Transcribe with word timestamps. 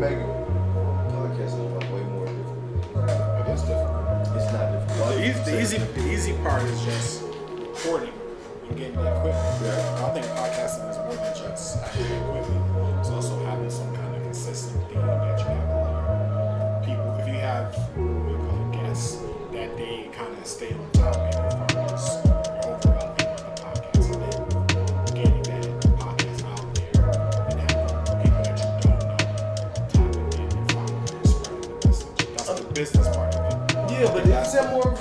make 0.00 0.16
podcasting 1.12 1.60
a 1.60 1.74
lot 1.74 1.84
way 1.92 2.02
more 2.04 2.24
difficult. 2.24 2.56
It 2.96 3.52
is 3.52 3.60
different. 3.60 4.34
It's 4.34 4.50
not 4.50 4.72
difficult. 4.72 5.08
The 5.12 5.28
easy, 5.28 5.42
the 5.44 5.60
easy, 5.60 5.76
the 5.76 6.10
easy 6.10 6.32
part 6.42 6.62
is 6.62 6.84
just 6.86 7.22
recording 7.22 8.14
and 8.66 8.78
getting 8.78 8.96
the 8.96 9.14
equipment. 9.14 9.60
Yeah. 9.60 10.06
I 10.06 10.10
think 10.14 10.24
podcasting 10.32 10.88
is 10.88 10.96
more 10.96 11.16
than 11.16 11.36
just 11.36 11.80
having 11.84 12.16
equipment. 12.16 13.00
It's 13.00 13.10
also 13.10 13.44
having 13.44 13.68
some 13.68 13.94
kind 13.94 14.16
of 14.16 14.22
consistent 14.22 14.88
theme 14.88 15.02
that 15.02 15.38
you 15.38 15.44
have 15.44 15.68
on 15.68 15.92
your 16.32 16.80
people. 16.86 17.16
If 17.20 17.28
you 17.28 17.34
have 17.34 17.74
what 17.94 18.24
we 18.24 18.32
call 18.48 18.70
guests, 18.72 19.20
that 19.52 19.76
they 19.76 20.08
kind 20.16 20.32
of 20.32 20.46
stay 20.46 20.72
on 20.72 20.99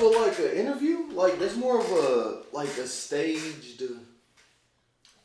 is 0.02 0.12
that 0.14 0.18
more 0.20 0.28
of 0.28 0.40
a 0.40 0.42
like 0.42 0.52
an 0.52 0.58
interview? 0.58 0.98
Like 1.14 1.40
that's 1.40 1.56
more 1.56 1.80
of 1.80 1.92
a 1.92 2.42
like 2.52 2.70
a 2.78 2.88
staged 2.88 3.84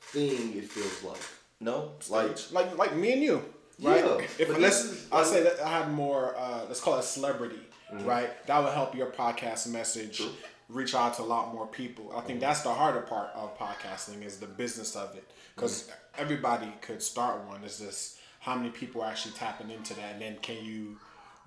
thing. 0.01 0.57
It 0.57 0.65
feels 0.71 1.03
like 1.03 1.21
no, 1.61 1.93
like 2.11 2.37
like 2.53 2.77
like 2.77 2.97
me 2.97 3.13
and 3.13 3.23
you, 3.23 3.37
right? 3.81 4.05
Yeah, 4.05 4.19
if 4.39 4.49
but 4.49 4.61
let's, 4.61 4.83
this 4.83 4.93
is- 4.93 5.09
I'll 5.13 5.25
say 5.25 5.43
that 5.43 5.61
I 5.61 5.69
have 5.69 5.91
more. 5.93 6.35
Uh, 6.37 6.65
let's 6.69 6.81
call 6.81 6.97
it 6.97 7.01
a 7.01 7.03
celebrity, 7.03 7.61
Mm-hmm. 7.93 8.07
right? 8.07 8.47
That 8.47 8.63
would 8.65 8.73
help 8.73 8.95
your 8.95 9.09
podcast 9.09 9.69
message 9.69 10.23
reach 10.71 10.95
out 10.95 11.15
to 11.15 11.23
a 11.23 11.25
lot 11.25 11.53
more 11.55 11.67
people. 11.67 12.13
I 12.17 12.23
think 12.23 12.41
that's 12.41 12.63
the 12.63 12.73
harder 12.73 13.03
part 13.03 13.29
of 13.35 13.57
podcasting 13.59 14.25
is 14.25 14.39
the 14.39 14.47
business 14.47 14.97
of 14.97 15.15
it, 15.15 15.25
because 15.55 15.85
Mm-hmm. 15.85 16.23
everybody 16.23 16.73
could 16.81 17.03
start 17.03 17.47
one. 17.47 17.63
It's 17.65 17.79
just 17.79 18.19
how 18.41 18.57
many 18.57 18.71
people 18.71 19.03
are 19.03 19.11
actually 19.11 19.33
tapping 19.35 19.71
into 19.71 19.95
that, 19.95 20.13
and 20.15 20.23
then 20.23 20.37
can 20.43 20.65
you 20.65 20.97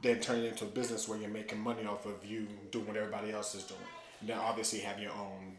then 0.01 0.19
turn 0.19 0.39
it 0.39 0.45
into 0.45 0.65
a 0.65 0.67
business 0.67 1.07
where 1.07 1.17
you're 1.17 1.29
making 1.29 1.59
money 1.59 1.85
off 1.85 2.05
of 2.05 2.25
you 2.25 2.47
doing 2.71 2.87
what 2.87 2.95
everybody 2.95 3.31
else 3.31 3.55
is 3.55 3.63
doing. 3.63 3.79
And 4.19 4.29
then 4.29 4.37
obviously 4.37 4.79
have 4.79 4.99
your 4.99 5.11
own 5.11 5.57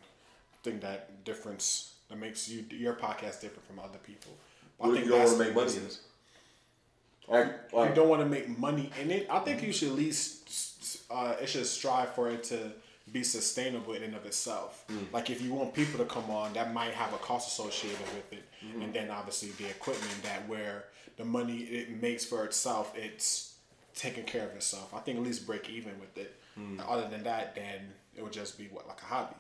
thing 0.63 0.81
that 0.81 1.25
difference 1.25 1.95
that 2.09 2.19
makes 2.19 2.49
you 2.49 2.65
your 2.71 2.95
podcast 2.95 3.41
different 3.41 3.67
from 3.67 3.79
other 3.79 3.99
people. 3.99 4.33
I 4.81 4.89
if 4.91 5.05
you 5.05 5.11
don't 5.11 5.19
want 5.19 5.31
to 5.31 5.39
make 5.39 5.55
money 5.55 5.77
in 5.77 5.85
it? 5.85 5.99
Like, 7.29 7.47
If 7.67 7.73
like 7.73 7.89
you 7.91 7.95
don't 7.95 8.09
want 8.09 8.23
to 8.23 8.29
make 8.29 8.59
money 8.59 8.91
in 9.01 9.11
it, 9.11 9.27
I 9.31 9.41
think 9.41 9.59
mm-hmm. 9.59 9.67
you 9.67 9.73
should 9.73 9.89
at 9.89 9.95
least 9.95 11.05
uh, 11.11 11.35
it 11.41 11.49
should 11.49 11.67
strive 11.67 12.15
for 12.15 12.31
it 12.31 12.45
to 12.45 12.73
be 13.13 13.23
sustainable 13.23 13.95
in 13.95 14.03
and 14.03 14.15
of 14.15 14.25
itself. 14.27 14.85
Mm. 14.89 15.13
Like 15.13 15.31
if 15.31 15.43
you 15.43 15.53
want 15.53 15.75
people 15.75 15.99
to 15.99 16.05
come 16.05 16.31
on, 16.31 16.53
that 16.55 16.73
might 16.73 16.93
have 16.93 17.13
a 17.13 17.19
cost 17.19 17.49
associated 17.49 18.01
with 18.01 18.33
it, 18.33 18.45
mm-hmm. 18.65 18.83
and 18.83 18.95
then 18.95 19.11
obviously 19.11 19.51
the 19.53 19.69
equipment 19.71 20.23
that 20.23 20.49
where 20.49 20.85
the 21.17 21.25
money 21.25 21.59
it 21.59 22.01
makes 22.01 22.25
for 22.25 22.45
itself, 22.45 22.93
it's 22.97 23.55
taking 23.99 24.25
care 24.25 24.45
of 24.49 24.55
itself. 24.55 24.95
I 24.95 25.01
think 25.01 25.19
at 25.19 25.25
least 25.25 25.47
break 25.47 25.69
even 25.69 25.99
with 26.01 26.17
it. 26.17 26.35
Other 26.89 27.07
than 27.09 27.23
that, 27.25 27.55
then 27.55 27.93
it 28.17 28.23
would 28.23 28.33
just 28.33 28.59
be 28.59 28.65
what 28.73 28.89
like 28.89 29.01
a 29.03 29.05
hobby, 29.05 29.37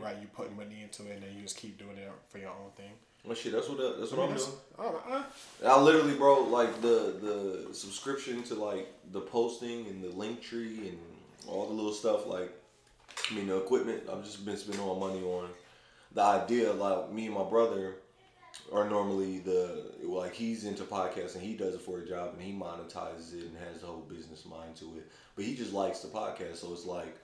right? 0.00 0.16
You 0.20 0.28
put 0.28 0.54
money 0.56 0.82
into 0.82 1.10
it, 1.10 1.14
and 1.14 1.22
then 1.24 1.30
you 1.34 1.42
just 1.42 1.56
keep 1.56 1.78
doing 1.78 1.96
it 1.96 2.08
for 2.28 2.38
your 2.38 2.50
own 2.50 2.70
thing. 2.76 2.92
well, 3.24 3.34
shit. 3.34 3.50
That's 3.52 3.68
what 3.68 3.78
that's 3.98 4.12
what 4.12 4.20
I'm 4.22 4.28
That's- 4.28 4.46
doing. 4.46 4.58
oh, 4.78 5.02
uh, 5.10 5.22
I 5.68 5.80
literally, 5.80 6.14
bro, 6.14 6.44
like 6.44 6.80
the 6.80 7.16
the 7.68 7.74
subscription 7.74 8.42
to 8.44 8.54
like 8.54 8.86
the 9.10 9.20
posting 9.20 9.86
and 9.88 10.02
the 10.04 10.10
link 10.10 10.40
tree 10.42 10.90
and 10.90 10.98
all 11.48 11.66
the 11.66 11.72
little 11.74 11.92
stuff. 11.92 12.24
Like, 12.26 12.52
I 13.30 13.34
mean, 13.34 13.48
the 13.48 13.56
equipment. 13.56 14.04
I've 14.12 14.22
just 14.24 14.44
been 14.44 14.56
spending 14.56 14.80
all 14.84 14.94
my 15.00 15.08
money 15.08 15.22
on. 15.24 15.48
The 16.12 16.22
idea, 16.22 16.72
like 16.72 17.10
me 17.10 17.26
and 17.26 17.34
my 17.34 17.44
brother, 17.44 17.96
are 18.72 18.88
normally 18.88 19.38
the 19.38 19.92
like 20.02 20.34
he's 20.34 20.64
into 20.64 20.84
podcasting. 20.84 21.36
And 21.36 21.44
he 21.44 21.54
does 21.54 21.74
it 21.74 21.80
for 21.80 22.00
a 22.00 22.06
job 22.06 22.34
and 22.34 22.42
he 22.42 22.52
monetizes 22.52 23.34
it 23.34 23.44
and 23.44 23.56
has 23.68 23.80
the 23.80 23.86
whole 23.86 24.06
business 24.08 24.44
mind 24.44 24.76
to 24.76 24.84
it. 24.96 25.10
But 25.36 25.44
he 25.44 25.54
just 25.54 25.72
likes 25.72 26.00
the 26.00 26.08
podcast, 26.08 26.56
so 26.56 26.72
it's 26.72 26.84
like, 26.84 27.16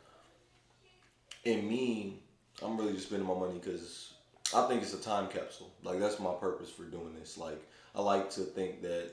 in 1.45 1.68
me, 1.68 2.18
I'm 2.62 2.77
really 2.77 2.95
just 2.95 3.08
spending 3.08 3.28
my 3.28 3.34
money 3.34 3.58
because 3.58 4.14
I 4.55 4.67
think 4.67 4.83
it's 4.83 4.95
a 4.95 5.01
time 5.01 5.28
capsule. 5.28 5.70
Like 5.83 5.98
that's 5.98 6.18
my 6.18 6.33
purpose 6.34 6.70
for 6.70 6.84
doing 6.84 7.14
this. 7.18 7.36
Like 7.36 7.62
I 7.95 8.01
like 8.01 8.30
to 8.30 8.42
think 8.42 8.83
that 8.83 9.11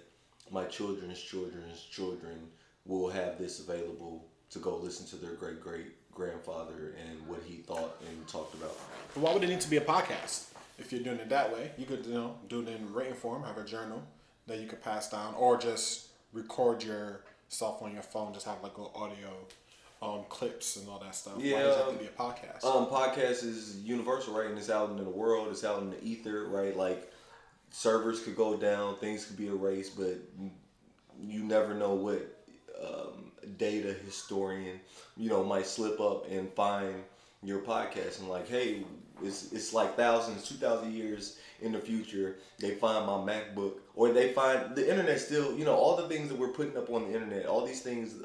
my 0.52 0.66
children's 0.66 1.22
children's 1.22 1.82
children 1.82 2.48
will 2.86 3.10
have 3.10 3.38
this 3.38 3.60
available 3.60 4.26
to 4.52 4.60
go 4.60 4.78
listen 4.78 5.06
to 5.08 5.16
their 5.16 5.36
great 5.36 5.60
great 5.62 5.88
grandfather 6.14 6.96
and 7.10 7.28
what 7.28 7.42
he 7.46 7.58
thought 7.58 8.02
and 8.08 8.28
talked 8.28 8.54
about. 8.54 8.78
Why 9.16 9.34
would 9.34 9.44
it 9.44 9.50
need 9.50 9.62
to 9.62 9.70
be 9.70 9.78
a 9.78 9.82
podcast? 9.82 10.53
If 10.78 10.92
you're 10.92 11.04
doing 11.04 11.20
it 11.20 11.30
that 11.30 11.54
way, 11.54 11.72
you 11.78 11.86
could 11.86 12.06
you 12.06 12.14
know 12.14 12.36
do 12.50 12.62
it 12.62 12.68
in 12.68 12.94
written 12.94 13.14
form, 13.14 13.44
have 13.44 13.58
a 13.58 13.64
journal 13.64 14.04
that 14.48 14.60
you 14.60 14.68
could 14.68 14.82
pass 14.82 15.10
down, 15.10 15.34
or 15.36 15.58
just 15.58 16.08
record 16.34 16.84
yourself 16.84 17.82
on 17.82 17.94
your 17.94 18.04
phone, 18.04 18.34
just 18.34 18.46
have 18.46 18.62
like 18.64 18.78
little 18.78 18.94
audio 18.96 19.30
um, 20.02 20.26
clips 20.30 20.76
and 20.76 20.90
all 20.90 21.00
that 21.00 21.16
stuff. 21.16 21.36
why 21.36 21.42
does 21.42 21.78
it 21.78 21.84
have 21.86 21.94
to 21.94 22.00
be 22.00 22.06
a 22.06 22.10
podcast? 22.10 22.66
Um, 22.66 22.88
podcast 22.88 23.44
is 23.44 23.78
universal, 23.84 24.34
right? 24.34 24.48
And 24.48 24.58
it's 24.58 24.70
out 24.70 24.90
in 24.90 24.98
the 24.98 25.04
world. 25.04 25.48
It's 25.50 25.64
out 25.64 25.82
in 25.82 25.92
the 25.92 26.04
ether, 26.04 26.46
right? 26.48 26.76
Like 26.76 27.12
servers 27.72 28.22
could 28.22 28.36
go 28.36 28.58
down, 28.58 28.96
things 28.98 29.26
could 29.26 29.38
be 29.38 29.48
erased, 29.48 29.98
but 29.98 30.18
you 31.22 31.44
never 31.44 31.74
know 31.74 31.94
what 31.94 32.44
um, 32.84 33.32
data 33.58 33.96
historian, 34.06 34.80
you 35.16 35.30
know, 35.30 35.44
might 35.44 35.66
slip 35.66 36.00
up 36.00 36.30
and 36.30 36.52
find 36.54 36.96
your 37.42 37.60
podcast 37.60 38.20
and 38.20 38.30
like, 38.30 38.48
hey, 38.48 38.84
it's 39.22 39.52
it's 39.52 39.74
like 39.74 39.96
thousands, 39.96 40.48
two 40.48 40.56
thousand 40.56 40.94
years 40.94 41.38
in 41.62 41.72
the 41.72 41.80
future, 41.80 42.38
they 42.60 42.72
find 42.72 43.06
my 43.06 43.14
MacBook 43.14 43.74
or 43.96 44.12
they 44.12 44.34
find 44.34 44.76
the 44.76 44.90
internet 44.90 45.20
still, 45.20 45.58
you 45.58 45.66
know, 45.66 45.76
all 45.76 45.96
the 45.96 46.08
things 46.08 46.30
that 46.30 46.38
we're 46.38 46.50
putting 46.50 46.76
up 46.78 46.90
on 46.90 47.04
the 47.04 47.14
internet, 47.14 47.46
all 47.46 47.66
these 47.66 47.82
things 47.82 48.16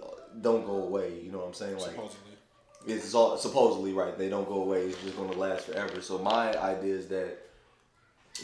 don't 0.40 0.66
go 0.66 0.82
away. 0.82 1.20
You 1.22 1.30
know 1.30 1.38
what 1.38 1.46
I'm 1.46 1.54
saying? 1.54 1.78
Like 1.78 1.90
supposedly. 1.90 2.32
it's 2.86 3.14
all 3.14 3.36
supposedly 3.36 3.92
right. 3.92 4.18
They 4.18 4.28
don't 4.28 4.48
go 4.48 4.62
away. 4.62 4.86
It's 4.86 5.00
just 5.02 5.16
going 5.16 5.30
to 5.30 5.38
last 5.38 5.66
forever. 5.66 6.00
So 6.00 6.18
my 6.18 6.58
idea 6.58 6.94
is 6.94 7.06
that 7.08 7.38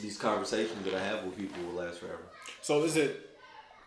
these 0.00 0.19
conversations 0.19 0.84
that 0.84 0.94
I 0.94 1.03
have 1.03 1.25
with 1.25 1.37
people 1.37 1.62
will 1.65 1.84
last 1.84 1.99
forever. 2.00 2.22
So 2.62 2.82
is 2.84 2.97
it 2.97 3.31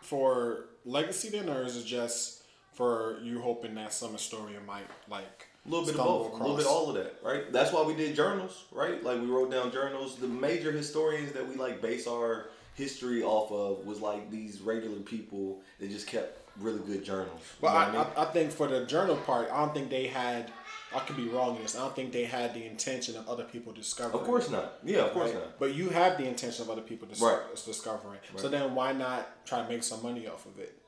for 0.00 0.66
legacy 0.84 1.30
then, 1.30 1.48
or 1.48 1.62
is 1.62 1.76
it 1.76 1.84
just 1.84 2.42
for 2.72 3.18
you 3.22 3.40
hoping 3.40 3.74
that 3.74 3.92
some 3.92 4.12
historian 4.12 4.64
might 4.64 4.86
like 5.08 5.48
A 5.66 5.68
little 5.70 5.84
bit 5.84 5.94
of 5.96 6.04
both, 6.04 6.32
a 6.32 6.36
little 6.36 6.56
bit 6.56 6.66
all 6.66 6.88
of 6.88 6.94
that, 6.96 7.16
right? 7.22 7.52
That's 7.52 7.72
why 7.72 7.82
we 7.82 7.94
did 7.94 8.14
journals, 8.16 8.64
right? 8.72 9.02
Like 9.02 9.20
we 9.20 9.26
wrote 9.26 9.50
down 9.50 9.70
journals. 9.70 10.16
The 10.16 10.28
major 10.28 10.72
historians 10.72 11.32
that 11.32 11.46
we 11.46 11.56
like 11.56 11.82
base 11.82 12.06
our 12.06 12.46
history 12.74 13.22
off 13.22 13.50
of 13.52 13.84
was 13.86 14.00
like 14.00 14.30
these 14.30 14.60
regular 14.60 15.00
people 15.00 15.60
that 15.80 15.90
just 15.90 16.06
kept 16.06 16.40
really 16.60 16.78
good 16.86 17.04
journals. 17.04 17.40
But 17.60 17.68
You 17.68 17.72
know 17.74 17.78
I, 18.00 18.04
mean? 18.04 18.12
I, 18.16 18.22
I 18.22 18.24
think 18.26 18.50
for 18.52 18.66
the 18.66 18.86
journal 18.86 19.16
part, 19.16 19.50
I 19.50 19.58
don't 19.58 19.74
think 19.74 19.90
they 19.90 20.06
had. 20.06 20.50
I 20.94 21.00
could 21.00 21.18
be 21.18 21.28
wrong 21.28 21.56
in 21.56 21.62
this. 21.62 21.76
I 21.76 21.80
don't 21.80 21.94
think 21.94 22.12
they 22.12 22.24
had 22.24 22.54
the 22.54 22.64
intention 22.64 23.14
of 23.16 23.28
other 23.28 23.44
people 23.44 23.74
discovering. 23.74 24.18
of 24.18 24.26
course 24.26 24.48
not. 24.48 24.78
Yeah, 24.82 25.00
of 25.00 25.12
course 25.12 25.32
right? 25.32 25.40
not. 25.40 25.58
But 25.58 25.74
you 25.74 25.90
have 25.90 26.16
the 26.16 26.26
intention 26.26 26.62
of 26.62 26.70
other 26.70 26.80
people 26.80 27.06
dis- 27.06 27.20
Right. 27.20 27.40
discovering. 27.66 28.20
So 28.36 28.48
then 28.48 28.74
why 28.74 28.92
not 28.92 29.44
try 29.44 29.62
to 29.62 29.68
make 29.68 29.82
some 29.82 30.02
money 30.02 30.26
off 30.26 30.46
of 30.46 30.58
it? 30.58 30.78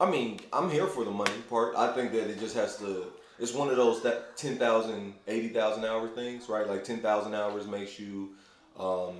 I 0.00 0.10
mean, 0.10 0.40
I'm 0.54 0.70
here 0.70 0.86
for 0.86 1.04
the 1.04 1.10
money 1.10 1.36
part. 1.50 1.76
I 1.76 1.92
think 1.92 2.12
that 2.12 2.30
it 2.30 2.38
just 2.40 2.54
has 2.56 2.78
to. 2.78 3.12
It's 3.42 3.52
one 3.52 3.68
of 3.70 3.76
those 3.76 4.04
that 4.04 4.36
10,000, 4.36 5.14
80,000 5.26 5.84
hour 5.84 6.06
things, 6.06 6.48
right? 6.48 6.68
Like 6.68 6.84
10,000 6.84 7.34
hours 7.34 7.66
makes 7.66 7.98
you, 7.98 8.30
um, 8.78 9.16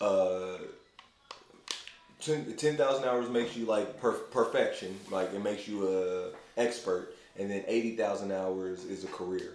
uh, 0.00 0.56
10 2.18 2.80
hours 2.80 3.30
makes 3.30 3.56
you 3.56 3.66
like 3.66 4.00
per- 4.00 4.12
perfection, 4.12 4.98
like 5.12 5.32
it 5.32 5.40
makes 5.40 5.68
you 5.68 5.86
a 5.86 6.60
expert, 6.60 7.14
and 7.38 7.48
then 7.48 7.62
80,000 7.68 8.32
hours 8.32 8.84
is 8.86 9.04
a 9.04 9.08
career. 9.08 9.52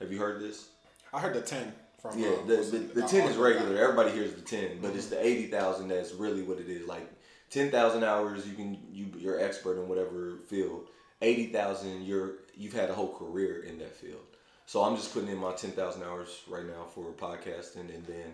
Have 0.00 0.10
you 0.10 0.18
heard 0.18 0.40
this? 0.40 0.68
I 1.12 1.20
heard 1.20 1.34
the 1.34 1.42
ten 1.42 1.74
from. 2.00 2.18
Yeah, 2.18 2.28
uh, 2.28 2.46
the, 2.46 2.56
the, 2.56 2.78
the 3.00 3.04
uh, 3.04 3.08
10 3.08 3.28
is 3.28 3.36
regular. 3.36 3.74
guy. 3.74 3.82
Everybody 3.82 4.12
hears 4.12 4.32
the 4.32 4.40
10, 4.40 4.78
but 4.80 4.96
it's 4.96 5.08
the 5.08 5.22
80,000 5.22 5.88
that's 5.88 6.14
really 6.14 6.42
what 6.42 6.58
it 6.58 6.70
is. 6.70 6.88
Like 6.88 7.06
10,000 7.50 8.02
hours 8.02 8.46
you 8.46 8.54
can 8.54 8.78
you 8.90 9.08
you're 9.18 9.38
expert 9.38 9.76
in 9.76 9.88
whatever 9.88 10.36
field. 10.48 10.86
80,000 11.22 12.04
you're 12.04 12.34
you've 12.56 12.72
had 12.72 12.90
a 12.90 12.94
whole 12.94 13.14
career 13.14 13.62
in 13.62 13.78
that 13.78 13.94
field. 13.94 14.22
So 14.66 14.82
I'm 14.82 14.96
just 14.96 15.12
putting 15.12 15.28
in 15.30 15.38
my 15.38 15.52
10,000 15.52 16.02
hours 16.02 16.42
right 16.48 16.64
now 16.64 16.84
for 16.94 17.12
podcasting 17.12 17.94
and 17.94 18.06
then 18.06 18.32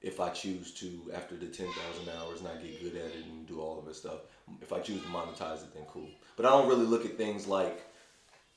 if 0.00 0.20
I 0.20 0.28
choose 0.30 0.72
to 0.74 1.10
after 1.14 1.36
the 1.36 1.46
10,000 1.46 2.08
hours 2.20 2.42
not 2.42 2.62
get 2.62 2.80
good 2.82 2.94
at 2.94 3.10
it 3.10 3.24
and 3.26 3.46
do 3.46 3.60
all 3.60 3.78
of 3.78 3.84
this 3.84 3.98
stuff, 3.98 4.20
if 4.62 4.72
I 4.72 4.80
choose 4.80 5.02
to 5.02 5.08
monetize 5.08 5.62
it 5.62 5.74
then 5.74 5.84
cool. 5.88 6.08
But 6.36 6.46
I 6.46 6.50
don't 6.50 6.68
really 6.68 6.86
look 6.86 7.04
at 7.04 7.16
things 7.16 7.46
like 7.46 7.84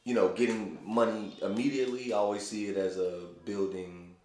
you 0.04 0.16
know, 0.16 0.30
getting 0.30 0.80
money 0.84 1.38
immediately, 1.44 2.12
I 2.12 2.18
always 2.18 2.46
see 2.46 2.66
it 2.68 2.78
as 2.78 2.98
a 2.98 3.22
building 3.46 4.16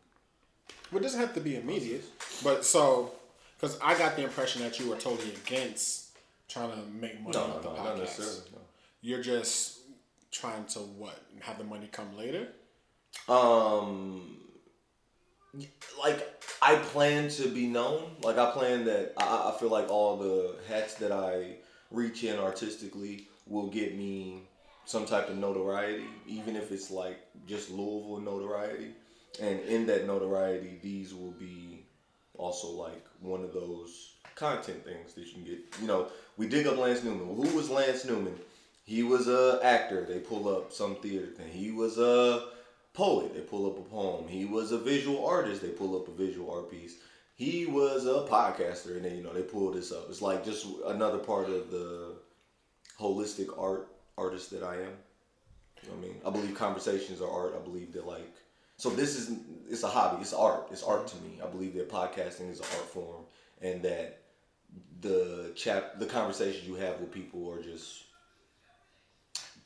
Well, 0.90 1.00
it 1.00 1.02
doesn't 1.02 1.20
have 1.20 1.34
to 1.34 1.40
be 1.40 1.56
immediate, 1.56 2.04
but 2.42 2.64
so 2.64 3.12
because 3.58 3.78
I 3.80 3.96
got 3.98 4.16
the 4.16 4.22
impression 4.22 4.62
that 4.62 4.78
you 4.78 4.88
were 4.88 4.96
totally 4.96 5.32
against 5.44 6.16
trying 6.48 6.70
to 6.70 6.78
make 6.92 7.20
money 7.20 7.36
No, 7.36 7.44
off 7.44 7.62
the 7.62 7.68
no, 7.68 7.74
not 7.74 7.96
podcast. 7.98 8.42
You're 9.06 9.22
just 9.22 9.82
trying 10.32 10.64
to 10.64 10.80
what 10.80 11.16
have 11.42 11.58
the 11.58 11.62
money 11.62 11.88
come 11.92 12.16
later. 12.16 12.48
Um, 13.28 14.36
like 15.96 16.42
I 16.60 16.74
plan 16.74 17.28
to 17.28 17.46
be 17.46 17.68
known. 17.68 18.16
Like 18.24 18.36
I 18.36 18.50
plan 18.50 18.84
that 18.86 19.12
I, 19.16 19.52
I 19.54 19.60
feel 19.60 19.68
like 19.68 19.88
all 19.90 20.16
the 20.16 20.56
hats 20.68 20.94
that 20.94 21.12
I 21.12 21.58
reach 21.92 22.24
in 22.24 22.36
artistically 22.40 23.28
will 23.46 23.68
get 23.68 23.96
me 23.96 24.42
some 24.86 25.06
type 25.06 25.28
of 25.28 25.36
notoriety, 25.36 26.08
even 26.26 26.56
if 26.56 26.72
it's 26.72 26.90
like 26.90 27.18
just 27.46 27.70
Louisville 27.70 28.18
notoriety. 28.18 28.90
And 29.40 29.60
in 29.60 29.86
that 29.86 30.08
notoriety, 30.08 30.80
these 30.82 31.14
will 31.14 31.36
be 31.38 31.86
also 32.34 32.72
like 32.72 33.06
one 33.20 33.44
of 33.44 33.52
those 33.52 34.14
content 34.34 34.84
things 34.84 35.14
that 35.14 35.26
you 35.28 35.32
can 35.32 35.44
get. 35.44 35.60
You 35.80 35.86
know, 35.86 36.08
we 36.36 36.48
dig 36.48 36.66
up 36.66 36.76
Lance 36.76 37.04
Newman. 37.04 37.36
Who 37.36 37.56
was 37.56 37.70
Lance 37.70 38.04
Newman? 38.04 38.36
He 38.86 39.02
was 39.02 39.26
a 39.26 39.58
actor. 39.62 40.04
They 40.04 40.20
pull 40.20 40.48
up 40.48 40.72
some 40.72 40.96
theater 40.96 41.26
thing. 41.26 41.48
He 41.48 41.72
was 41.72 41.98
a 41.98 42.44
poet. 42.94 43.34
They 43.34 43.40
pull 43.40 43.66
up 43.66 43.78
a 43.78 43.82
poem. 43.82 44.28
He 44.28 44.44
was 44.44 44.70
a 44.70 44.78
visual 44.78 45.26
artist. 45.26 45.60
They 45.60 45.68
pull 45.68 45.96
up 46.00 46.06
a 46.06 46.12
visual 46.12 46.50
art 46.50 46.70
piece. 46.70 46.94
He 47.34 47.66
was 47.66 48.06
a 48.06 48.30
podcaster, 48.30 48.96
and 48.96 49.04
then 49.04 49.16
you 49.16 49.24
know 49.24 49.32
they 49.32 49.42
pull 49.42 49.72
this 49.72 49.90
up. 49.92 50.06
It's 50.08 50.22
like 50.22 50.44
just 50.44 50.66
another 50.86 51.18
part 51.18 51.50
of 51.50 51.70
the 51.70 52.14
holistic 52.98 53.48
art 53.58 53.88
artist 54.16 54.50
that 54.52 54.62
I 54.62 54.76
am. 54.76 54.92
You 55.82 55.90
know 55.90 55.98
I 55.98 56.00
mean, 56.00 56.16
I 56.24 56.30
believe 56.30 56.54
conversations 56.54 57.20
are 57.20 57.30
art. 57.30 57.54
I 57.60 57.62
believe 57.62 57.92
that 57.92 58.06
like 58.06 58.34
so 58.76 58.90
this 58.90 59.16
is 59.16 59.36
it's 59.68 59.82
a 59.82 59.88
hobby. 59.88 60.22
It's 60.22 60.32
art. 60.32 60.68
It's 60.70 60.84
art 60.84 61.08
to 61.08 61.16
me. 61.16 61.40
I 61.42 61.48
believe 61.48 61.74
that 61.74 61.90
podcasting 61.90 62.50
is 62.50 62.60
an 62.60 62.66
art 62.76 62.88
form, 62.88 63.24
and 63.60 63.82
that 63.82 64.22
the 65.00 65.52
chap 65.56 65.98
the 65.98 66.06
conversations 66.06 66.66
you 66.66 66.76
have 66.76 67.00
with 67.00 67.10
people 67.10 67.50
are 67.50 67.60
just 67.60 68.04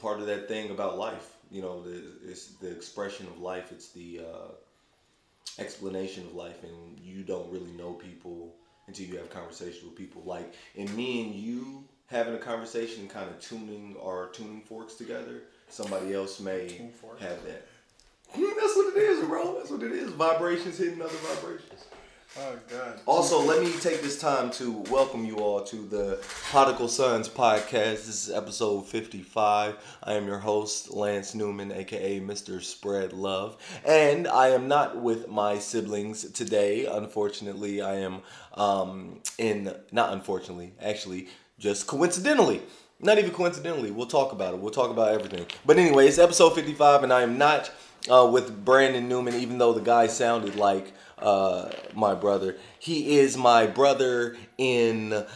part 0.01 0.21
of 0.21 0.27
that 0.27 0.49
thing 0.49 0.71
about 0.71 0.99
life. 0.99 1.35
You 1.51 1.63
know, 1.63 1.83
the, 1.83 2.03
it's 2.25 2.47
the 2.61 2.71
expression 2.71 3.27
of 3.27 3.41
life. 3.41 3.73
It's 3.73 3.91
the 3.91 4.21
uh, 4.21 5.61
explanation 5.61 6.25
of 6.27 6.35
life, 6.35 6.63
and 6.63 6.99
you 7.01 7.23
don't 7.23 7.51
really 7.51 7.73
know 7.73 7.93
people 7.93 8.55
until 8.87 9.07
you 9.07 9.17
have 9.17 9.31
conversations 9.31 9.85
with 9.85 9.97
people. 9.97 10.23
Like 10.25 10.55
in 10.75 10.95
me 10.97 11.23
and 11.25 11.35
you 11.35 11.85
having 12.07 12.35
a 12.35 12.39
conversation, 12.39 13.09
kind 13.09 13.29
of 13.29 13.41
tuning 13.41 13.97
our 14.03 14.29
tuning 14.29 14.63
forks 14.63 14.95
together. 14.95 15.43
Somebody 15.69 16.13
else 16.13 16.41
may 16.41 16.81
have 17.21 17.45
that. 17.45 17.67
That's 18.35 18.77
what 18.77 18.97
it 18.97 19.01
is, 19.01 19.25
bro. 19.25 19.57
That's 19.57 19.71
what 19.71 19.83
it 19.83 19.93
is. 19.93 20.11
Vibrations 20.11 20.79
hitting 20.79 21.01
other 21.01 21.11
vibrations. 21.35 21.85
Oh 22.39 22.57
God. 22.71 23.01
Also, 23.07 23.41
let 23.43 23.61
me 23.61 23.73
take 23.81 24.03
this 24.03 24.21
time 24.21 24.53
to 24.53 24.85
welcome 24.89 25.25
you 25.25 25.39
all 25.39 25.65
to 25.65 25.77
the 25.77 26.21
Prodigal 26.23 26.87
Sons 26.87 27.29
podcast. 27.29 28.07
This 28.07 28.29
is 28.29 28.31
episode 28.31 28.87
55. 28.87 29.75
I 30.05 30.13
am 30.13 30.29
your 30.29 30.39
host, 30.39 30.93
Lance 30.93 31.35
Newman, 31.35 31.73
aka 31.73 32.21
Mr. 32.21 32.63
Spread 32.63 33.13
Love. 33.13 33.57
And 33.85 34.29
I 34.29 34.51
am 34.51 34.69
not 34.69 34.97
with 34.97 35.29
my 35.29 35.59
siblings 35.59 36.31
today. 36.31 36.87
Unfortunately, 36.87 37.83
I 37.83 37.97
am 37.97 38.21
um, 38.55 39.21
in, 39.39 39.75
not 39.91 40.13
unfortunately, 40.13 40.73
actually, 40.81 41.27
just 41.59 41.89
coincidentally. 41.89 42.63
Not 43.01 43.19
even 43.19 43.33
coincidentally. 43.33 43.91
We'll 43.91 44.07
talk 44.07 44.31
about 44.31 44.55
it. 44.55 44.61
We'll 44.61 44.71
talk 44.71 44.91
about 44.91 45.13
everything. 45.13 45.47
But 45.67 45.79
anyway, 45.79 46.07
it's 46.07 46.19
episode 46.19 46.55
55, 46.55 47.03
and 47.03 47.13
I 47.13 47.23
am 47.23 47.39
not 47.39 47.73
uh, 48.09 48.29
with 48.31 48.65
Brandon 48.65 49.09
Newman, 49.09 49.35
even 49.35 49.59
though 49.59 49.73
the 49.73 49.81
guy 49.81 50.07
sounded 50.07 50.55
like 50.55 50.93
uh, 51.21 51.71
my 51.95 52.15
brother. 52.15 52.57
He 52.79 53.19
is 53.19 53.37
my 53.37 53.67
brother 53.67 54.37
in 54.59 55.27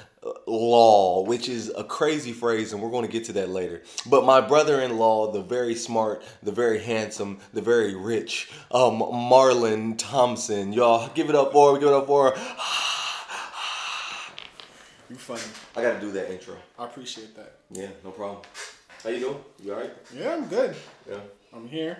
law, 0.46 1.22
which 1.22 1.48
is 1.48 1.72
a 1.76 1.84
crazy 1.84 2.32
phrase, 2.32 2.72
and 2.72 2.82
we're 2.82 2.90
going 2.90 3.06
to 3.06 3.12
get 3.12 3.24
to 3.24 3.32
that 3.34 3.50
later. 3.50 3.82
But 4.06 4.24
my 4.24 4.40
brother 4.40 4.80
in 4.80 4.96
law, 4.96 5.30
the 5.30 5.42
very 5.42 5.74
smart, 5.74 6.22
the 6.42 6.52
very 6.52 6.78
handsome, 6.80 7.38
the 7.52 7.60
very 7.60 7.94
rich, 7.94 8.50
um, 8.70 9.00
Marlon 9.00 9.96
Thompson. 9.98 10.72
Y'all 10.72 11.10
give 11.14 11.28
it 11.28 11.36
up 11.36 11.52
for, 11.52 11.78
give 11.78 11.88
it 11.88 11.94
up 11.94 12.06
for. 12.06 12.34
You 15.10 15.16
funny. 15.16 15.42
I 15.76 15.82
got 15.82 15.92
to 15.92 16.00
do 16.00 16.10
that 16.12 16.32
intro. 16.32 16.56
I 16.78 16.86
appreciate 16.86 17.36
that. 17.36 17.56
Yeah, 17.70 17.88
no 18.02 18.10
problem. 18.10 18.42
How 19.02 19.10
you 19.10 19.20
doing? 19.20 19.36
You 19.62 19.74
alright? 19.74 19.92
Yeah, 20.16 20.34
I'm 20.34 20.46
good. 20.48 20.74
Yeah. 21.08 21.18
I'm 21.52 21.68
here, 21.68 21.98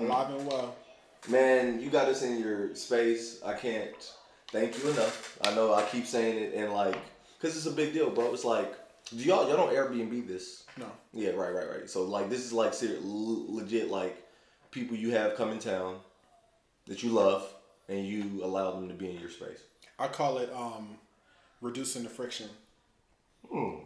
alive 0.00 0.34
and 0.34 0.46
well. 0.46 0.74
Man, 1.28 1.80
you 1.80 1.90
got 1.90 2.08
us 2.08 2.22
in 2.22 2.38
your 2.40 2.74
space. 2.74 3.40
I 3.44 3.52
can't 3.52 3.94
thank 4.50 4.82
you 4.82 4.90
enough. 4.90 5.38
I 5.44 5.54
know 5.54 5.74
I 5.74 5.82
keep 5.84 6.06
saying 6.06 6.42
it 6.42 6.54
and 6.54 6.72
like, 6.72 6.96
cause 7.40 7.56
it's 7.56 7.66
a 7.66 7.72
big 7.72 7.92
deal, 7.92 8.10
bro. 8.10 8.32
It's 8.32 8.44
like, 8.44 8.74
do 9.10 9.16
y'all 9.16 9.48
y'all 9.48 9.56
don't 9.56 9.72
Airbnb 9.72 10.26
this? 10.26 10.64
No. 10.76 10.86
Yeah, 11.12 11.30
right, 11.30 11.54
right, 11.54 11.68
right. 11.68 11.90
So 11.90 12.04
like, 12.04 12.30
this 12.30 12.44
is 12.44 12.52
like 12.52 12.74
ser- 12.74 12.98
legit 13.02 13.90
like 13.90 14.24
people 14.70 14.96
you 14.96 15.10
have 15.10 15.36
come 15.36 15.50
in 15.50 15.58
town 15.58 15.96
that 16.86 17.02
you 17.02 17.10
love 17.10 17.52
and 17.88 18.06
you 18.06 18.40
allow 18.42 18.70
them 18.72 18.88
to 18.88 18.94
be 18.94 19.10
in 19.10 19.20
your 19.20 19.30
space. 19.30 19.62
I 19.98 20.08
call 20.08 20.38
it 20.38 20.50
um, 20.54 20.96
reducing 21.60 22.02
the 22.02 22.08
friction. 22.08 22.48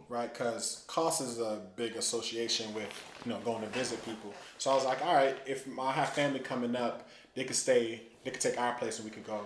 Right, 0.09 0.31
because 0.31 0.83
cost 0.87 1.21
is 1.21 1.39
a 1.39 1.59
big 1.75 1.95
association 1.95 2.71
with 2.75 2.89
you 3.25 3.31
know 3.31 3.39
going 3.39 3.61
to 3.61 3.67
visit 3.69 4.03
people. 4.05 4.33
So 4.59 4.69
I 4.69 4.75
was 4.75 4.85
like, 4.85 5.03
all 5.03 5.15
right, 5.15 5.35
if 5.47 5.67
I 5.79 5.91
have 5.91 6.09
family 6.09 6.39
coming 6.39 6.75
up, 6.75 7.09
they 7.35 7.43
could 7.43 7.55
stay, 7.55 8.01
they 8.23 8.31
could 8.31 8.41
take 8.41 8.59
our 8.59 8.73
place, 8.73 8.97
and 8.99 9.05
we 9.05 9.11
could 9.11 9.25
go 9.25 9.41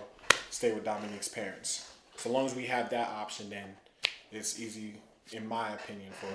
stay 0.50 0.72
with 0.72 0.84
Dominique's 0.84 1.28
parents. 1.28 1.90
So 2.16 2.30
long 2.30 2.46
as 2.46 2.54
we 2.54 2.66
have 2.66 2.90
that 2.90 3.08
option, 3.08 3.50
then 3.50 3.64
it's 4.30 4.60
easy, 4.60 4.94
in 5.32 5.46
my 5.46 5.72
opinion, 5.72 6.10
for 6.12 6.26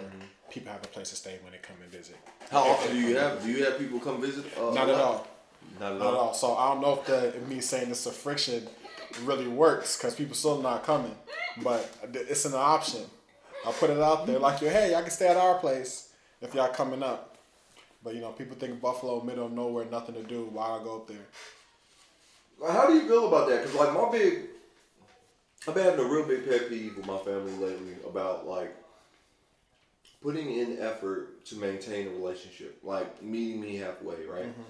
people 0.52 0.68
to 0.68 0.74
have 0.74 0.84
a 0.84 0.88
place 0.88 1.10
to 1.12 1.16
stay 1.16 1.38
when 1.44 1.52
they 1.54 1.60
come 1.60 1.76
and 1.82 1.92
visit. 1.92 2.18
How 2.52 2.60
often 2.60 2.92
do 2.94 3.00
you 3.00 3.16
have? 3.18 3.44
Do 3.44 3.50
you 3.52 3.64
have 3.66 3.78
people 3.78 4.00
come 4.00 4.22
visit? 4.22 4.46
Uh, 4.58 4.72
Not 4.72 4.90
at 4.90 4.96
all. 4.96 5.28
Not 5.80 5.94
at 5.94 6.00
Not 6.00 6.08
at 6.08 6.14
all. 6.14 6.18
all. 6.28 6.34
So 6.34 6.56
I 6.56 6.74
don't 6.74 6.82
know 6.82 6.94
if 7.00 7.06
the 7.06 7.28
if 7.30 7.48
me 7.48 7.60
saying 7.62 7.90
it's 7.92 8.06
a 8.06 8.12
friction 8.12 8.68
really 9.24 9.48
works 9.48 9.98
because 9.98 10.16
people 10.16 10.36
still 10.36 10.62
not 10.62 10.84
coming, 10.84 11.16
but 11.64 11.90
it's 12.14 12.46
an 12.46 12.54
option. 12.56 13.02
I'll 13.66 13.74
put 13.74 13.90
it 13.90 14.00
out 14.00 14.28
there 14.28 14.38
like, 14.40 14.60
hey, 14.60 14.92
y'all 14.92 15.02
can 15.02 15.12
stay 15.12 15.28
at 15.28 15.38
our 15.38 15.56
place 15.60 16.10
if 16.42 16.54
y'all 16.54 16.68
coming 16.70 17.02
up. 17.02 17.35
But 18.06 18.14
you 18.14 18.22
know, 18.22 18.30
people 18.30 18.56
think 18.56 18.80
Buffalo, 18.80 19.20
middle 19.22 19.48
of 19.48 19.52
nowhere, 19.52 19.86
nothing 19.86 20.14
to 20.14 20.22
do. 20.22 20.48
Why 20.54 20.80
I 20.80 20.84
go 20.84 20.98
up 20.98 21.08
there? 21.08 21.26
Like, 22.60 22.72
How 22.72 22.88
do 22.88 22.94
you 22.94 23.08
feel 23.08 23.28
about 23.28 23.50
that? 23.50 23.64
Because 23.64 23.76
like 23.76 23.94
my 23.94 24.12
big, 24.12 24.44
I've 25.68 25.74
been 25.74 25.86
having 25.86 26.06
a 26.06 26.08
real 26.08 26.28
big 26.28 26.48
pet 26.48 26.70
peeve 26.70 26.96
with 26.96 27.08
my 27.08 27.18
family 27.18 27.52
lately 27.54 27.96
about 28.08 28.48
like 28.48 28.78
putting 30.22 30.56
in 30.56 30.78
effort 30.80 31.44
to 31.46 31.56
maintain 31.56 32.08
a 32.08 32.12
relationship, 32.12 32.78
like 32.84 33.24
meeting 33.24 33.60
me 33.60 33.78
halfway, 33.78 34.24
right? 34.28 34.46
Mm-hmm. 34.46 34.62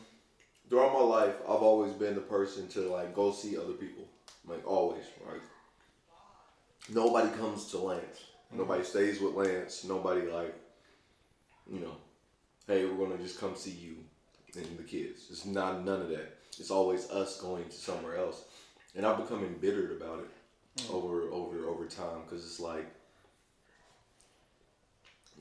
Throughout 0.70 0.94
my 0.94 1.02
life, 1.02 1.36
I've 1.44 1.62
always 1.62 1.92
been 1.92 2.16
the 2.16 2.22
person 2.22 2.70
to 2.70 2.90
like 2.90 3.14
go 3.14 3.34
see 3.34 3.58
other 3.58 3.74
people, 3.74 4.06
like 4.48 4.66
always, 4.66 5.04
right? 5.30 5.42
Nobody 6.90 7.30
comes 7.38 7.66
to 7.72 7.80
Lance. 7.80 8.02
Mm-hmm. 8.48 8.59
Nobody 8.59 8.83
stays 8.86 9.19
with 9.19 9.33
Lance. 9.33 9.83
Nobody 9.83 10.21
like, 10.21 10.56
you 11.69 11.81
know, 11.81 11.98
hey, 12.68 12.86
we're 12.86 13.06
gonna 13.06 13.22
just 13.22 13.40
come 13.40 13.56
see 13.56 13.72
you 13.72 13.95
and 14.56 14.78
the 14.78 14.84
kids. 14.84 15.28
It's 15.30 15.45
not 15.45 15.84
none 15.84 16.02
of 16.02 16.10
that. 16.10 16.38
It's 16.60 16.72
always 16.72 17.10
us 17.10 17.42
going 17.42 17.66
to 17.66 17.76
somewhere 17.76 18.18
else, 18.18 18.44
and 18.95 19.06
I've 19.06 19.18
become 19.18 19.44
embittered 19.44 19.92
about 19.92 20.19
it 20.19 20.86
hmm. 20.86 20.95
over 20.95 21.24
over 21.31 21.68
over 21.68 21.86
time 21.86 22.22
because 22.26 22.45
it's 22.45 22.60
like, 22.60 22.88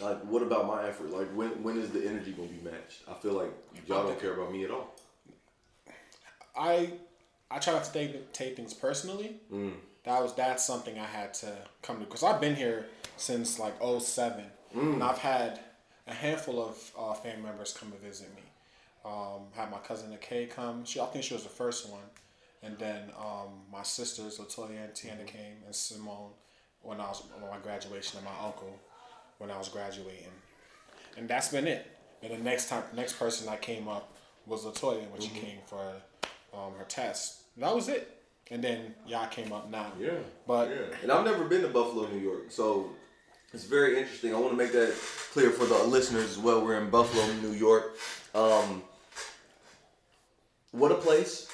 like 0.00 0.20
what 0.24 0.42
about 0.42 0.66
my 0.66 0.86
effort? 0.86 1.10
Like 1.10 1.28
when 1.34 1.62
when 1.62 1.78
is 1.78 1.90
the 1.90 2.06
energy 2.06 2.32
gonna 2.32 2.48
be 2.48 2.62
matched? 2.62 3.02
I 3.08 3.14
feel 3.14 3.32
like 3.32 3.52
y'all 3.86 4.06
don't 4.06 4.20
care 4.20 4.34
about 4.34 4.52
me 4.52 4.64
at 4.64 4.70
all. 4.70 4.94
I 6.56 6.92
I 7.50 7.58
try 7.58 7.74
not 7.74 7.84
to 7.84 7.92
take, 7.92 8.32
take 8.32 8.56
things 8.56 8.74
personally. 8.74 9.36
Mm. 9.52 9.74
That 10.04 10.20
was 10.22 10.34
that's 10.34 10.64
something 10.64 10.98
I 10.98 11.06
had 11.06 11.34
to 11.34 11.52
come 11.82 11.98
to 11.98 12.04
because 12.04 12.22
I've 12.22 12.40
been 12.40 12.56
here 12.56 12.86
since 13.16 13.58
like 13.58 13.74
07. 13.80 14.44
Mm. 14.74 14.94
and 14.94 15.04
I've 15.04 15.18
had 15.18 15.60
a 16.06 16.12
handful 16.12 16.62
of 16.62 16.92
uh, 16.98 17.14
family 17.14 17.42
members 17.42 17.76
come 17.78 17.90
to 17.90 17.98
visit 17.98 18.28
me. 18.34 18.42
Um, 19.04 19.48
had 19.54 19.70
my 19.70 19.78
cousin 19.78 20.16
Kay 20.20 20.46
come. 20.46 20.84
She 20.84 21.00
I 21.00 21.06
think 21.06 21.24
she 21.24 21.34
was 21.34 21.42
the 21.42 21.50
first 21.50 21.90
one, 21.90 22.02
and 22.62 22.78
then 22.78 23.10
um, 23.18 23.50
my 23.70 23.82
sisters 23.82 24.38
Latoya 24.38 24.84
and 24.84 24.92
Tiana 24.92 25.26
came, 25.26 25.56
and 25.66 25.74
Simone 25.74 26.30
when 26.80 27.00
I 27.00 27.08
was 27.08 27.22
on 27.34 27.50
my 27.50 27.58
graduation, 27.58 28.18
and 28.18 28.24
my 28.24 28.46
uncle 28.46 28.78
when 29.38 29.50
I 29.50 29.58
was 29.58 29.68
graduating, 29.68 30.32
and 31.16 31.28
that's 31.28 31.48
been 31.48 31.66
it. 31.66 31.86
And 32.22 32.32
the 32.32 32.38
next 32.38 32.70
time, 32.70 32.82
next 32.96 33.18
person 33.18 33.46
that 33.46 33.60
came 33.60 33.88
up 33.88 34.14
was 34.46 34.64
Latoya 34.64 35.10
when 35.10 35.20
she 35.20 35.28
came 35.28 35.58
for 35.66 35.92
um, 36.54 36.72
her 36.78 36.84
test. 36.84 37.42
That 37.58 37.74
was 37.74 37.88
it. 37.88 38.10
And 38.50 38.62
then 38.62 38.94
y'all 39.06 39.28
came 39.28 39.52
up 39.52 39.70
now. 39.70 39.92
Yeah, 39.98 40.10
But 40.46 40.68
yeah. 40.68 40.96
And 41.02 41.10
I've 41.10 41.24
never 41.24 41.44
been 41.44 41.62
to 41.62 41.68
Buffalo, 41.68 42.08
New 42.08 42.18
York, 42.18 42.50
so 42.50 42.90
it's 43.54 43.64
very 43.64 43.98
interesting. 43.98 44.34
I 44.34 44.38
want 44.38 44.52
to 44.52 44.56
make 44.56 44.72
that 44.72 44.94
clear 45.32 45.50
for 45.50 45.64
the 45.64 45.78
listeners 45.84 46.24
as 46.30 46.38
well. 46.38 46.64
We're 46.64 46.78
in 46.78 46.90
Buffalo, 46.90 47.32
New 47.40 47.52
York. 47.52 47.96
Um, 48.34 48.82
what 50.72 50.90
a 50.90 50.96
place! 50.96 51.48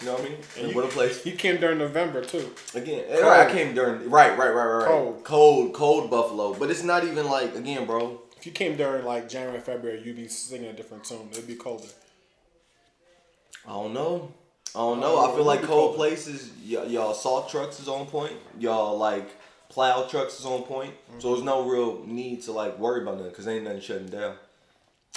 You 0.00 0.06
know 0.06 0.14
what 0.14 0.22
I 0.22 0.28
mean? 0.28 0.38
and 0.58 0.68
you, 0.68 0.74
what 0.74 0.84
a 0.86 0.88
place! 0.88 1.24
You 1.24 1.32
came 1.32 1.60
during 1.60 1.78
November 1.78 2.24
too. 2.24 2.50
Again, 2.74 3.04
and 3.10 3.24
I 3.24 3.50
came 3.50 3.74
during 3.74 4.08
right, 4.10 4.36
right, 4.36 4.50
right, 4.54 4.66
right. 4.66 4.86
Cold. 4.86 5.24
cold, 5.24 5.74
cold 5.74 6.10
Buffalo. 6.10 6.54
But 6.54 6.70
it's 6.70 6.82
not 6.82 7.04
even 7.04 7.26
like 7.26 7.54
again, 7.54 7.86
bro. 7.86 8.22
If 8.36 8.46
you 8.46 8.52
came 8.52 8.76
during 8.76 9.04
like 9.04 9.28
January, 9.28 9.60
February, 9.60 10.02
you'd 10.04 10.16
be 10.16 10.28
singing 10.28 10.70
a 10.70 10.72
different 10.72 11.04
tune. 11.04 11.28
It'd 11.32 11.46
be 11.46 11.54
colder. 11.54 11.88
I 13.66 13.70
don't 13.70 13.94
know. 13.94 14.32
I 14.74 14.78
don't 14.78 15.00
know. 15.00 15.24
I 15.24 15.34
feel 15.34 15.44
like 15.44 15.60
cold 15.60 15.68
cold. 15.68 15.96
places, 15.96 16.50
y- 16.68 16.84
y'all 16.84 17.14
salt 17.14 17.48
trucks 17.48 17.78
is 17.80 17.86
on 17.88 18.06
point. 18.06 18.34
Y'all 18.58 18.98
like 18.98 19.30
plow 19.68 20.04
trucks 20.04 20.38
is 20.40 20.46
on 20.46 20.62
point. 20.62 20.94
So 21.18 21.32
there's 21.32 21.44
no 21.44 21.68
real 21.68 22.04
need 22.06 22.42
to 22.42 22.52
like 22.52 22.78
worry 22.78 23.02
about 23.02 23.16
nothing 23.16 23.30
because 23.30 23.48
ain't 23.48 23.64
nothing 23.64 23.80
shutting 23.80 24.06
down. 24.06 24.36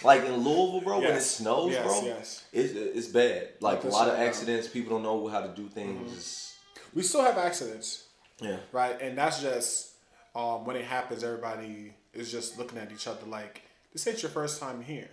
Like 0.03 0.23
in 0.25 0.35
Louisville, 0.37 0.81
bro, 0.81 0.99
when 0.99 1.11
it 1.13 1.21
snows, 1.21 1.71
Yes, 1.71 1.83
bro, 1.85 2.01
yes. 2.03 2.43
it's 2.53 2.73
it's 2.73 3.07
bad. 3.07 3.49
Like 3.61 3.83
a 3.83 3.87
lot 3.87 4.01
of 4.07 4.13
shutting 4.13 4.19
down. 4.19 4.27
accidents. 4.27 4.67
People 4.67 4.91
don't 4.91 5.03
know 5.03 5.27
how 5.27 5.41
to 5.41 5.49
do 5.49 5.67
things. 5.67 6.11
It's- 6.11 6.55
We 6.93 7.01
still 7.03 7.23
have 7.23 7.37
accidents. 7.37 8.03
yeah. 8.39 8.57
right? 8.71 8.99
And 9.01 9.17
that's 9.17 9.41
just 9.41 9.91
um, 10.35 10.65
when 10.65 10.75
it 10.75 10.85
happens, 10.85 11.23
everybody 11.23 11.93
is 12.13 12.31
just 12.31 12.59
looking 12.59 12.77
at 12.77 12.91
each 12.91 13.07
other 13.07 13.25
like, 13.25 13.63
"This 13.91 14.05
ain't 14.07 14.21
your 14.21 14.29
first 14.31 14.59
time 14.59 14.81
here." 14.83 15.09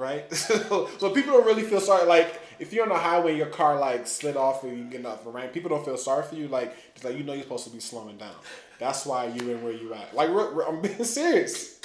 Right, 0.00 0.32
so, 0.34 0.88
so 0.98 1.10
people 1.10 1.34
don't 1.34 1.44
really 1.44 1.62
feel 1.62 1.80
sorry. 1.80 2.06
Like 2.06 2.40
if 2.58 2.72
you're 2.72 2.84
on 2.84 2.88
the 2.88 2.94
highway, 2.98 3.36
your 3.36 3.48
car 3.48 3.78
like 3.78 4.06
slid 4.06 4.34
off 4.34 4.64
and 4.64 4.78
you 4.78 4.84
get 4.84 5.04
off 5.04 5.24
the 5.24 5.30
ramp. 5.30 5.52
People 5.52 5.68
don't 5.68 5.84
feel 5.84 5.98
sorry 5.98 6.22
for 6.24 6.36
you. 6.36 6.48
Like 6.48 6.74
it's 6.96 7.04
like 7.04 7.18
you 7.18 7.22
know 7.22 7.34
you're 7.34 7.42
supposed 7.42 7.64
to 7.64 7.70
be 7.70 7.80
slowing 7.80 8.16
down. 8.16 8.34
That's 8.78 9.04
why 9.04 9.26
you 9.26 9.50
in 9.50 9.62
where 9.62 9.74
you 9.74 9.92
at. 9.92 10.14
Like 10.14 10.30
we're, 10.30 10.54
we're- 10.54 10.66
I'm 10.70 10.80
being 10.80 11.04
serious. 11.04 11.78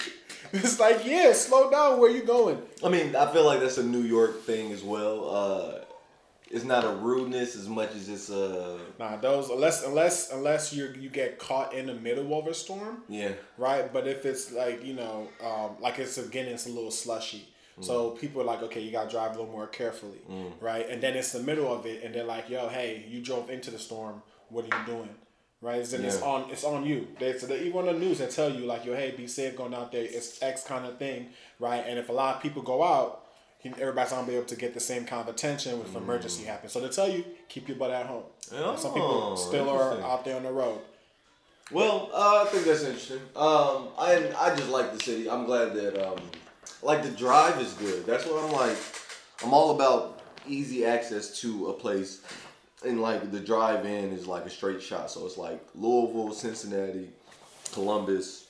It's 0.54 0.80
like 0.80 1.06
yeah, 1.06 1.34
slow 1.34 1.70
down. 1.70 2.00
Where 2.00 2.10
you 2.10 2.24
going? 2.24 2.62
I 2.82 2.88
mean, 2.88 3.18
I 3.18 3.30
feel 3.34 3.46
like 3.46 3.60
that's 3.60 3.78
a 3.80 3.84
New 3.84 4.04
York 4.04 4.44
thing 4.44 4.72
as 4.72 4.82
well. 4.82 5.30
Uh, 5.36 5.80
it's 6.50 6.64
not 6.64 6.86
a 6.86 6.92
rudeness 6.96 7.58
as 7.58 7.68
much 7.68 7.94
as 7.96 8.08
it's 8.08 8.30
a 8.30 8.80
Nah, 8.98 9.18
those 9.18 9.50
unless 9.50 9.84
unless 9.84 10.32
unless 10.32 10.72
you 10.72 10.94
you 10.98 11.10
get 11.10 11.38
caught 11.38 11.74
in 11.74 11.88
the 11.88 11.96
middle 11.96 12.40
of 12.40 12.48
a 12.48 12.54
storm. 12.54 13.04
yeah. 13.10 13.34
right? 13.58 13.92
But 13.92 14.08
if 14.08 14.26
it's 14.26 14.54
like 14.54 14.86
you 14.86 14.94
know, 14.94 15.28
um, 15.44 15.72
like 15.82 16.00
it's 16.00 16.18
again, 16.18 16.46
it's 16.46 16.68
a 16.68 16.70
little 16.70 16.92
slushy. 16.92 17.50
So 17.82 18.12
people 18.12 18.42
are 18.42 18.46
like, 18.46 18.62
okay, 18.64 18.80
you 18.80 18.92
gotta 18.92 19.10
drive 19.10 19.32
a 19.32 19.40
little 19.40 19.52
more 19.52 19.68
carefully, 19.68 20.22
right? 20.62 20.88
And 20.90 21.02
then 21.04 21.16
it's 21.16 21.34
the 21.34 21.42
middle 21.42 21.74
of 21.74 21.86
it, 21.86 22.04
and 22.04 22.16
they're 22.16 22.24
like, 22.24 22.50
yo, 22.50 22.70
hey, 22.70 23.06
you 23.10 23.22
drove 23.22 23.50
into 23.50 23.70
the 23.70 23.80
storm. 23.80 24.22
What 24.50 24.64
are 24.66 24.80
you 24.80 24.86
doing? 24.86 25.10
Right? 25.62 25.84
Then 25.84 26.06
it's 26.06 26.22
on. 26.22 26.50
It's 26.52 26.64
on 26.64 26.86
you. 26.86 27.08
They, 27.20 27.38
so 27.38 27.48
they, 27.48 27.62
even 27.64 27.80
on 27.80 27.86
the 27.88 27.94
news, 27.94 28.20
they 28.20 28.28
tell 28.28 28.50
you 28.50 28.66
like, 28.66 28.86
yo, 28.86 28.96
hey, 28.96 29.12
be 29.18 29.28
safe 29.28 29.58
going 29.58 29.74
out 29.74 29.92
there. 29.92 30.04
It's 30.04 30.42
X 30.42 30.64
kind 30.64 30.86
of 30.86 30.98
thing, 31.00 31.28
right? 31.60 31.84
And 31.86 31.98
if 32.00 32.08
a 32.10 32.14
lot 32.14 32.36
of 32.38 32.42
people 32.42 32.62
go 32.62 32.84
out, 32.84 33.24
everybody's 33.66 34.12
not 34.12 34.18
gonna 34.20 34.28
be 34.28 34.36
able 34.36 34.46
to 34.46 34.56
get 34.56 34.74
the 34.74 34.80
same 34.80 35.06
kind 35.06 35.28
of 35.28 35.34
attention 35.34 35.82
if 35.82 35.96
emergency 35.96 36.44
happens. 36.44 36.72
So 36.72 36.80
they 36.80 36.90
tell 36.90 37.10
you 37.10 37.26
keep 37.50 37.68
your 37.68 37.78
butt 37.78 37.92
at 37.92 38.06
home. 38.06 38.24
And 38.54 38.78
some 38.80 38.94
people 38.94 39.32
Oh, 39.34 39.36
still 39.36 39.70
are 39.70 40.00
out 40.02 40.24
there 40.24 40.36
on 40.38 40.44
the 40.44 40.52
road. 40.52 40.80
Well, 41.72 42.12
uh, 42.14 42.44
I 42.44 42.46
think 42.46 42.66
that's 42.66 42.84
interesting. 42.84 43.22
Um, 43.36 43.88
I 43.98 44.32
I 44.38 44.56
just 44.56 44.70
like 44.70 44.94
the 44.96 45.04
city. 45.04 45.28
I'm 45.30 45.46
glad 45.46 45.74
that 45.74 45.98
um, 46.08 46.20
like 46.86 47.04
the 47.04 47.10
drive 47.10 47.60
is 47.60 47.74
good. 47.74 48.06
That's 48.06 48.26
what 48.26 48.44
I'm 48.44 48.52
like. 48.52 48.78
I'm 49.44 49.54
all 49.54 49.72
about 49.72 50.22
easy 50.48 50.86
access 50.86 51.42
to 51.42 51.68
a 51.68 51.74
place, 51.74 52.22
and 52.86 53.02
like 53.02 53.32
the 53.32 53.40
drive 53.40 53.86
in 53.86 54.12
is 54.12 54.28
like 54.28 54.46
a 54.46 54.50
straight 54.50 54.82
shot. 54.82 55.10
So 55.12 55.26
it's 55.26 55.38
like 55.38 55.62
Louisville, 55.74 56.32
Cincinnati, 56.34 57.10
Columbus. 57.74 58.44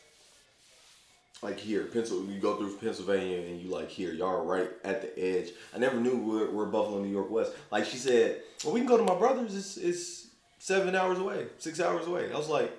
Like 1.42 1.60
here, 1.60 1.84
Pencil, 1.86 2.26
you 2.26 2.40
go 2.40 2.58
through 2.58 2.76
Pennsylvania 2.78 3.40
and 3.40 3.62
you 3.62 3.70
like 3.70 3.90
here, 3.90 4.14
y'all 4.14 4.30
are 4.30 4.44
right 4.44 4.70
at 4.84 5.02
the 5.02 5.20
edge. 5.20 5.50
I 5.76 5.78
never 5.78 6.00
knew 6.00 6.50
we're 6.52 6.66
Buffalo, 6.66 7.02
New 7.04 7.12
York 7.12 7.30
West. 7.30 7.52
Like 7.72 7.86
she 7.86 7.98
said, 7.98 8.42
well, 8.64 8.74
we 8.74 8.80
can 8.80 8.88
go 8.88 8.98
to 8.98 9.04
my 9.04 9.16
brother's. 9.16 9.56
It's, 9.56 9.78
it's 9.78 10.28
seven 10.60 10.96
hours 10.96 11.20
away, 11.20 11.48
six 11.60 11.80
hours 11.80 12.08
away. 12.08 12.32
I 12.34 12.38
was 12.38 12.48
like, 12.48 12.72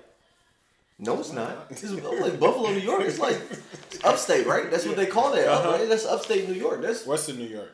no, 0.99 1.19
it's 1.19 1.31
not. 1.31 1.67
It's 1.69 1.83
like 1.83 2.39
Buffalo, 2.39 2.69
New 2.71 2.79
York. 2.79 3.01
It's 3.03 3.19
like 3.19 3.39
upstate, 4.03 4.47
right? 4.47 4.69
That's 4.71 4.85
what 4.85 4.95
they 4.97 5.05
call 5.05 5.31
that, 5.33 5.47
Uh-huh. 5.47 5.71
right? 5.71 5.87
That's 5.89 6.05
upstate 6.05 6.47
New 6.49 6.55
York. 6.55 6.81
That's 6.81 7.05
Western 7.05 7.37
New 7.37 7.45
York. 7.47 7.71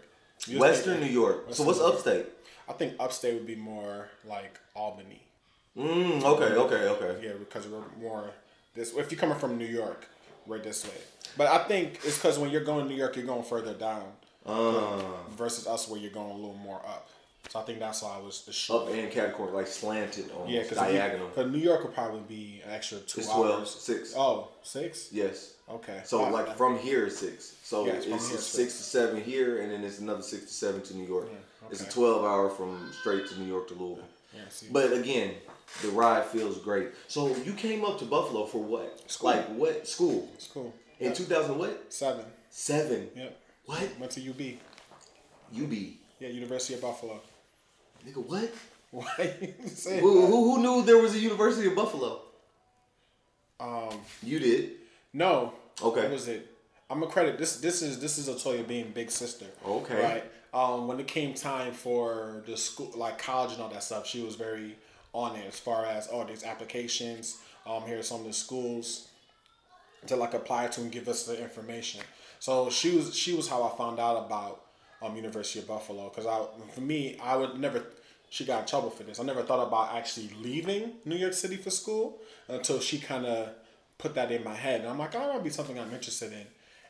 You 0.48 0.60
Western 0.60 1.00
New 1.00 1.06
York. 1.08 1.46
So 1.52 1.64
what's 1.64 1.80
York. 1.80 1.94
upstate? 1.94 2.26
I 2.68 2.74
think 2.74 2.96
upstate 3.00 3.34
would 3.36 3.48
be 3.48 3.56
more 3.56 4.10
like 4.26 4.60
Albany. 4.76 5.22
Mm, 5.78 6.24
okay, 6.24 6.54
okay, 6.56 6.88
okay. 6.88 7.26
Yeah, 7.28 7.34
because 7.40 7.68
we're 7.68 7.82
more 8.00 8.30
this. 8.76 8.94
If 8.96 9.12
you're 9.12 9.20
coming 9.20 9.38
from 9.38 9.58
New 9.58 9.66
York, 9.66 10.08
we're 10.46 10.60
this 10.60 10.84
way. 10.86 10.92
But 11.38 11.48
I 11.48 11.60
think 11.64 12.00
it's 12.04 12.18
because 12.18 12.38
when 12.38 12.52
you're 12.52 12.64
going 12.64 12.84
to 12.86 12.90
New 12.92 12.98
York, 12.98 13.16
you're 13.16 13.26
going 13.26 13.44
further 13.44 13.74
down 13.74 14.04
Uh, 14.46 15.02
versus 15.38 15.66
us, 15.68 15.88
where 15.88 16.00
you're 16.00 16.12
going 16.12 16.30
a 16.32 16.36
little 16.36 16.54
more 16.56 16.82
up. 16.86 17.08
So 17.50 17.60
I 17.60 17.64
think 17.64 17.80
that's 17.80 18.02
why 18.02 18.16
I 18.18 18.20
was 18.20 18.46
the 18.46 18.52
short. 18.54 18.88
up 18.88 18.94
and 18.94 19.12
category, 19.12 19.52
like 19.52 19.68
slanted 19.68 20.32
on 20.32 20.50
yeah, 20.50 20.64
because 20.64 20.78
diagonal. 20.78 21.28
Because 21.28 21.52
New 21.52 21.60
York 21.60 21.84
would 21.84 21.94
probably 21.94 22.22
be 22.22 22.62
an 22.66 22.72
extra 22.72 23.00
two 23.00 23.20
It's 23.22 23.30
hours. 23.30 23.38
12, 23.38 23.68
six. 23.68 24.14
Oh, 24.18 24.48
six. 24.64 25.10
Yes. 25.12 25.54
Okay. 25.70 26.02
So 26.06 26.24
I- 26.24 26.30
like 26.30 26.58
from 26.58 26.78
here 26.80 27.06
is 27.08 27.18
six. 27.18 27.56
So 27.64 27.86
Yes, 27.86 28.06
from 28.06 28.14
it's 28.14 28.26
six, 28.26 28.44
six. 28.44 28.78
to 28.78 28.84
seven 28.84 29.22
here, 29.24 29.62
and 29.62 29.72
then 29.72 29.84
it's 29.84 30.00
another 30.00 30.22
six 30.24 30.46
to 30.46 30.54
seven 30.54 30.82
to 30.84 30.96
New 30.96 31.06
York. 31.08 31.28
It's 31.70 31.82
a 31.82 31.90
twelve 31.90 32.24
hour 32.26 32.50
from 32.50 32.92
straight 33.00 33.28
to 33.30 33.40
New 33.40 33.48
York 33.48 33.68
to 33.70 33.74
Louisville. 33.76 34.04
Yeah, 34.34 34.42
see. 34.50 34.68
But 34.72 34.92
again, 34.94 35.36
the 35.82 35.90
ride 35.90 36.26
feels 36.26 36.58
great. 36.58 36.90
So 37.08 37.36
you 37.38 37.54
came 37.54 37.86
up 37.86 38.00
to 38.00 38.06
Buffalo 38.06 38.46
for 38.46 38.62
what? 38.64 39.10
School. 39.12 39.30
Like 39.30 39.48
what 39.50 39.88
school? 39.88 40.30
it's 40.34 40.48
cool. 40.48 40.74
In 41.00 41.14
two 41.14 41.24
thousand 41.26 41.58
what? 41.58 41.94
Seven. 41.94 42.26
Seven. 42.50 43.10
Yep. 43.16 43.38
What? 43.66 43.90
Went 44.00 44.12
to 44.14 44.22
UB. 44.30 44.58
UB. 45.56 45.74
Yeah, 46.20 46.30
University 46.30 46.74
of 46.76 46.82
Buffalo. 46.82 47.22
Nigga, 48.06 48.26
what? 48.26 48.54
Why 48.92 49.34
you 49.42 49.68
say 49.68 50.00
Who, 50.00 50.22
that? 50.22 50.28
who, 50.28 50.56
who 50.56 50.62
knew 50.62 50.84
there 50.84 50.98
was 50.98 51.16
a 51.16 51.20
University 51.20 51.68
of 51.68 51.76
Buffalo? 51.76 52.22
Um, 53.60 54.00
You 54.22 54.40
did. 54.40 54.72
no. 55.14 55.54
Okay. 55.82 56.02
What 56.02 56.12
was 56.12 56.28
it? 56.28 56.50
I'm 56.90 57.02
a 57.02 57.08
credit. 57.08 57.40
This 57.40 57.56
this 57.60 57.82
is 57.82 58.00
this 58.00 58.20
is 58.20 58.30
Latoya 58.30 58.68
being 58.68 58.92
big 58.92 59.10
sister. 59.10 59.46
Okay. 59.66 60.00
Right. 60.02 60.24
Um, 60.54 60.88
when 60.88 61.00
it 61.00 61.08
came 61.08 61.34
time 61.34 61.74
for 61.74 62.44
the 62.46 62.56
school, 62.56 62.92
like 62.96 63.18
college 63.18 63.54
and 63.54 63.62
all 63.62 63.70
that 63.70 63.82
stuff, 63.82 64.06
she 64.06 64.22
was 64.22 64.36
very 64.36 64.76
on 65.14 65.36
it 65.36 65.48
as 65.48 65.60
far 65.60 65.86
as 65.88 66.08
oh, 66.12 66.24
these 66.26 66.44
applications. 66.44 67.38
Um, 67.66 67.84
here's 67.84 68.08
some 68.08 68.20
of 68.22 68.28
the 68.28 68.34
schools 68.34 69.08
to 70.06 70.16
like 70.16 70.36
apply 70.36 70.68
to 70.68 70.82
and 70.82 70.92
give 70.92 71.08
us 71.08 71.26
the 71.26 71.42
information. 71.42 72.02
So 72.40 72.70
she 72.70 72.96
was 72.96 73.16
she 73.16 73.34
was 73.34 73.48
how 73.50 73.64
I 73.64 73.76
found 73.76 74.00
out 74.00 74.26
about 74.28 74.63
um 75.04 75.16
University 75.16 75.60
of 75.60 75.68
Buffalo 75.68 76.10
because 76.10 76.26
I 76.26 76.46
for 76.74 76.82
me 76.82 77.18
I 77.22 77.36
would 77.36 77.60
never 77.60 77.84
she 78.30 78.46
got 78.46 78.62
in 78.62 78.66
trouble 78.68 78.90
for 78.90 79.04
this. 79.04 79.20
I 79.20 79.24
never 79.24 79.44
thought 79.44 79.68
about 79.68 79.96
actually 79.96 80.32
leaving 80.42 80.94
New 81.06 81.18
York 81.18 81.34
City 81.34 81.56
for 81.56 81.70
school 81.70 82.20
until 82.48 82.80
she 82.80 82.98
kind 82.98 83.28
of 83.28 83.50
put 84.00 84.16
that 84.16 84.32
in 84.32 84.44
my 84.44 84.56
head, 84.56 84.82
and 84.82 84.90
I'm 84.90 84.98
like, 84.98 85.14
oh, 85.14 85.20
that 85.20 85.34
might 85.36 85.44
be 85.44 85.52
something 85.52 85.80
I'm 85.80 85.94
interested 85.94 86.34
in. 86.34 86.46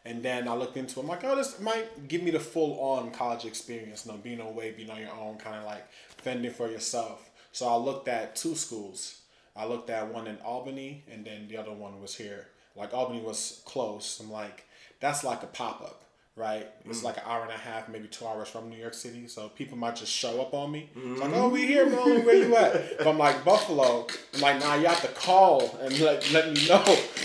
And 0.06 0.24
then 0.24 0.48
I 0.48 0.54
looked 0.56 0.78
into 0.78 1.00
it. 1.00 1.04
I'm 1.04 1.10
like, 1.10 1.24
oh, 1.24 1.36
this 1.36 1.60
might 1.60 2.08
give 2.08 2.24
me 2.24 2.32
the 2.32 2.40
full 2.40 2.80
on 2.80 3.12
college 3.12 3.46
experience, 3.46 4.06
you 4.06 4.12
know, 4.12 4.18
being 4.18 4.40
away, 4.40 4.72
being 4.72 4.90
on 4.90 5.00
your 5.00 5.12
own, 5.12 5.38
kind 5.38 5.56
of 5.58 5.66
like 5.66 5.86
fending 6.18 6.52
for 6.52 6.70
yourself. 6.70 7.30
So 7.52 7.68
I 7.68 7.76
looked 7.76 8.08
at 8.08 8.36
two 8.36 8.56
schools. 8.56 9.20
I 9.56 9.66
looked 9.66 9.90
at 9.90 10.14
one 10.14 10.28
in 10.28 10.38
Albany, 10.46 11.04
and 11.12 11.26
then 11.26 11.48
the 11.48 11.58
other 11.58 11.72
one 11.72 12.02
was 12.02 12.16
here. 12.16 12.48
Like 12.76 12.94
Albany 12.94 13.22
was 13.22 13.62
close. 13.66 14.20
I'm 14.20 14.32
like, 14.32 14.66
that's 15.00 15.24
like 15.24 15.44
a 15.44 15.48
pop 15.48 15.82
up, 15.82 16.03
right? 16.36 16.68
It's 16.86 17.04
like 17.04 17.18
an 17.18 17.24
hour 17.26 17.44
and 17.44 17.52
a 17.52 17.58
half, 17.58 17.90
maybe 17.90 18.08
two 18.08 18.26
hours 18.26 18.50
from 18.50 18.70
New 18.70 18.78
York 18.78 18.94
City. 18.94 19.28
So 19.28 19.50
people 19.50 19.78
might 19.78 19.96
just 19.96 20.12
show 20.12 20.42
up 20.42 20.54
on 20.54 20.72
me. 20.72 20.90
It's 20.96 21.22
like, 21.22 21.32
oh, 21.34 21.50
we 21.50 21.68
here, 21.68 21.86
man. 21.86 22.26
Where 22.26 22.36
you 22.36 22.56
at? 22.56 22.98
But 22.98 23.08
I'm 23.08 23.18
like 23.18 23.46
Buffalo. 23.46 24.08
I'm 24.34 24.42
like, 24.42 24.60
nah, 24.60 24.76
you 24.76 24.88
have 24.88 25.02
to 25.02 25.08
call 25.10 25.78
and 25.82 25.98
let 26.00 26.32
let 26.32 26.52
me 26.52 26.68
know 26.68 26.84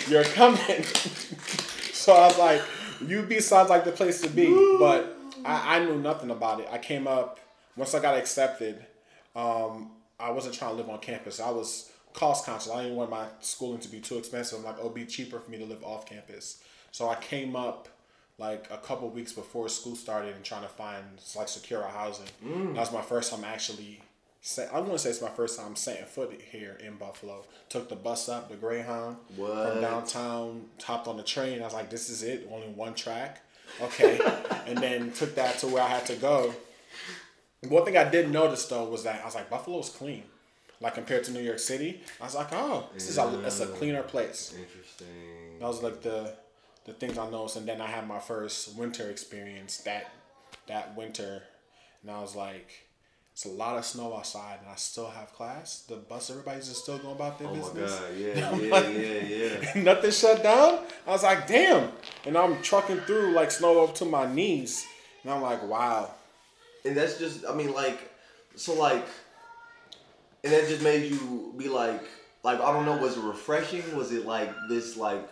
you're 0.08 0.24
coming. 0.24 0.82
so 1.92 2.12
I 2.12 2.26
was 2.26 2.38
like, 2.38 2.62
UB 3.02 3.32
sounds 3.40 3.70
like 3.70 3.84
the 3.84 3.92
place 3.92 4.20
to 4.22 4.28
be. 4.28 4.46
But 4.78 5.16
I, 5.44 5.76
I 5.76 5.84
knew 5.84 5.98
nothing 5.98 6.30
about 6.30 6.60
it. 6.60 6.68
I 6.70 6.78
came 6.78 7.06
up 7.06 7.40
once 7.76 7.94
I 7.94 8.00
got 8.00 8.16
accepted. 8.16 8.84
Um, 9.34 9.92
I 10.20 10.30
wasn't 10.30 10.54
trying 10.54 10.72
to 10.72 10.76
live 10.76 10.90
on 10.90 10.98
campus. 10.98 11.40
I 11.40 11.50
was 11.50 11.90
cost 12.12 12.44
conscious. 12.44 12.70
I 12.70 12.82
didn't 12.82 12.96
want 12.96 13.10
my 13.10 13.26
schooling 13.40 13.80
to 13.80 13.88
be 13.88 14.00
too 14.00 14.18
expensive. 14.18 14.58
I'm 14.58 14.64
like, 14.64 14.76
oh, 14.78 14.86
it'd 14.86 14.94
be 14.94 15.06
cheaper 15.06 15.38
for 15.38 15.50
me 15.50 15.58
to 15.58 15.64
live 15.64 15.82
off 15.84 16.04
campus. 16.06 16.60
So 16.90 17.08
I 17.08 17.14
came 17.14 17.54
up 17.54 17.88
like 18.38 18.68
a 18.70 18.78
couple 18.78 19.08
weeks 19.10 19.32
before 19.32 19.68
school 19.68 19.96
started 19.96 20.34
and 20.34 20.44
trying 20.44 20.62
to 20.62 20.68
find 20.68 21.04
like 21.36 21.48
secure 21.48 21.82
housing. 21.82 22.28
Mm. 22.44 22.74
That 22.74 22.80
was 22.80 22.92
my 22.92 23.02
first 23.02 23.32
time 23.32 23.44
actually. 23.44 24.00
Set, 24.40 24.72
I 24.72 24.78
want 24.78 24.92
to 24.92 24.98
say 25.00 25.10
it's 25.10 25.20
my 25.20 25.28
first 25.28 25.58
time 25.58 25.74
setting 25.74 26.04
foot 26.06 26.40
here 26.52 26.78
in 26.84 26.94
Buffalo. 26.94 27.44
Took 27.68 27.88
the 27.88 27.96
bus 27.96 28.28
up, 28.28 28.48
the 28.48 28.54
Greyhound 28.54 29.16
What? 29.34 29.72
from 29.72 29.80
downtown. 29.80 30.66
Hopped 30.82 31.08
on 31.08 31.16
the 31.16 31.24
train. 31.24 31.60
I 31.60 31.64
was 31.64 31.74
like, 31.74 31.90
this 31.90 32.08
is 32.08 32.22
it. 32.22 32.48
Only 32.52 32.68
one 32.68 32.94
track. 32.94 33.42
Okay, 33.82 34.18
and 34.66 34.78
then 34.78 35.12
took 35.12 35.34
that 35.34 35.58
to 35.58 35.66
where 35.66 35.82
I 35.82 35.88
had 35.88 36.06
to 36.06 36.14
go. 36.14 36.54
One 37.68 37.84
thing 37.84 37.96
I 37.96 38.08
did 38.08 38.30
notice 38.30 38.64
though 38.66 38.84
was 38.84 39.02
that 39.02 39.20
I 39.22 39.24
was 39.24 39.34
like, 39.34 39.50
Buffalo's 39.50 39.90
clean. 39.90 40.22
Like 40.80 40.94
compared 40.94 41.24
to 41.24 41.32
New 41.32 41.40
York 41.40 41.58
City, 41.58 42.00
I 42.20 42.24
was 42.24 42.36
like, 42.36 42.52
oh, 42.52 42.86
this 42.94 43.08
is 43.08 43.18
a, 43.18 43.42
it's 43.44 43.58
a 43.58 43.66
cleaner 43.66 44.02
place. 44.04 44.54
Interesting. 44.56 45.58
That 45.58 45.66
was 45.66 45.82
like 45.82 46.00
the 46.02 46.34
the 46.88 46.94
things 46.94 47.18
I 47.18 47.28
noticed, 47.30 47.56
and 47.56 47.68
then 47.68 47.80
I 47.80 47.86
had 47.86 48.08
my 48.08 48.18
first 48.18 48.74
winter 48.76 49.08
experience 49.10 49.78
that 49.78 50.10
that 50.66 50.96
winter, 50.96 51.42
and 52.02 52.10
I 52.10 52.20
was 52.20 52.34
like, 52.34 52.68
it's 53.32 53.44
a 53.44 53.50
lot 53.50 53.76
of 53.78 53.84
snow 53.84 54.16
outside, 54.16 54.58
and 54.62 54.68
I 54.70 54.74
still 54.76 55.08
have 55.10 55.32
class. 55.34 55.84
The 55.88 55.96
bus, 55.96 56.30
everybody's 56.30 56.68
just 56.68 56.82
still 56.82 56.98
going 56.98 57.14
about 57.14 57.38
their 57.38 57.48
Oh 57.48 57.54
my 57.54 57.60
business. 57.60 57.94
god, 57.94 58.14
yeah, 58.16 58.56
yeah, 58.56 58.88
yeah, 58.88 59.62
yeah. 59.76 59.82
Nothing 59.82 60.10
shut 60.10 60.42
down. 60.42 60.80
I 61.06 61.10
was 61.10 61.22
like, 61.22 61.46
damn, 61.46 61.92
and 62.24 62.36
I'm 62.36 62.60
trucking 62.62 63.00
through 63.00 63.32
like 63.32 63.50
snow 63.50 63.84
up 63.84 63.94
to 63.96 64.04
my 64.06 64.26
knees, 64.32 64.86
and 65.22 65.32
I'm 65.32 65.42
like, 65.42 65.62
wow. 65.68 66.10
And 66.86 66.96
that's 66.96 67.18
just, 67.18 67.44
I 67.46 67.54
mean, 67.54 67.74
like, 67.74 67.98
So 68.56 68.72
like, 68.74 69.04
and 70.42 70.52
that 70.52 70.68
just 70.68 70.82
made 70.82 71.10
you 71.10 71.52
be 71.56 71.68
like, 71.68 72.02
like 72.42 72.60
I 72.60 72.72
don't 72.72 72.86
know, 72.86 72.96
was 72.96 73.16
it 73.18 73.22
refreshing? 73.22 73.84
Was 73.96 74.10
it 74.12 74.24
like 74.24 74.50
this 74.70 74.96
like? 74.96 75.28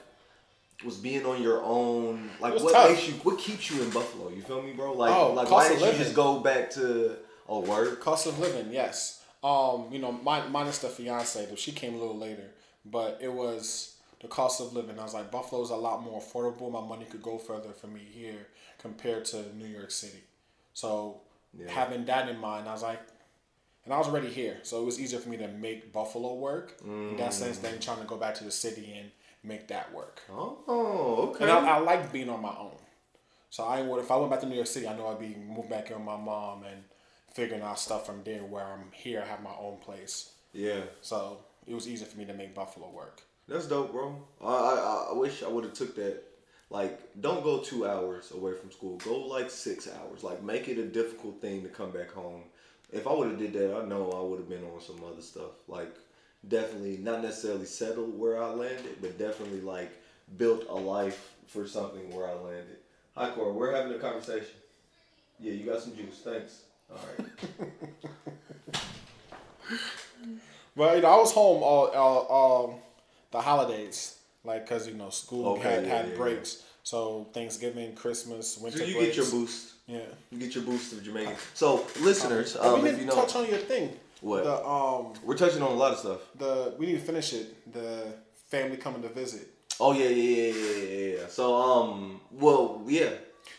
Was 0.85 0.97
being 0.99 1.25
on 1.25 1.43
your 1.43 1.63
own 1.63 2.29
like 2.39 2.55
what 2.61 2.73
tough. 2.73 2.91
makes 2.91 3.09
you 3.09 3.15
what 3.23 3.39
keeps 3.39 3.71
you 3.71 3.83
in 3.83 3.91
Buffalo? 3.91 4.29
You 4.31 4.43
feel 4.43 4.61
me, 4.61 4.73
bro? 4.73 4.93
Like 4.93 5.15
Oh, 5.15 5.33
like 5.33 5.51
why 5.51 5.69
did 5.69 5.81
you 5.81 5.93
just 5.99 6.15
go 6.15 6.41
back 6.41 6.71
to 6.73 7.17
a 7.49 7.59
word? 7.59 7.99
Cost 8.01 8.27
of 8.27 8.39
living, 8.39 8.71
yes. 8.73 9.23
Um, 9.43 9.87
you 9.91 9.99
know, 9.99 10.13
mine, 10.13 10.51
minus 10.53 10.79
the 10.79 10.89
fiance, 10.89 11.47
though 11.47 11.55
she 11.55 11.73
came 11.73 11.95
a 11.95 11.99
little 11.99 12.17
later, 12.19 12.51
but 12.85 13.19
it 13.23 13.33
was 13.33 13.97
the 14.21 14.29
cost 14.29 14.61
of 14.61 14.73
living. 14.75 14.99
I 14.99 15.03
was 15.05 15.15
like, 15.15 15.31
Buffalo's 15.31 15.71
a 15.71 15.77
lot 15.77 16.03
more 16.03 16.21
affordable. 16.21 16.71
My 16.71 16.81
money 16.87 17.05
could 17.07 17.23
go 17.23 17.39
further 17.39 17.71
for 17.71 17.87
me 17.87 18.01
here 18.01 18.47
compared 18.79 19.25
to 19.27 19.55
New 19.57 19.67
York 19.67 19.91
City. 19.91 20.25
So 20.75 21.21
Yeah. 21.59 21.71
having 21.71 22.05
that 22.07 22.29
in 22.29 22.39
mind, 22.39 22.69
I 22.69 22.73
was 22.73 22.83
like, 22.83 23.01
and 23.85 23.95
I 23.95 23.99
was 23.99 24.09
already 24.09 24.29
here, 24.31 24.59
so 24.65 24.83
it 24.83 24.85
was 24.85 24.99
easier 25.01 25.21
for 25.21 25.29
me 25.29 25.37
to 25.39 25.47
make 25.49 25.93
Buffalo 25.93 26.35
work 26.35 26.75
in 26.85 27.17
that 27.19 27.33
sense 27.33 27.59
than 27.59 27.79
trying 27.79 28.01
to 28.01 28.05
go 28.05 28.17
back 28.17 28.35
to 28.35 28.45
the 28.45 28.51
city 28.51 28.93
and 28.99 29.11
make 29.47 29.69
that 29.69 29.93
work. 29.95 30.21
Oh, 30.31 31.31
okay. 31.31 31.45
And 31.45 31.51
I, 31.53 31.77
I 31.77 31.79
like 31.79 32.13
being 32.13 32.29
on 32.29 32.43
my 32.43 32.55
own. 32.59 32.77
So 33.51 33.65
I 33.65 33.83
would 33.83 34.01
if 34.01 34.11
I 34.11 34.17
went 34.17 34.31
back 34.31 34.41
to 34.41 34.47
New 34.47 34.57
York 34.57 34.67
City, 34.67 34.87
I 34.89 34.97
know 34.97 35.07
I'd 35.09 35.19
be 35.21 35.37
moved 35.37 35.71
back 35.71 35.91
in 35.91 35.97
with 35.97 36.05
my 36.05 36.17
mom 36.17 36.65
and 36.65 36.83
figuring 37.33 37.63
out 37.63 37.79
stuff 37.79 38.07
from 38.07 38.23
there. 38.25 38.41
Where 38.41 38.65
I'm 38.65 38.91
here, 38.93 39.23
I 39.23 39.27
have 39.29 39.43
my 39.43 39.55
own 39.59 39.79
place. 39.79 40.33
yeah. 40.53 40.81
So 41.01 41.39
it 41.67 41.75
was 41.75 41.89
easier 41.89 42.07
for 42.07 42.19
me 42.19 42.25
to 42.27 42.35
make 42.35 42.55
Buffalo 42.55 42.91
work. 42.91 43.23
That's 43.49 43.67
dope, 43.67 43.93
bro. 43.93 44.17
I 44.43 44.47
I, 44.47 45.07
I 45.11 45.19
wish 45.19 45.43
I 45.43 45.49
would 45.49 45.65
have 45.65 45.75
took 45.75 45.95
that. 45.97 46.23
Like, 46.69 46.99
don't 47.21 47.45
go 47.45 47.59
two 47.61 47.87
hours 47.87 48.33
away 48.33 48.53
from 48.55 48.73
school. 48.73 48.97
Go 48.99 49.21
like 49.27 49.51
six 49.51 49.89
hours. 49.89 50.25
Like, 50.25 50.43
make 50.43 50.67
it 50.69 50.79
a 50.79 50.85
difficult 50.85 51.41
thing 51.41 51.63
to 51.63 51.69
come 51.69 51.93
back 51.93 52.11
home. 52.11 52.43
If 52.93 53.07
I 53.07 53.13
would 53.13 53.29
have 53.29 53.39
did 53.39 53.53
that, 53.53 53.77
I 53.77 53.85
know 53.85 54.11
I 54.11 54.21
would 54.21 54.41
have 54.41 54.49
been 54.49 54.65
on 54.65 54.81
some 54.81 55.01
other 55.09 55.23
stuff. 55.23 55.53
Like, 55.69 55.95
definitely 56.49 56.99
not 56.99 57.23
necessarily 57.23 57.67
settled 57.67 58.19
where 58.19 58.43
I 58.43 58.49
landed, 58.51 58.97
but 59.01 59.19
definitely 59.19 59.61
like 59.61 59.91
built 60.37 60.67
a 60.69 60.75
life 60.75 61.33
for 61.47 61.67
something 61.67 62.15
where 62.15 62.27
I 62.29 62.35
landed. 62.35 62.77
Hi, 63.17 63.31
Cora. 63.31 63.53
We're 63.53 63.75
having 63.75 63.93
a 63.95 63.99
conversation. 63.99 64.55
Yeah, 65.41 65.53
you 65.53 65.65
got 65.65 65.81
some 65.83 65.97
juice. 65.97 66.21
Thanks. 66.25 66.61
All 66.91 66.99
right. 67.19 67.71
Well, 70.75 70.95
you 70.97 71.03
know, 71.03 71.09
I 71.09 71.17
was 71.17 71.33
home 71.33 71.63
all 71.63 71.87
all 71.89 72.71
um, 72.75 72.81
the 73.31 73.41
holidays, 73.41 74.19
like 74.45 74.65
because 74.69 74.87
you 74.87 74.95
know 74.95 75.09
school 75.11 75.47
Okay, 75.55 75.63
had 75.63 75.85
yeah, 75.87 75.97
had 75.97 76.09
yeah, 76.11 76.17
breaks. 76.17 76.63
So 76.83 77.27
Thanksgiving, 77.33 77.95
Christmas, 77.95 78.59
winter 78.59 78.79
so 78.81 78.85
you 78.85 78.95
breaks. 78.97 79.17
get 79.17 79.25
your 79.25 79.31
boost. 79.33 79.73
Yeah. 79.87 80.01
You 80.31 80.39
get 80.39 80.55
your 80.55 80.65
boost 80.65 80.93
of 80.93 81.03
Jamaican. 81.03 81.35
So, 81.55 81.87
listeners, 82.01 82.57
Oh, 82.61 82.77
um, 82.77 82.83
we 82.83 82.91
if 82.91 82.99
you 82.99 83.07
know, 83.07 83.15
touch 83.15 83.37
on 83.37 83.47
your 83.49 83.59
thing. 83.59 83.97
What? 84.21 84.45
The 84.45 84.65
um 84.67 85.13
we're 85.25 85.37
touching 85.37 85.63
on 85.63 85.73
a 85.73 85.75
lot 85.75 85.93
of 85.93 85.99
stuff. 85.99 86.21
the 86.39 86.75
we 86.79 86.87
need 86.87 86.95
to 87.01 87.01
finish 87.01 87.33
it. 87.33 87.73
The 87.73 88.15
family 88.51 88.77
coming 88.77 89.03
to 89.03 89.09
visit. 89.09 89.49
Oh 89.79 89.93
yeah, 89.93 90.09
yeah, 90.09 90.53
yeah, 90.53 90.77
yeah, 90.77 91.17
yeah. 91.19 91.27
So 91.29 91.55
um, 91.55 92.21
well, 92.31 92.83
yeah, 92.87 93.11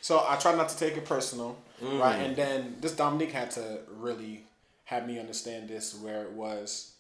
So 0.02 0.26
I 0.28 0.36
try 0.38 0.56
not 0.56 0.70
to 0.70 0.78
take 0.78 0.98
it 0.98 1.06
personal, 1.06 1.58
Mm. 1.84 2.00
right? 2.00 2.16
And 2.26 2.36
then 2.36 2.76
this 2.82 2.94
Dominique 2.94 3.32
had 3.34 3.52
to 3.52 3.82
really 3.92 4.46
have 4.86 5.06
me 5.06 5.20
understand 5.20 5.70
this, 5.70 5.94
where 5.94 6.24
it 6.24 6.32
was 6.32 6.94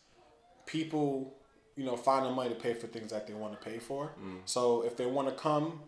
people, 0.67 1.33
you 1.75 1.83
know, 1.85 1.95
finding 1.97 2.33
money 2.33 2.49
to 2.49 2.55
pay 2.55 2.73
for 2.75 2.85
things 2.87 3.11
that 3.11 3.25
they 3.27 3.33
want 3.33 3.59
to 3.59 3.69
pay 3.69 3.79
for. 3.79 4.11
Mm. 4.21 4.41
So 4.45 4.83
if 4.83 4.95
they 4.97 5.05
want 5.07 5.29
to 5.29 5.33
come, 5.33 5.79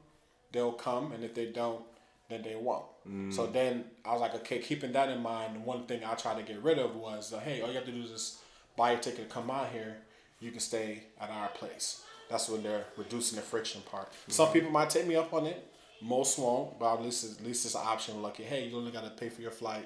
they'll 0.51 0.71
come, 0.71 1.11
and 1.11 1.23
if 1.23 1.33
they 1.35 1.47
don't, 1.47 1.81
then 2.29 2.41
they 2.43 2.55
won't. 2.55 2.85
Mm. 3.07 3.33
So 3.33 3.47
then 3.47 3.85
I 4.05 4.13
was 4.13 4.21
like, 4.21 4.35
okay, 4.35 4.59
keeping 4.59 4.91
that 4.93 5.09
in 5.09 5.21
mind, 5.21 5.55
the 5.55 5.59
one 5.59 5.85
thing 5.85 6.03
I 6.03 6.13
tried 6.13 6.37
to 6.37 6.43
get 6.43 6.61
rid 6.63 6.79
of 6.79 6.95
was, 6.95 7.33
uh, 7.33 7.39
hey, 7.39 7.61
all 7.61 7.67
you 7.69 7.75
have 7.75 7.85
to 7.85 7.91
do 7.91 8.01
is 8.03 8.11
just 8.11 8.37
buy 8.77 8.91
a 8.91 8.97
ticket 8.99 9.27
to 9.27 9.33
come 9.33 9.49
out 9.49 9.69
here. 9.71 9.97
You 10.39 10.51
can 10.51 10.59
stay 10.59 11.03
at 11.19 11.29
our 11.29 11.49
place. 11.49 12.03
That's 12.29 12.47
when 12.47 12.61
they're 12.63 12.85
reducing 12.95 13.35
the 13.37 13.41
friction 13.41 13.81
part. 13.89 14.11
Some 14.27 14.51
people 14.53 14.69
might 14.69 14.89
take 14.89 15.07
me 15.07 15.15
up 15.15 15.33
on 15.33 15.47
it. 15.47 15.65
Most 16.01 16.37
won't, 16.39 16.79
but 16.79 16.93
at 16.93 17.03
least 17.03 17.25
it's, 17.25 17.39
at 17.39 17.45
least 17.45 17.65
it's 17.65 17.75
an 17.75 17.81
option. 17.83 18.21
Lucky, 18.21 18.43
hey, 18.43 18.67
you 18.67 18.77
only 18.77 18.91
got 18.91 19.03
to 19.03 19.09
pay 19.09 19.27
for 19.29 19.41
your 19.41 19.51
flight, 19.51 19.85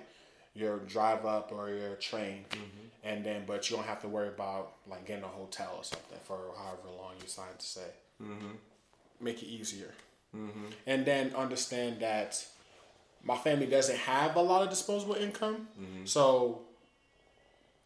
your 0.54 0.78
drive 0.80 1.26
up, 1.26 1.52
or 1.52 1.70
your 1.70 1.96
train, 1.96 2.46
and 3.04 3.26
then 3.26 3.46
but 3.48 3.67
you 3.70 3.78
don't 3.78 3.86
have 3.88 4.00
to 4.02 4.08
worry 4.08 4.28
about 4.28 4.74
like 4.88 5.06
getting 5.08 5.24
a 5.24 5.28
hotel 5.28 5.74
or 5.78 5.84
something 5.84 6.20
for 6.24 6.38
however 6.56 6.89
long 6.96 7.13
you 7.20 7.28
sign 7.28 7.48
to 7.58 7.65
stay. 7.65 7.82
Make 9.20 9.41
it 9.41 9.48
easier, 9.48 9.91
and 10.88 11.06
then 11.06 11.34
understand 11.36 12.00
that 12.02 12.46
my 13.24 13.38
family 13.38 13.65
doesn't 13.67 13.98
have 14.00 14.36
a 14.36 14.41
lot 14.41 14.63
of 14.63 14.69
disposable 14.69 15.15
income, 15.15 15.67
so 16.06 16.62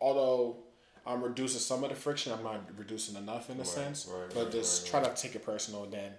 although 0.01 0.57
I'm 1.05 1.23
reducing 1.23 1.59
some 1.59 1.83
of 1.83 1.89
the 1.89 1.95
friction, 1.95 2.33
I'm 2.33 2.43
not 2.43 2.61
reducing 2.77 3.15
enough 3.15 3.49
in 3.49 3.59
a 3.59 3.65
sense. 3.65 4.07
right, 4.11 4.29
but 4.33 4.43
right, 4.45 4.51
just 4.51 4.83
right, 4.83 4.91
try 4.91 5.01
not 5.01 5.15
to 5.15 5.21
take 5.21 5.35
it 5.35 5.45
personal. 5.45 5.85
Then 5.85 6.11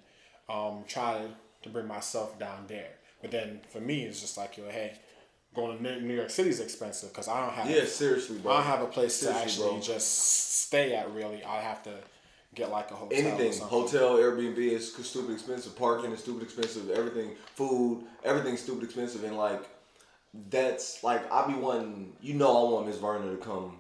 um, 0.49 0.85
try 0.87 1.27
to 1.63 1.69
bring 1.69 1.87
myself 1.87 2.39
down 2.39 2.65
there. 2.69 2.91
But 3.21 3.31
then 3.33 3.61
for 3.71 3.81
me, 3.81 4.03
it's 4.05 4.21
just 4.21 4.37
like 4.39 4.57
yo, 4.57 4.69
hey, 4.69 4.97
going 5.55 5.77
to 5.77 5.83
New- 5.83 6.01
New 6.01 6.15
York 6.15 6.31
City 6.31 6.51
is 6.51 6.61
expensive 6.61 7.11
because 7.11 7.29
I 7.29 7.41
don't 7.45 7.55
have 7.55 7.71
yeah, 7.71 7.85
seriously, 7.85 8.39
bro. 8.39 8.53
I 8.53 8.57
don't 8.59 8.67
have 8.67 8.83
a 8.83 8.87
place 8.87 9.15
Seriously, 9.15 9.41
to 9.41 9.45
actually 9.45 9.71
bro. 9.71 9.81
just 9.81 10.19
stay 10.67 10.95
at. 10.95 11.13
Really, 11.13 11.43
I 11.45 11.61
have 11.61 11.83
to 11.85 11.95
get 12.55 12.71
like 12.71 12.91
a 12.91 12.95
hotel. 12.95 13.19
Anything, 13.19 13.53
something. 13.53 13.69
hotel, 13.69 14.17
Airbnb 14.17 14.59
is 14.59 14.93
stupid 14.95 15.33
expensive. 15.33 15.77
Parking 15.77 16.13
is 16.13 16.21
stupid 16.21 16.43
expensive. 16.43 16.91
Everything, 16.91 17.33
food, 17.55 18.05
everything's 18.25 18.61
stupid 18.61 18.85
expensive. 18.85 19.25
And 19.25 19.37
like, 19.37 19.63
that's 20.51 21.03
like 21.03 21.31
I 21.33 21.47
be 21.47 21.55
wanting. 21.55 22.13
You 22.21 22.35
know, 22.35 22.49
I 22.69 22.73
want 22.73 22.87
Miss 22.87 22.99
Verna 22.99 23.31
to 23.31 23.37
come 23.37 23.77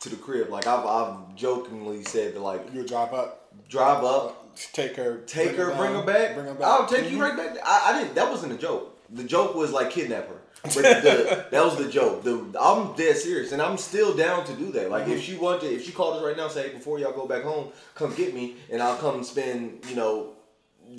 to 0.00 0.08
the 0.08 0.16
crib. 0.16 0.48
Like 0.50 0.66
I've 0.66 0.84
I've 0.86 1.34
jokingly 1.36 2.04
said 2.04 2.34
that 2.34 2.40
like 2.40 2.72
You 2.74 2.86
drive 2.86 3.12
up, 3.14 3.52
drive 3.68 4.04
up, 4.04 4.56
take 4.72 4.96
her, 4.96 5.18
take 5.26 5.56
her, 5.56 5.68
down, 5.68 5.76
bring 5.78 5.94
her 5.94 6.02
back. 6.02 6.34
bring 6.34 6.46
her 6.46 6.54
back. 6.54 6.66
I'll 6.68 6.86
take 6.86 7.10
you 7.10 7.18
Mhm. 7.18 7.22
right 7.22 7.36
back. 7.36 7.56
I, 7.64 7.92
I 7.92 8.00
didn't. 8.02 8.14
That 8.14 8.30
wasn't 8.30 8.52
a 8.52 8.56
joke. 8.56 8.96
The 9.10 9.24
joke 9.24 9.54
was 9.54 9.72
like 9.72 9.90
kidnap 9.90 10.28
her. 10.28 10.39
But 10.62 10.74
the, 10.74 11.46
that 11.50 11.64
was 11.64 11.76
the 11.76 11.88
joke. 11.88 12.22
The 12.22 12.44
I'm 12.60 12.94
dead 12.94 13.16
serious, 13.16 13.52
and 13.52 13.62
I'm 13.62 13.78
still 13.78 14.14
down 14.14 14.44
to 14.44 14.52
do 14.54 14.70
that. 14.72 14.90
Like 14.90 15.04
Mm-hmm. 15.04 15.12
if 15.12 15.22
she 15.22 15.36
wanted, 15.36 15.72
if 15.72 15.84
she 15.86 15.92
called 15.92 16.16
us 16.18 16.22
right 16.22 16.36
now, 16.36 16.44
and 16.44 16.52
say 16.52 16.68
hey, 16.68 16.74
before 16.74 16.98
y'all 16.98 17.12
go 17.12 17.26
back 17.26 17.42
home, 17.44 17.68
come 17.94 18.14
get 18.14 18.34
me, 18.34 18.56
and 18.70 18.82
I'll 18.82 18.98
come 18.98 19.24
spend 19.24 19.80
you 19.88 19.96
know 19.96 20.32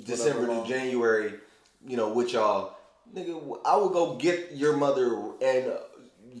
December 0.04 0.46
to. 0.48 0.68
January, 0.68 1.34
you 1.86 1.96
know, 1.96 2.12
with 2.12 2.32
y'all. 2.32 2.76
Nigga, 3.14 3.58
I 3.64 3.76
will 3.76 3.90
go 3.90 4.14
get 4.16 4.52
your 4.52 4.76
mother 4.76 5.14
and 5.42 5.70
uh, 5.70 5.76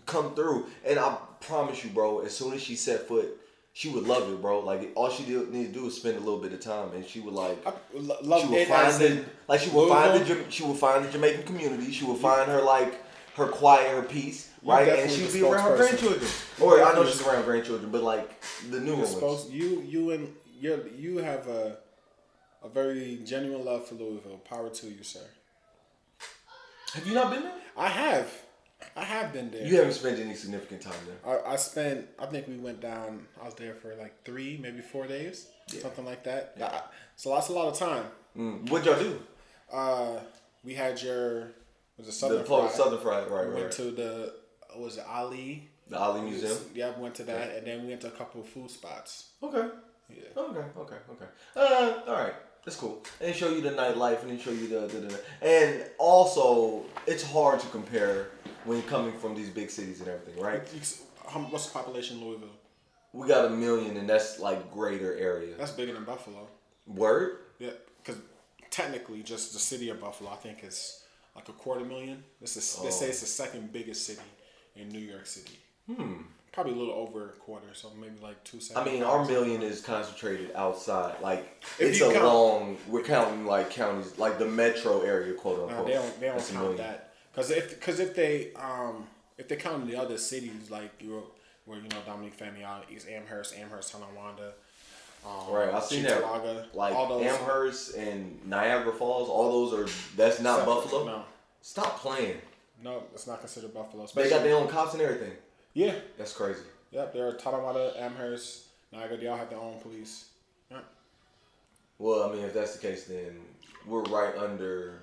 come 0.06 0.34
through, 0.34 0.66
and 0.86 0.98
I 0.98 1.16
promise 1.40 1.84
you, 1.84 1.90
bro. 1.90 2.20
As 2.20 2.34
soon 2.36 2.54
as 2.54 2.62
she 2.62 2.76
set 2.76 3.06
foot, 3.06 3.28
she 3.74 3.88
would 3.90 4.04
love 4.04 4.32
it, 4.32 4.40
bro. 4.40 4.60
Like 4.60 4.90
all 4.94 5.10
she 5.10 5.24
did, 5.24 5.52
need 5.52 5.72
to 5.72 5.80
do 5.80 5.86
is 5.86 5.94
spend 5.96 6.16
a 6.16 6.20
little 6.20 6.40
bit 6.40 6.52
of 6.52 6.60
time, 6.60 6.92
and 6.94 7.06
she 7.06 7.20
would 7.20 7.34
like. 7.34 7.64
I 7.66 7.72
love 7.94 8.42
She 8.42 8.48
would 8.48 8.58
it 8.58 8.68
find 8.68 8.94
the 9.00 9.24
like 9.48 9.60
she 9.60 9.70
would 9.70 9.88
find 9.88 10.26
the 10.26 10.50
she 10.50 10.62
will 10.64 10.74
find 10.74 11.04
the 11.04 11.10
Jamaican 11.10 11.44
community. 11.44 11.92
She 11.92 12.04
would 12.04 12.18
find 12.18 12.50
her 12.50 12.62
like 12.62 12.94
her 13.36 13.46
quiet, 13.46 13.90
her 13.90 14.02
peace, 14.02 14.50
You're 14.62 14.74
right? 14.74 14.88
And 14.88 15.10
she'd 15.10 15.32
be 15.32 15.42
around 15.42 15.70
her 15.70 15.76
grandchildren. 15.76 16.30
Or 16.60 16.82
I 16.82 16.92
know 16.94 17.06
she's 17.06 17.26
around 17.26 17.44
grandchildren, 17.44 17.90
but 17.90 18.02
like 18.02 18.30
the 18.70 18.80
new 18.80 18.96
You're 18.96 19.20
ones. 19.20 19.50
you 19.50 19.82
you 19.86 20.10
and 20.10 20.32
you 20.60 20.90
you 20.96 21.18
have 21.18 21.48
a 21.48 21.78
a 22.62 22.68
very 22.68 23.20
genuine 23.24 23.64
love 23.64 23.86
for 23.88 23.94
Louisville. 23.96 24.38
Power 24.48 24.68
to 24.70 24.86
you, 24.86 25.02
sir. 25.02 25.20
Have 26.94 27.06
you 27.06 27.14
not 27.14 27.30
been 27.32 27.42
there? 27.42 27.52
I 27.76 27.88
have, 27.88 28.30
I 28.96 29.02
have 29.02 29.32
been 29.32 29.50
there. 29.50 29.66
You 29.66 29.76
haven't 29.78 29.94
spent 29.94 30.18
any 30.20 30.34
significant 30.34 30.82
time 30.82 30.92
there. 31.06 31.38
I, 31.48 31.54
I 31.54 31.56
spent. 31.56 32.06
I 32.18 32.26
think 32.26 32.46
we 32.48 32.56
went 32.56 32.80
down. 32.80 33.26
I 33.40 33.46
was 33.46 33.54
there 33.54 33.74
for 33.74 33.94
like 33.96 34.24
three, 34.24 34.58
maybe 34.60 34.80
four 34.80 35.06
days, 35.06 35.46
something 35.68 36.04
like 36.04 36.22
that. 36.24 36.54
I- 36.60 36.82
so 37.16 37.30
that's 37.34 37.48
a 37.48 37.52
lot 37.52 37.68
of 37.68 37.78
time. 37.78 38.04
Mm. 38.36 38.68
What'd 38.70 38.86
y'all 38.86 38.98
do? 39.02 39.20
Uh, 39.72 40.18
we 40.64 40.74
had 40.74 41.00
your 41.00 41.52
was 42.06 42.14
The 42.14 42.26
Southern 42.26 42.44
Pol- 42.44 42.62
Fried. 42.62 42.74
Southern 42.74 43.00
Fried, 43.00 43.30
right, 43.30 43.46
right. 43.46 43.54
went 43.60 43.72
to 43.72 43.90
the 43.90 44.34
was 44.76 44.96
it 44.96 45.04
Ali? 45.08 45.68
the 45.88 45.98
Ali 45.98 46.22
Museum. 46.22 46.56
Yeah, 46.74 46.92
we 46.96 47.02
went 47.02 47.14
to 47.16 47.24
that, 47.24 47.56
and 47.56 47.66
then 47.66 47.82
we 47.82 47.88
went 47.88 48.00
to 48.02 48.06
a 48.08 48.12
couple 48.12 48.40
of 48.40 48.48
food 48.48 48.70
spots. 48.70 49.30
Okay. 49.42 49.68
Yeah. 50.08 50.22
Okay, 50.36 50.64
okay, 50.78 50.96
okay. 51.10 51.26
Uh, 51.56 52.00
all 52.06 52.14
right, 52.14 52.34
that's 52.64 52.76
cool. 52.76 53.02
And 53.20 53.34
show 53.34 53.50
you 53.50 53.60
the 53.60 53.70
nightlife, 53.70 54.22
and 54.22 54.30
then 54.30 54.38
show 54.38 54.50
you 54.50 54.68
the, 54.68 54.80
the, 54.86 55.00
the 55.00 55.20
and 55.42 55.84
also 55.98 56.84
it's 57.06 57.22
hard 57.22 57.60
to 57.60 57.66
compare 57.68 58.28
when 58.64 58.82
coming 58.82 59.12
from 59.18 59.34
these 59.34 59.50
big 59.50 59.70
cities 59.70 60.00
and 60.00 60.08
everything, 60.08 60.42
right? 60.42 60.62
What's 61.50 61.66
the 61.66 61.72
population 61.72 62.18
in 62.18 62.24
Louisville? 62.24 62.48
We 63.12 63.28
got 63.28 63.44
a 63.46 63.50
million, 63.50 63.96
and 63.96 64.08
that's 64.08 64.40
like 64.40 64.72
greater 64.72 65.14
area. 65.16 65.54
That's 65.58 65.72
bigger 65.72 65.92
than 65.92 66.04
Buffalo. 66.04 66.48
Word. 66.86 67.38
Yeah, 67.58 67.70
because 68.02 68.20
technically, 68.70 69.22
just 69.22 69.52
the 69.52 69.58
city 69.58 69.90
of 69.90 70.00
Buffalo, 70.00 70.30
I 70.30 70.36
think 70.36 70.64
is 70.64 71.01
like 71.34 71.48
a 71.48 71.52
quarter 71.52 71.84
million. 71.84 72.22
This 72.40 72.56
is 72.56 72.78
they 72.82 72.90
say 72.90 73.08
it's 73.08 73.20
the 73.20 73.26
second 73.26 73.72
biggest 73.72 74.06
city 74.06 74.20
in 74.76 74.88
New 74.88 74.98
York 75.00 75.26
City. 75.26 75.58
Hmm. 75.86 76.22
Probably 76.52 76.74
a 76.74 76.76
little 76.76 76.94
over 76.94 77.30
a 77.30 77.32
quarter, 77.32 77.68
so 77.72 77.90
maybe 77.98 78.18
like 78.22 78.42
two. 78.44 78.58
I 78.76 78.84
mean, 78.84 79.02
our 79.02 79.24
million 79.24 79.62
is 79.62 79.80
concentrated 79.80 80.52
outside. 80.54 81.14
Like 81.22 81.64
If 81.78 81.90
it's 81.92 82.00
a 82.02 82.12
count- 82.12 82.24
long. 82.24 82.76
We're 82.88 83.02
counting 83.02 83.46
like 83.46 83.70
counties, 83.70 84.18
like 84.18 84.38
the 84.38 84.46
metro 84.46 85.00
area, 85.00 85.32
quote 85.32 85.70
unquote. 85.70 85.86
they 85.86 85.94
don't 85.94 86.20
they 86.20 86.26
don't 86.26 86.38
count 86.38 86.52
million. 86.54 86.76
that 86.76 87.14
because 87.32 87.50
if 87.50 87.70
because 87.70 88.00
if 88.00 88.14
they 88.14 88.52
um 88.54 89.06
if 89.38 89.48
they 89.48 89.56
count 89.56 89.86
the 89.86 89.96
other 89.96 90.18
cities 90.18 90.70
like 90.70 90.90
Europe, 91.00 91.34
where 91.64 91.78
you 91.78 91.88
know 91.88 91.96
Dominique 92.04 92.34
out 92.62 92.84
is 92.94 93.06
Amherst, 93.06 93.56
Amherst, 93.56 93.92
Tonawanda. 93.92 94.52
Um, 95.24 95.52
Right, 95.54 95.72
I've 95.72 95.84
seen 95.84 96.02
that. 96.04 96.74
Like 96.74 96.94
all 96.94 97.06
those- 97.08 97.26
Amherst 97.26 97.94
and 97.94 98.44
Niagara 98.46 98.92
Falls, 98.92 99.28
all 99.28 99.66
those 99.68 99.72
are 99.90 100.16
that's 100.16 100.40
not 100.40 100.66
Buffalo. 100.66 101.04
No, 101.04 101.24
Stop 101.60 101.98
playing. 102.00 102.40
no, 102.82 103.04
it's 103.14 103.26
not 103.28 103.38
considered 103.40 103.72
Buffalo. 103.72 104.06
They 104.14 104.28
got 104.28 104.42
their 104.42 104.56
own 104.56 104.66
cops 104.68 104.94
and 104.94 105.02
everything. 105.02 105.32
yeah, 105.74 105.94
That's 106.18 106.32
crazy. 106.32 106.62
yep. 106.90 107.12
They're 107.12 107.32
Tonawanda, 107.34 107.94
Amherst, 108.00 108.64
Niagara. 108.92 109.16
They 109.16 109.28
all 109.28 109.36
have 109.36 109.48
their 109.50 109.60
own 109.60 109.78
police. 109.80 110.26
Yep. 110.70 110.84
Well, 111.98 112.28
I 112.28 112.32
mean, 112.34 112.44
if 112.44 112.52
that's 112.52 112.74
the 112.76 112.80
case, 112.88 113.04
then 113.04 113.40
we're 113.86 114.02
right 114.02 114.36
under 114.36 115.02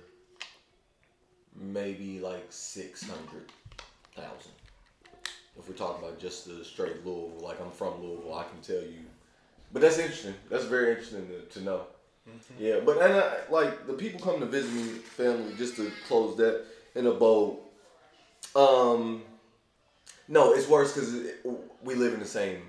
maybe 1.56 2.20
like 2.20 2.46
six 2.50 3.04
hundred 3.08 3.52
thousand. 4.16 4.52
If 5.58 5.68
we're 5.68 5.76
talking 5.76 6.04
about 6.06 6.20
just 6.20 6.46
the 6.46 6.64
straight 6.64 7.06
Louisville, 7.06 7.40
like 7.42 7.60
I'm 7.62 7.72
from 7.72 8.02
Louisville, 8.04 8.34
I 8.34 8.44
can 8.44 8.60
tell 8.62 8.82
you. 8.84 9.06
But 9.72 9.82
that's 9.82 9.98
interesting. 10.00 10.34
That's 10.50 10.66
very 10.66 10.90
interesting 10.92 11.28
to, 11.28 11.42
to 11.60 11.64
know. 11.64 11.82
Yeah, 12.60 12.80
but 12.86 13.02
and 13.02 13.14
I, 13.14 13.38
like 13.50 13.88
the 13.88 13.94
people 13.94 14.20
come 14.20 14.40
to 14.40 14.46
visit 14.46 14.72
me, 14.72 14.84
family, 15.00 15.54
just 15.58 15.76
to 15.78 15.92
close 16.08 16.38
that 16.38 16.64
in 16.96 17.08
a 17.08 17.12
bow. 17.12 17.60
Um, 18.56 19.24
no, 20.28 20.54
it's 20.54 20.68
worse 20.68 20.94
because 20.94 21.14
we 21.84 21.96
live 21.96 22.14
in 22.14 22.20
the 22.20 22.26
same 22.26 22.62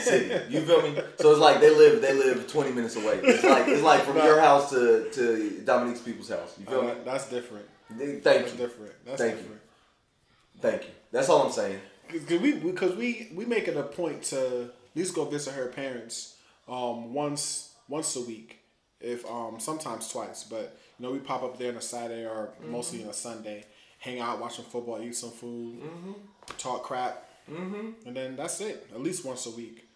city. 0.00 0.32
You 0.48 0.60
feel 0.60 0.82
me? 0.82 0.96
So 1.18 1.30
it's 1.32 1.40
like 1.40 1.60
they 1.60 1.70
live 1.70 2.02
they 2.02 2.12
live 2.14 2.46
twenty 2.46 2.70
minutes 2.72 2.94
away. 2.96 3.18
It's 3.22 3.42
like 3.44 3.66
it's 3.66 3.82
like 3.82 4.02
from 4.04 4.16
your 4.16 4.40
house 4.40 4.70
to 4.70 5.08
to 5.10 5.60
Dominique's 5.64 6.00
people's 6.02 6.28
house. 6.28 6.54
You 6.58 6.66
feel 6.66 6.80
Uh, 6.80 6.84
me? 6.84 6.92
that's 7.04 7.28
different. 7.28 7.66
Thank 7.98 8.22
That's 8.22 8.52
you, 8.52 8.58
different. 8.58 8.92
That's 9.04 9.20
Thank 9.20 9.34
you. 9.36 9.40
different. 9.42 9.60
thank 10.60 10.82
you. 10.84 10.90
That's 11.12 11.28
all 11.28 11.42
I'm 11.46 11.52
saying. 11.52 11.80
Cause 12.08 12.20
we, 12.40 12.52
because 12.52 12.94
we, 12.96 13.30
we 13.34 13.44
make 13.44 13.66
it 13.68 13.76
a 13.76 13.82
point 13.82 14.22
to 14.24 14.70
at 14.94 14.98
least 14.98 15.14
go 15.14 15.24
visit 15.24 15.54
her 15.54 15.66
parents, 15.66 16.36
um, 16.68 17.12
once 17.12 17.74
once 17.88 18.16
a 18.16 18.20
week, 18.20 18.60
if 19.00 19.28
um 19.30 19.58
sometimes 19.58 20.08
twice. 20.08 20.44
But 20.44 20.78
you 20.98 21.06
know 21.06 21.12
we 21.12 21.18
pop 21.18 21.42
up 21.42 21.58
there 21.58 21.70
on 21.70 21.76
a 21.76 21.80
Saturday 21.82 22.24
or 22.24 22.50
mostly 22.66 23.02
on 23.02 23.10
a 23.10 23.14
Sunday, 23.14 23.64
hang 23.98 24.20
out, 24.20 24.40
watching 24.40 24.64
football, 24.64 25.02
eat 25.02 25.16
some 25.16 25.30
food, 25.30 25.82
talk 26.58 26.82
crap, 26.84 27.28
mm-hmm. 27.50 27.90
and 28.06 28.16
then 28.16 28.36
that's 28.36 28.60
it. 28.60 28.86
At 28.94 29.02
least 29.02 29.24
once 29.24 29.46
a 29.46 29.50
week. 29.50 29.88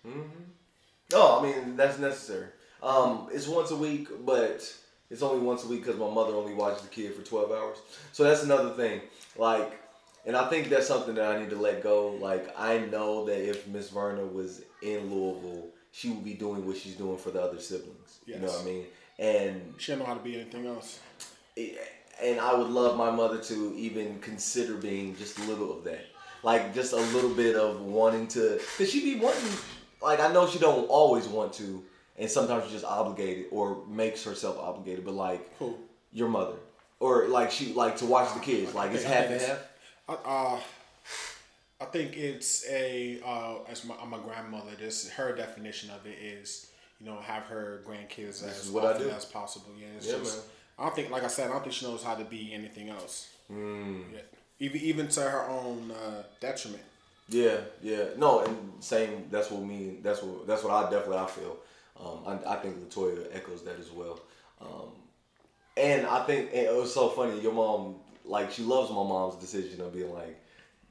No, 1.12 1.38
I 1.38 1.42
mean 1.42 1.76
that's 1.76 1.98
necessary. 1.98 2.48
Um, 2.82 3.28
it's 3.32 3.48
once 3.48 3.70
a 3.70 3.76
week, 3.76 4.08
but 4.24 4.62
it's 5.10 5.22
only 5.22 5.44
once 5.44 5.64
a 5.64 5.68
week 5.68 5.84
because 5.84 5.98
my 5.98 6.10
mother 6.10 6.34
only 6.34 6.54
watches 6.54 6.82
the 6.82 6.88
kid 6.88 7.14
for 7.14 7.22
twelve 7.22 7.50
hours. 7.50 7.78
So 8.12 8.24
that's 8.24 8.42
another 8.42 8.70
thing. 8.70 9.00
Like, 9.36 9.80
and 10.28 10.36
I 10.36 10.46
think 10.50 10.68
that's 10.68 10.86
something 10.86 11.14
that 11.14 11.34
I 11.34 11.40
need 11.40 11.48
to 11.50 11.56
let 11.56 11.82
go. 11.82 12.10
Like, 12.20 12.54
I 12.58 12.78
know 12.78 13.24
that 13.24 13.48
if 13.48 13.66
Miss 13.66 13.88
Verna 13.88 14.26
was 14.26 14.60
in 14.82 15.10
Louisville, 15.10 15.68
she 15.90 16.10
would 16.10 16.22
be 16.22 16.34
doing 16.34 16.66
what 16.66 16.76
she's 16.76 16.96
doing 16.96 17.16
for 17.16 17.30
the 17.30 17.40
other 17.40 17.58
siblings. 17.58 18.18
You 18.26 18.38
know 18.38 18.48
what 18.48 18.60
I 18.60 18.64
mean? 18.64 18.84
And 19.18 19.74
She 19.78 19.92
don't 19.92 20.00
know 20.00 20.04
how 20.04 20.12
to 20.12 20.20
be 20.20 20.34
anything 20.34 20.66
else. 20.66 21.00
Eh, 21.56 21.70
and 22.22 22.38
I 22.38 22.54
would 22.54 22.68
love 22.68 22.98
my 22.98 23.10
mother 23.10 23.38
to 23.38 23.74
even 23.74 24.18
consider 24.20 24.74
being 24.74 25.16
just 25.16 25.38
a 25.38 25.42
little 25.44 25.72
of 25.72 25.82
that, 25.84 26.04
like 26.42 26.74
just 26.74 26.92
a 26.92 26.96
little 26.96 27.30
bit 27.30 27.56
of 27.56 27.80
wanting 27.80 28.26
to, 28.28 28.60
cause 28.76 28.90
she 28.90 29.02
be 29.02 29.18
wanting, 29.18 29.50
like 30.02 30.20
I 30.20 30.30
know 30.30 30.46
she 30.46 30.58
don't 30.58 30.84
always 30.88 31.26
want 31.26 31.54
to, 31.54 31.82
and 32.18 32.28
sometimes 32.30 32.64
she's 32.64 32.72
just 32.72 32.84
obligated 32.84 33.46
or 33.50 33.82
makes 33.88 34.24
herself 34.24 34.58
obligated, 34.58 35.04
but 35.06 35.14
like 35.14 35.56
Who? 35.58 35.78
your 36.12 36.28
mother, 36.28 36.56
or 37.00 37.28
like 37.28 37.50
she 37.50 37.72
like 37.72 37.96
to 37.98 38.06
watch 38.06 38.34
the 38.34 38.40
kids, 38.40 38.74
like 38.74 38.92
it's 38.92 39.06
I 39.06 39.08
half 39.08 39.30
and 39.30 39.40
half. 39.40 39.58
Uh, 40.08 40.58
I 41.80 41.84
think 41.84 42.16
it's 42.16 42.66
a 42.68 43.20
uh, 43.24 43.56
as 43.68 43.84
my, 43.84 43.94
my 44.04 44.18
grandmother. 44.18 44.70
This 44.78 45.10
her 45.10 45.34
definition 45.34 45.90
of 45.90 46.06
it 46.06 46.18
is 46.20 46.70
you 47.00 47.06
know 47.06 47.18
have 47.20 47.44
her 47.44 47.82
grandkids 47.86 48.42
as 48.42 48.64
is 48.64 48.70
what 48.70 48.84
I 48.84 48.92
often 48.94 49.10
as 49.10 49.24
possible. 49.24 49.72
Yeah, 49.78 49.86
it's 49.96 50.06
Yeah, 50.06 50.18
just, 50.18 50.36
man. 50.36 50.46
I 50.78 50.82
don't 50.84 50.94
think, 50.94 51.10
like 51.10 51.24
I 51.24 51.28
said, 51.28 51.50
I 51.50 51.52
don't 51.52 51.62
think 51.62 51.74
she 51.74 51.86
knows 51.86 52.04
how 52.04 52.14
to 52.14 52.24
be 52.24 52.52
anything 52.54 52.88
else. 52.88 53.28
Mm. 53.52 54.04
Yeah. 54.12 54.20
Even 54.60 54.80
even 54.80 55.08
to 55.08 55.20
her 55.22 55.48
own 55.48 55.90
uh, 55.90 56.22
detriment. 56.40 56.82
Yeah, 57.28 57.58
yeah, 57.82 58.04
no, 58.16 58.40
and 58.40 58.56
same. 58.80 59.26
That's 59.30 59.50
what 59.50 59.62
me. 59.62 59.98
That's 60.02 60.22
what. 60.22 60.46
That's 60.46 60.64
what 60.64 60.72
I 60.72 60.90
definitely 60.90 61.18
I 61.18 61.26
feel. 61.26 61.56
Um, 62.00 62.20
I, 62.26 62.54
I 62.54 62.56
think 62.56 62.76
Latoya 62.88 63.26
echoes 63.32 63.62
that 63.64 63.78
as 63.78 63.90
well. 63.90 64.18
Um, 64.60 64.90
and 65.76 66.06
I 66.06 66.24
think 66.24 66.50
and 66.52 66.66
it 66.66 66.74
was 66.74 66.92
so 66.92 67.08
funny. 67.10 67.38
Your 67.40 67.52
mom, 67.52 67.96
like, 68.28 68.52
she 68.52 68.62
loves 68.62 68.90
my 68.90 68.96
mom's 68.96 69.36
decision 69.36 69.80
of 69.80 69.92
being 69.94 70.12
like, 70.12 70.38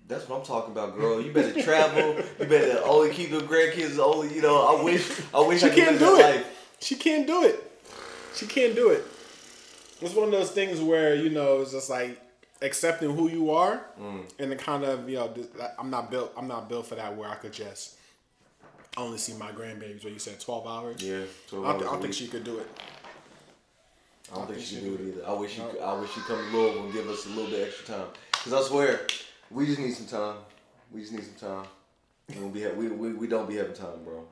"That's 0.07 0.27
what 0.27 0.39
I'm 0.39 0.45
talking 0.45 0.71
about, 0.73 0.97
girl. 0.97 1.21
You 1.21 1.31
better 1.31 1.61
travel. 1.63 2.15
You 2.39 2.45
better 2.45 2.81
only 2.83 3.13
keep 3.13 3.31
the 3.31 3.39
grandkids. 3.39 3.97
Only, 3.99 4.33
you 4.35 4.41
know. 4.41 4.77
I 4.77 4.83
wish. 4.83 5.09
I 5.33 5.39
wish 5.39 5.61
She 5.61 5.67
I 5.67 5.75
can't 5.75 5.99
do 5.99 6.15
it. 6.17 6.21
life. 6.21 6.75
She 6.79 6.95
can't 6.95 7.25
do 7.27 7.43
it. 7.43 7.63
She 8.35 8.45
can't 8.45 8.75
do 8.75 8.89
it. 8.89 9.03
It's 10.01 10.13
one 10.13 10.25
of 10.25 10.31
those 10.31 10.51
things 10.51 10.79
where 10.79 11.15
you 11.15 11.29
know 11.29 11.61
it's 11.61 11.71
just 11.71 11.89
like 11.89 12.19
accepting 12.61 13.15
who 13.15 13.29
you 13.29 13.51
are, 13.51 13.81
Mm. 13.99 14.23
and 14.39 14.51
the 14.51 14.55
kind 14.55 14.83
of 14.83 15.09
you 15.09 15.15
know 15.17 15.33
I'm 15.79 15.89
not 15.89 16.09
built. 16.11 16.33
I'm 16.37 16.47
not 16.47 16.69
built 16.69 16.85
for 16.87 16.95
that 16.95 17.15
where 17.17 17.29
I 17.29 17.35
could 17.35 17.53
just 17.53 17.95
only 18.95 19.17
see 19.17 19.33
my 19.33 19.51
grandbabies. 19.51 20.03
Where 20.03 20.13
you 20.13 20.19
said 20.19 20.39
12 20.39 20.67
hours. 20.67 21.01
Yeah, 21.03 21.17
I 21.17 21.51
don't, 21.51 21.65
I 21.65 21.77
don't 21.79 22.01
think 22.01 22.13
she 22.13 22.27
could 22.27 22.43
do 22.43 22.57
it. 22.59 22.67
I 24.31 24.35
don't 24.35 24.47
think 24.47 24.57
think 24.59 24.69
she 24.69 24.75
can 24.77 24.85
do 24.85 24.95
it 25.03 25.07
either. 25.07 25.27
I 25.27 25.33
wish. 25.33 25.57
No. 25.57 25.67
could- 25.67 25.81
I 25.81 25.93
wish 25.99 26.11
she 26.13 26.21
come 26.21 26.37
to 26.37 26.57
Louisville 26.57 26.83
and 26.85 26.93
give 26.93 27.07
us 27.09 27.25
a 27.25 27.29
little 27.29 27.49
bit 27.49 27.67
extra 27.67 27.95
time. 27.95 28.07
Cause 28.31 28.53
I 28.53 28.61
swear, 28.61 29.01
we 29.51 29.65
just 29.65 29.79
need 29.79 29.93
some 29.93 30.05
time. 30.07 30.35
We 30.91 31.01
just 31.01 31.13
need 31.13 31.23
some 31.23 31.49
time. 31.49 31.67
We 32.29 32.35
don't 32.35 32.51
be 32.53 32.63
ha- 32.63 32.73
we, 32.75 32.87
we 32.89 33.13
we 33.13 33.27
don't 33.27 33.47
be 33.47 33.55
having 33.55 33.73
time, 33.73 34.03
bro. 34.03 34.23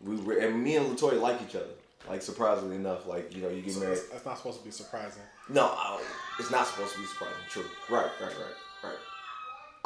We 0.00 0.40
and 0.40 0.62
me 0.62 0.76
and 0.76 0.86
Latoya 0.86 1.20
like 1.20 1.40
each 1.42 1.54
other. 1.56 1.66
Like 2.08 2.20
surprisingly 2.22 2.76
enough, 2.76 3.06
like 3.06 3.34
you 3.34 3.42
know, 3.42 3.48
you 3.48 3.62
get 3.62 3.72
So 3.74 3.80
married. 3.80 3.96
that's, 3.96 4.08
that's 4.08 4.24
not 4.26 4.36
supposed 4.38 4.58
to 4.58 4.64
be 4.64 4.70
surprising. 4.70 5.22
No, 5.48 5.66
I, 5.66 6.02
it's 6.38 6.50
not 6.50 6.66
supposed 6.66 6.92
to 6.94 7.00
be 7.00 7.06
surprising. 7.06 7.36
True. 7.48 7.64
Right, 7.88 8.10
right, 8.20 8.30
right, 8.30 8.54
right. 8.84 8.94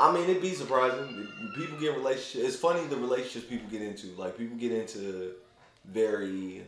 I 0.00 0.12
mean, 0.12 0.24
it'd 0.28 0.42
be 0.42 0.54
surprising. 0.54 1.28
People 1.56 1.78
get 1.78 1.94
relationships. 1.96 2.44
It's 2.54 2.56
funny 2.56 2.84
the 2.86 2.96
relationships 2.96 3.46
people 3.48 3.68
get 3.70 3.82
into. 3.82 4.08
Like 4.16 4.36
people 4.36 4.56
get 4.56 4.72
into 4.72 5.32
very 5.84 6.62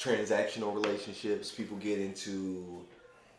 transactional 0.00 0.74
relationships. 0.74 1.50
People 1.50 1.76
get 1.76 1.98
into 2.00 2.84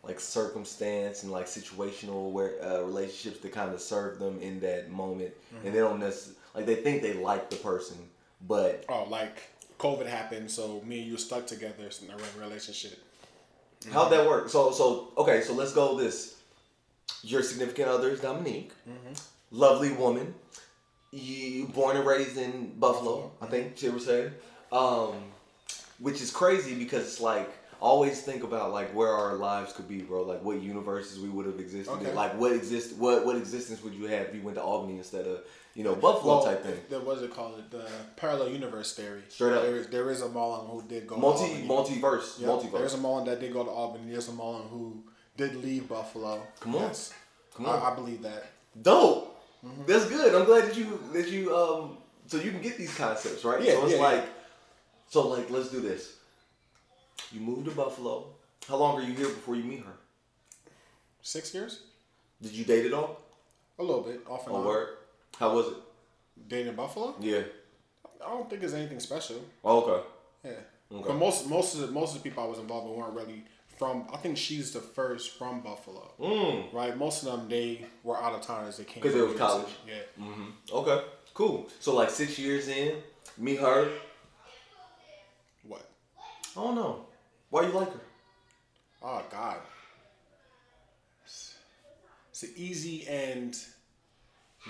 like 0.04 0.20
circumstance 0.20 1.24
and 1.24 1.32
like 1.32 1.46
situational 1.46 2.32
where 2.32 2.54
uh, 2.64 2.82
relationships 2.82 3.40
that 3.40 3.52
kind 3.52 3.74
of 3.74 3.82
serve 3.82 4.20
them 4.20 4.40
in 4.40 4.60
that 4.62 4.90
moment, 4.92 5.32
and 5.64 5.74
they 5.74 5.80
don't 5.80 6.00
necessarily 6.00 6.38
like 6.56 6.66
they 6.66 6.76
think 6.76 7.02
they 7.02 7.14
like 7.14 7.50
the 7.50 7.56
person, 7.58 7.98
but 8.48 8.86
Oh, 8.90 9.06
like 9.10 9.44
COVID 9.80 10.06
happened, 10.08 10.50
so 10.50 10.82
me 10.86 11.02
and 11.02 11.08
you 11.10 11.18
stuck 11.18 11.46
together 11.48 11.84
in 12.02 12.10
a 12.12 12.40
relationship. 12.44 13.04
How'd 13.92 14.12
that 14.12 14.28
work? 14.28 14.50
So 14.50 14.72
so 14.72 15.10
okay, 15.18 15.42
so 15.42 15.54
let's 15.54 15.74
go 15.74 15.98
this. 15.98 16.38
Your 17.24 17.44
significant 17.44 17.88
other 17.90 18.10
is 18.10 18.22
Dominique. 18.22 18.72
Lovely 19.52 19.92
woman. 19.92 20.34
You 21.12 21.68
born 21.68 21.98
and 21.98 22.06
raised 22.08 22.38
in 22.38 22.74
Buffalo, 22.80 23.32
I 23.42 23.48
think 23.48 23.78
she 23.78 23.90
was 23.90 24.06
saying. 24.06 24.32
Um, 24.72 25.14
which 26.02 26.22
is 26.22 26.32
crazy 26.32 26.76
because 26.76 27.04
it's 27.04 27.22
like 27.22 27.50
always 27.80 28.22
think 28.22 28.44
about 28.44 28.72
like 28.72 28.94
where 28.94 29.10
our 29.10 29.36
lives 29.36 29.74
could 29.74 29.88
be, 29.88 30.02
bro. 30.02 30.24
Like 30.24 30.44
what 30.44 30.62
universes 30.62 31.20
we 31.20 31.30
would 31.30 31.46
have 31.46 31.60
existed 31.60 31.92
Okay. 31.94 32.10
in. 32.10 32.16
Like 32.16 32.38
what 32.40 32.52
exist 32.54 32.96
what 32.98 33.26
what 33.26 33.36
existence 33.38 33.84
would 33.84 33.94
you 33.94 34.06
have 34.08 34.28
if 34.28 34.36
you 34.36 34.42
went 34.42 34.56
to 34.58 34.64
Albany 34.64 34.98
instead 34.98 35.26
of, 35.26 35.42
you 35.74 35.84
know, 35.84 35.96
Buffalo 35.96 36.44
type 36.44 36.64
thing. 36.64 36.80
The, 36.90 37.00
what 37.00 37.18
is 37.18 37.24
it 37.24 37.34
called? 37.34 37.64
The 37.72 37.88
parallel 38.18 38.50
universe 38.50 38.94
theory. 38.94 39.22
Straight 39.30 39.54
up. 39.54 39.64
There 39.64 39.78
is, 39.78 39.88
there 39.88 40.12
is 40.12 40.22
a 40.22 40.28
Marlon 40.30 40.70
who 40.70 40.88
did 40.88 41.08
go 41.08 41.16
Multi 41.18 41.46
to 41.46 41.68
Albany. 41.68 42.00
multiverse. 42.00 42.40
Yeah, 42.40 42.48
multiverse. 42.48 42.72
There's 42.78 42.94
a 42.94 42.98
Marlon 42.98 43.26
that 43.26 43.40
did 43.40 43.52
go 43.54 43.64
to 43.64 43.70
Albany. 43.72 44.12
There's 44.12 44.28
a 44.30 44.32
Marlon 44.34 44.70
who 44.70 45.04
did 45.38 45.56
leave 45.56 45.88
Buffalo. 45.90 46.42
Come 46.60 46.76
on. 46.76 46.82
Yes. 46.84 47.14
Come 47.56 47.66
on. 47.66 47.80
I, 47.82 47.92
I 47.92 47.96
believe 47.96 48.22
that. 48.24 48.46
Dope. 48.82 49.42
Mm-hmm. 49.66 49.84
That's 49.88 50.06
good. 50.06 50.34
I'm 50.36 50.46
glad 50.46 50.66
that 50.70 50.78
you 50.78 51.00
that 51.14 51.28
you 51.30 51.56
um 51.56 51.98
so 52.28 52.38
you 52.38 52.52
can 52.52 52.62
get 52.62 52.78
these 52.78 52.94
concepts 52.96 53.44
right. 53.44 53.62
Yeah, 53.62 53.74
so 53.74 53.86
it's 53.86 53.96
yeah, 53.96 54.02
like 54.02 54.24
so 55.12 55.28
like 55.28 55.50
let's 55.50 55.70
do 55.70 55.82
this. 55.82 56.16
You 57.32 57.42
moved 57.42 57.66
to 57.66 57.72
Buffalo. 57.72 58.28
How 58.68 58.78
long 58.78 58.98
are 58.98 59.04
you 59.04 59.14
here 59.14 59.28
before 59.28 59.56
you 59.56 59.64
meet 59.64 59.84
her? 59.84 59.94
Six 61.22 61.54
years? 61.54 61.82
Did 62.42 62.54
you 62.54 62.64
date 62.64 62.86
at 62.86 62.94
all? 62.94 63.20
A 63.78 63.84
little 63.84 64.02
bit, 64.02 64.22
off 64.28 64.48
and 64.48 64.56
on. 64.56 64.66
word. 64.66 64.88
How 65.38 65.54
was 65.54 65.68
it? 65.68 65.74
Dating 66.48 66.76
Buffalo? 66.76 67.16
Yeah. 67.20 67.42
I 68.26 68.30
don't 68.30 68.50
think 68.50 68.62
there's 68.62 68.74
anything 68.74 69.00
special. 69.02 69.44
Oh, 69.66 69.82
okay. 69.82 70.08
Yeah. 70.46 70.98
Okay. 70.98 71.08
But 71.08 71.16
most 71.16 71.50
most 71.50 71.76
of 71.76 71.82
the, 71.82 71.88
most 71.88 72.16
of 72.16 72.24
the 72.24 72.30
people 72.30 72.44
I 72.44 72.48
was 72.48 72.60
involved 72.60 72.88
with 72.88 72.98
weren't 72.98 73.14
really 73.14 73.44
from. 73.78 74.08
I 74.14 74.18
think 74.18 74.38
she's 74.38 74.72
the 74.72 74.80
first 74.80 75.38
from 75.38 75.60
Buffalo. 75.60 76.12
Mm. 76.20 76.74
Right. 76.74 76.98
Most 76.98 77.24
of 77.24 77.32
them 77.32 77.50
they 77.50 77.86
were 78.04 78.18
out 78.22 78.34
of 78.34 78.42
town 78.42 78.66
as 78.66 78.78
They 78.78 78.86
came. 78.86 79.04
Because 79.04 79.16
it 79.16 79.28
was 79.28 79.38
college. 79.38 79.68
Yeah. 79.86 80.24
Mm-hmm. 80.26 80.74
Okay. 80.74 81.04
Cool. 81.34 81.68
So 81.82 81.96
like 81.96 82.10
six 82.10 82.40
years 82.40 82.70
in, 82.70 82.96
meet 83.38 83.60
her. 83.60 83.90
Don't 86.56 86.76
know. 86.76 87.06
Why 87.50 87.64
you 87.64 87.72
like 87.72 87.92
her? 87.92 88.00
Oh 89.04 89.24
God. 89.32 89.58
it's 91.24 92.44
an 92.44 92.50
easy 92.56 93.08
and 93.08 93.58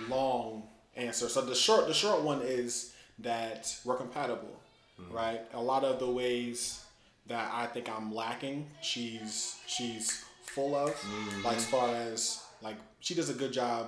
long 0.09 0.63
answer. 0.95 1.29
So 1.29 1.41
the 1.41 1.55
short 1.55 1.87
the 1.87 1.93
short 1.93 2.21
one 2.21 2.41
is 2.41 2.93
that 3.19 3.75
we're 3.85 3.97
compatible, 3.97 4.59
mm-hmm. 4.99 5.13
right? 5.13 5.41
A 5.53 5.61
lot 5.61 5.83
of 5.83 5.99
the 5.99 6.09
ways 6.09 6.83
that 7.27 7.51
I 7.53 7.65
think 7.67 7.89
I'm 7.89 8.13
lacking, 8.13 8.67
she's 8.81 9.57
she's 9.67 10.23
full 10.43 10.75
of. 10.75 10.89
Like 11.43 11.57
as 11.57 11.63
mm-hmm. 11.63 11.71
far 11.71 11.95
as 11.95 12.41
like 12.61 12.77
she 12.99 13.15
does 13.15 13.29
a 13.29 13.33
good 13.33 13.53
job 13.53 13.87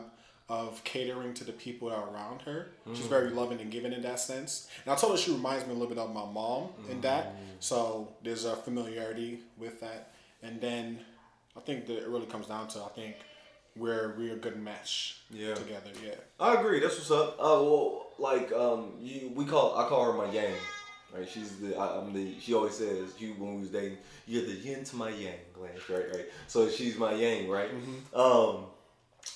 of 0.49 0.83
catering 0.83 1.33
to 1.35 1.43
the 1.43 1.51
people 1.53 1.89
that 1.89 1.97
are 1.97 2.09
around 2.13 2.41
her. 2.41 2.67
She's 2.93 3.05
very 3.07 3.29
loving 3.29 3.59
and 3.61 3.71
giving 3.71 3.93
in 3.93 4.01
that 4.03 4.19
sense. 4.19 4.67
And 4.83 4.93
I 4.93 4.95
told 4.95 5.13
her 5.13 5.17
she 5.17 5.31
reminds 5.31 5.65
me 5.65 5.71
a 5.71 5.73
little 5.73 5.87
bit 5.93 5.97
of 5.97 6.13
my 6.13 6.25
mom 6.25 6.69
in 6.89 7.01
that. 7.01 7.35
So 7.59 8.09
there's 8.23 8.45
a 8.45 8.55
familiarity 8.55 9.39
with 9.57 9.79
that. 9.81 10.11
And 10.41 10.59
then 10.59 10.99
I 11.55 11.61
think 11.61 11.85
that 11.87 11.97
it 12.03 12.07
really 12.07 12.25
comes 12.25 12.47
down 12.47 12.67
to 12.69 12.79
I 12.83 12.89
think 12.89 13.15
we're 13.75 14.13
we're 14.17 14.33
a 14.33 14.37
good 14.37 14.61
mesh 14.61 15.17
Yeah. 15.31 15.53
together. 15.55 15.91
Yeah. 16.05 16.15
I 16.39 16.55
agree. 16.55 16.79
That's 16.79 16.97
what's 16.97 17.09
up. 17.11 17.37
Uh, 17.39 17.63
well, 17.63 18.07
like 18.19 18.51
um, 18.51 18.91
you, 18.99 19.31
we 19.33 19.45
call 19.45 19.77
I 19.77 19.87
call 19.87 20.03
her 20.11 20.13
my 20.13 20.29
yang. 20.31 20.53
Right, 21.15 21.29
she's 21.29 21.57
the 21.57 21.77
I, 21.77 21.99
I'm 21.99 22.11
the. 22.11 22.33
She 22.39 22.53
always 22.55 22.73
says 22.73 23.13
you 23.19 23.35
when 23.37 23.53
we 23.55 23.59
was 23.61 23.69
dating, 23.69 23.97
you're 24.27 24.45
the 24.45 24.53
yin 24.53 24.83
to 24.83 24.95
my 24.95 25.09
yang, 25.09 25.37
Lance. 25.61 25.87
Right, 25.87 26.05
right. 26.11 26.25
So 26.47 26.69
she's 26.69 26.97
my 26.97 27.13
yang, 27.13 27.47
right? 27.49 27.69
Um, 28.15 28.65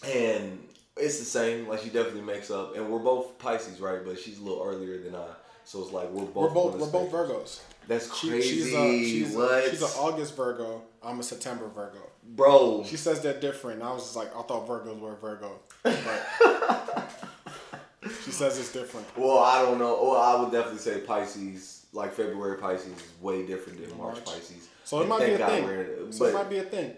and 0.05 0.66
it's 0.99 1.19
the 1.19 1.25
same. 1.25 1.67
Like 1.67 1.79
she 1.81 1.89
definitely 1.89 2.21
makes 2.21 2.49
up, 2.51 2.75
and 2.75 2.89
we're 2.89 2.99
both 2.99 3.37
Pisces, 3.39 3.79
right? 3.79 3.99
But 4.05 4.19
she's 4.19 4.39
a 4.39 4.43
little 4.43 4.63
earlier 4.63 5.01
than 5.01 5.15
I, 5.15 5.25
so 5.65 5.81
it's 5.81 5.91
like 5.91 6.09
we're 6.11 6.25
both. 6.25 6.35
We're 6.35 6.49
both 6.49 6.79
we're 6.79 6.87
both. 6.87 7.11
Virgos. 7.11 7.61
That's 7.87 8.13
She, 8.17 8.29
crazy. 8.29 8.49
she's 8.63 8.73
a 8.73 9.03
she's 9.05 9.35
what, 9.35 9.63
a, 9.65 9.69
she's 9.69 9.81
an 9.81 9.89
August 9.97 10.35
Virgo. 10.35 10.81
I'm 11.01 11.19
a 11.19 11.23
September 11.23 11.69
Virgo. 11.69 11.99
bro? 12.23 12.83
She 12.85 12.97
says 12.97 13.21
they're 13.21 13.39
different. 13.39 13.81
I 13.81 13.93
was 13.93 14.03
just 14.03 14.15
like, 14.17 14.27
I 14.35 14.41
thought 14.41 14.67
Virgos 14.67 14.99
were 14.99 15.15
Virgo. 15.15 15.59
But 15.83 16.03
she 18.25 18.31
says 18.31 18.59
it's 18.59 18.73
different. 18.73 19.07
Well, 19.17 19.39
I 19.39 19.61
don't 19.61 19.79
know. 19.79 19.97
Well, 20.03 20.17
I 20.21 20.35
would 20.41 20.51
definitely 20.51 20.79
say 20.79 20.99
Pisces, 20.99 21.85
like 21.93 22.13
February 22.13 22.57
Pisces, 22.57 22.87
is 22.87 23.03
way 23.21 23.45
different 23.45 23.79
than 23.81 23.97
March, 23.97 24.15
March. 24.15 24.25
Pisces. 24.25 24.67
So 24.83 24.97
it 24.97 25.01
And 25.01 25.09
might 25.09 25.25
be 25.25 25.31
a 25.33 25.37
God 25.37 25.49
thing. 25.49 26.11
So 26.11 26.25
it 26.25 26.33
might 26.33 26.49
be 26.49 26.57
a 26.57 26.63
thing. 26.63 26.93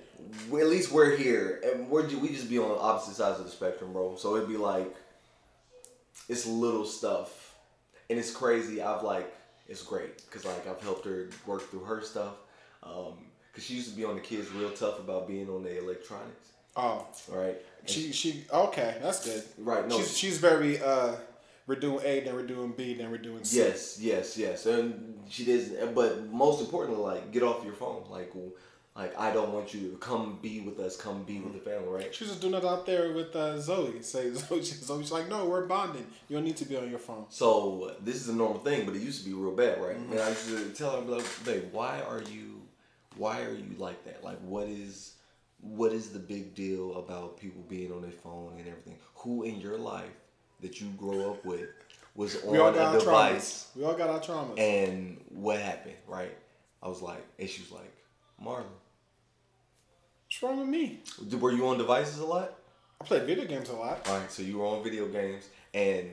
We- 0.49 0.61
at 0.61 0.67
least 0.67 0.91
we're 0.91 1.15
here, 1.15 1.61
and 1.63 1.89
we're 1.89 2.07
we 2.17 2.29
just 2.29 2.49
be 2.49 2.59
on 2.59 2.75
opposite 2.79 3.15
sides 3.15 3.39
of 3.39 3.45
the 3.45 3.51
spectrum, 3.51 3.93
bro. 3.93 4.15
So 4.15 4.35
it'd 4.35 4.49
be 4.49 4.57
like 4.57 4.93
it's 6.27 6.45
little 6.45 6.85
stuff, 6.85 7.55
and 8.09 8.19
it's 8.19 8.31
crazy. 8.31 8.81
I've 8.81 9.03
like 9.03 9.33
it's 9.67 9.81
great 9.83 10.17
because 10.25 10.45
like 10.45 10.67
I've 10.67 10.81
helped 10.81 11.05
her 11.05 11.29
work 11.45 11.69
through 11.69 11.83
her 11.85 12.01
stuff. 12.01 12.33
Um, 12.83 13.13
Cause 13.53 13.63
she 13.63 13.73
used 13.73 13.89
to 13.89 13.95
be 13.95 14.05
on 14.05 14.13
the 14.15 14.21
kids 14.21 14.49
real 14.51 14.69
tough 14.71 14.99
about 14.99 15.27
being 15.27 15.49
on 15.49 15.63
the 15.63 15.79
electronics, 15.79 16.49
Oh, 16.77 17.07
right? 17.29 17.57
And 17.79 17.89
she 17.89 18.11
she 18.11 18.45
okay. 18.53 18.97
That's 19.01 19.25
good. 19.25 19.43
Right, 19.57 19.87
no. 19.87 19.97
She's 19.97 20.17
she's 20.17 20.37
very 20.37 20.81
uh. 20.81 21.15
We're 21.65 21.75
doing 21.75 21.99
A, 22.03 22.21
then 22.21 22.33
we're 22.33 22.47
doing 22.47 22.71
B, 22.71 22.95
then 22.95 23.11
we're 23.11 23.19
doing 23.19 23.43
C. 23.43 23.57
Yes, 23.57 23.99
yes, 24.01 24.35
yes, 24.39 24.65
and 24.65 25.19
she 25.29 25.45
doesn't. 25.45 25.93
But 25.93 26.25
most 26.31 26.61
importantly, 26.61 27.03
like 27.03 27.31
get 27.31 27.43
off 27.43 27.63
your 27.63 27.73
phone. 27.75 28.05
Like, 28.09 28.31
like 28.95 29.17
I 29.19 29.32
don't 29.32 29.54
want 29.54 29.73
you 29.73 29.91
to 29.91 29.97
come 29.97 30.39
be 30.41 30.60
with 30.62 30.80
us. 30.80 30.97
Come 30.97 31.23
be 31.23 31.39
with 31.39 31.54
the 31.54 31.60
family, 31.60 31.88
right? 31.88 32.13
She 32.13 32.23
was 32.25 32.32
just 32.32 32.41
doing 32.41 32.54
that 32.54 32.65
out 32.65 32.86
there 32.86 33.13
with 33.13 33.36
uh, 33.36 33.60
Zoe. 33.60 34.02
Say 34.02 34.34
Zoe, 34.34 34.62
Zoe's 34.62 35.12
like, 35.12 35.30
no, 35.30 35.45
we're 35.45 35.65
bonding. 35.65 36.06
You 36.28 36.36
don't 36.36 36.45
need 36.45 36.58
to 36.58 36.65
be 36.65 36.75
on 36.75 36.89
your 36.89 36.99
phone. 36.99 37.25
So 37.30 37.95
this 38.04 38.15
is 38.15 38.30
a 38.30 38.34
normal 38.36 38.60
thing, 38.60 38.86
but 38.86 38.95
it 38.95 39.02
used 39.02 39.23
to 39.23 39.30
be 39.30 39.34
real 39.36 39.56
bad, 39.56 39.82
right? 39.82 39.95
And 39.95 40.19
I 40.19 40.30
used 40.30 40.47
to 40.47 40.69
tell 40.71 40.91
her, 40.99 41.02
like, 41.02 41.25
babe, 41.45 41.65
why 41.71 42.02
are 42.02 42.21
you, 42.23 42.62
why 43.15 43.41
are 43.43 43.54
you 43.54 43.75
like 43.78 44.04
that? 44.06 44.23
Like, 44.23 44.39
what 44.41 44.67
is, 44.67 45.13
what 45.62 45.93
is 45.93 46.10
the 46.10 46.19
big 46.19 46.54
deal 46.56 46.95
about 46.97 47.38
people 47.39 47.62
being 47.69 47.91
on 47.91 48.02
their 48.02 48.12
phone 48.12 48.54
and 48.58 48.67
everything? 48.67 48.97
Who 49.15 49.43
in 49.43 49.62
your 49.62 49.78
life 49.78 50.10
that 50.62 50.82
you 50.82 50.88
grow 50.97 51.32
up 51.32 51.45
with 51.45 51.69
was 52.15 52.41
We 52.43 52.58
all 52.58 52.67
on 52.67 52.73
got 52.73 52.82
a 52.82 52.86
our 52.88 52.99
device? 52.99 53.69
traumas. 53.73 53.78
We 53.78 53.84
all 53.86 53.93
got 53.93 54.10
our 54.10 54.19
traumas. 54.19 54.60
And 54.60 55.21
what 55.30 55.60
happened, 55.60 55.95
right? 56.08 56.36
I 56.84 56.88
was 56.89 57.02
like, 57.02 57.23
and 57.38 57.47
she 57.49 57.62
was 57.62 57.71
like, 57.71 57.93
Marlon, 58.43 58.63
What's 60.25 60.43
wrong 60.43 60.60
with 60.60 60.69
me? 60.69 60.99
were 61.38 61.52
you 61.52 61.67
on 61.67 61.78
devices 61.78 62.19
a 62.19 62.25
lot? 62.25 62.54
I 63.02 63.06
play 63.06 63.19
video 63.19 63.45
games 63.45 63.69
a 63.69 63.73
lot. 63.73 64.08
All 64.08 64.17
right, 64.17 64.32
so 64.32 64.43
you 64.43 64.60
were 64.60 64.65
on 64.65 64.84
video 64.84 65.08
games, 65.08 65.49
and 65.73 66.10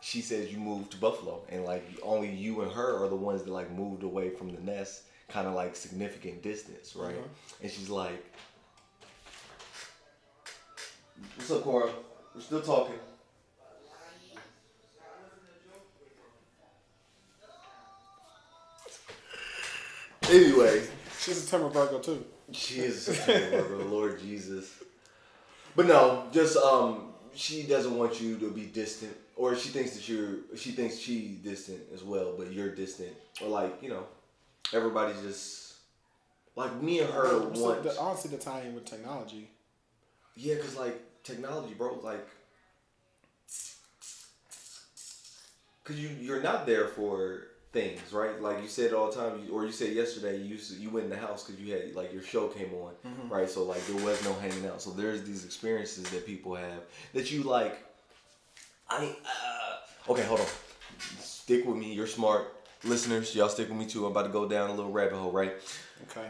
she 0.00 0.20
says 0.20 0.52
you 0.52 0.58
moved 0.58 0.92
to 0.92 0.96
Buffalo, 0.96 1.42
and 1.48 1.64
like 1.64 1.84
only 2.02 2.30
you 2.30 2.62
and 2.62 2.72
her 2.72 3.04
are 3.04 3.08
the 3.08 3.16
ones 3.16 3.42
that 3.44 3.52
like 3.52 3.70
moved 3.70 4.02
away 4.02 4.30
from 4.30 4.54
the 4.54 4.60
nest, 4.60 5.02
kind 5.28 5.46
of 5.46 5.54
like 5.54 5.76
significant 5.76 6.42
distance, 6.42 6.96
right? 6.96 7.14
Mm-hmm. 7.14 7.62
And 7.62 7.70
she's 7.70 7.90
like, 7.90 8.32
"What's 11.36 11.50
up, 11.50 11.62
Cora? 11.62 11.90
We're 12.34 12.40
still 12.40 12.62
talking." 12.62 12.98
Anyway, 20.30 20.82
She's 21.28 21.38
a 21.38 21.40
September 21.40 21.68
Virgo 21.68 21.98
too. 21.98 22.24
she 22.52 22.80
is 22.80 23.08
a 23.08 23.14
September 23.14 23.62
Virgo, 23.62 23.84
Lord 23.84 24.20
Jesus. 24.20 24.72
But 25.76 25.86
no, 25.86 26.24
just 26.32 26.56
um, 26.56 27.12
she 27.34 27.64
doesn't 27.64 27.96
want 27.96 28.20
you 28.20 28.36
to 28.38 28.50
be 28.50 28.64
distant, 28.66 29.14
or 29.36 29.54
she 29.54 29.68
thinks 29.68 29.92
that 29.92 30.08
you're. 30.08 30.36
She 30.56 30.72
thinks 30.72 30.96
she's 30.96 31.38
distant 31.38 31.80
as 31.94 32.02
well, 32.02 32.34
but 32.36 32.52
you're 32.52 32.74
distant, 32.74 33.12
or 33.42 33.48
like 33.48 33.82
you 33.82 33.90
know, 33.90 34.06
everybody's 34.72 35.20
just 35.22 35.74
like 36.56 36.82
me 36.82 37.00
and 37.00 37.12
her 37.12 37.38
What's 37.38 37.60
want. 37.60 37.82
the, 37.82 37.90
the, 37.90 38.00
honestly, 38.00 38.30
the 38.30 38.42
tie-in 38.42 38.74
with 38.74 38.84
technology. 38.84 39.50
Yeah, 40.34 40.56
cause 40.56 40.76
like 40.76 41.00
technology, 41.22 41.74
bro, 41.74 42.00
like, 42.02 42.26
cause 45.84 45.96
you 45.96 46.08
you're 46.20 46.42
not 46.42 46.66
there 46.66 46.88
for 46.88 47.48
things, 47.78 48.12
right? 48.12 48.40
Like 48.40 48.62
you 48.62 48.68
said 48.68 48.92
all 48.92 49.10
the 49.10 49.16
time, 49.16 49.32
or 49.52 49.64
you 49.66 49.72
said 49.72 49.92
yesterday, 49.94 50.36
you 50.38 50.44
used 50.56 50.72
to, 50.72 50.80
you 50.80 50.90
went 50.90 51.04
in 51.04 51.10
the 51.10 51.16
house 51.28 51.44
because 51.44 51.60
you 51.60 51.72
had 51.74 51.94
like 51.94 52.12
your 52.12 52.22
show 52.22 52.48
came 52.48 52.72
on, 52.74 52.92
right? 53.28 53.48
So 53.48 53.64
like 53.64 53.84
there 53.86 54.02
was 54.04 54.22
no 54.24 54.32
hanging 54.34 54.66
out. 54.66 54.82
So 54.82 54.90
there's 54.90 55.22
these 55.24 55.44
experiences 55.44 56.10
that 56.10 56.26
people 56.26 56.54
have 56.54 56.82
that 57.14 57.30
you 57.32 57.42
like. 57.42 57.74
I 58.88 59.14
uh, 59.24 60.12
okay, 60.12 60.22
hold 60.22 60.40
on. 60.40 60.46
Stick 61.20 61.66
with 61.66 61.76
me. 61.76 61.92
You're 61.94 62.06
smart, 62.06 62.54
listeners. 62.84 63.34
Y'all 63.34 63.48
stick 63.48 63.68
with 63.68 63.78
me 63.78 63.86
too. 63.86 64.04
I'm 64.06 64.12
about 64.12 64.24
to 64.24 64.30
go 64.32 64.48
down 64.48 64.70
a 64.70 64.74
little 64.74 64.92
rabbit 64.92 65.16
hole, 65.18 65.32
right? 65.32 65.52
Okay. 66.10 66.28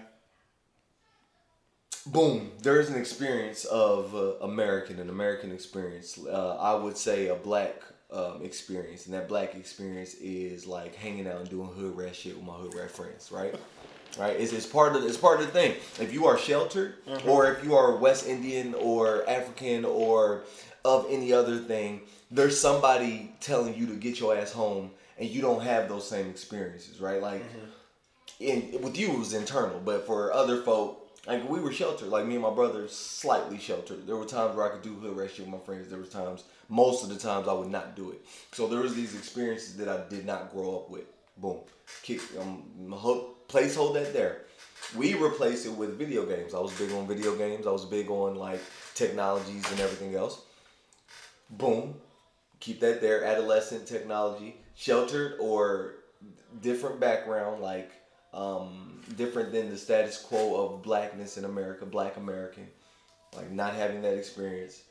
boom 2.07 2.53
there's 2.63 2.89
an 2.89 2.97
experience 2.99 3.65
of 3.67 4.15
uh, 4.15 4.33
american 4.43 4.99
an 4.99 5.09
american 5.11 5.53
experience 5.53 6.19
uh, 6.27 6.57
i 6.57 6.75
would 6.75 6.97
say 6.97 7.29
a 7.29 7.35
black 7.35 7.83
um, 8.11 8.43
experience 8.43 9.05
and 9.07 9.15
that 9.15 9.29
black 9.29 9.55
experience 9.55 10.15
is 10.15 10.67
like 10.67 10.95
hanging 10.95 11.27
out 11.27 11.41
and 11.41 11.51
doing 11.51 11.69
hood 11.69 11.97
rat 11.97 12.17
shit 12.17 12.35
with 12.37 12.45
my 12.45 12.55
hood 12.55 12.75
rat 12.75 12.91
friends 12.91 13.31
right? 13.31 13.55
Right? 14.19 14.41
It's, 14.41 14.53
it's 14.53 14.67
part 14.67 14.97
of 14.97 15.05
it's 15.05 15.19
part 15.19 15.41
of 15.41 15.47
the 15.47 15.53
thing. 15.53 15.73
If 16.01 16.13
you 16.13 16.27
are 16.27 16.39
sheltered 16.39 16.95
or 17.27 17.53
if 17.53 17.63
you 17.63 17.75
are 17.75 17.97
west 17.97 18.27
indian 18.27 18.75
or 18.75 19.29
african 19.29 19.85
or 19.85 20.45
of 20.85 21.07
any 21.11 21.33
other 21.33 21.59
thing 21.59 22.01
there's 22.31 22.59
somebody 22.59 23.35
telling 23.41 23.75
you 23.75 23.87
to 23.87 23.95
get 23.95 24.21
your 24.21 24.37
ass 24.37 24.53
home 24.53 24.91
and 25.19 25.29
you 25.29 25.41
don't 25.43 25.63
have 25.63 25.89
those 25.89 26.09
same 26.09 26.31
experiences 26.31 27.01
right? 27.01 27.21
Like 27.21 27.45
in 28.41 28.81
with 28.83 28.97
you 28.99 29.13
it 29.13 29.19
was 29.19 29.35
internal, 29.35 29.81
but 29.85 30.07
for 30.07 30.33
other 30.33 30.63
folk, 30.63 31.08
like 31.29 31.49
we 31.49 31.61
were 31.61 31.73
sheltered. 31.73 32.09
Like 32.09 32.27
me 32.27 32.35
and 32.35 32.43
my 32.43 32.51
brother, 32.51 32.89
slightly 32.89 33.59
sheltered. 33.59 34.07
There 34.07 34.17
were 34.17 34.25
times 34.25 34.57
where 34.57 34.67
I 34.67 34.71
could 34.71 34.83
do 34.83 34.95
hood 34.95 35.31
shit 35.31 35.41
with 35.41 35.49
my 35.49 35.59
friends. 35.59 35.89
There 35.91 35.99
was 35.99 36.09
times, 36.09 36.45
most 36.71 37.03
of 37.05 37.11
the 37.11 37.17
times, 37.17 37.47
I 37.47 37.53
would 37.53 37.71
not 37.71 37.95
do 37.95 38.11
it. 38.11 38.25
So 38.53 38.67
there 38.67 38.81
was 38.81 38.95
these 38.95 39.15
experiences 39.15 39.77
that 39.77 39.89
I 39.89 40.09
did 40.09 40.25
not 40.25 40.51
grow 40.51 40.77
up 40.77 40.91
with. 40.91 41.05
Boom, 41.37 41.59
kick. 42.03 42.21
Um, 42.41 42.65
ho- 42.91 43.35
place 43.47 43.77
hold 43.77 43.97
that 43.97 44.15
there. 44.15 44.43
We 44.97 45.15
replaced 45.15 45.67
it 45.67 45.73
with 45.73 45.99
video 45.99 46.25
games. 46.25 46.55
I 46.55 46.61
was 46.61 46.73
big 46.73 46.91
on 46.93 47.07
video 47.07 47.37
games. 47.37 47.67
I 47.67 47.71
was 47.71 47.85
big 47.85 48.11
on 48.11 48.37
like 48.37 48.61
technologies 48.95 49.71
and 49.71 49.81
everything 49.81 50.15
else. 50.15 50.41
Boom, 51.51 51.95
keep 52.59 52.81
that 52.81 53.03
there. 53.03 53.25
Adolescent 53.25 53.87
technology, 53.87 54.57
sheltered 54.75 55.37
or 55.41 55.97
different 56.63 57.01
background, 57.01 57.61
like 57.61 57.93
um, 58.33 59.01
different 59.17 59.53
than 59.53 59.71
the 59.71 59.77
status 59.77 60.21
quo 60.21 60.65
of 60.65 60.83
blackness 60.83 61.39
in 61.39 61.45
America, 61.45 61.87
black 61.87 62.17
American, 62.17 62.67
like 63.37 63.51
not 63.51 63.75
having 63.75 64.03
that 64.03 64.15
experience. 64.15 64.83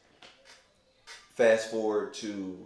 Fast 1.36 1.70
forward 1.70 2.14
to 2.16 2.58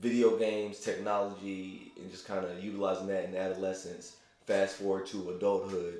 video 0.00 0.36
games, 0.36 0.80
technology, 0.80 1.92
and 1.96 2.10
just 2.10 2.26
kind 2.26 2.44
of 2.44 2.62
utilizing 2.62 3.06
that 3.08 3.24
in 3.24 3.34
adolescence. 3.34 4.16
Fast 4.46 4.76
forward 4.76 5.06
to 5.06 5.30
adulthood. 5.30 5.98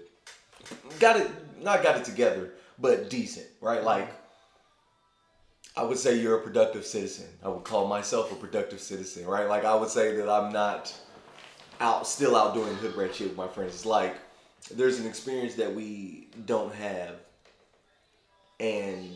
Got 0.99 1.21
it, 1.21 1.31
not 1.63 1.83
got 1.83 1.97
it 1.97 2.05
together, 2.05 2.53
but 2.79 3.11
decent, 3.11 3.47
right? 3.61 3.83
Like, 3.83 4.09
I 5.77 5.85
would 5.85 5.99
say 5.99 6.19
you're 6.19 6.39
a 6.39 6.43
productive 6.43 6.85
citizen. 6.85 7.27
I 7.43 7.49
would 7.49 7.65
call 7.65 7.87
myself 7.87 8.33
a 8.33 8.35
productive 8.35 8.81
citizen, 8.81 9.27
right? 9.27 9.49
Like, 9.49 9.65
I 9.65 9.75
would 9.75 9.91
say 9.91 10.17
that 10.17 10.29
I'm 10.29 10.53
not 10.53 10.93
out 11.81 12.07
still 12.07 12.37
out 12.37 12.55
doing 12.55 12.75
hood 12.77 12.97
rat 12.97 13.15
shit 13.15 13.29
with 13.29 13.37
my 13.37 13.49
friends. 13.49 13.75
It's 13.75 13.87
like 13.87 14.17
there's 14.73 14.99
an 15.01 15.07
experience 15.07 15.55
that 15.55 15.75
we 15.75 16.29
don't 16.47 16.75
have, 16.75 17.15
and 18.61 19.11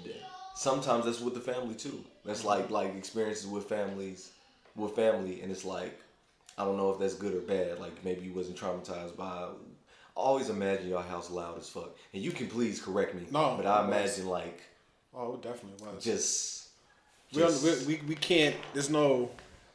sometimes 0.55 1.05
that's 1.05 1.21
with 1.21 1.35
the 1.35 1.41
family 1.41 1.75
too. 1.75 2.05
That's 2.25 2.45
like 2.45 2.71
like 2.71 2.95
experiences 2.97 3.47
with 3.47 3.69
families, 3.69 4.31
with 4.77 4.95
family, 4.95 5.41
and 5.43 5.51
it's 5.51 5.65
like 5.65 5.99
I 6.59 6.65
don't 6.65 6.77
know 6.77 6.91
if 6.93 6.99
that's 6.99 7.15
good 7.15 7.35
or 7.35 7.41
bad. 7.41 7.79
Like 7.81 8.05
maybe 8.05 8.25
you 8.27 8.33
wasn't 8.33 8.57
traumatized 8.59 9.17
by. 9.17 9.25
I 10.15 10.21
always 10.21 10.51
imagine 10.51 10.89
your 10.89 11.03
house 11.03 11.31
loud 11.31 11.59
as 11.59 11.69
fuck, 11.69 11.97
and 12.13 12.23
you 12.23 12.33
can 12.33 12.47
please 12.47 12.81
correct 12.81 13.15
me. 13.15 13.23
No, 13.31 13.55
but 13.57 13.67
I 13.67 13.79
it 13.83 13.89
was. 13.89 14.19
imagine 14.19 14.27
like 14.31 14.63
Oh, 15.15 15.35
it 15.35 15.43
definitely 15.43 15.87
was. 15.87 16.03
just. 16.05 16.69
we, 17.35 17.41
just- 17.43 17.87
we, 17.87 17.97
we, 17.97 18.03
we 18.09 18.15
can't. 18.15 18.55
There's 18.73 18.89
no 18.91 19.31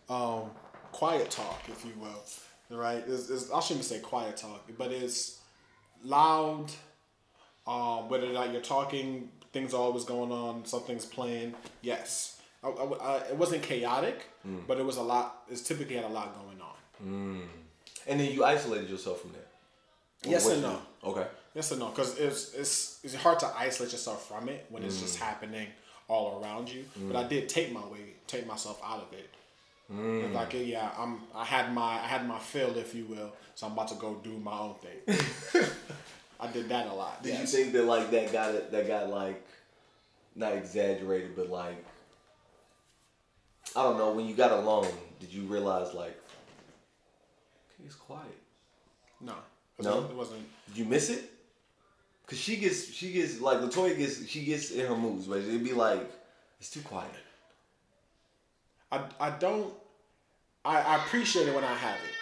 um, 0.09 0.49
quiet 0.91 1.29
talk, 1.29 1.61
if 1.69 1.83
you 1.85 1.91
will. 1.99 2.23
Right? 2.69 3.03
It's, 3.07 3.29
it's, 3.29 3.51
I 3.51 3.59
shouldn't 3.61 3.85
say 3.85 3.99
quiet 3.99 4.37
talk, 4.37 4.69
but 4.77 4.91
it's 4.91 5.39
loud. 6.03 6.67
Um, 7.65 8.07
whether 8.09 8.27
or 8.29 8.33
not 8.33 8.51
you're 8.53 8.61
talking, 8.61 9.29
things 9.53 9.73
are 9.73 9.81
always 9.81 10.03
going 10.05 10.31
on. 10.31 10.65
Something's 10.65 11.05
playing. 11.05 11.53
Yes, 11.81 12.39
I, 12.63 12.69
I, 12.69 12.83
I- 13.17 13.17
it 13.29 13.37
wasn't 13.37 13.63
chaotic, 13.63 14.25
Mm. 14.47 14.65
but 14.67 14.77
it 14.77 14.85
was 14.85 14.95
a 14.97 15.01
lot. 15.01 15.43
It's 15.49 15.61
typically 15.61 15.95
had 15.95 16.05
a 16.05 16.09
lot 16.09 16.33
going 16.41 16.61
on. 16.61 17.41
and 18.07 18.19
then 18.19 18.31
you 18.31 18.45
isolated 18.45 18.89
yourself 18.89 19.21
from 19.21 19.31
that. 19.33 19.47
Yes 20.29 20.47
and 20.49 20.61
no. 20.61 20.79
Okay. 21.03 21.27
Yes 21.53 21.71
or 21.71 21.77
no? 21.77 21.87
Because 21.89 22.17
it's 22.17 22.53
it's 22.53 22.99
it's 23.03 23.15
hard 23.15 23.39
to 23.39 23.47
isolate 23.57 23.91
yourself 23.91 24.27
from 24.27 24.47
it 24.49 24.65
when 24.69 24.83
it's 24.83 24.97
Mm. 24.97 25.01
just 25.01 25.19
happening 25.19 25.67
all 26.07 26.41
around 26.41 26.69
you. 26.69 26.85
But 27.07 27.17
I 27.17 27.23
did 27.27 27.49
take 27.49 27.71
my 27.73 27.85
way, 27.87 28.13
take 28.27 28.47
myself 28.47 28.79
out 28.83 29.01
of 29.01 29.11
it. 29.13 29.29
Mm. 29.93 30.25
It's 30.25 30.35
Like 30.35 30.53
yeah, 30.53 30.91
I'm 30.97 31.21
I 31.33 31.45
had 31.45 31.73
my 31.73 31.93
I 31.95 32.07
had 32.07 32.27
my 32.27 32.39
fill, 32.39 32.77
if 32.77 32.93
you 32.93 33.05
will. 33.05 33.31
So 33.55 33.67
I'm 33.67 33.73
about 33.73 33.87
to 33.89 33.95
go 33.95 34.15
do 34.23 34.37
my 34.37 34.57
own 34.57 34.75
thing. 34.75 35.67
I 36.39 36.47
did 36.51 36.69
that 36.69 36.87
a 36.87 36.93
lot. 36.93 37.23
Did 37.23 37.33
yes. 37.33 37.41
you 37.53 37.59
think 37.63 37.73
that 37.73 37.83
like 37.85 38.11
that 38.11 38.31
got 38.31 38.53
it? 38.53 38.71
That 38.71 38.87
got 38.87 39.09
like 39.09 39.45
not 40.35 40.53
exaggerated, 40.53 41.35
but 41.35 41.49
like 41.49 41.83
I 43.75 43.83
don't 43.83 43.97
know. 43.97 44.11
When 44.11 44.27
you 44.27 44.35
got 44.35 44.51
alone, 44.51 44.87
did 45.19 45.33
you 45.33 45.43
realize 45.43 45.93
like 45.93 46.19
okay, 47.71 47.85
it's 47.85 47.95
quiet? 47.95 48.37
No. 49.21 49.33
'Cause 49.77 49.85
No? 49.85 50.03
It 50.03 50.15
wasn't. 50.15 50.45
Did 50.67 50.77
you 50.77 50.85
miss 50.85 51.09
it? 51.09 51.31
Cause 52.27 52.37
she 52.37 52.57
gets 52.57 52.91
she 52.91 53.13
gets 53.13 53.39
like 53.39 53.59
Latoya 53.59 53.97
gets 53.97 54.27
she 54.27 54.43
gets 54.43 54.71
in 54.71 54.85
her 54.85 54.95
moods, 54.97 55.27
but 55.27 55.37
it'd 55.39 55.63
be 55.63 55.71
like 55.73 56.11
it's 56.59 56.69
too 56.69 56.81
quiet. 56.81 57.09
I, 58.91 59.01
I 59.19 59.29
don't 59.31 59.73
I, 60.65 60.81
I 60.81 60.95
appreciate 60.97 61.47
it 61.47 61.55
when 61.55 61.63
I 61.63 61.73
have 61.73 61.95
it. 61.95 62.13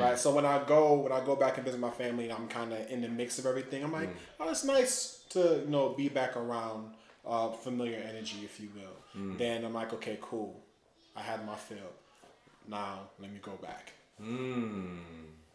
Right. 0.00 0.18
So 0.18 0.34
when 0.34 0.46
I 0.46 0.62
go 0.64 0.94
when 1.00 1.12
I 1.12 1.24
go 1.24 1.36
back 1.36 1.56
and 1.56 1.64
visit 1.64 1.78
my 1.80 1.90
family 1.90 2.24
and 2.24 2.32
I'm 2.32 2.48
kinda 2.48 2.90
in 2.92 3.02
the 3.02 3.08
mix 3.08 3.38
of 3.38 3.46
everything, 3.46 3.82
I'm 3.84 3.92
like, 3.92 4.08
oh 4.40 4.50
it's 4.50 4.64
nice 4.64 5.24
to, 5.30 5.60
you 5.64 5.70
know, 5.70 5.90
be 5.90 6.08
back 6.08 6.36
around 6.36 6.94
uh, 7.26 7.50
familiar 7.50 7.98
energy, 7.98 8.38
if 8.44 8.58
you 8.60 8.68
will. 8.74 8.96
Then 9.38 9.64
I'm 9.64 9.74
like, 9.74 9.92
okay, 9.94 10.18
cool. 10.22 10.60
I 11.16 11.20
had 11.20 11.44
my 11.46 11.56
fill. 11.56 11.92
Now 12.68 13.00
let 13.18 13.30
me 13.32 13.38
go 13.42 13.52
back. 13.60 13.92
Hmm. 14.20 14.98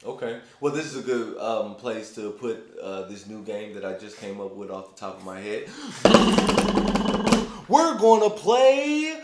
Okay. 0.06 0.40
Well, 0.60 0.74
this 0.74 0.86
is 0.86 0.98
a 0.98 1.02
good 1.02 1.38
um, 1.40 1.76
place 1.76 2.14
to 2.16 2.32
put 2.32 2.78
uh, 2.82 3.04
this 3.04 3.26
new 3.28 3.42
game 3.44 3.74
that 3.74 3.86
I 3.86 3.98
just 3.98 4.18
came 4.18 4.40
up 4.40 4.54
with 4.56 4.70
off 4.70 4.94
the 4.94 5.00
top 5.00 5.18
of 5.18 5.26
my 5.26 5.40
head. 5.40 5.68
We're 7.68 7.98
gonna 7.98 8.30
play. 8.30 9.20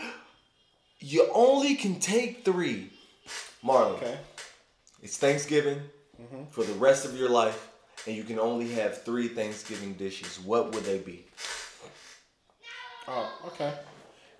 You 1.12 1.28
only 1.34 1.74
can 1.74 2.00
take 2.00 2.42
three. 2.42 2.90
Marlon, 3.62 3.96
Okay. 3.96 4.16
it's 5.02 5.18
Thanksgiving 5.18 5.82
for 6.50 6.64
the 6.64 6.72
rest 6.72 7.04
of 7.04 7.14
your 7.14 7.28
life, 7.28 7.68
and 8.06 8.16
you 8.16 8.24
can 8.24 8.38
only 8.38 8.70
have 8.72 9.02
three 9.04 9.28
Thanksgiving 9.28 9.92
dishes. 9.92 10.40
What 10.40 10.72
would 10.72 10.84
they 10.84 10.98
be? 11.00 11.26
Oh, 13.06 13.30
okay. 13.48 13.74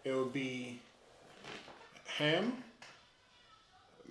It 0.04 0.14
would 0.16 0.32
be 0.32 0.80
ham, 2.16 2.64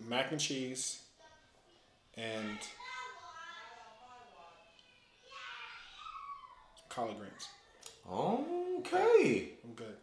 mac 0.07 0.31
and 0.31 0.39
cheese, 0.39 1.01
and 2.15 2.59
collard 6.89 7.17
greens. 7.17 7.47
Okay. 8.07 9.49
I'm 9.63 9.73
good. 9.73 9.97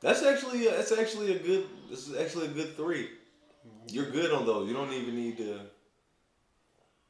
That's 0.00 0.22
actually 0.22 0.66
that's 0.66 0.92
actually 0.92 1.36
a 1.36 1.38
good 1.38 1.66
this 1.90 2.08
is 2.08 2.16
actually 2.16 2.46
a 2.46 2.50
good 2.50 2.76
three. 2.76 3.10
You're 3.88 4.10
good 4.10 4.32
on 4.32 4.46
those. 4.46 4.68
You 4.68 4.74
don't 4.74 4.92
even 4.92 5.14
need 5.14 5.36
to. 5.38 5.60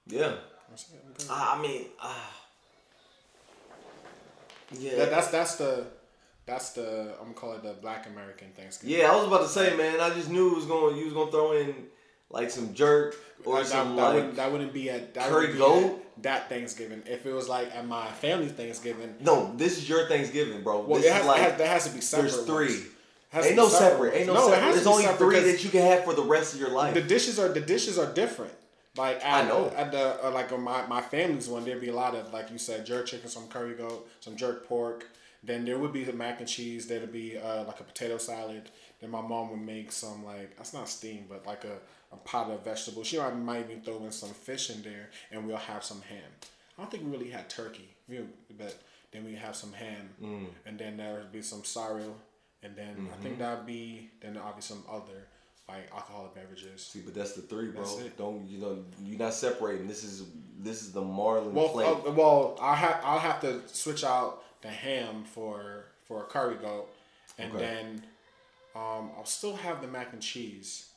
Yeah. 0.07 0.33
That's 0.69 0.91
it. 0.91 1.01
I'm 1.07 1.13
good. 1.13 1.27
I 1.31 1.63
mean, 1.63 1.87
ah. 2.01 2.37
yeah. 4.79 4.97
That, 4.97 5.11
that's 5.11 5.29
that's 5.29 5.57
the 5.57 5.87
that's 6.47 6.71
the 6.71 7.15
I'm 7.19 7.27
gonna 7.27 7.35
call 7.35 7.53
it 7.55 7.63
the 7.63 7.75
Black 7.75 8.07
American 8.07 8.49
Thanksgiving. 8.57 8.99
yeah, 8.99 9.13
I 9.13 9.17
was 9.17 9.27
about 9.27 9.43
to 9.43 9.49
say, 9.49 9.77
man. 9.77 10.01
I 10.01 10.11
just 10.11 10.31
knew 10.31 10.53
it 10.53 10.57
was 10.57 10.67
going. 10.67 10.97
You 10.97 11.05
was 11.05 11.15
gonna 11.15 11.31
throw 11.31 11.53
in 11.53 11.75
like 12.31 12.51
some 12.51 12.75
jerk 12.75 13.17
or 13.45 13.59
that, 13.59 13.67
some 13.67 13.97
that, 13.97 14.15
like. 14.15 14.35
that 14.37 14.53
wouldn't 14.53 14.73
be 14.73 14.91
at 14.91 15.15
that 15.15 15.29
curry 15.29 15.57
goat? 15.57 15.85
at 16.17 16.23
that 16.23 16.49
Thanksgiving. 16.49 17.03
If 17.07 17.27
it 17.27 17.33
was 17.33 17.49
like 17.49 17.75
at 17.75 17.87
my 17.87 18.09
family's 18.09 18.53
Thanksgiving, 18.53 19.15
no, 19.21 19.55
this 19.57 19.79
is 19.79 19.89
your 19.89 20.09
Thanksgiving, 20.09 20.63
bro. 20.63 20.81
well, 20.81 21.01
this 21.01 21.07
it 21.07 21.13
has, 21.13 21.23
is 21.23 21.27
like 21.27 21.43
it 21.43 21.61
has, 21.61 21.89
to 21.89 21.95
be 21.95 22.01
separate. 22.01 22.31
there's 22.31 22.45
three. 22.45 22.83
Ain't 23.33 23.57
no 23.57 23.69
separate. 23.69 24.15
Ain't 24.15 24.27
no, 24.27 24.35
it 24.35 24.51
separate. 24.51 24.73
There's 24.73 24.87
only 24.87 25.05
separate 25.05 25.19
three 25.19 25.53
that 25.53 25.65
you 25.65 25.71
can 25.71 25.83
have 25.83 26.05
for 26.05 26.15
the 26.15 26.23
rest 26.23 26.55
of 26.55 26.61
your 26.61 26.71
life. 26.71 26.95
The 26.95 27.03
dishes 27.03 27.39
are 27.39 27.49
the 27.49 27.61
dishes 27.61 27.99
are 27.99 28.13
different. 28.13 28.53
Like 28.97 29.25
at, 29.25 29.45
I 29.45 29.49
know. 29.49 29.73
at 29.77 29.93
the 29.93 30.27
uh, 30.27 30.31
like 30.33 30.51
on 30.53 30.63
my 30.63 30.85
my 30.87 31.01
family's 31.01 31.49
one, 31.49 31.65
there'd 31.65 31.81
be 31.81 31.89
a 31.89 31.95
lot 31.95 32.15
of 32.15 32.33
like 32.33 32.51
you 32.51 32.59
said, 32.59 32.85
jerk 32.85 33.07
chicken, 33.07 33.29
some 33.29 33.47
curry 33.47 33.75
goat, 33.75 34.09
some 34.21 34.37
jerk 34.37 34.67
pork. 34.67 35.07
Then 35.43 35.65
there 35.65 35.79
would 35.79 35.93
be 35.93 36.05
the 36.05 36.13
mac 36.13 36.41
and 36.41 36.49
cheese. 36.49 36.87
There'd 36.87 37.13
be 37.13 37.39
uh, 37.39 37.65
like 37.65 37.81
a 37.81 37.85
potato 37.85 38.19
salad. 38.19 38.69
Then 39.01 39.11
my 39.11 39.23
mom 39.23 39.51
would 39.51 39.61
make 39.61 39.93
some 39.93 40.25
like 40.25 40.57
that's 40.57 40.75
not 40.75 40.89
steamed, 40.89 41.29
but 41.29 41.47
like 41.47 41.65
a, 41.65 41.79
a 42.13 42.17
pot 42.17 42.51
of 42.51 42.65
vegetables. 42.65 43.07
She 43.07 43.19
might, 43.19 43.37
might 43.37 43.65
even 43.71 43.83
throw 43.83 44.05
in 44.05 44.13
some 44.13 44.31
fish 44.31 44.71
in 44.71 44.83
there, 44.83 45.11
and 45.31 45.47
we'll 45.47 45.57
have 45.57 45.85
some 45.85 46.01
ham. 46.03 46.31
I 46.79 46.83
don't 46.83 46.91
think 46.91 47.05
we 47.05 47.11
really 47.11 47.31
had 47.31 47.49
turkey, 47.49 47.89
but 48.59 48.79
then 49.13 49.25
we 49.25 49.35
have 49.35 49.55
some 49.57 49.73
ham, 49.73 50.09
Mm. 50.23 50.47
and 50.67 50.79
then 50.79 50.97
there 50.97 51.15
would 51.15 51.33
be 51.33 51.43
some 51.43 51.65
sorrel, 51.65 52.17
and 52.63 52.75
then 52.77 52.89
I 52.89 53.13
Mm-hmm. 53.15 53.23
think 53.23 53.39
that'd 53.39 53.67
be 53.67 54.11
then 54.21 54.35
there'll 54.35 54.53
be 54.53 54.63
some 54.63 54.83
other 54.91 55.27
like 55.69 55.89
alcoholic 55.95 56.35
beverages. 56.35 56.83
See, 56.87 57.01
but 57.01 57.15
that's 57.15 57.35
the 57.35 57.43
three, 57.43 57.69
bro. 57.69 57.85
Don't 58.19 58.45
you 58.49 58.59
know? 58.59 58.85
You're 59.05 59.19
not 59.21 59.35
separating. 59.35 59.87
This 59.87 60.03
is 60.03 60.25
this 60.59 60.83
is 60.83 60.91
the 60.93 61.01
Marlon 61.01 61.53
Well, 61.53 61.69
plate. 61.69 61.87
uh, 61.87 62.11
well, 62.11 62.59
I 62.61 62.75
have 62.75 63.01
I'll 63.05 63.21
have 63.21 63.41
to 63.43 63.63
switch 63.69 64.03
out 64.03 64.43
the 64.63 64.69
ham 64.69 65.23
for 65.25 65.85
for 66.07 66.23
a 66.23 66.27
curry 66.27 66.57
goat, 66.57 66.89
and 67.39 67.53
Okay. 67.53 67.61
then 67.65 68.03
um, 68.75 69.11
I'll 69.17 69.25
still 69.25 69.55
have 69.57 69.81
the 69.81 69.87
mac 69.89 70.13
and 70.13 70.21
cheese, 70.23 70.90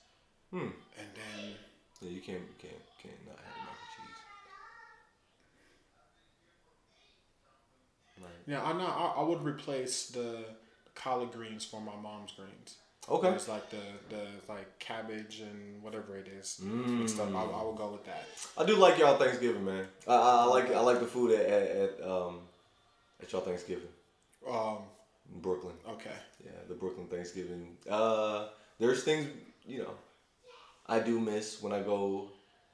Hmm. 0.53 0.69
and 0.99 1.07
then 1.17 1.55
Yeah, 2.01 2.09
you 2.11 2.21
can't, 2.21 2.41
you 2.41 2.55
can't, 2.61 2.81
can't 3.01 3.25
not 3.25 3.37
have 3.37 3.55
mac 3.65 3.77
and 3.81 3.89
cheese. 3.95 4.17
Right. 8.21 8.31
yeah, 8.47 8.63
I 8.63 8.73
know 8.73 8.85
I, 8.85 9.21
I 9.21 9.23
would 9.23 9.43
replace 9.43 10.07
the 10.09 10.43
collard 10.95 11.31
greens 11.31 11.65
for 11.65 11.81
my 11.81 11.95
mom's 12.01 12.31
greens. 12.33 12.75
Okay. 13.09 13.29
It's 13.29 13.49
like 13.49 13.69
the 13.69 13.81
the 14.09 14.21
like 14.47 14.79
cabbage 14.79 15.41
and 15.41 15.81
whatever 15.83 16.15
it 16.15 16.27
is 16.27 16.59
mixed 16.63 17.19
up. 17.19 17.33
I, 17.35 17.41
I 17.41 17.63
would 17.63 17.75
go 17.75 17.89
with 17.91 18.05
that. 18.05 18.25
I 18.57 18.63
do 18.65 18.75
like 18.77 18.97
y'all 18.97 19.17
Thanksgiving, 19.17 19.65
man. 19.65 19.85
I, 20.07 20.13
I, 20.13 20.35
I 20.43 20.45
like 20.45 20.71
I 20.73 20.79
like 20.79 20.99
the 21.01 21.05
food 21.07 21.31
at, 21.31 21.45
at, 21.45 21.71
at 21.99 22.07
um 22.07 22.39
at 23.21 23.29
y'all 23.31 23.41
Thanksgiving 23.41 23.89
Um, 24.49 24.77
in 25.33 25.41
Brooklyn. 25.41 25.73
okay. 25.89 26.15
Yeah, 26.45 26.51
the 26.69 26.75
Brooklyn 26.75 27.07
Thanksgiving. 27.07 27.75
Uh, 27.89 28.47
there's 28.79 29.03
things 29.03 29.27
you 29.67 29.79
know 29.79 29.91
I 30.85 30.99
do 30.99 31.19
miss 31.19 31.61
when 31.61 31.73
I 31.73 31.81
go. 31.81 32.29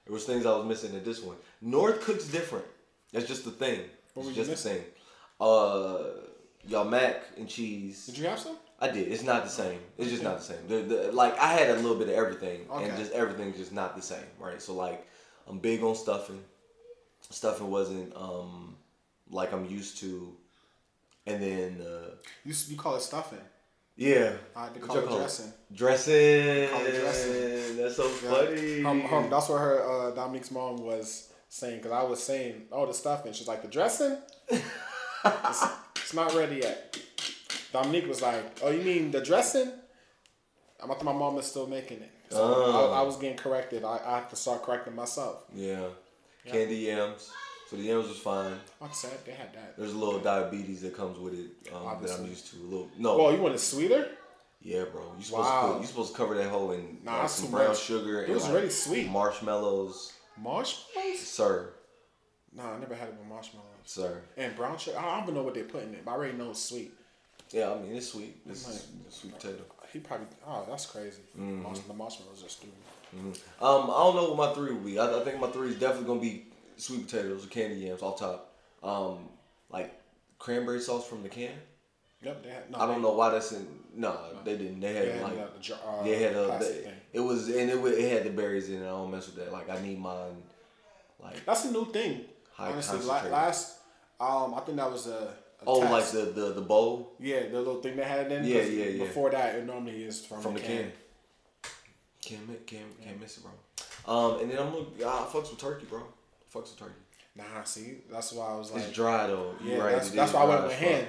There 0.05 0.13
was 0.13 0.25
things 0.25 0.45
I 0.45 0.55
was 0.55 0.65
missing 0.65 0.95
at 0.95 1.05
this 1.05 1.21
one. 1.21 1.37
North 1.61 2.01
cooks 2.01 2.25
different. 2.25 2.65
That's 3.13 3.27
just 3.27 3.45
the 3.45 3.51
thing. 3.51 3.81
What 4.13 4.27
It's 4.27 4.35
just 4.35 4.49
the 4.49 4.57
same. 4.57 4.81
Uh, 5.39 5.99
y'all 6.67 6.85
mac 6.85 7.23
and 7.37 7.47
cheese. 7.47 8.07
Did 8.07 8.17
you 8.17 8.27
have 8.27 8.39
some? 8.39 8.57
I 8.79 8.89
did. 8.89 9.11
It's 9.11 9.23
not 9.23 9.43
the 9.43 9.49
same. 9.49 9.79
It's 9.97 10.09
just 10.09 10.23
not 10.23 10.37
the 10.37 10.43
same. 10.43 10.67
The, 10.67 10.77
the, 10.77 11.11
like 11.11 11.37
I 11.37 11.53
had 11.53 11.69
a 11.69 11.75
little 11.75 11.97
bit 11.97 12.09
of 12.09 12.15
everything, 12.15 12.65
and 12.71 12.97
just 12.97 13.11
everything's 13.11 13.57
just 13.57 13.73
not 13.73 13.95
the 13.95 14.01
same, 14.01 14.25
right? 14.39 14.61
So 14.61 14.73
like, 14.73 15.05
I'm 15.47 15.59
big 15.59 15.83
on 15.83 15.95
stuffing. 15.95 16.41
Stuffing 17.29 17.69
wasn't 17.69 18.15
um 18.15 18.75
like 19.29 19.53
I'm 19.53 19.65
used 19.65 19.97
to, 19.99 20.35
and 21.25 21.41
then 21.41 21.81
uh, 21.85 22.15
You 22.43 22.53
you 22.67 22.77
call 22.77 22.95
it 22.95 23.01
stuffing. 23.01 23.39
Yeah, 23.99 24.31
I 24.55 24.63
like 24.63 24.73
to 24.75 24.79
call 24.79 24.97
it? 24.97 25.07
dressing. 25.19 25.51
dressing. 25.73 26.69
Call 26.69 26.85
it 26.85 26.99
dressing. 27.01 27.77
That's 27.77 27.95
so 27.95 28.07
Yeah. 28.23 28.31
funny. 28.31 28.83
Um, 28.85 29.05
um, 29.13 29.29
that's 29.29 29.49
what 29.49 29.59
her 29.59 29.75
uh, 29.83 30.11
Dominique's 30.11 30.51
mom 30.51 30.77
was 30.77 31.31
saying 31.49 31.77
because 31.77 31.91
I 31.91 32.03
was 32.03 32.23
saying, 32.23 32.67
"Oh, 32.71 32.85
the 32.85 32.93
stuff 32.93 33.25
and 33.25 33.35
She's 33.35 33.47
like, 33.47 33.61
"The 33.61 33.67
dressing, 33.67 34.17
it's, 34.49 35.63
it's 35.97 36.13
not 36.13 36.33
ready 36.33 36.57
yet." 36.57 36.97
Dominique 37.73 38.07
was 38.07 38.21
like, 38.21 38.43
"Oh, 38.63 38.69
you 38.71 38.81
mean 38.83 39.11
the 39.11 39.21
dressing?" 39.21 39.69
I'm 40.81 40.87
thought 40.87 41.03
my 41.03 41.11
mom 41.13 41.37
is 41.37 41.45
still 41.45 41.67
making 41.67 41.99
it. 42.01 42.11
So 42.29 42.37
Oh. 42.41 42.93
I, 42.93 42.99
I 42.99 43.01
was 43.01 43.17
getting 43.17 43.35
corrected. 43.37 43.83
I, 43.83 43.99
I 44.05 44.15
have 44.15 44.29
to 44.29 44.35
start 44.37 44.63
correcting 44.63 44.95
myself. 44.95 45.43
yeah. 45.53 45.87
candy 46.47 46.77
yams. 46.77 47.29
So 47.69 47.75
the 47.75 47.83
yams 47.83 48.07
was 48.07 48.17
fine. 48.17 48.53
Like 48.81 48.89
I 48.89 48.93
said, 48.93 49.11
they 49.25 49.31
had 49.33 49.53
that. 49.53 49.77
There's 49.77 49.93
a 49.93 49.97
little 49.97 50.19
diabetes 50.19 50.81
that 50.81 50.97
comes 50.97 51.19
with 51.19 51.35
it 51.35 51.51
um, 51.73 52.01
that 52.01 52.11
I'm 52.19 52.25
used 52.25 52.47
to. 52.51 52.57
A 52.57 52.63
little 52.63 52.89
no. 52.97 53.15
Well, 53.17 53.31
you 53.31 53.39
want 53.41 53.53
it 53.53 53.59
sweeter? 53.59 54.07
yeah, 54.61 54.85
bro. 54.91 55.13
You 55.17 55.23
supposed 55.23 55.47
Wow. 55.49 55.67
to 55.67 55.73
put, 55.73 55.81
you 55.81 55.87
supposed 55.87 56.11
to 56.13 56.17
cover 56.17 56.35
that 56.35 56.49
whole 56.49 56.71
in 56.71 56.97
Nah, 57.03 57.21
like, 57.21 57.29
some 57.29 57.51
brown 57.51 57.67
much. 57.69 57.79
sugar 57.79 58.21
It 58.21 58.25
and 58.25 58.33
was 58.33 58.43
like, 58.45 58.53
really 58.55 58.69
sweet. 58.71 59.07
marshmallows, 59.09 60.13
Marshmallows? 60.37 61.19
sir, 61.19 61.73
Nah, 62.51 62.73
I 62.75 62.79
never 62.79 62.95
had 62.95 63.09
it 63.09 63.15
with 63.19 63.27
marshmallows. 63.27 63.67
sir. 63.85 64.21
And 64.35 64.55
brown 64.55 64.75
sugar. 64.79 64.97
I 64.97 65.03
don't 65.15 65.23
even 65.23 65.35
know 65.35 65.43
what 65.43 65.53
they 65.53 65.61
put 65.61 65.83
in 65.83 65.93
it, 65.93 66.03
but 66.03 66.11
I 66.11 66.15
already 66.15 66.37
know 66.37 66.49
it's 66.49 66.61
sweet. 66.63 66.91
Yeah, 67.51 67.71
I 67.73 67.79
mean 67.79 67.95
it's 67.95 68.11
sweet. 68.11 68.41
Right. 68.45 68.55
is 68.55 68.87
sweet 69.09 69.33
potato. 69.39 69.61
He 69.93 69.99
probably. 69.99 70.27
Oh, 70.45 70.65
that's 70.67 70.87
crazy. 70.87 71.21
Mm-hmm. 71.39 71.87
The 71.87 71.93
marshmallows 71.93 72.43
are 72.43 72.49
stupid. 72.49 72.73
Um, 73.61 73.89
I 73.89 74.03
don't 74.03 74.15
know 74.15 74.33
what 74.33 74.37
my 74.37 74.53
three 74.53 74.73
would 74.73 74.85
be. 74.85 74.99
I, 74.99 75.19
I 75.19 75.23
think 75.23 75.39
my 75.39 75.47
three 75.49 75.69
is 75.69 75.79
definitely 75.79 76.07
gonna 76.07 76.19
be 76.19 76.45
sweet 76.79 77.07
potatoes 77.07 77.45
or 77.45 77.49
candy 77.49 77.75
yams 77.77 78.01
off 78.01 78.19
top. 78.19 78.53
Um, 78.81 79.29
like 79.69 79.99
cranberry 80.37 80.79
sauce 80.79 81.07
from 81.07 81.23
the 81.23 81.29
can. 81.29 81.51
Yep, 82.21 82.43
they 82.43 82.49
had. 82.49 82.71
No, 82.71 82.77
I 82.79 82.85
don't 82.85 82.95
they- 82.95 83.01
know 83.01 83.13
why 83.13 83.29
that's 83.29 83.51
in. 83.51 83.67
No, 83.95 84.15
they 84.45 84.55
didn't. 84.57 84.79
They 84.79 84.93
had 84.93 85.05
They 85.07 85.11
had 85.11 85.21
like 85.23 85.35
the, 85.35 85.57
the 85.57 85.59
jar, 85.59 85.77
uh, 85.87 86.03
they 86.03 86.21
had 86.21 86.33
a. 86.33 86.57
They, 86.59 86.93
it 87.13 87.19
was 87.19 87.47
and 87.47 87.69
it, 87.69 87.77
it 87.77 88.11
had 88.11 88.23
the 88.23 88.29
berries 88.29 88.69
in 88.69 88.83
it. 88.83 88.85
I 88.85 88.89
don't 88.89 89.11
mess 89.11 89.25
with 89.27 89.37
that. 89.37 89.51
Like 89.51 89.69
I 89.69 89.81
need 89.81 89.99
mine. 89.99 90.37
Like 91.21 91.43
That's 91.45 91.65
a 91.65 91.71
new 91.71 91.91
thing. 91.91 92.21
Honestly, 92.57 92.99
last, 92.99 93.77
um, 94.19 94.53
I 94.53 94.59
think 94.61 94.77
that 94.77 94.91
was 94.91 95.07
a. 95.07 95.33
a 95.61 95.65
oh, 95.65 95.79
like 95.79 96.05
the 96.07 96.25
the 96.35 96.53
the 96.53 96.61
bowl 96.61 97.13
Yeah, 97.19 97.47
the 97.47 97.57
little 97.57 97.81
thing 97.81 97.95
they 97.95 98.03
had 98.03 98.31
in. 98.31 98.43
Yeah, 98.43 98.61
yeah, 98.61 98.85
yeah. 98.85 99.03
Before 99.03 99.29
that, 99.31 99.55
it 99.55 99.65
normally 99.65 100.03
is 100.03 100.25
from, 100.25 100.41
from 100.41 100.53
the 100.55 100.59
can. 100.59 100.91
Can't 102.21 102.67
can't 102.67 103.01
can't 103.01 103.19
miss 103.19 103.37
it, 103.37 103.43
bro. 103.43 103.51
Um, 104.13 104.41
and 104.41 104.51
then 104.51 104.59
I'm 104.59 104.71
gonna 104.71 104.85
I 104.99 105.25
fucks 105.31 105.49
with 105.49 105.57
turkey, 105.57 105.85
bro. 105.89 106.03
Fucks 106.53 106.71
with 106.71 106.79
turkey. 106.79 106.93
Nah, 107.35 107.63
see, 107.63 107.97
that's 108.11 108.33
why 108.33 108.47
I 108.47 108.55
was 108.57 108.71
like, 108.71 108.83
it's 108.83 108.91
dry 108.91 109.27
though. 109.27 109.53
yeah, 109.63 109.75
You're 109.75 109.83
right. 109.83 109.91
that's, 109.93 110.09
that's 110.11 110.33
why 110.33 110.41
I 110.41 110.45
went 110.45 110.63
with 110.63 110.71
as 110.73 110.79
fuck. 110.79 110.89
ham. 110.89 111.05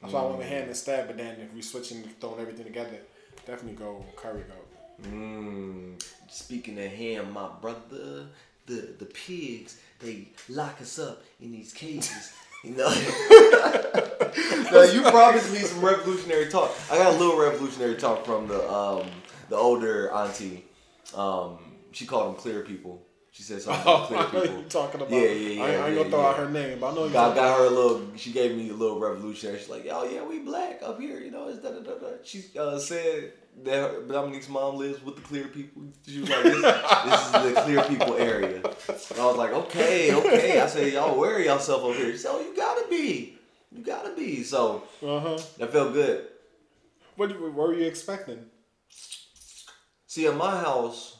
That's 0.00 0.12
why 0.12 0.20
I 0.20 0.24
went 0.26 0.38
with 0.38 0.48
ham 0.48 0.68
instead. 0.68 1.06
But 1.06 1.16
then 1.16 1.40
if 1.40 1.52
we 1.52 1.62
switching, 1.62 1.98
and 2.02 2.20
throwing 2.20 2.40
everything 2.40 2.64
together, 2.64 2.98
definitely 3.46 3.74
go 3.74 4.04
curry 4.16 4.42
goat. 4.42 5.08
Mm, 5.10 6.02
speaking 6.28 6.78
of 6.78 6.86
ham, 6.92 7.32
my 7.32 7.48
brother, 7.60 8.26
the 8.66 8.94
the 8.98 9.06
pigs, 9.06 9.78
they 9.98 10.28
lock 10.48 10.80
us 10.80 10.98
up 10.98 11.22
in 11.40 11.52
these 11.52 11.72
cages. 11.72 12.32
You 12.62 12.76
know. 12.76 12.88
now 14.72 14.82
you 14.84 15.02
promised 15.02 15.52
me 15.52 15.58
some 15.58 15.84
revolutionary 15.84 16.48
talk. 16.48 16.70
I 16.90 16.96
got 16.96 17.14
a 17.14 17.18
little 17.18 17.38
revolutionary 17.38 17.96
talk 17.96 18.24
from 18.24 18.48
the 18.48 18.72
um 18.72 19.06
the 19.50 19.56
older 19.56 20.10
auntie. 20.12 20.64
Um, 21.14 21.58
she 21.92 22.06
called 22.06 22.34
them 22.34 22.40
clear 22.40 22.62
people. 22.62 23.02
She 23.34 23.42
said 23.42 23.60
something 23.62 23.82
Oh, 23.84 24.06
about 24.08 24.08
clear 24.08 24.22
know 24.22 24.40
people. 24.48 24.56
you 24.62 24.68
talking 24.68 25.00
about. 25.00 25.10
Yeah, 25.10 25.18
yeah, 25.22 25.26
I, 25.26 25.28
ain't- 25.28 25.56
yeah, 25.56 25.62
I 25.64 25.66
ain't 25.66 25.96
yeah, 25.96 25.96
gonna 25.98 26.10
throw 26.10 26.20
yeah. 26.20 26.28
out 26.28 26.36
her 26.36 26.50
name, 26.50 26.78
but 26.78 26.92
I 26.92 26.94
know 26.94 27.04
you. 27.06 27.12
Got, 27.12 27.26
talking 27.34 27.42
got 27.42 27.58
her 27.58 27.64
a 27.66 27.70
little. 27.70 28.02
She 28.16 28.30
gave 28.32 28.56
me 28.56 28.70
a 28.70 28.74
little 28.74 29.00
revolutionary. 29.00 29.58
She's 29.58 29.68
like, 29.68 29.86
"Oh 29.90 30.04
yeah, 30.08 30.22
we 30.24 30.38
black 30.38 30.80
up 30.84 31.00
here, 31.00 31.18
you 31.18 31.32
know." 31.32 31.48
It's 31.48 31.58
da 31.58 31.70
da 31.72 31.80
da 31.80 31.94
da. 31.98 32.06
She 32.22 32.44
uh, 32.56 32.78
said 32.78 33.32
that 33.64 34.06
Dominique's 34.06 34.48
mom 34.48 34.76
lives 34.76 35.02
with 35.02 35.16
the 35.16 35.22
clear 35.22 35.48
people. 35.48 35.82
She 36.06 36.20
was 36.20 36.30
like, 36.30 36.44
"This, 36.44 36.62
this 36.62 37.26
is 37.26 37.32
the 37.54 37.60
clear 37.62 37.82
people 37.82 38.14
area." 38.14 38.56
And 38.58 39.18
I 39.20 39.26
was 39.26 39.36
like, 39.36 39.50
"Okay, 39.52 40.14
okay." 40.14 40.60
I 40.60 40.68
said, 40.68 40.92
"Y'all 40.92 41.18
worry 41.18 41.46
yourself 41.46 41.82
over 41.82 41.98
here." 41.98 42.12
She 42.12 42.18
said, 42.18 42.30
"Oh, 42.32 42.40
you 42.40 42.54
gotta 42.56 42.86
be, 42.88 43.36
you 43.72 43.82
gotta 43.82 44.14
be." 44.14 44.44
So 44.44 44.84
Uh-huh. 45.02 45.38
that 45.58 45.72
felt 45.72 45.92
good. 45.92 46.28
What, 47.16 47.30
what 47.40 47.52
were 47.52 47.74
you 47.74 47.84
expecting? 47.86 48.44
See, 50.06 50.26
in 50.26 50.36
my 50.36 50.52
house, 50.60 51.16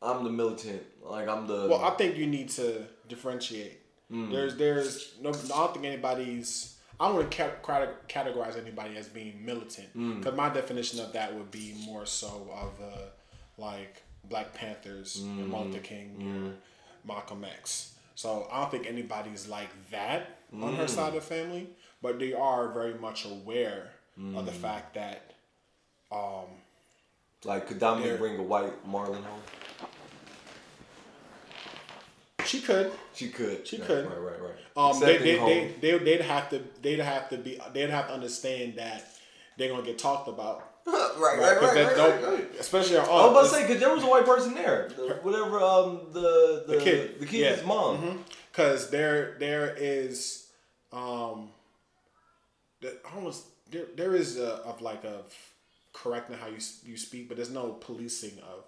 I'm 0.00 0.22
the 0.22 0.30
militant. 0.30 0.82
Like 1.08 1.28
I'm 1.28 1.46
the. 1.46 1.66
Well, 1.68 1.84
I 1.84 1.90
think 1.90 2.16
you 2.16 2.26
need 2.26 2.48
to 2.50 2.82
differentiate. 3.08 3.80
Mm. 4.12 4.30
There's, 4.30 4.56
there's 4.56 5.14
no. 5.20 5.30
I 5.30 5.32
don't 5.48 5.72
think 5.74 5.84
anybody's. 5.86 6.76
I 6.98 7.08
don't 7.08 7.16
want 7.16 7.30
to 7.30 7.48
categorize 8.08 8.56
anybody 8.58 8.96
as 8.96 9.06
being 9.08 9.44
militant 9.44 9.88
Mm. 9.96 10.18
because 10.18 10.34
my 10.36 10.48
definition 10.48 11.00
of 11.00 11.12
that 11.12 11.34
would 11.34 11.50
be 11.50 11.74
more 11.84 12.06
so 12.06 12.48
of 12.54 12.80
uh, 12.82 12.96
like 13.58 14.02
Black 14.24 14.54
Panthers, 14.54 15.18
Mm. 15.22 15.38
and 15.40 15.48
Martin 15.48 15.72
Luther 15.72 15.82
King, 15.84 16.08
or 16.22 16.54
Malcolm 17.06 17.44
X. 17.44 17.92
So 18.14 18.48
I 18.50 18.60
don't 18.62 18.70
think 18.70 18.86
anybody's 18.86 19.46
like 19.48 19.68
that 19.90 20.38
on 20.52 20.72
Mm. 20.72 20.76
her 20.78 20.88
side 20.88 21.08
of 21.08 21.14
the 21.16 21.20
family, 21.20 21.68
but 22.00 22.18
they 22.18 22.32
are 22.32 22.68
very 22.72 22.94
much 22.94 23.26
aware 23.26 23.90
of 24.16 24.22
Mm. 24.22 24.46
the 24.46 24.52
fact 24.52 24.94
that 24.94 25.32
um, 26.10 26.46
like, 27.44 27.66
could 27.66 27.78
Yeah. 27.80 28.16
bring 28.16 28.38
a 28.38 28.42
white 28.42 28.86
Marlin 28.86 29.22
home? 29.22 29.40
She 32.46 32.60
could. 32.60 32.92
She 33.14 33.28
could. 33.28 33.66
She 33.66 33.78
Right, 33.78 33.86
could. 33.86 34.06
Right, 34.06 34.20
right, 34.20 34.40
right. 34.42 34.50
Um, 34.76 35.00
they, 35.00 35.18
they, 35.18 35.36
home. 35.38 35.48
they, 35.48 35.74
they, 35.80 35.98
they'd 35.98 36.20
have 36.22 36.50
to 36.50 36.62
they'd 36.82 36.98
have 37.00 37.28
to 37.30 37.38
be 37.38 37.58
they'd 37.72 37.90
have 37.90 38.08
to 38.08 38.14
understand 38.14 38.76
that 38.76 39.04
they're 39.56 39.70
gonna 39.70 39.82
get 39.82 39.98
talked 39.98 40.28
about, 40.28 40.62
right, 40.86 41.16
right? 41.18 41.38
right, 41.38 41.62
right, 41.62 41.96
right, 41.96 42.24
right, 42.24 42.50
especially 42.60 42.96
our 42.98 43.04
I 43.06 43.08
was 43.08 43.30
about 43.30 43.42
to 43.44 43.48
say 43.48 43.66
because 43.66 43.80
there 43.80 43.94
was 43.94 44.04
a 44.04 44.06
white 44.06 44.26
person 44.26 44.54
there. 44.54 44.88
The- 44.94 45.18
whatever, 45.22 45.60
um, 45.60 46.00
the 46.12 46.64
the, 46.66 46.74
the 46.76 46.80
kid, 46.84 47.20
the 47.20 47.26
kid's 47.26 47.60
yeah. 47.62 47.66
mom. 47.66 48.24
because 48.52 48.90
there 48.90 49.36
there 49.38 49.74
is 49.78 50.48
um, 50.92 51.48
the, 52.80 52.96
almost 53.14 53.44
there 53.70 53.86
there 53.96 54.14
is 54.14 54.38
a, 54.38 54.56
of 54.64 54.82
like 54.82 55.04
of 55.04 55.32
correcting 55.94 56.36
how 56.36 56.48
you 56.48 56.58
you 56.84 56.96
speak, 56.98 57.28
but 57.28 57.36
there's 57.38 57.50
no 57.50 57.70
policing 57.72 58.38
of. 58.40 58.64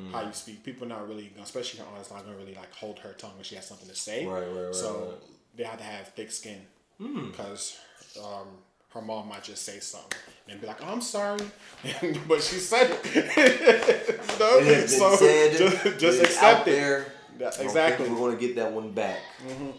Mm. 0.00 0.12
How 0.12 0.22
you 0.22 0.32
speak, 0.32 0.62
people 0.64 0.86
not 0.86 1.06
really, 1.08 1.32
especially 1.42 1.80
her 1.80 1.86
aunt's 1.96 2.10
not 2.10 2.24
gonna 2.24 2.36
really 2.38 2.54
like 2.54 2.72
hold 2.74 2.98
her 3.00 3.12
tongue 3.12 3.34
when 3.34 3.44
she 3.44 3.56
has 3.56 3.66
something 3.66 3.88
to 3.88 3.94
say. 3.94 4.24
Right, 4.26 4.46
right, 4.46 4.66
right, 4.66 4.74
So 4.74 4.88
right. 4.94 5.04
Hmm. 5.08 5.32
they 5.56 5.64
have 5.64 5.78
to 5.78 5.84
have 5.84 6.08
thick 6.08 6.30
skin 6.30 6.60
because 6.98 7.78
um, 8.18 8.46
her 8.94 9.02
mom 9.02 9.28
might 9.28 9.42
just 9.44 9.64
say 9.64 9.78
something 9.80 10.18
and 10.48 10.60
be 10.60 10.66
like, 10.66 10.78
"Oh, 10.82 10.92
"I'm 10.92 11.00
sorry," 11.00 11.40
but 12.28 12.42
she 12.42 12.56
said 12.56 12.90
it. 13.04 13.04
It 14.40 14.88
so 14.90 15.16
said. 15.16 15.56
just, 15.58 15.98
just 15.98 16.20
it's 16.20 16.30
accept 16.34 16.66
it. 16.68 16.70
there. 16.72 17.06
Yeah, 17.38 17.50
exactly. 17.60 18.08
we're 18.08 18.16
gonna 18.30 18.36
get 18.40 18.56
that 18.56 18.70
one 18.72 18.92
back. 18.92 19.18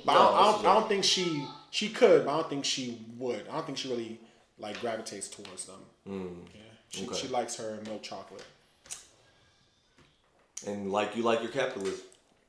But 0.05 0.13
No, 0.13 0.19
I, 0.19 0.23
don't, 0.23 0.33
I, 0.33 0.51
don't, 0.51 0.65
I 0.65 0.73
don't 0.79 0.89
think 0.89 1.03
she 1.03 1.45
she 1.69 1.89
could. 1.89 2.25
But 2.25 2.31
I 2.33 2.37
don't 2.37 2.49
think 2.49 2.65
she 2.65 2.99
would. 3.17 3.47
I 3.49 3.53
don't 3.55 3.65
think 3.65 3.77
she 3.77 3.89
really 3.89 4.19
like 4.57 4.79
gravitates 4.81 5.27
towards 5.27 5.65
them. 5.65 5.79
yeah, 6.05 6.61
she, 6.89 7.03
Hmm, 7.05 7.09
okay. 7.11 7.19
she 7.21 7.27
likes 7.27 7.55
her 7.57 7.79
milk 7.85 8.01
chocolate. 8.03 8.43
And 10.67 10.91
like 10.91 11.15
you 11.15 11.23
like 11.23 11.41
your 11.41 11.51
capitalism, 11.51 11.99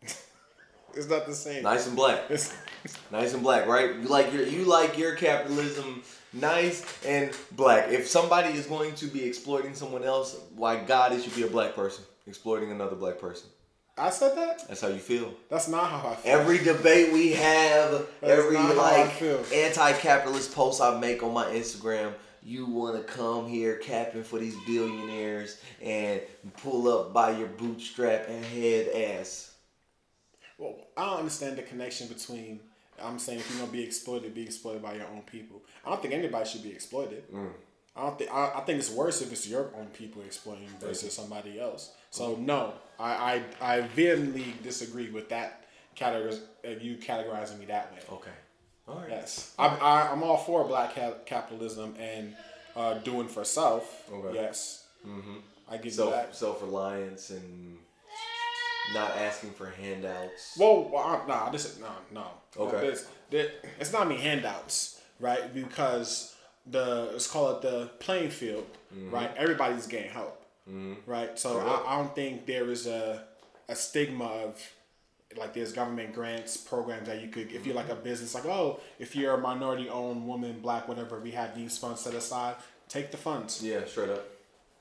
It's 0.94 1.08
not 1.08 1.26
the 1.26 1.34
same. 1.34 1.62
nice 1.62 1.86
and 1.86 1.96
black, 1.96 2.28
nice 3.10 3.32
and 3.34 3.42
black, 3.42 3.66
right? 3.66 3.94
You 3.94 4.08
like 4.08 4.32
your 4.32 4.42
you 4.46 4.64
like 4.64 4.98
your 4.98 5.14
capitalism, 5.14 6.02
nice 6.32 6.84
and 7.06 7.30
black. 7.52 7.88
If 7.90 8.06
somebody 8.08 8.50
is 8.50 8.66
going 8.66 8.94
to 8.96 9.06
be 9.06 9.24
exploiting 9.24 9.74
someone 9.74 10.04
else, 10.04 10.38
why 10.54 10.76
God, 10.84 11.12
it 11.12 11.22
should 11.22 11.34
be 11.34 11.42
a 11.44 11.46
black 11.48 11.74
person 11.74 12.04
exploiting 12.26 12.70
another 12.70 12.96
black 12.96 13.18
person. 13.18 13.48
I 13.98 14.08
said 14.10 14.36
that. 14.36 14.66
That's 14.68 14.80
how 14.80 14.88
you 14.88 14.98
feel. 14.98 15.34
That's 15.50 15.68
not 15.68 15.90
how 15.90 16.08
I 16.10 16.14
feel. 16.14 16.32
Every 16.32 16.58
debate 16.58 17.12
we 17.12 17.32
have, 17.32 18.06
That's 18.20 18.32
every 18.32 18.54
not 18.54 18.74
how 18.74 18.80
I 18.80 19.02
like 19.04 19.22
anti-capitalist 19.52 20.54
post 20.54 20.80
I 20.80 20.98
make 20.98 21.22
on 21.22 21.34
my 21.34 21.44
Instagram, 21.46 22.12
you 22.44 22.66
want 22.66 22.96
to 22.96 23.12
come 23.12 23.46
here 23.46 23.76
capping 23.76 24.22
for 24.22 24.38
these 24.38 24.56
billionaires 24.66 25.60
and 25.80 26.20
pull 26.58 26.88
up 26.88 27.12
by 27.12 27.36
your 27.36 27.48
bootstrap 27.48 28.28
and 28.28 28.44
head 28.44 28.88
ass. 28.88 29.54
Well, 30.58 30.76
I 30.96 31.06
don't 31.06 31.18
understand 31.18 31.56
the 31.56 31.62
connection 31.62 32.08
between. 32.08 32.60
I'm 33.02 33.18
saying 33.18 33.40
if 33.40 33.50
you're 33.50 33.60
gonna 33.60 33.72
be 33.72 33.82
exploited, 33.82 34.34
be 34.34 34.42
exploited 34.42 34.82
by 34.82 34.94
your 34.94 35.06
own 35.06 35.22
people. 35.22 35.62
I 35.84 35.90
don't 35.90 36.02
think 36.02 36.14
anybody 36.14 36.48
should 36.48 36.62
be 36.62 36.70
exploited. 36.70 37.30
Mm. 37.32 37.50
I 37.96 38.02
don't 38.02 38.18
think. 38.18 38.32
I, 38.32 38.52
I 38.56 38.60
think 38.60 38.78
it's 38.78 38.90
worse 38.90 39.22
if 39.22 39.32
it's 39.32 39.48
your 39.48 39.70
own 39.76 39.86
people 39.86 40.22
exploiting 40.22 40.68
versus 40.80 41.12
somebody 41.12 41.60
else. 41.60 41.92
So 42.10 42.36
no, 42.36 42.74
I 42.98 43.42
I, 43.60 43.76
I 43.76 43.80
vehemently 43.88 44.54
disagree 44.62 45.10
with 45.10 45.28
that 45.30 45.64
category. 45.94 46.38
If 46.62 46.82
you 46.82 46.96
categorizing 46.96 47.58
me 47.58 47.66
that 47.66 47.92
way. 47.92 48.00
Okay. 48.12 48.30
All 48.88 48.96
right. 48.96 49.10
Yes, 49.10 49.54
I, 49.58 49.66
I, 49.68 50.10
I'm 50.12 50.22
all 50.22 50.36
for 50.36 50.64
black 50.64 50.94
cap- 50.94 51.24
capitalism 51.26 51.94
and 51.98 52.34
uh, 52.76 52.94
doing 52.94 53.28
for 53.28 53.44
self. 53.44 54.10
Okay. 54.12 54.34
Yes, 54.34 54.84
mm-hmm. 55.06 55.36
I 55.70 55.76
give 55.76 55.86
you 55.86 55.90
Self 55.92 56.12
that. 56.12 56.34
self 56.36 56.60
reliance 56.62 57.30
and 57.30 57.76
not 58.94 59.16
asking 59.16 59.50
for 59.52 59.70
handouts. 59.70 60.56
Well, 60.58 60.88
well 60.92 61.24
nah, 61.28 61.50
this 61.50 61.64
is 61.64 61.78
no, 61.78 61.90
no. 62.12 62.26
Okay. 62.58 62.80
This, 62.88 63.06
this, 63.30 63.50
it's 63.80 63.92
not 63.92 64.08
me 64.08 64.16
handouts, 64.16 65.00
right? 65.20 65.52
Because 65.54 66.34
the 66.66 67.08
let's 67.12 67.30
call 67.30 67.50
it 67.56 67.62
the 67.62 67.90
playing 68.00 68.30
field, 68.30 68.66
Mm-hmm. 68.94 69.10
right? 69.14 69.30
Everybody's 69.38 69.86
getting 69.86 70.10
help, 70.10 70.44
right? 71.06 71.38
So 71.38 71.58
I, 71.60 71.94
I 71.94 71.96
don't 71.96 72.14
think 72.14 72.44
there 72.44 72.70
is 72.70 72.86
a 72.86 73.24
a 73.70 73.74
stigma 73.74 74.24
of 74.26 74.60
like 75.38 75.54
there's 75.54 75.72
government 75.72 76.14
grants 76.14 76.56
programs 76.56 77.06
that 77.06 77.20
you 77.22 77.28
could 77.28 77.50
if 77.52 77.66
you're 77.66 77.74
like 77.74 77.88
a 77.88 77.94
business 77.94 78.34
like 78.34 78.46
oh 78.46 78.80
if 78.98 79.14
you're 79.16 79.34
a 79.34 79.38
minority 79.38 79.88
owned 79.88 80.26
woman 80.26 80.60
black 80.60 80.88
whatever 80.88 81.18
we 81.20 81.30
have 81.30 81.54
these 81.56 81.76
funds 81.78 82.00
set 82.00 82.14
aside 82.14 82.54
take 82.88 83.10
the 83.10 83.16
funds 83.16 83.62
Yeah, 83.62 83.84
straight 83.86 84.10
up, 84.10 84.26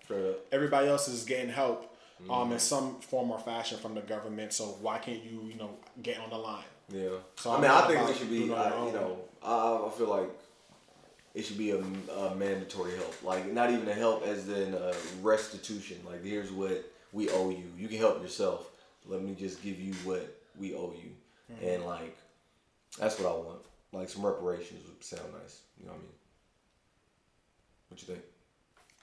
straight 0.04 0.26
up. 0.30 0.40
everybody 0.52 0.88
else 0.88 1.08
is 1.08 1.24
getting 1.24 1.50
help 1.50 1.88
um, 2.30 2.52
in 2.52 2.60
some 2.60 3.00
form 3.00 3.32
or 3.32 3.40
fashion 3.40 3.80
from 3.80 3.96
the 3.96 4.02
government. 4.02 4.54
So 4.54 4.66
why 4.82 5.00
can't 5.00 5.24
you, 5.24 5.42
you 5.48 5.56
know, 5.58 5.72
get 6.04 6.20
on 6.20 6.30
the 6.30 6.38
line? 6.38 6.64
Yeah. 6.90 7.10
So 7.38 7.50
I 7.50 7.56
I'm 7.56 7.62
mean, 7.62 7.72
I 7.72 7.82
think 7.88 8.10
it 8.10 8.16
should 8.18 8.30
be, 8.30 8.40
doing 8.40 8.52
it 8.52 8.58
on 8.58 8.72
I, 8.72 8.76
your 8.76 8.86
you 8.86 8.92
know, 8.94 9.18
I, 9.44 9.88
I 9.88 9.90
feel 9.98 10.08
like 10.08 10.30
it 11.34 11.44
should 11.46 11.58
be 11.58 11.72
a, 11.72 11.78
a 11.80 12.36
mandatory 12.36 12.96
help. 12.96 13.16
Like, 13.24 13.52
not 13.52 13.72
even 13.72 13.88
a 13.88 13.94
help 13.96 14.24
as 14.24 14.48
in 14.50 14.76
a 14.76 14.94
restitution. 15.24 15.98
Like, 16.06 16.24
here's 16.24 16.52
what 16.52 16.86
we 17.12 17.30
owe 17.30 17.50
you. 17.50 17.64
You 17.76 17.88
can 17.88 17.98
help 17.98 18.22
yourself. 18.22 18.70
Let 19.08 19.22
me 19.24 19.34
just 19.34 19.64
give 19.64 19.80
you 19.80 19.94
what 20.04 20.41
we 20.62 20.74
owe 20.74 20.94
you. 20.96 21.12
Mm-hmm. 21.52 21.66
And, 21.68 21.86
like, 21.86 22.18
that's 23.00 23.20
what 23.20 23.28
I 23.30 23.36
want. 23.36 23.60
Like, 23.92 24.08
some 24.10 24.26
reparations 24.26 24.86
would 24.88 25.04
sound 25.04 25.34
nice. 25.42 25.62
You 25.78 25.86
know 25.88 25.92
what 25.92 25.98
I 26.00 26.02
mean? 26.04 26.12
What 27.90 28.02
you 28.02 28.08
think? 28.08 28.24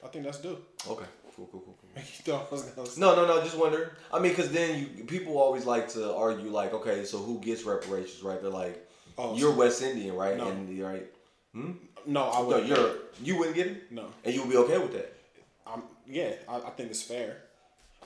I 0.02 0.06
think 0.08 0.24
that's 0.24 0.38
due. 0.38 0.56
Okay. 0.88 1.04
Cool, 1.36 1.48
cool, 1.52 1.60
cool, 1.60 1.78
cool. 1.80 1.90
you 1.96 2.02
thought 2.02 2.48
I 2.50 2.54
was 2.54 2.62
gonna 2.62 2.88
say- 2.88 3.00
No, 3.00 3.14
no, 3.14 3.26
no. 3.26 3.42
Just 3.42 3.56
wonder. 3.58 3.96
I 4.12 4.18
mean, 4.18 4.32
because 4.32 4.50
then 4.50 4.78
you 4.96 5.04
people 5.04 5.38
always 5.38 5.64
like 5.66 5.88
to 5.90 6.14
argue, 6.14 6.50
like, 6.50 6.72
okay, 6.72 7.04
so 7.04 7.18
who 7.18 7.38
gets 7.40 7.64
reparations, 7.64 8.22
right? 8.22 8.40
They're 8.40 8.50
like, 8.50 8.88
Oh, 9.18 9.36
you're 9.36 9.52
West 9.52 9.82
Indian, 9.82 10.14
right? 10.14 10.36
No. 10.36 10.48
And 10.48 10.76
you're 10.76 10.88
right. 10.88 11.06
Hmm? 11.52 11.72
No, 12.06 12.30
I 12.30 12.42
No, 12.48 12.56
you're 12.58 12.94
you 13.22 13.36
wouldn't 13.36 13.56
get 13.56 13.66
it, 13.66 13.92
no. 13.92 14.06
and 14.24 14.32
you 14.32 14.40
would 14.42 14.50
be 14.50 14.56
okay 14.56 14.78
with 14.78 14.92
that. 14.92 15.12
Um, 15.66 15.82
yeah, 16.06 16.30
I, 16.48 16.56
I 16.56 16.70
think 16.70 16.90
it's 16.90 17.02
fair. 17.02 17.38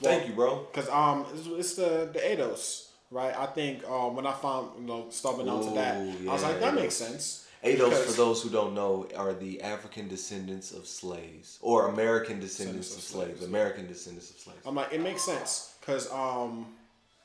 Thank 0.01 0.27
you, 0.27 0.33
bro. 0.35 0.67
Cause 0.73 0.89
um, 0.89 1.27
it's, 1.35 1.47
it's 1.47 1.75
the 1.75 2.09
the 2.13 2.19
ADOS, 2.19 2.89
right? 3.13 3.35
I 3.39 3.47
think 3.47 3.89
um, 3.89 4.17
when 4.17 4.27
I 4.27 4.33
found 4.33 4.71
you 4.81 4.87
know 4.87 5.07
stumbling 5.11 5.49
onto 5.49 5.75
that, 5.75 5.97
Ooh, 5.99 6.29
I 6.31 6.33
was 6.33 6.43
like, 6.43 6.59
that 6.61 6.73
ADOS. 6.75 6.77
makes 6.77 6.95
sense. 6.95 7.47
ADOS, 7.65 8.05
for 8.07 8.13
those 8.13 8.43
who 8.43 8.49
don't 8.51 8.75
know, 8.75 9.07
are 9.17 9.33
the 9.35 9.63
African 9.63 10.09
descendants 10.09 10.73
of 10.73 10.85
slaves 10.87 11.59
or 11.63 11.87
American 11.89 12.41
descendants 12.41 12.89
Descendants 12.89 12.97
of 12.97 13.03
slaves. 13.05 13.39
slaves, 13.39 13.45
American 13.49 13.87
descendants 13.87 14.31
of 14.31 14.37
slaves. 14.39 14.59
I'm 14.67 14.75
like, 14.75 14.93
it 14.93 15.01
makes 15.01 15.23
sense 15.23 15.75
because 15.81 16.11
um, 16.11 16.67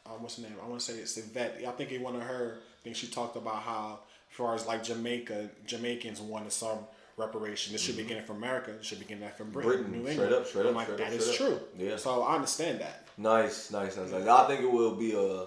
um, 0.06 0.22
what's 0.22 0.36
her 0.38 0.44
name? 0.44 0.54
I 0.64 0.68
want 0.68 0.80
to 0.80 0.92
say 0.94 1.00
it's 1.00 1.18
Yvette. 1.18 1.62
I 1.68 1.72
think 1.72 1.92
in 1.92 2.04
one 2.04 2.16
of 2.16 2.22
her 2.22 2.60
things 2.84 2.98
she 2.98 3.08
talked 3.08 3.36
about 3.36 3.64
how, 3.64 4.00
as 4.32 4.38
far 4.38 4.54
as 4.54 4.68
like 4.68 4.84
Jamaica, 4.84 5.50
Jamaicans 5.66 6.22
wanted 6.22 6.52
some 6.52 6.80
reparation. 7.18 7.74
This 7.74 7.82
should 7.82 7.98
be 7.98 8.04
getting 8.04 8.24
from 8.24 8.38
America. 8.38 8.72
It 8.74 8.86
should 8.86 9.00
be 9.00 9.06
getting 9.06 9.22
that 9.24 9.38
from 9.40 9.50
Britain, 9.50 9.72
Mm-hmm. 9.86 10.04
Britain, 10.04 10.04
New 10.04 10.12
straight 10.12 10.24
England. 10.26 10.42
up, 10.44 10.48
straight 10.48 10.62
I'm 10.62 10.68
up, 10.70 10.76
like, 10.76 10.86
straight 10.86 10.98
that 11.00 11.08
up, 11.08 11.14
is 11.20 11.36
true. 11.36 11.60
Yeah. 11.80 11.96
So 11.98 12.22
I 12.22 12.36
understand 12.36 12.80
that. 12.82 13.08
Nice, 13.18 13.72
nice, 13.72 13.98
nice. 13.98 14.12
nice. 14.12 14.28
I 14.28 14.46
think 14.46 14.62
it 14.62 14.72
will 14.72 14.94
be 14.94 15.14
a, 15.16 15.46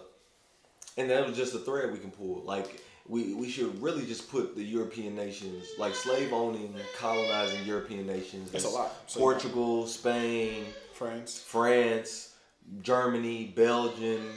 and 0.96 1.10
that 1.10 1.26
was 1.26 1.36
just 1.36 1.54
a 1.54 1.58
thread 1.58 1.92
we 1.92 1.98
can 1.98 2.10
pull. 2.10 2.42
Like 2.44 2.82
we 3.08 3.34
we 3.34 3.48
should 3.48 3.80
really 3.82 4.06
just 4.06 4.30
put 4.30 4.54
the 4.56 4.62
European 4.62 5.14
nations, 5.14 5.66
like 5.78 5.94
slave 5.94 6.32
owning, 6.32 6.74
colonizing 6.98 7.64
European 7.66 8.06
nations. 8.06 8.52
It's 8.54 8.64
a 8.64 8.68
lot. 8.68 8.92
So- 9.06 9.20
Portugal, 9.20 9.86
Spain, 9.86 10.64
France, 10.94 11.40
France, 11.40 12.34
Germany, 12.82 13.52
Belgium, 13.56 14.32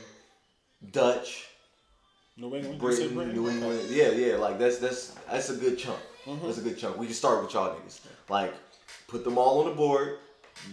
Dutch, 0.91 1.47
New 2.37 2.55
England. 2.55 2.79
Britain, 2.79 3.13
Britain? 3.13 3.33
New 3.33 3.49
Okay. 3.49 3.87
Yeah, 3.89 4.11
yeah. 4.11 4.35
Like 4.37 4.57
that's 4.57 4.77
that's 4.79 5.15
that's 5.29 5.49
a 5.49 5.55
good 5.55 5.77
chunk. 5.77 5.99
Mm-hmm. 6.25 6.45
That's 6.45 6.57
a 6.57 6.61
good 6.61 6.77
chunk. 6.77 6.97
We 6.97 7.05
can 7.05 7.15
start 7.15 7.43
with 7.43 7.53
y'all 7.53 7.75
niggas. 7.75 7.99
Like 8.29 8.53
put 9.07 9.23
them 9.23 9.37
all 9.37 9.59
on 9.59 9.69
the 9.69 9.75
board. 9.75 10.17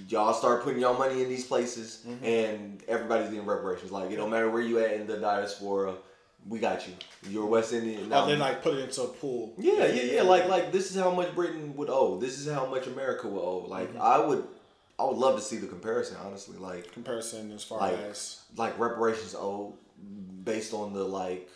Y'all 0.08 0.32
start 0.34 0.62
putting 0.62 0.80
y'all 0.80 0.96
money 0.98 1.22
in 1.22 1.28
these 1.28 1.46
places, 1.46 2.02
Mm-hmm. 2.06 2.24
and 2.24 2.82
everybody's 2.88 3.30
getting 3.30 3.46
reparations. 3.46 3.90
Like 3.90 4.10
it 4.10 4.16
don't 4.16 4.30
matter 4.30 4.50
where 4.50 4.62
you 4.62 4.78
at 4.78 4.92
in 4.92 5.06
the 5.06 5.16
diaspora, 5.18 5.94
we 6.48 6.58
got 6.58 6.86
you. 6.86 6.94
You're 7.28 7.46
West 7.46 7.72
Indian. 7.72 8.10
Oh, 8.12 8.26
they 8.26 8.36
like 8.36 8.62
put 8.62 8.74
it 8.74 8.80
into 8.84 9.02
a 9.02 9.08
pool. 9.08 9.52
yeah, 9.58 9.86
yeah, 9.86 10.02
yeah. 10.14 10.22
Like 10.22 10.48
like 10.48 10.70
this 10.72 10.90
is 10.94 10.96
how 11.00 11.10
much 11.10 11.34
Britain 11.34 11.74
would 11.76 11.90
owe. 11.90 12.18
This 12.18 12.38
is 12.38 12.50
how 12.52 12.66
much 12.66 12.86
America 12.86 13.26
would 13.28 13.40
owe. 13.40 13.64
Like 13.68 13.88
Mm-hmm. 13.90 14.00
I 14.02 14.18
would, 14.18 14.44
I 14.98 15.04
would 15.04 15.16
love 15.16 15.36
to 15.36 15.42
see 15.42 15.56
the 15.56 15.66
comparison. 15.66 16.16
Honestly, 16.24 16.56
like 16.58 16.92
comparison 16.92 17.50
as 17.52 17.64
far 17.64 17.78
Like- 17.80 17.98
as 17.98 18.40
like 18.56 18.78
reparations 18.78 19.34
owed 19.38 19.74
based 20.44 20.72
on 20.72 20.92
the 20.92 21.04
like 21.04 21.48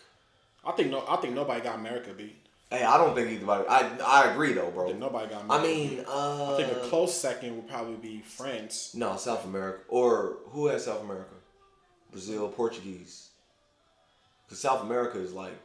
I 0.66 0.72
think 0.72 0.90
no, 0.90 1.04
I 1.08 1.16
think 1.16 1.34
nobody 1.34 1.60
got 1.62 1.76
America 1.78 2.12
beat. 2.16 2.36
Hey, 2.74 2.84
I 2.84 2.98
don't 2.98 3.14
think 3.14 3.30
either 3.30 3.50
I 3.50 3.90
I 4.04 4.32
agree 4.32 4.52
though, 4.52 4.70
bro. 4.70 4.88
think 4.88 4.98
nobody 4.98 5.30
got 5.30 5.44
I 5.48 5.62
mean, 5.62 6.04
uh, 6.08 6.54
I 6.54 6.56
think 6.56 6.72
a 6.72 6.80
close 6.88 7.14
second 7.14 7.56
would 7.56 7.68
probably 7.68 7.96
be 7.96 8.20
France. 8.20 8.94
no 8.94 9.16
South 9.16 9.44
America 9.44 9.80
or 9.88 10.38
who 10.46 10.66
has 10.66 10.86
South 10.86 11.02
America? 11.02 11.34
Brazil, 12.10 12.48
Portuguese. 12.48 13.30
Because 14.46 14.60
South 14.60 14.82
America 14.82 15.18
is 15.18 15.32
like, 15.32 15.58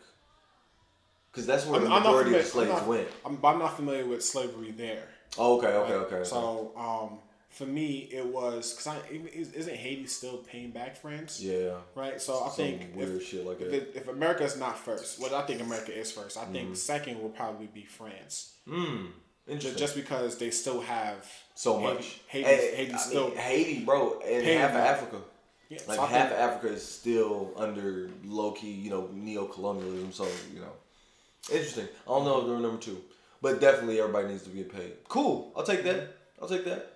because 1.32 1.46
that's 1.46 1.66
where 1.66 1.80
the 1.80 1.88
I'm, 1.88 1.94
I'm 1.94 2.04
majority 2.04 2.32
familiar. 2.32 2.40
of 2.40 2.46
the 2.46 2.52
slaves 2.52 2.72
I'm 2.72 2.78
not, 2.78 2.88
went. 2.88 3.08
I'm, 3.26 3.46
I'm 3.46 3.60
not 3.60 3.76
familiar 3.76 4.06
with 4.06 4.24
slavery 4.24 4.72
there. 4.72 5.08
Oh, 5.38 5.58
okay, 5.58 5.68
okay, 5.68 5.94
right? 5.94 6.02
okay. 6.02 6.16
okay. 6.16 6.24
So 6.24 6.72
um, 6.76 7.20
for 7.50 7.66
me, 7.66 8.08
it 8.12 8.26
was 8.26 8.72
because 8.74 8.88
I 8.88 8.98
is- 9.34 9.54
isn't 9.54 9.76
Haiti 9.76 10.06
still 10.08 10.38
paying 10.38 10.72
back 10.72 10.96
France? 10.96 11.42
yeah, 11.42 11.78
Right. 11.96 12.22
So 12.22 12.36
I 12.44 12.48
some 12.48 12.56
think 12.56 12.96
weird 12.96 13.16
if, 13.22 13.28
shit 13.28 13.46
like 13.46 13.60
if, 13.62 13.72
that. 13.72 13.96
if 13.98 14.08
America 14.08 14.44
is 14.44 14.56
not 14.58 14.78
first, 14.78 15.20
well, 15.20 15.34
I 15.36 15.42
think 15.46 15.62
America 15.62 15.92
is 15.98 16.12
first. 16.12 16.38
I 16.38 16.42
Mm-hmm. 16.44 16.54
think 16.54 16.78
second 16.78 17.22
will 17.22 17.30
probably 17.30 17.68
be 17.68 17.86
France, 17.86 18.54
Hmm, 18.68 19.08
interesting. 19.48 19.80
just 19.80 19.96
because 19.96 20.38
they 20.38 20.52
still 20.52 20.82
have 20.82 21.26
so 21.56 21.80
Haiti- 21.80 21.94
much. 21.94 22.20
Haiti, 22.28 22.46
Hey, 22.46 22.76
Haiti 22.76 22.94
I 22.94 22.98
still. 22.98 23.28
mean, 23.30 23.38
Haiti, 23.38 23.80
bro, 23.86 24.20
and 24.22 24.46
half 24.46 24.70
of. 24.72 24.76
Africa. 24.78 25.18
yeah, 25.70 25.80
Like 25.88 25.98
so 25.98 26.06
half 26.06 26.30
think- 26.30 26.40
of 26.40 26.50
Africa 26.50 26.74
is 26.76 26.86
still 26.88 27.54
under 27.58 28.10
low 28.26 28.52
key, 28.52 28.72
you 28.72 28.90
know, 28.92 29.10
neo 29.12 29.46
colonialism. 29.46 30.12
So 30.14 30.28
you 30.54 30.60
know, 30.62 30.74
interesting. 31.52 31.88
I 32.06 32.10
don't 32.12 32.26
know 32.26 32.42
if 32.42 32.48
they're 32.48 32.60
number 32.60 32.80
two, 32.82 33.02
but 33.42 33.60
definitely 33.60 34.00
everybody 34.00 34.28
needs 34.30 34.44
to 34.44 34.50
get 34.52 34.72
paid. 34.72 34.94
Cool. 35.08 35.52
I'll 35.56 35.64
take 35.64 35.84
that. 35.84 36.16
I'll 36.42 36.48
take 36.48 36.64
that. 36.66 36.94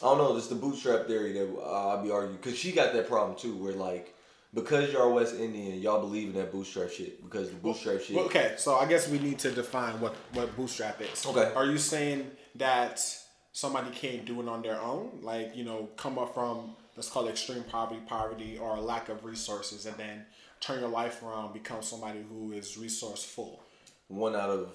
I 0.00 0.06
don't 0.06 0.18
know. 0.18 0.36
It's 0.36 0.48
the 0.48 0.54
bootstrap 0.54 1.06
theory 1.06 1.32
that 1.32 1.48
uh, 1.56 1.88
I'll 1.90 2.02
be 2.02 2.10
arguing 2.10 2.36
because 2.36 2.58
she 2.58 2.72
got 2.72 2.92
that 2.92 3.08
problem 3.08 3.36
too, 3.36 3.56
where 3.56 3.72
like 3.72 4.14
because 4.54 4.92
y'all 4.92 5.12
West 5.12 5.34
Indian, 5.34 5.80
y'all 5.80 6.00
believe 6.00 6.28
in 6.28 6.34
that 6.34 6.52
bootstrap 6.52 6.90
shit 6.90 7.22
because 7.22 7.48
the 7.48 7.56
bootstrap 7.56 8.00
shit. 8.00 8.16
Well, 8.16 8.26
okay, 8.26 8.54
so 8.58 8.76
I 8.76 8.86
guess 8.86 9.08
we 9.08 9.18
need 9.18 9.38
to 9.40 9.50
define 9.50 10.00
what 10.00 10.14
what 10.32 10.54
bootstrap 10.56 11.00
is. 11.00 11.24
Okay. 11.26 11.52
Are 11.54 11.66
you 11.66 11.78
saying 11.78 12.30
that 12.56 13.00
somebody 13.52 13.90
can't 13.90 14.24
do 14.24 14.40
it 14.40 14.48
on 14.48 14.62
their 14.62 14.80
own, 14.80 15.20
like 15.22 15.56
you 15.56 15.64
know, 15.64 15.88
come 15.96 16.18
up 16.18 16.34
from 16.34 16.74
let's 16.96 17.08
call 17.08 17.26
it 17.26 17.30
extreme 17.30 17.64
poverty, 17.64 18.00
poverty, 18.06 18.58
or 18.58 18.76
a 18.76 18.80
lack 18.80 19.08
of 19.08 19.24
resources, 19.24 19.86
and 19.86 19.96
then 19.96 20.24
turn 20.60 20.80
your 20.80 20.88
life 20.88 21.22
around, 21.22 21.52
become 21.52 21.82
somebody 21.82 22.24
who 22.28 22.52
is 22.52 22.76
resourceful? 22.76 23.62
One 24.08 24.36
out 24.36 24.50
of 24.50 24.74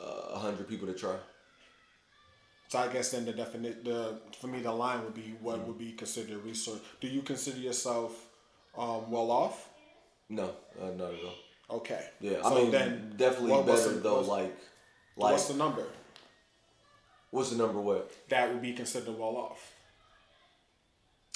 uh, 0.00 0.34
a 0.34 0.38
hundred 0.38 0.68
people 0.68 0.86
to 0.86 0.94
try. 0.94 1.16
So 2.76 2.82
I 2.82 2.92
guess 2.92 3.10
then 3.10 3.24
the 3.24 3.32
definition, 3.32 3.84
the 3.84 4.18
for 4.38 4.48
me, 4.48 4.60
the 4.60 4.70
line 4.72 5.02
would 5.04 5.14
be 5.14 5.34
what 5.40 5.66
would 5.66 5.78
be 5.78 5.92
considered 5.92 6.44
resource. 6.44 6.80
Do 7.00 7.08
you 7.08 7.22
consider 7.22 7.58
yourself 7.58 8.12
um, 8.76 9.10
well 9.10 9.30
off? 9.30 9.70
No, 10.28 10.50
uh, 10.80 10.88
not 10.88 11.14
at 11.14 11.20
all. 11.24 11.78
Okay. 11.78 12.06
Yeah, 12.20 12.38
I 12.44 12.50
So 12.50 12.54
mean, 12.54 12.70
then 12.70 13.14
definitely 13.16 13.52
what- 13.52 13.66
better 13.66 13.92
the- 13.94 14.00
though. 14.00 14.20
Like, 14.20 14.54
like 15.16 15.32
what's 15.32 15.48
the 15.48 15.54
number 15.54 15.84
what's 17.30 17.50
the 17.50 17.56
number? 17.56 17.80
What? 17.80 18.12
that 18.28 18.52
would 18.52 18.60
be 18.60 18.72
considered 18.74 19.18
well 19.18 19.36
off? 19.36 19.72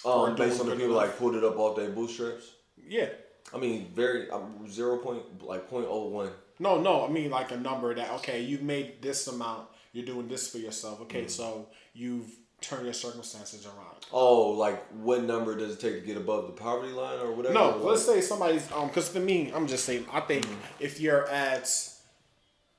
Um, 0.05 0.34
based 0.34 0.61
on 0.61 0.66
the 0.66 0.72
people 0.76 0.91
enough. 0.97 1.09
like 1.09 1.18
pulled 1.18 1.36
it 1.36 1.45
up 1.45 1.59
off 1.59 1.76
their 1.76 1.88
bootstraps. 1.91 2.53
Yeah. 2.86 3.09
I 3.55 3.59
mean, 3.59 3.91
very 3.95 4.30
um, 4.30 4.70
zero 4.70 4.99
point 4.99 5.22
like 5.43 5.70
point 5.70 5.86
oh 5.88 6.09
one. 6.09 6.32
No, 6.59 6.78
no. 6.80 7.07
I 7.07 7.09
mean 7.09 7.30
like 7.30 7.51
a 7.51 7.57
number 7.57 7.95
that 7.95 8.11
okay, 8.16 8.43
you've 8.43 8.62
made 8.62 9.01
this 9.01 9.26
amount. 9.26 9.68
You're 9.93 10.07
doing 10.07 10.28
this 10.28 10.51
for 10.51 10.59
yourself. 10.59 11.01
Okay, 11.03 11.20
Mm-hmm. 11.22 11.28
so 11.28 11.68
you've 11.95 12.26
turned 12.61 12.84
your 12.84 12.93
circumstances 12.95 13.66
around. 13.66 13.97
Oh, 14.12 14.51
like 14.51 14.80
what 14.93 15.22
number 15.24 15.57
does 15.57 15.74
it 15.74 15.80
take 15.80 16.01
to 16.01 16.07
get 16.07 16.16
above 16.16 16.47
the 16.47 16.53
poverty 16.53 16.93
line 16.93 17.18
or 17.20 17.32
whatever? 17.32 17.55
No, 17.55 17.70
Like- 17.70 17.84
let's 17.84 18.05
say 18.07 18.20
somebody's 18.20 18.70
um. 18.72 18.88
Because 18.88 19.09
for 19.09 19.20
me, 19.20 19.51
I'm 19.55 19.66
just 19.66 19.84
saying. 19.84 20.07
I 20.12 20.20
think 20.20 20.45
Mm-hmm. 20.47 20.61
if 20.84 21.01
you're 21.01 21.26
at 21.28 21.68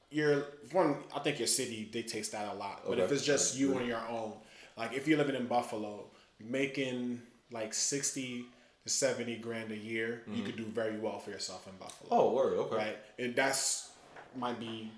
your 0.10 0.46
one, 0.72 0.98
I 1.16 1.20
think 1.20 1.40
your 1.40 1.48
city 1.48 1.88
dictates 1.92 2.30
that 2.30 2.54
a 2.54 2.56
lot. 2.58 2.84
But 2.88 3.00
if 3.00 3.12
it's 3.12 3.26
just 3.26 3.58
you 3.58 3.76
on 3.76 3.86
your 3.86 4.02
own, 4.10 4.34
like 4.78 4.94
if 4.94 5.08
you're 5.08 5.18
living 5.18 5.36
in 5.36 5.48
Buffalo, 5.48 6.06
making 6.40 7.22
like 7.52 7.74
sixty 7.74 8.46
to 8.84 8.90
seventy 8.90 9.36
grand 9.38 9.72
a 9.72 9.78
year, 9.78 10.24
you 10.34 10.44
could 10.44 10.56
do 10.58 10.66
very 10.66 10.98
well 10.98 11.20
for 11.20 11.32
yourself 11.32 11.68
in 11.68 11.74
Buffalo. 11.78 12.10
Mm-hmm. 12.10 12.28
Oh, 12.30 12.34
word. 12.34 12.54
Okay. 12.60 12.76
right? 12.76 12.98
And 13.20 13.36
that's 13.36 13.90
might 14.36 14.60
be 14.60 14.90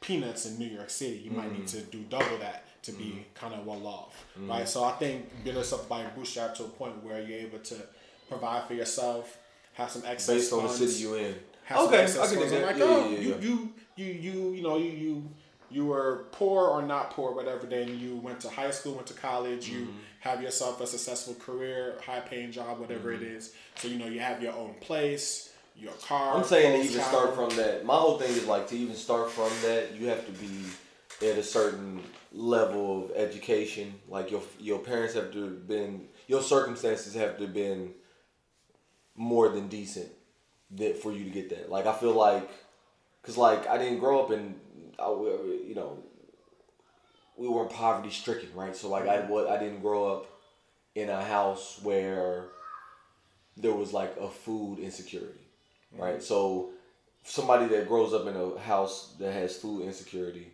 peanuts 0.00 0.46
in 0.46 0.58
New 0.58 0.66
York 0.68 0.90
City. 0.90 1.18
You 1.18 1.30
might 1.32 1.52
need 1.52 1.66
Mm-hmm. 1.66 1.78
to 1.90 1.96
do 1.96 2.02
double 2.08 2.38
that 2.38 2.64
to 2.82 2.92
be 2.92 3.26
kind 3.34 3.52
of 3.54 3.66
well 3.66 3.86
off, 3.86 4.24
right? 4.38 4.68
So 4.68 4.84
I 4.84 4.92
think 4.92 5.44
build 5.44 5.56
yourself 5.56 5.88
by 5.88 6.04
bootstrap 6.16 6.54
to 6.56 6.64
a 6.64 6.68
point 6.68 7.02
where 7.04 7.20
you're 7.20 7.40
able 7.40 7.58
to 7.58 7.74
provide 8.28 8.64
for 8.66 8.74
yourself, 8.74 9.36
have 9.74 9.90
some 9.90 10.02
excess 10.06 10.36
Based 10.36 10.52
on 10.52 10.62
the 10.64 10.68
city 10.68 10.92
you 11.02 11.14
in. 11.14 11.34
have 11.64 11.78
some 11.78 11.86
Okay, 11.88 12.02
excess 12.02 12.18
I 12.18 12.26
can 12.30 12.36
funds. 12.38 12.52
do 12.52 12.58
that. 12.60 12.66
like, 12.66 12.76
Yeah, 12.76 12.84
oh, 12.86 13.10
yeah, 13.10 13.18
you, 13.18 13.28
yeah. 13.30 13.36
you, 13.40 13.72
you, 13.96 14.06
you, 14.06 14.52
you 14.54 14.62
know, 14.62 14.76
you, 14.76 14.90
you, 14.90 15.28
you 15.70 15.84
were 15.86 16.26
poor 16.32 16.66
or 16.68 16.80
not 16.82 17.10
poor, 17.10 17.32
whatever. 17.34 17.66
Then 17.66 17.98
you 17.98 18.16
went 18.16 18.40
to 18.40 18.48
high 18.48 18.70
school, 18.70 18.94
went 18.94 19.06
to 19.08 19.14
college. 19.14 19.68
You 19.68 19.80
Mm-hmm. 19.86 19.98
have 20.20 20.42
yourself 20.42 20.80
a 20.80 20.86
successful 20.86 21.34
career, 21.34 21.98
high 22.06 22.20
paying 22.20 22.52
job, 22.52 22.78
whatever 22.78 23.12
Mm-hmm. 23.12 23.24
it 23.24 23.28
is. 23.32 23.52
So 23.76 23.88
you 23.88 23.98
know 23.98 24.06
you 24.06 24.20
have 24.20 24.42
your 24.42 24.52
own 24.54 24.74
place, 24.80 25.52
your 25.78 25.92
car. 25.92 26.36
I'm 26.36 26.44
saying 26.44 26.80
to 26.80 26.84
even 26.84 27.00
travel. 27.00 27.20
start 27.20 27.34
from 27.34 27.56
that. 27.56 27.84
My 27.84 27.96
whole 27.96 28.18
thing 28.18 28.30
is 28.30 28.46
like 28.46 28.68
to 28.68 28.76
even 28.76 28.96
start 28.96 29.30
from 29.30 29.50
that, 29.62 29.94
you 29.94 30.08
have 30.08 30.24
to 30.26 30.32
be 30.32 30.64
at 31.30 31.38
a 31.38 31.42
certain 31.42 32.02
level 32.32 33.04
of 33.04 33.12
education. 33.16 33.94
Like 34.08 34.30
your 34.30 34.42
your 34.58 34.78
parents 34.80 35.14
have 35.14 35.32
to 35.32 35.42
have 35.44 35.68
been 35.68 36.08
your 36.26 36.42
circumstances 36.42 37.14
have 37.14 37.36
to 37.38 37.44
have 37.44 37.54
been 37.54 37.94
more 39.16 39.48
than 39.48 39.68
decent 39.68 40.08
that 40.72 41.02
for 41.02 41.12
you 41.12 41.24
to 41.24 41.30
get 41.30 41.50
that. 41.50 41.70
Like 41.70 41.86
I 41.86 41.92
feel 41.92 42.12
like, 42.12 42.48
cause 43.22 43.36
like 43.36 43.66
I 43.66 43.78
didn't 43.78 43.98
grow 43.98 44.22
up 44.22 44.30
in, 44.30 44.54
I, 44.98 45.08
you 45.08 45.74
know, 45.74 45.98
we 47.36 47.48
weren't 47.48 47.70
poverty 47.70 48.10
stricken, 48.10 48.50
right? 48.54 48.76
So 48.76 48.88
like 48.88 49.08
I 49.08 49.18
mm-hmm. 49.18 49.32
what 49.32 49.48
I 49.48 49.58
didn't 49.58 49.80
grow 49.80 50.12
up 50.12 50.26
in 50.94 51.08
a 51.08 51.22
house 51.22 51.80
where 51.82 52.46
there 53.56 53.72
was 53.72 53.92
like 53.92 54.16
a 54.20 54.28
food 54.28 54.78
insecurity, 54.78 55.47
right? 55.96 56.22
So 56.22 56.70
somebody 57.24 57.66
that 57.66 57.88
grows 57.88 58.12
up 58.14 58.26
in 58.26 58.36
a 58.36 58.58
house 58.58 59.14
that 59.18 59.32
has 59.32 59.56
food 59.56 59.82
insecurity, 59.84 60.48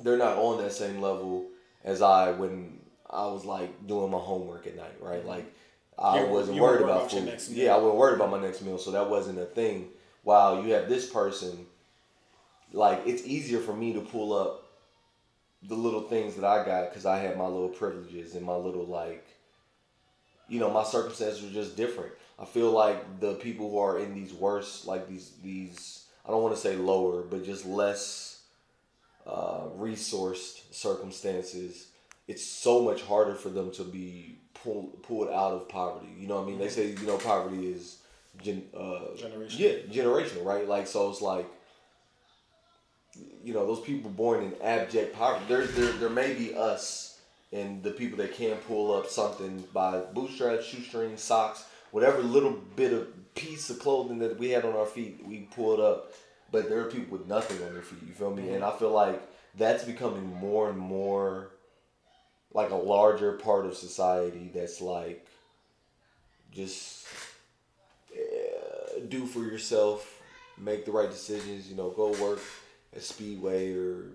they're 0.00 0.18
not 0.18 0.36
on 0.38 0.62
that 0.62 0.72
same 0.72 1.00
level 1.00 1.46
as 1.84 2.02
I 2.02 2.32
when 2.32 2.80
I 3.08 3.26
was 3.26 3.44
like 3.44 3.86
doing 3.86 4.10
my 4.10 4.18
homework 4.18 4.66
at 4.66 4.76
night, 4.76 4.96
right? 5.00 5.24
Like 5.24 5.52
I 5.98 6.22
You- 6.24 6.30
wasn't 6.30 6.56
you 6.56 6.62
worried 6.62 6.82
about 6.82 6.96
about 6.96 7.10
food. 7.10 7.56
Yeah, 7.56 7.74
I 7.74 7.78
wasn't 7.78 7.96
worried 7.96 8.14
about 8.16 8.30
my 8.30 8.40
next 8.40 8.62
meal, 8.62 8.78
so 8.78 8.90
that 8.92 9.08
wasn't 9.08 9.38
a 9.38 9.44
thing. 9.46 9.90
While 10.22 10.64
you 10.64 10.72
have 10.74 10.88
this 10.88 11.08
person, 11.10 11.66
like 12.72 13.02
it's 13.06 13.22
easier 13.24 13.60
for 13.60 13.74
me 13.74 13.92
to 13.92 14.00
pull 14.00 14.32
up 14.32 14.62
the 15.62 15.74
little 15.74 16.02
things 16.02 16.34
that 16.36 16.44
I 16.44 16.64
got 16.64 16.90
because 16.90 17.06
I 17.06 17.18
had 17.18 17.38
my 17.38 17.46
little 17.46 17.68
privileges 17.68 18.34
and 18.34 18.44
my 18.44 18.56
little 18.56 18.84
like, 18.86 19.26
you 20.48 20.58
know, 20.60 20.70
my 20.70 20.82
circumstances 20.84 21.42
were 21.42 21.50
just 21.50 21.76
different. 21.76 22.12
I 22.38 22.44
feel 22.44 22.70
like 22.70 23.20
the 23.20 23.34
people 23.34 23.70
who 23.70 23.78
are 23.78 23.98
in 23.98 24.14
these 24.14 24.32
worse, 24.32 24.86
like 24.86 25.08
these 25.08 25.32
these, 25.42 26.04
I 26.26 26.30
don't 26.30 26.42
want 26.42 26.54
to 26.54 26.60
say 26.60 26.76
lower, 26.76 27.22
but 27.22 27.44
just 27.44 27.64
less 27.64 28.42
uh, 29.26 29.62
resourced 29.78 30.72
circumstances. 30.72 31.88
It's 32.26 32.44
so 32.44 32.82
much 32.82 33.02
harder 33.02 33.34
for 33.34 33.50
them 33.50 33.70
to 33.72 33.84
be 33.84 34.38
pulled 34.54 35.02
pulled 35.02 35.28
out 35.28 35.52
of 35.52 35.68
poverty. 35.68 36.08
You 36.18 36.26
know 36.26 36.36
what 36.36 36.44
I 36.44 36.46
mean? 36.46 36.58
They 36.58 36.68
say 36.68 36.88
you 36.88 37.06
know 37.06 37.18
poverty 37.18 37.68
is 37.68 37.98
gen, 38.42 38.64
uh, 38.76 39.12
Generational. 39.16 39.58
Yeah, 39.58 39.72
generational, 39.90 40.44
right? 40.44 40.66
Like 40.66 40.86
so, 40.86 41.10
it's 41.10 41.22
like 41.22 41.46
you 43.44 43.54
know 43.54 43.66
those 43.66 43.80
people 43.80 44.10
born 44.10 44.42
in 44.42 44.54
abject 44.60 45.14
poverty. 45.14 45.44
There, 45.48 45.66
there, 45.66 45.92
there 45.92 46.10
may 46.10 46.34
be 46.34 46.54
us 46.54 47.14
and 47.52 47.82
the 47.84 47.90
people 47.92 48.18
that 48.18 48.34
can 48.34 48.56
pull 48.66 48.92
up 48.92 49.08
something 49.08 49.62
by 49.72 50.00
bootstraps, 50.12 50.66
shoestrings, 50.66 51.22
socks, 51.22 51.64
whatever 51.94 52.20
little 52.24 52.50
bit 52.74 52.92
of 52.92 53.06
piece 53.36 53.70
of 53.70 53.78
clothing 53.78 54.18
that 54.18 54.36
we 54.36 54.50
had 54.50 54.64
on 54.64 54.74
our 54.74 54.84
feet, 54.84 55.24
we 55.24 55.46
pulled 55.54 55.78
up. 55.78 56.12
But 56.50 56.68
there 56.68 56.80
are 56.80 56.90
people 56.90 57.16
with 57.16 57.28
nothing 57.28 57.64
on 57.64 57.72
their 57.72 57.82
feet. 57.82 58.00
You 58.04 58.12
feel 58.12 58.34
me? 58.34 58.52
And 58.52 58.64
I 58.64 58.76
feel 58.76 58.90
like 58.90 59.22
that's 59.56 59.84
becoming 59.84 60.26
more 60.34 60.68
and 60.68 60.76
more 60.76 61.50
like 62.52 62.70
a 62.70 62.74
larger 62.74 63.34
part 63.34 63.64
of 63.64 63.76
society. 63.76 64.50
That's 64.52 64.80
like 64.80 65.24
just 66.52 67.06
uh, 68.12 68.98
do 69.08 69.24
for 69.24 69.44
yourself, 69.44 70.20
make 70.58 70.84
the 70.86 70.90
right 70.90 71.10
decisions. 71.10 71.70
You 71.70 71.76
know, 71.76 71.90
go 71.90 72.10
work 72.20 72.40
at 72.92 73.02
Speedway 73.02 73.72
or 73.72 74.06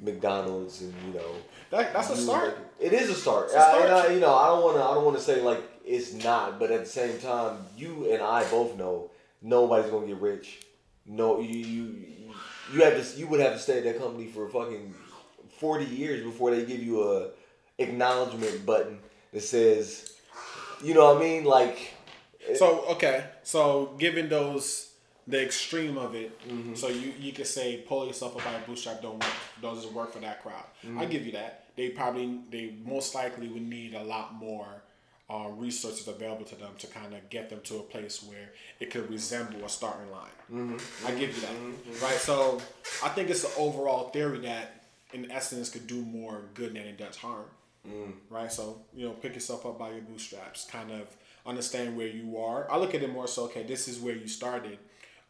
McDonald's, 0.00 0.80
and 0.80 0.92
you 1.06 1.14
know. 1.14 1.30
That, 1.70 1.92
that's 1.92 2.10
a 2.10 2.16
start. 2.16 2.58
it- 2.80 2.92
is 2.92 3.10
a 3.10 3.14
start. 3.14 3.50
A 3.52 3.58
I- 3.58 3.62
start. 3.62 3.84
and 3.84 3.92
I, 3.94 4.06
you 4.08 4.18
know, 4.18 4.34
I 4.34 4.48
don't 4.48 4.64
want 4.64 4.76
to. 4.76 4.82
I 4.82 4.94
don't 4.94 5.04
want 5.04 5.16
to 5.18 5.22
say 5.22 5.40
like 5.40 5.62
it's 5.84 6.12
not, 6.12 6.58
but 6.58 6.70
at 6.70 6.80
the 6.80 6.90
same 6.90 7.18
time, 7.18 7.58
you 7.76 8.12
and 8.12 8.22
I 8.22 8.48
both 8.50 8.76
know 8.76 9.10
nobody's 9.42 9.90
gonna 9.90 10.06
get 10.06 10.20
rich. 10.20 10.60
No, 11.06 11.40
you 11.40 11.48
you 11.58 11.94
you 12.72 12.82
have 12.84 12.94
to. 13.12 13.18
You 13.18 13.26
would 13.28 13.40
have 13.40 13.52
to 13.54 13.58
stay 13.58 13.78
at 13.78 13.84
that 13.84 13.98
company 13.98 14.26
for 14.26 14.48
fucking 14.48 14.94
forty 15.58 15.84
years 15.86 16.22
before 16.24 16.54
they 16.54 16.64
give 16.64 16.82
you 16.82 17.02
a 17.02 17.30
acknowledgement 17.78 18.64
button 18.64 18.98
that 19.32 19.42
says, 19.42 20.12
you 20.82 20.94
know 20.94 21.12
what 21.12 21.16
I 21.16 21.20
mean, 21.20 21.44
like. 21.44 21.94
So 22.56 22.84
okay, 22.90 23.24
so 23.42 23.94
given 23.98 24.28
those 24.28 24.90
the 25.28 25.40
extreme 25.42 25.96
of 25.96 26.14
it, 26.14 26.36
Mm-hmm. 26.48 26.74
so 26.74 26.88
you 26.88 27.12
you 27.18 27.32
could 27.32 27.46
say 27.46 27.78
pull 27.88 28.06
yourself 28.06 28.36
up 28.36 28.44
by 28.44 28.52
a 28.54 28.60
bootstrap 28.66 29.00
don't 29.02 29.14
work 29.22 29.32
doesn't 29.60 29.92
work 29.94 30.12
for 30.12 30.18
that 30.20 30.42
crowd. 30.42 30.64
Mm-hmm. 30.84 30.98
I 30.98 31.04
give 31.06 31.24
you 31.26 31.32
that. 31.32 31.64
They 31.76 31.90
probably 31.90 32.40
they 32.50 32.74
most 32.84 33.14
likely 33.14 33.48
would 33.48 33.62
need 33.62 33.94
a 33.94 34.02
lot 34.02 34.34
more 34.34 34.82
uh, 35.32 35.48
resources 35.56 36.06
available 36.06 36.44
to 36.44 36.56
them 36.56 36.72
to 36.78 36.86
kind 36.88 37.14
of 37.14 37.30
get 37.30 37.48
them 37.48 37.60
to 37.64 37.76
a 37.76 37.82
place 37.82 38.22
where 38.22 38.50
it 38.80 38.90
could 38.90 39.08
resemble 39.10 39.64
a 39.64 39.68
starting 39.68 40.10
line. 40.10 40.36
Mm-hmm. 40.52 41.06
I 41.06 41.10
give 41.12 41.34
you 41.34 41.42
that, 41.42 42.02
right? 42.02 42.18
So 42.18 42.60
I 43.02 43.08
think 43.08 43.30
it's 43.30 43.42
the 43.42 43.60
overall 43.60 44.10
theory 44.10 44.40
that 44.40 44.84
in 45.12 45.30
essence 45.30 45.70
could 45.70 45.86
do 45.86 46.02
more 46.02 46.42
good 46.54 46.74
than 46.74 46.82
it 46.82 46.98
does 46.98 47.16
harm 47.16 47.46
Mm. 47.88 48.12
right? 48.30 48.52
So 48.52 48.82
you 48.94 49.06
know, 49.06 49.12
pick 49.12 49.34
yourself 49.34 49.66
up 49.66 49.78
by 49.78 49.90
your 49.90 50.02
bootstraps. 50.02 50.66
Kind 50.66 50.90
of 50.92 51.08
understand 51.44 51.96
where 51.96 52.06
you 52.06 52.38
are. 52.38 52.70
I 52.70 52.78
look 52.78 52.94
at 52.94 53.02
it 53.02 53.12
more 53.12 53.26
so. 53.26 53.44
Okay, 53.46 53.64
this 53.64 53.88
is 53.88 53.98
where 53.98 54.14
you 54.14 54.28
started, 54.28 54.78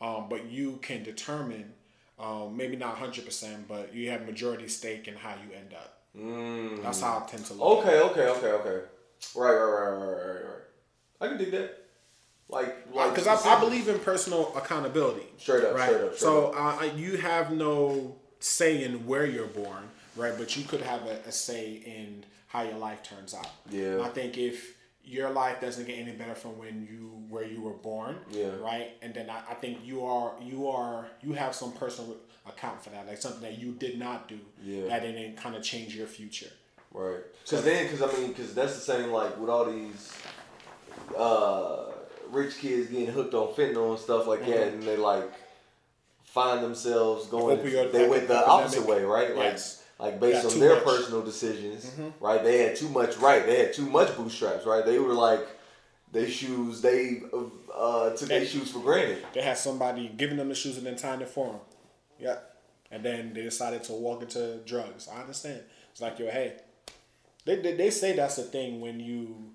um, 0.00 0.26
but 0.28 0.50
you 0.50 0.78
can 0.82 1.02
determine, 1.02 1.72
um, 2.18 2.56
maybe 2.56 2.76
not 2.76 2.98
hundred 2.98 3.24
percent, 3.24 3.68
but 3.68 3.94
you 3.94 4.10
have 4.10 4.26
majority 4.26 4.68
stake 4.68 5.08
in 5.08 5.14
how 5.14 5.30
you 5.30 5.56
end 5.56 5.72
up. 5.72 6.02
Mm. 6.18 6.82
That's 6.82 7.00
how 7.00 7.22
I 7.24 7.30
tend 7.30 7.46
to 7.46 7.54
look. 7.54 7.86
Okay, 7.86 8.00
okay, 8.00 8.26
okay, 8.28 8.48
okay. 8.48 8.86
Right, 9.34 9.52
right, 9.52 9.64
right, 9.64 9.90
right, 9.90 10.26
right, 10.26 10.44
right. 10.44 10.62
I 11.20 11.28
can 11.28 11.38
dig 11.38 11.50
that. 11.52 11.78
Like, 12.48 12.76
like 12.92 13.14
Because 13.14 13.26
I, 13.26 13.56
I 13.56 13.60
believe 13.60 13.88
in 13.88 13.98
personal 14.00 14.54
accountability. 14.56 15.24
Straight 15.38 15.64
up, 15.64 15.74
right? 15.74 15.88
straight 15.88 16.02
up, 16.02 16.14
straight 16.14 16.20
so 16.20 16.52
uh, 16.54 16.90
you 16.94 17.16
have 17.16 17.50
no 17.52 18.16
say 18.40 18.84
in 18.84 19.06
where 19.06 19.24
you're 19.24 19.46
born, 19.46 19.84
right? 20.16 20.34
But 20.36 20.56
you 20.56 20.64
could 20.64 20.82
have 20.82 21.06
a, 21.06 21.20
a 21.26 21.32
say 21.32 21.82
in 21.86 22.24
how 22.48 22.62
your 22.62 22.76
life 22.76 23.02
turns 23.02 23.32
out. 23.32 23.48
Yeah. 23.70 24.02
I 24.02 24.08
think 24.08 24.36
if 24.36 24.76
your 25.04 25.30
life 25.30 25.60
doesn't 25.60 25.86
get 25.86 25.98
any 25.98 26.12
better 26.12 26.34
from 26.34 26.58
when 26.58 26.86
you 26.90 27.08
where 27.30 27.44
you 27.44 27.62
were 27.62 27.72
born, 27.72 28.16
Yeah. 28.30 28.50
right? 28.60 28.90
And 29.00 29.14
then 29.14 29.30
I, 29.30 29.38
I 29.50 29.54
think 29.54 29.78
you 29.84 30.04
are 30.04 30.32
you 30.42 30.68
are 30.68 31.06
you 31.22 31.32
have 31.32 31.54
some 31.54 31.72
personal 31.72 32.16
account 32.46 32.84
for 32.84 32.90
that, 32.90 33.06
like 33.06 33.18
something 33.18 33.40
that 33.42 33.58
you 33.58 33.72
did 33.72 33.98
not 33.98 34.28
do 34.28 34.38
Yeah. 34.62 34.88
that 34.88 35.00
didn't 35.02 35.36
kind 35.38 35.56
of 35.56 35.62
change 35.62 35.96
your 35.96 36.06
future. 36.06 36.50
Right. 36.94 37.20
Because 37.44 37.64
then, 37.64 37.86
because 37.90 38.02
I 38.02 38.18
mean, 38.18 38.28
because 38.28 38.54
that's 38.54 38.74
the 38.74 38.80
same 38.80 39.10
like 39.10 39.38
with 39.38 39.48
all 39.50 39.64
these 39.64 40.12
uh, 41.16 41.86
rich 42.30 42.58
kids 42.58 42.88
getting 42.90 43.06
hooked 43.06 43.34
on 43.34 43.48
fentanyl 43.54 43.90
and 43.90 43.98
stuff 43.98 44.26
like 44.26 44.44
that, 44.46 44.68
and 44.68 44.82
they 44.82 44.96
like 44.96 45.30
find 46.24 46.62
themselves 46.62 47.26
going. 47.26 47.58
Opioid 47.58 47.92
they 47.92 48.08
went 48.08 48.28
the 48.28 48.34
epidemic. 48.36 48.48
opposite 48.48 48.86
way, 48.86 49.04
right? 49.04 49.34
Like, 49.36 49.44
Yes. 49.52 49.82
like 49.98 50.20
based 50.20 50.44
Yeah, 50.44 50.50
on 50.50 50.60
their 50.60 50.74
much. 50.76 50.84
personal 50.84 51.22
decisions, 51.22 51.90
right? 52.20 52.42
They 52.42 52.58
had 52.58 52.76
too 52.76 52.88
much. 52.88 53.16
Right. 53.18 53.44
They 53.44 53.58
had 53.58 53.72
too 53.72 53.86
much 53.86 54.16
bootstraps. 54.16 54.66
Right. 54.66 54.84
They 54.84 54.98
were 54.98 55.14
like. 55.14 55.46
They 56.12 56.28
shoes, 56.28 56.82
they 56.82 57.22
uh, 57.74 58.10
took 58.10 58.28
their 58.28 58.44
shoes 58.44 58.70
for 58.70 58.80
granted. 58.80 59.24
They 59.32 59.40
had 59.40 59.56
somebody 59.56 60.08
giving 60.14 60.36
them 60.36 60.50
the 60.50 60.54
shoes 60.54 60.76
and 60.76 60.84
then 60.86 60.94
tying 60.96 61.22
it 61.22 61.28
for 61.30 61.46
them. 61.52 61.60
Yeah. 62.18 62.36
And 62.90 63.02
then 63.02 63.32
they 63.32 63.40
decided 63.40 63.82
to 63.84 63.94
walk 63.94 64.20
into 64.20 64.58
drugs. 64.66 65.08
I 65.08 65.22
understand. 65.22 65.62
It's 65.90 66.02
like, 66.02 66.18
yo, 66.18 66.26
hey, 66.30 66.56
they, 67.44 67.56
they, 67.56 67.74
they 67.74 67.90
say 67.90 68.14
that's 68.14 68.36
the 68.36 68.42
thing 68.42 68.80
when 68.80 69.00
you, 69.00 69.50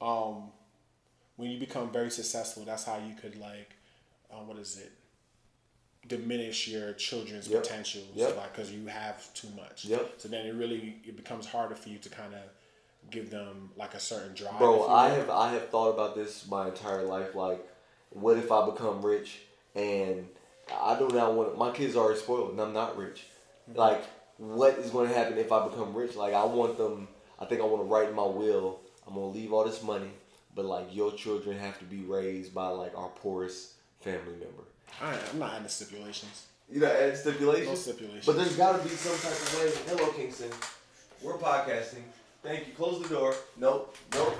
um, 0.00 0.50
when 1.36 1.50
you 1.50 1.58
become 1.58 1.90
very 1.90 2.10
successful, 2.10 2.64
that's 2.64 2.84
how 2.84 2.98
you 2.98 3.14
could 3.14 3.36
like, 3.36 3.72
uh, 4.30 4.36
what 4.36 4.58
is 4.58 4.78
it? 4.78 4.92
Diminish 6.06 6.68
your 6.68 6.92
children's 6.94 7.48
Yep. 7.48 7.62
potential, 7.62 8.02
Yep. 8.14 8.36
like 8.36 8.52
because 8.54 8.72
you 8.72 8.86
have 8.86 9.32
too 9.34 9.48
much. 9.56 9.84
Yep. 9.84 10.14
So 10.18 10.28
then 10.28 10.46
it 10.46 10.54
really 10.54 10.96
it 11.04 11.16
becomes 11.16 11.46
harder 11.46 11.74
for 11.74 11.88
you 11.90 11.98
to 11.98 12.08
kind 12.08 12.34
of 12.34 12.40
give 13.10 13.30
them 13.30 13.70
like 13.76 13.94
a 13.94 14.00
certain 14.00 14.34
drive. 14.34 14.58
Bro, 14.58 14.88
I 14.88 15.10
have 15.10 15.28
I 15.30 15.52
have 15.52 15.68
thought 15.68 15.90
about 15.90 16.14
this 16.14 16.46
my 16.48 16.68
entire 16.68 17.02
life. 17.02 17.34
Like, 17.34 17.66
what 18.10 18.38
if 18.38 18.50
I 18.50 18.64
become 18.66 19.04
rich 19.04 19.40
and 19.74 20.26
I 20.74 20.98
do 20.98 21.08
not 21.08 21.34
want 21.34 21.58
my 21.58 21.70
kids 21.70 21.96
are 21.96 22.04
already 22.04 22.20
spoiled 22.20 22.52
and 22.52 22.60
I'm 22.60 22.72
not 22.72 22.96
rich. 22.96 23.26
Like, 23.74 24.02
what 24.38 24.78
is 24.78 24.90
going 24.90 25.08
to 25.08 25.14
happen 25.14 25.38
if 25.38 25.52
I 25.52 25.68
become 25.68 25.94
rich? 25.94 26.16
Like, 26.16 26.34
I 26.34 26.44
want 26.44 26.76
them. 26.76 27.08
I 27.40 27.46
think 27.46 27.60
I 27.60 27.64
want 27.64 27.82
to 27.82 27.86
write 27.86 28.08
in 28.08 28.14
my 28.14 28.26
will. 28.26 28.80
I'm 29.06 29.14
gonna 29.14 29.26
leave 29.26 29.52
all 29.52 29.64
this 29.64 29.82
money, 29.82 30.10
but 30.54 30.64
like 30.64 30.94
your 30.94 31.12
children 31.12 31.58
have 31.58 31.78
to 31.78 31.84
be 31.84 32.02
raised 32.02 32.54
by 32.54 32.68
like 32.68 32.96
our 32.96 33.08
poorest 33.08 33.72
family 34.00 34.32
member. 34.32 34.64
I, 35.00 35.14
I'm 35.32 35.38
not 35.38 35.56
into 35.56 35.68
stipulations. 35.68 36.46
You 36.70 36.80
know, 36.80 36.86
add 36.86 37.16
stipulations. 37.16 37.68
No 37.68 37.74
stipulations. 37.74 38.26
But 38.26 38.36
there's 38.36 38.56
got 38.56 38.76
to 38.76 38.82
be 38.88 38.94
some 38.94 39.18
type 39.18 39.32
of 39.32 39.58
way. 39.58 39.72
Hello, 39.96 40.12
Kingston. 40.12 40.50
We're 41.22 41.34
podcasting. 41.34 42.02
Thank 42.42 42.68
you. 42.68 42.74
Close 42.74 43.02
the 43.02 43.08
door. 43.08 43.34
Nope. 43.56 43.96
Nope. 44.12 44.36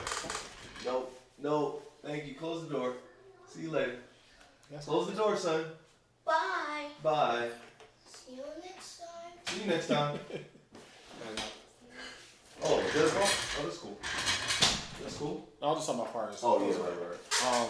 Nope. 0.85 1.21
Nope. 1.43 1.93
Thank 2.05 2.27
you. 2.27 2.35
Close 2.35 2.67
the 2.69 2.75
door. 2.75 2.95
See 3.49 3.63
you 3.63 3.71
later. 3.71 3.97
Yes. 4.71 4.85
Close 4.85 5.11
the 5.11 5.17
door, 5.17 5.37
son. 5.37 5.65
Bye. 6.25 6.87
Bye. 7.03 7.49
See 8.07 8.37
you 8.37 8.43
next 8.63 9.01
time. 9.01 9.33
See 9.47 9.61
you 9.63 9.67
next 9.67 9.89
time. 9.89 10.19
oh, 12.65 12.83
that's 12.95 13.13
wrong. 13.15 13.29
Oh, 13.59 13.63
that's 13.65 13.79
cool. 13.79 13.99
That's 15.03 15.17
cool. 15.17 15.49
I'll 15.63 15.75
just 15.75 15.87
talk 15.87 15.97
about 15.97 16.13
fires. 16.13 16.41
Oh 16.43 16.61
yeah, 16.61 16.75
right, 16.75 17.11
right. 17.11 17.63
Um, 17.63 17.69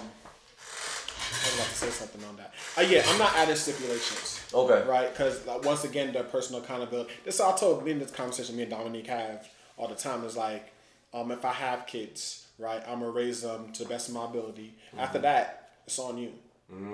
I 1.33 1.47
was 1.47 1.55
about 1.55 1.69
to 1.69 1.75
say 1.75 1.89
something 1.91 2.25
on 2.25 2.37
that. 2.37 2.53
Uh, 2.77 2.81
yeah, 2.83 3.03
I'm 3.07 3.19
not 3.19 3.35
adding 3.37 3.55
stipulations. 3.57 4.45
Okay. 4.53 4.89
Right, 4.89 5.11
because 5.13 5.47
like, 5.47 5.65
once 5.65 5.85
again, 5.85 6.13
the 6.13 6.25
personal 6.25 6.63
accountability. 6.63 7.13
This 7.25 7.41
I 7.41 7.57
told 7.57 7.85
me 7.85 7.93
in 7.93 7.99
this 8.01 8.11
conversation 8.11 8.57
me 8.57 8.63
and 8.63 8.71
Dominique 8.71 9.07
have 9.07 9.49
all 9.77 9.89
the 9.89 9.95
time 9.95 10.25
is 10.25 10.37
like, 10.37 10.73
um, 11.15 11.31
if 11.31 11.45
I 11.45 11.53
have 11.53 11.87
kids, 11.87 12.47
right, 12.59 12.83
I'm 12.87 13.01
gonna 13.01 13.11
raise 13.13 13.43
them 13.43 13.73
to 13.73 13.85
the 13.85 13.89
best 13.89 14.09
of 14.09 14.15
my 14.15 14.25
ability. 14.25 14.75
After 14.99 15.19
that, 15.21 15.71
it's 15.87 15.99
on 15.99 16.19
you. 16.19 16.33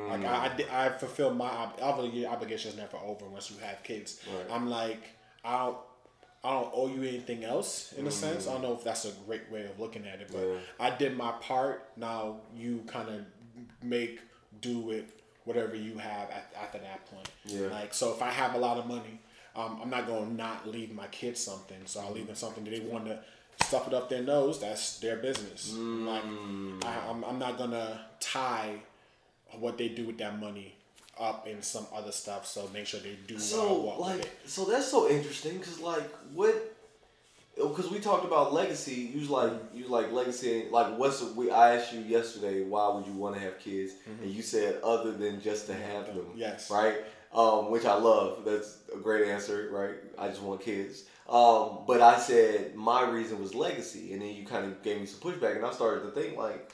Like 0.08 0.24
I, 0.24 0.52
I, 0.70 0.86
I 0.86 0.88
fulfill 0.90 1.34
my 1.34 1.48
ob- 1.50 1.78
obli- 1.80 2.26
obligation 2.26 2.70
is 2.70 2.76
never 2.78 2.96
over 2.96 3.26
once 3.26 3.50
you 3.50 3.58
have 3.58 3.82
kids. 3.82 4.20
Right. 4.26 4.46
I'm 4.50 4.70
like 4.70 5.02
I 5.44 5.66
don't 5.66 5.76
I 6.44 6.50
don't 6.50 6.70
owe 6.74 6.86
you 6.88 7.02
anything 7.02 7.44
else 7.44 7.92
in 7.94 8.06
a 8.06 8.10
sense. 8.10 8.46
I 8.46 8.52
don't 8.52 8.62
know 8.62 8.74
if 8.74 8.84
that's 8.84 9.04
a 9.04 9.12
great 9.26 9.50
way 9.50 9.64
of 9.64 9.80
looking 9.80 10.06
at 10.06 10.20
it, 10.20 10.28
but 10.32 10.40
Yeah. 10.40 10.58
I 10.78 10.90
did 10.90 11.16
my 11.16 11.32
part. 11.32 11.88
Now 11.96 12.36
you 12.54 12.84
kind 12.86 13.08
of 13.08 13.24
make 13.82 14.20
do 14.60 14.78
with 14.78 15.04
whatever 15.44 15.74
you 15.74 15.98
have 15.98 16.30
at, 16.30 16.52
after 16.60 16.78
that 16.78 17.04
point. 17.10 17.28
Yeah. 17.44 17.66
Like 17.68 17.94
so, 17.94 18.12
if 18.12 18.22
I 18.22 18.30
have 18.30 18.54
a 18.54 18.58
lot 18.58 18.78
of 18.78 18.86
money, 18.86 19.20
um, 19.56 19.80
I'm 19.82 19.90
not 19.90 20.06
gonna 20.06 20.30
not 20.30 20.68
leave 20.68 20.94
my 20.94 21.06
kids 21.08 21.40
something. 21.40 21.78
So 21.86 22.00
I'll 22.00 22.12
leave 22.12 22.26
them 22.26 22.36
something 22.36 22.62
that 22.64 22.70
they 22.70 22.80
want 22.80 23.06
to 23.06 23.18
stuff 23.64 23.88
it 23.88 23.94
up 23.94 24.08
their 24.08 24.22
nose. 24.22 24.60
That's 24.60 24.98
their 25.00 25.16
business. 25.16 25.72
Like 25.74 26.22
I, 26.84 27.08
I'm, 27.10 27.24
I'm 27.24 27.38
not 27.38 27.58
gonna 27.58 28.02
tie 28.20 28.76
what 29.58 29.78
they 29.78 29.88
do 29.88 30.06
with 30.06 30.18
that 30.18 30.38
money 30.38 30.75
up 31.18 31.46
in 31.46 31.62
some 31.62 31.86
other 31.94 32.12
stuff. 32.12 32.46
So 32.46 32.68
make 32.72 32.86
sure 32.86 33.00
they 33.00 33.16
do 33.26 33.38
So 33.38 33.96
like, 33.98 34.28
so 34.44 34.64
that's 34.64 34.90
so 34.90 35.08
interesting 35.08 35.58
because 35.58 35.80
like 35.80 36.08
what. 36.34 36.72
Because 37.56 37.90
we 37.90 38.00
talked 38.00 38.26
about 38.26 38.52
legacy, 38.52 39.10
you 39.14 39.26
like 39.28 39.50
you 39.72 39.88
like 39.88 40.12
legacy. 40.12 40.66
Like, 40.70 40.98
what's 40.98 41.22
we? 41.22 41.50
I 41.50 41.76
asked 41.76 41.90
you 41.90 42.00
yesterday, 42.00 42.64
why 42.64 42.94
would 42.94 43.06
you 43.06 43.14
want 43.14 43.34
to 43.34 43.40
have 43.40 43.58
kids, 43.58 43.94
and 44.22 44.30
you 44.30 44.42
said 44.42 44.78
other 44.82 45.12
than 45.12 45.40
just 45.40 45.66
to 45.68 45.72
have 45.72 46.04
them. 46.06 46.26
Yes. 46.36 46.70
Right. 46.70 46.96
Um, 47.32 47.70
which 47.70 47.86
I 47.86 47.94
love. 47.94 48.44
That's 48.44 48.80
a 48.94 48.98
great 48.98 49.28
answer. 49.28 49.70
Right. 49.72 49.94
I 50.18 50.28
just 50.28 50.42
want 50.42 50.60
kids. 50.60 51.04
Um, 51.30 51.78
but 51.86 52.02
I 52.02 52.18
said 52.18 52.74
my 52.74 53.08
reason 53.08 53.40
was 53.40 53.54
legacy, 53.54 54.12
and 54.12 54.20
then 54.20 54.34
you 54.34 54.44
kind 54.44 54.66
of 54.66 54.82
gave 54.82 55.00
me 55.00 55.06
some 55.06 55.20
pushback, 55.20 55.56
and 55.56 55.64
I 55.64 55.72
started 55.72 56.02
to 56.02 56.10
think 56.10 56.36
like, 56.36 56.70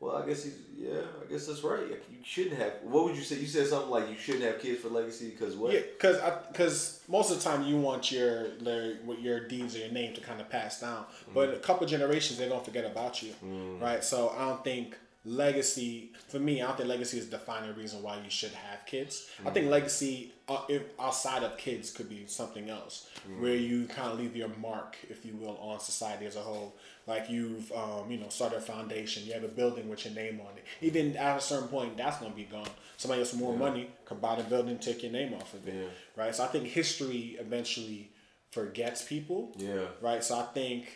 well, 0.00 0.16
I 0.16 0.26
guess 0.26 0.44
he's 0.44 0.54
yeah, 0.76 1.00
I 1.22 1.30
guess 1.30 1.46
that's 1.46 1.62
right. 1.62 1.86
You 1.88 1.96
shouldn't 2.24 2.56
have. 2.56 2.72
What 2.82 3.04
would 3.04 3.16
you 3.16 3.22
say? 3.22 3.36
You 3.36 3.46
said 3.46 3.66
something 3.68 3.90
like 3.90 4.10
you 4.10 4.16
shouldn't 4.16 4.44
have 4.44 4.60
kids 4.60 4.80
for 4.80 4.88
legacy 4.88 5.30
because 5.30 5.56
what? 5.56 5.72
Yeah, 5.72 5.80
because 5.80 6.18
because 6.50 7.00
most 7.08 7.30
of 7.30 7.38
the 7.38 7.44
time 7.44 7.64
you 7.64 7.78
want 7.78 8.10
your 8.10 8.48
their 8.58 8.96
your 9.20 9.46
deeds 9.46 9.76
or 9.76 9.78
your 9.78 9.92
name 9.92 10.14
to 10.14 10.20
kind 10.20 10.40
of 10.40 10.50
pass 10.50 10.80
down, 10.80 11.04
but 11.32 11.50
mm. 11.50 11.56
a 11.56 11.58
couple 11.58 11.86
generations 11.86 12.38
they're 12.38 12.48
gonna 12.48 12.64
forget 12.64 12.84
about 12.84 13.22
you, 13.22 13.32
mm. 13.44 13.80
right? 13.80 14.02
So 14.02 14.34
I 14.36 14.46
don't 14.46 14.64
think 14.64 14.96
legacy 15.24 16.12
for 16.28 16.38
me. 16.38 16.60
I 16.62 16.66
don't 16.66 16.76
think 16.76 16.88
legacy 16.88 17.18
is 17.18 17.28
the 17.28 17.38
defining 17.38 17.74
reason 17.76 18.02
why 18.02 18.16
you 18.22 18.30
should 18.30 18.52
have 18.52 18.84
kids. 18.86 19.28
I 19.44 19.50
think 19.50 19.70
legacy 19.70 20.32
uh, 20.48 20.62
if 20.68 20.82
outside 21.00 21.42
of 21.42 21.56
kids 21.56 21.90
could 21.90 22.08
be 22.08 22.24
something 22.26 22.68
else 22.68 23.08
where 23.38 23.54
you 23.54 23.86
kind 23.86 24.12
of 24.12 24.18
leave 24.18 24.36
your 24.36 24.50
mark, 24.60 24.96
if 25.08 25.24
you 25.24 25.34
will, 25.36 25.56
on 25.58 25.80
society 25.80 26.26
as 26.26 26.36
a 26.36 26.40
whole. 26.40 26.74
Like 27.06 27.30
you've 27.30 27.70
um, 27.72 28.10
you 28.10 28.18
know 28.18 28.28
started 28.28 28.58
a 28.58 28.60
foundation, 28.60 29.24
you 29.24 29.32
have 29.32 29.44
a 29.44 29.48
building 29.48 29.88
with 29.88 30.04
your 30.04 30.14
name 30.14 30.40
on 30.40 30.56
it. 30.56 30.64
Even 30.80 31.16
at 31.16 31.38
a 31.38 31.40
certain 31.40 31.68
point, 31.68 31.96
that's 31.96 32.18
gonna 32.18 32.34
be 32.34 32.44
gone. 32.44 32.68
Somebody 32.96 33.20
else 33.22 33.32
with 33.32 33.40
more 33.40 33.56
money 33.56 33.90
could 34.04 34.20
buy 34.20 34.36
the 34.36 34.44
building, 34.44 34.78
take 34.78 35.02
your 35.02 35.12
name 35.12 35.34
off 35.34 35.52
of 35.54 35.66
it, 35.66 35.74
Yeah. 35.74 35.88
right? 36.22 36.34
So 36.34 36.44
I 36.44 36.46
think 36.48 36.66
history 36.66 37.36
eventually 37.40 38.10
forgets 38.50 39.02
people, 39.02 39.52
Yeah. 39.58 39.86
right? 40.00 40.22
So 40.22 40.38
I 40.38 40.44
think 40.44 40.86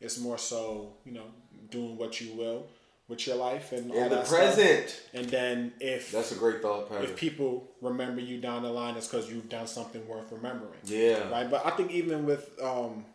it's 0.00 0.18
more 0.18 0.38
so 0.38 0.92
you 1.04 1.12
know 1.12 1.24
doing 1.70 1.96
what 1.96 2.20
you 2.20 2.32
will 2.34 2.66
with 3.08 3.26
your 3.26 3.36
life 3.36 3.72
and 3.72 3.90
In 3.90 4.02
the 4.08 4.16
that 4.16 4.26
stuff. 4.26 4.38
present. 4.38 5.00
And 5.14 5.26
then 5.30 5.72
if 5.80 6.12
That's 6.12 6.30
a 6.32 6.34
great 6.34 6.60
thought 6.60 6.88
pattern. 6.90 7.04
if 7.04 7.16
people 7.16 7.66
remember 7.80 8.20
you 8.20 8.38
down 8.38 8.62
the 8.62 8.70
line, 8.70 8.96
it's 8.96 9.08
because 9.08 9.30
you've 9.30 9.48
done 9.48 9.66
something 9.66 10.06
worth 10.06 10.30
remembering. 10.30 10.78
Yeah. 10.84 11.28
Right. 11.30 11.50
But 11.50 11.64
I 11.64 11.70
think 11.70 11.90
even 11.92 12.26
with 12.26 12.50
um, 12.62 13.06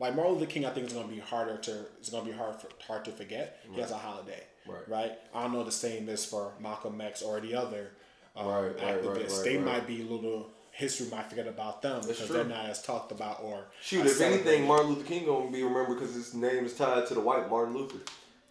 like 0.00 0.16
Martin 0.16 0.34
Luther 0.34 0.46
King, 0.46 0.64
I 0.64 0.70
think 0.70 0.84
it's 0.86 0.94
gonna 0.94 1.08
be 1.08 1.18
harder 1.18 1.58
to 1.58 1.86
it's 1.98 2.08
gonna 2.08 2.24
be 2.24 2.32
hard 2.32 2.56
for, 2.56 2.68
hard 2.86 3.04
to 3.04 3.10
forget. 3.12 3.60
He 3.70 3.80
has 3.80 3.90
a 3.90 3.98
holiday. 3.98 4.42
Right. 4.66 4.88
Right. 4.88 5.12
I 5.34 5.42
don't 5.42 5.52
know 5.52 5.64
the 5.64 5.70
same 5.72 6.08
is 6.08 6.24
for 6.24 6.52
Malcolm 6.60 7.00
X 7.00 7.20
or 7.22 7.38
the 7.40 7.54
other 7.54 7.90
um, 8.34 8.46
Right, 8.46 8.60
right, 8.60 8.76
right, 8.82 9.02
activists. 9.02 9.36
right, 9.36 9.44
they 9.44 9.56
right. 9.58 9.66
might 9.66 9.86
be 9.86 10.00
a 10.02 10.04
little 10.06 10.48
history 10.70 11.06
might 11.10 11.28
forget 11.28 11.46
about 11.46 11.82
them 11.82 12.00
because 12.00 12.28
they're 12.30 12.44
not 12.44 12.64
as 12.64 12.80
talked 12.82 13.12
about 13.12 13.40
or 13.42 13.66
Shoot, 13.82 14.06
if 14.06 14.18
anything. 14.22 14.66
Martin 14.66 14.88
Luther 14.88 15.04
King 15.04 15.26
gonna 15.26 15.50
be 15.50 15.62
remembered 15.62 15.98
because 15.98 16.14
his 16.14 16.32
name 16.32 16.64
is 16.64 16.72
tied 16.72 17.06
to 17.08 17.14
the 17.14 17.20
white 17.20 17.50
Martin 17.50 17.76
Luther. 17.76 17.98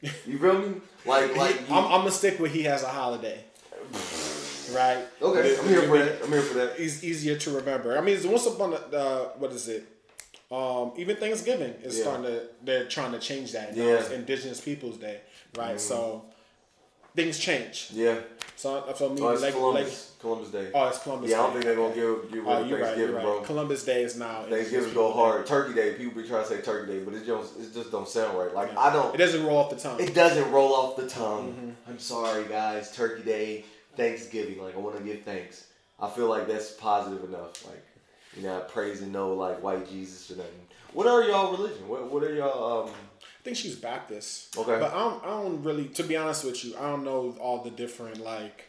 You 0.02 0.38
feel 0.40 0.58
me? 0.60 0.82
Like, 1.06 1.36
like. 1.36 1.68
He- 1.68 1.74
I'm, 1.74 1.86
I'm 1.86 1.92
gonna 2.02 2.12
stick 2.12 2.40
with 2.40 2.52
he 2.52 2.64
has 2.64 2.84
a 2.84 2.88
holiday. 2.88 3.44
Right. 4.74 5.06
okay, 5.22 5.58
I'm 5.60 5.68
here 5.68 5.82
for 5.84 5.98
that. 5.98 6.24
I'm 6.24 6.30
here 6.32 6.42
for 6.42 6.54
that. 6.56 6.80
It's 6.80 7.04
easier 7.04 7.36
to 7.38 7.52
remember. 7.52 7.98
I 7.98 8.02
mean, 8.02 8.16
it's 8.16 8.26
once 8.26 8.46
upon 8.46 8.74
a 8.74 8.76
uh, 8.78 9.24
what 9.38 9.52
is 9.52 9.68
it? 9.68 9.86
Um, 10.50 10.94
even 10.98 11.18
Thanksgiving 11.18 11.74
is 11.84 11.98
Yeah. 11.98 12.04
starting 12.04 12.26
to. 12.26 12.44
They're 12.64 12.86
trying 12.86 13.12
to 13.12 13.20
change 13.20 13.52
that. 13.52 13.76
Now 13.76 13.84
Yeah. 13.84 13.94
it's 13.96 14.10
Indigenous 14.12 14.62
Peoples 14.62 14.98
Day, 14.98 15.20
right? 15.58 15.80
So 15.80 16.26
things 17.16 17.38
change. 17.38 17.90
Yeah. 17.94 18.20
So, 18.62 18.94
so 18.96 19.10
me, 19.10 19.22
Oh, 19.24 19.30
it's 19.30 19.42
like, 19.42 19.54
Columbus. 19.56 20.12
like, 20.12 20.20
Columbus 20.22 20.50
Day. 20.50 20.70
oh, 20.76 20.88
it's 20.88 21.00
Columbus. 21.00 21.32
yeah, 21.32 21.40
I 21.40 21.42
don't 21.44 21.52
think 21.54 21.66
they're 21.66 21.76
gonna 21.76 21.96
give 21.96 22.32
give 22.32 22.48
Oh, 22.48 22.54
rid 22.54 22.62
of 22.62 22.68
you're 22.68 22.78
right. 22.78 22.86
Thanksgiving, 22.86 23.00
You're 23.00 23.16
right. 23.16 23.24
bro. 23.24 23.42
Columbus 23.42 23.84
Day 23.84 24.04
is 24.04 24.16
now. 24.18 24.44
Thanksgiving 24.48 24.94
go 24.94 25.12
hard. 25.12 25.46
Day. 25.46 25.50
Turkey 25.50 25.74
Day. 25.74 25.94
People 25.96 26.22
be 26.22 26.28
trying 26.28 26.44
to 26.44 26.50
say 26.50 26.62
Turkey 26.62 26.92
Day, 26.92 27.00
but 27.04 27.16
it 27.16 27.26
just 27.26 27.60
it 27.60 27.74
just 27.74 27.92
don't 27.92 28.08
sound 28.08 28.38
right. 28.38 28.54
Like 28.54 28.72
Yeah. 28.72 28.80
I 28.80 28.94
don't. 28.94 29.16
It 29.16 29.18
doesn't 29.18 29.44
roll 29.44 29.58
off 29.58 29.72
the 29.72 29.78
tongue. 29.78 30.00
It 30.00 30.14
doesn't 30.14 30.52
roll 30.52 30.76
off 30.76 30.96
the 30.96 31.08
tongue. 31.10 31.54
Mm-hmm. 31.54 31.92
I'm 31.92 31.98
sorry, 32.00 32.44
guys. 32.46 32.96
Turkey 32.96 33.24
Day, 33.24 33.66
Thanksgiving. 33.98 34.62
Like 34.62 34.76
I 34.76 34.80
want 34.80 34.96
to 34.96 35.04
give 35.04 35.24
thanks. 35.24 35.66
I 36.00 36.08
feel 36.12 36.28
like 36.30 36.48
that's 36.48 36.70
positive 36.72 37.24
enough. 37.24 37.66
Like 37.66 37.84
you 38.38 38.44
know, 38.44 38.60
not 38.60 38.70
praising 38.70 39.12
no 39.12 39.34
like 39.34 39.64
white 39.64 39.90
Jesus 39.90 40.30
or 40.30 40.36
nothing. 40.36 40.52
What 40.94 41.08
are 41.08 41.24
y'all 41.24 41.52
religion? 41.52 41.88
What 41.88 42.12
what 42.12 42.24
are 42.24 42.34
y'all? 42.36 42.84
Um, 42.84 42.92
I 43.42 43.44
think 43.44 43.58
she's 43.58 43.76
Baptist. 43.76 44.56
Okay. 44.56 44.78
But 44.80 44.94
I 44.94 45.00
don't, 45.00 45.24
I 45.24 45.28
don't 45.30 45.64
really, 45.64 45.86
to 45.90 46.04
be 46.04 46.16
honest 46.16 46.44
with 46.46 46.64
you, 46.64 46.78
I 46.78 46.82
don't 46.92 47.04
know 47.04 47.36
all 47.40 47.64
the 47.64 47.72
different 47.72 48.20
like, 48.24 48.66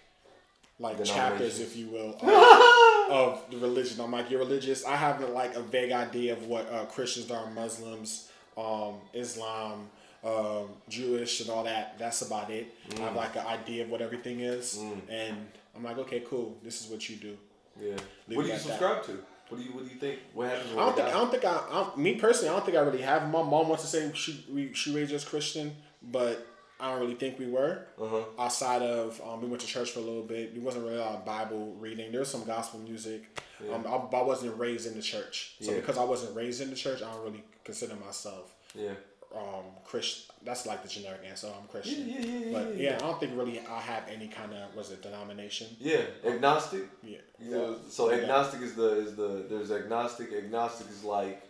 like 0.78 1.04
chapters, 1.04 1.60
if 1.60 1.76
you 1.76 1.88
will, 1.88 2.16
of, 2.22 3.10
of 3.10 3.50
the 3.50 3.58
religion. 3.58 4.00
I'm 4.00 4.12
like, 4.12 4.30
you're 4.30 4.40
religious. 4.40 4.86
I 4.86 4.96
have 4.96 5.20
like 5.28 5.54
a 5.56 5.60
vague 5.62 5.92
idea 5.92 6.32
of 6.32 6.46
what 6.46 6.72
uh, 6.72 6.86
Christians 6.86 7.30
are, 7.30 7.50
Muslims, 7.50 8.30
um, 8.56 8.94
Islam, 9.12 9.90
um, 10.24 10.68
Jewish, 10.88 11.40
and 11.42 11.50
all 11.50 11.64
that. 11.64 11.98
That's 11.98 12.22
about 12.22 12.48
it. 12.50 12.74
I 12.92 12.94
Mm. 12.94 12.98
have 13.00 13.14
like 13.16 13.36
an 13.36 13.46
idea 13.46 13.82
of 13.84 13.90
what 13.90 14.00
everything 14.00 14.40
is, 14.40 14.78
and 15.10 15.36
I'm 15.76 15.84
like, 15.84 15.98
okay, 15.98 16.20
cool. 16.20 16.56
This 16.62 16.82
is 16.82 16.90
what 16.90 17.06
you 17.10 17.16
do. 17.16 17.36
yeah. 17.78 17.96
Leave 18.26 18.36
What 18.38 18.42
do 18.44 18.48
you 18.48 18.54
at 18.54 18.60
that. 18.60 18.68
subscribe 18.68 19.04
to? 19.04 19.18
What 19.52 19.58
do 19.60 19.64
you 19.66 19.72
What 19.72 19.84
do 19.86 19.90
you 19.92 20.00
think? 20.00 20.18
What 20.32 20.48
happens 20.48 20.72
I 20.72 20.76
don't 20.76 20.86
we 20.86 20.92
think 21.02 21.08
I 21.08 21.10
don't 21.12 21.30
think 21.30 21.44
I, 21.44 21.56
I 21.70 21.74
don't- 21.82 21.98
me 21.98 22.14
personally 22.14 22.48
I 22.48 22.52
don't 22.54 22.64
think 22.64 22.76
I 22.78 22.80
really 22.80 23.02
have. 23.02 23.22
My 23.24 23.42
mom 23.42 23.68
wants 23.68 23.82
to 23.84 23.88
say 23.90 24.10
she 24.14 24.44
we, 24.50 24.72
she 24.72 24.94
raised 24.94 25.12
us 25.12 25.24
Christian, 25.24 25.76
but 26.02 26.46
I 26.80 26.90
don't 26.90 27.00
really 27.00 27.14
think 27.14 27.38
we 27.38 27.46
were. 27.46 27.86
Uh-huh. 28.00 28.22
Outside 28.38 28.82
of 28.82 29.20
um, 29.24 29.42
we 29.42 29.48
went 29.48 29.60
to 29.60 29.66
church 29.68 29.90
for 29.92 30.00
a 30.00 30.02
little 30.02 30.22
bit. 30.22 30.54
There 30.54 30.64
wasn't 30.64 30.84
really 30.86 30.96
a 31.00 31.20
Bible 31.24 31.76
reading. 31.78 32.10
There 32.10 32.20
was 32.20 32.30
some 32.30 32.44
gospel 32.44 32.80
music. 32.80 33.40
Um, 33.72 33.84
I, 33.86 33.90
I 34.16 34.22
wasn't 34.22 34.58
raised 34.58 34.86
in 34.88 34.94
the 34.96 35.02
church, 35.02 35.54
so 35.60 35.70
Yeah. 35.70 35.76
because 35.80 35.96
I 35.98 36.02
wasn't 36.04 36.34
raised 36.34 36.60
in 36.62 36.70
the 36.70 36.76
church, 36.76 37.00
I 37.02 37.12
don't 37.12 37.22
really 37.22 37.44
consider 37.62 37.94
myself 37.94 38.52
Yeah. 38.74 38.94
Um 39.36 39.64
Christian. 39.84 40.24
That's 40.44 40.66
like 40.66 40.82
the 40.82 40.88
generic 40.88 41.20
answer. 41.28 41.46
I'm 41.60 41.68
Christian. 41.68 42.08
yeah, 42.08 42.18
yeah, 42.20 42.38
yeah, 42.46 42.52
But 42.52 42.76
yeah. 42.76 42.90
yeah, 42.90 42.96
I 42.96 42.98
don't 42.98 43.20
think 43.20 43.32
really 43.36 43.60
I 43.60 43.80
have 43.80 44.04
any 44.08 44.26
kind 44.28 44.52
of 44.52 44.74
was 44.74 44.90
it 44.90 45.02
denomination. 45.02 45.68
Yeah, 45.80 46.02
agnostic. 46.26 46.82
Yeah. 47.02 47.18
So, 47.50 47.76
so 47.88 48.10
Yeah. 48.10 48.22
agnostic 48.22 48.60
is 48.62 48.74
the 48.74 48.90
is 48.98 49.14
the 49.16 49.46
there's 49.48 49.70
agnostic. 49.70 50.32
Agnostic 50.32 50.88
is 50.90 51.04
like 51.04 51.42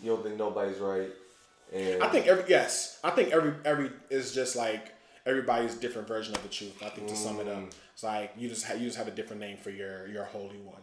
you 0.00 0.10
don't 0.10 0.22
think 0.24 0.36
nobody's 0.36 0.78
right, 0.78 1.08
and 1.72 2.02
I 2.02 2.08
think 2.08 2.26
every 2.26 2.44
yes, 2.48 2.98
I 3.04 3.10
think 3.10 3.30
every 3.32 3.54
every 3.64 3.90
is 4.10 4.34
just 4.34 4.56
like 4.56 4.92
everybody's 5.26 5.74
different 5.76 6.06
version 6.08 6.34
of 6.34 6.42
the 6.42 6.48
truth. 6.48 6.82
I 6.82 6.88
think 6.90 7.08
to 7.08 7.16
sum 7.16 7.40
it 7.40 7.48
up, 7.48 7.58
Mm. 7.58 7.72
it's 7.94 8.02
like 8.02 8.32
you 8.36 8.48
just 8.48 8.66
ha- 8.66 8.74
you 8.74 8.86
just 8.86 8.98
have 8.98 9.08
a 9.08 9.12
different 9.12 9.40
name 9.40 9.56
for 9.56 9.70
your 9.70 10.06
your 10.08 10.24
holy 10.24 10.58
one. 10.58 10.82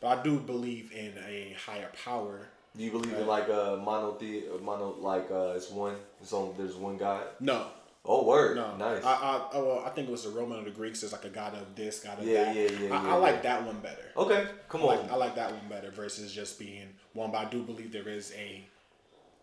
But 0.00 0.18
I 0.18 0.22
do 0.22 0.38
believe 0.38 0.92
in 0.92 1.14
a 1.26 1.56
higher 1.66 1.90
power. 2.04 2.48
Do 2.76 2.82
you 2.82 2.90
believe 2.90 3.12
in 3.12 3.26
like 3.26 3.48
a 3.48 3.80
monothe 3.84 4.60
mono 4.62 4.96
like 5.00 5.30
uh 5.30 5.52
it's 5.56 5.70
one 5.70 5.94
it's 6.20 6.32
on 6.32 6.54
there's 6.58 6.74
one 6.74 6.96
God? 6.96 7.22
No, 7.40 7.66
Oh 8.06 8.24
word, 8.26 8.56
no, 8.56 8.76
nice. 8.76 9.02
I, 9.04 9.12
I 9.12 9.48
oh, 9.54 9.64
well, 9.64 9.82
I 9.86 9.90
think 9.90 10.08
it 10.08 10.10
was 10.10 10.24
the 10.24 10.30
Roman 10.30 10.58
or 10.60 10.64
the 10.64 10.70
Greeks. 10.70 11.00
There's 11.00 11.12
like 11.12 11.24
a 11.24 11.30
god 11.30 11.54
of 11.54 11.74
this, 11.74 12.00
god 12.00 12.18
of 12.18 12.26
Yeah, 12.26 12.44
that. 12.44 12.54
yeah, 12.56 12.62
yeah, 12.62 12.98
I, 12.98 13.02
yeah, 13.04 13.14
I 13.14 13.16
like 13.16 13.42
that 13.44 13.64
one 13.64 13.78
better. 13.78 14.04
okay, 14.16 14.46
come 14.68 14.82
I 14.82 14.84
on. 14.84 14.88
like, 14.98 15.12
I 15.12 15.16
like 15.16 15.34
that 15.36 15.52
one 15.52 15.68
better 15.70 15.90
versus 15.90 16.32
just 16.32 16.58
being 16.58 16.88
one. 17.14 17.30
But 17.30 17.38
I 17.38 17.44
do 17.46 17.62
believe 17.62 17.92
there 17.92 18.08
is 18.08 18.32
a 18.36 18.62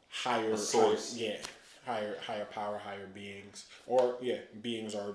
higher 0.09 0.51
A 0.51 0.57
source. 0.57 1.17
higher- 1.17 1.27
yeah, 1.29 1.37
higher 1.85 2.15
higher 2.27 2.45
power, 2.45 2.77
higher 2.77 3.07
beings, 3.15 3.65
or 3.87 4.17
yeah, 4.21 4.37
beings 4.61 4.93
are 4.93 5.13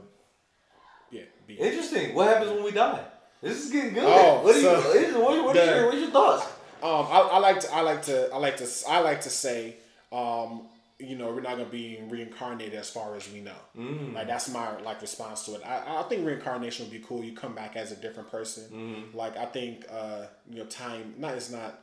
yeah 1.11 1.23
beings. 1.47 1.61
Interesting. 1.61 2.15
What 2.15 2.29
happens 2.29 2.51
when 2.53 2.65
we 2.65 2.71
die? 2.73 3.05
This 3.43 3.67
is 3.67 3.71
getting 3.71 3.93
good. 3.95 4.05
Oh, 4.07 4.43
what, 4.43 4.55
do 4.55 4.59
you, 4.59 4.65
so 4.65 5.21
what, 5.21 5.37
what, 5.37 5.45
what, 5.45 5.55
the- 5.55 5.73
are 5.73 5.77
your, 5.77 5.87
what's 5.87 5.99
your 6.01 6.11
thoughts? 6.11 6.47
Um, 6.87 7.07
I, 7.11 7.19
I 7.33 7.39
like 7.39 7.61
to, 7.61 7.73
I 7.75 7.81
like 7.81 8.03
to, 8.05 8.33
I 8.33 8.39
like 8.39 8.57
to, 8.59 8.69
I 8.89 8.99
like 9.01 9.21
to 9.23 9.31
say, 9.31 9.77
um, 10.13 10.63
you 10.99 11.17
know, 11.17 11.27
we're 11.27 11.41
not 11.43 11.59
gonna 11.59 11.65
be 11.67 11.99
reincarnated 12.09 12.75
as 12.79 12.89
far 12.89 13.17
as 13.17 13.31
we 13.31 13.41
know. 13.41 13.61
Mm. 13.77 14.15
Like 14.15 14.29
that's 14.29 14.49
my 14.49 14.81
like 14.81 15.03
response 15.03 15.45
to 15.47 15.55
it. 15.57 15.63
I, 15.67 16.01
I 16.01 16.03
think 16.05 16.27
reincarnation 16.27 16.87
would 16.87 16.93
be 16.93 17.05
cool. 17.07 17.23
You 17.23 17.35
come 17.35 17.55
back 17.55 17.77
as 17.77 17.93
a 17.93 17.97
different 17.97 18.31
person. 18.31 18.65
Mm-hmm. 18.73 19.17
Like 19.17 19.37
I 19.37 19.47
think 19.47 19.85
uh, 19.91 20.27
you 20.49 20.59
know, 20.61 20.65
time 20.67 21.15
not 21.19 21.35
it's 21.35 21.51
not 21.51 21.81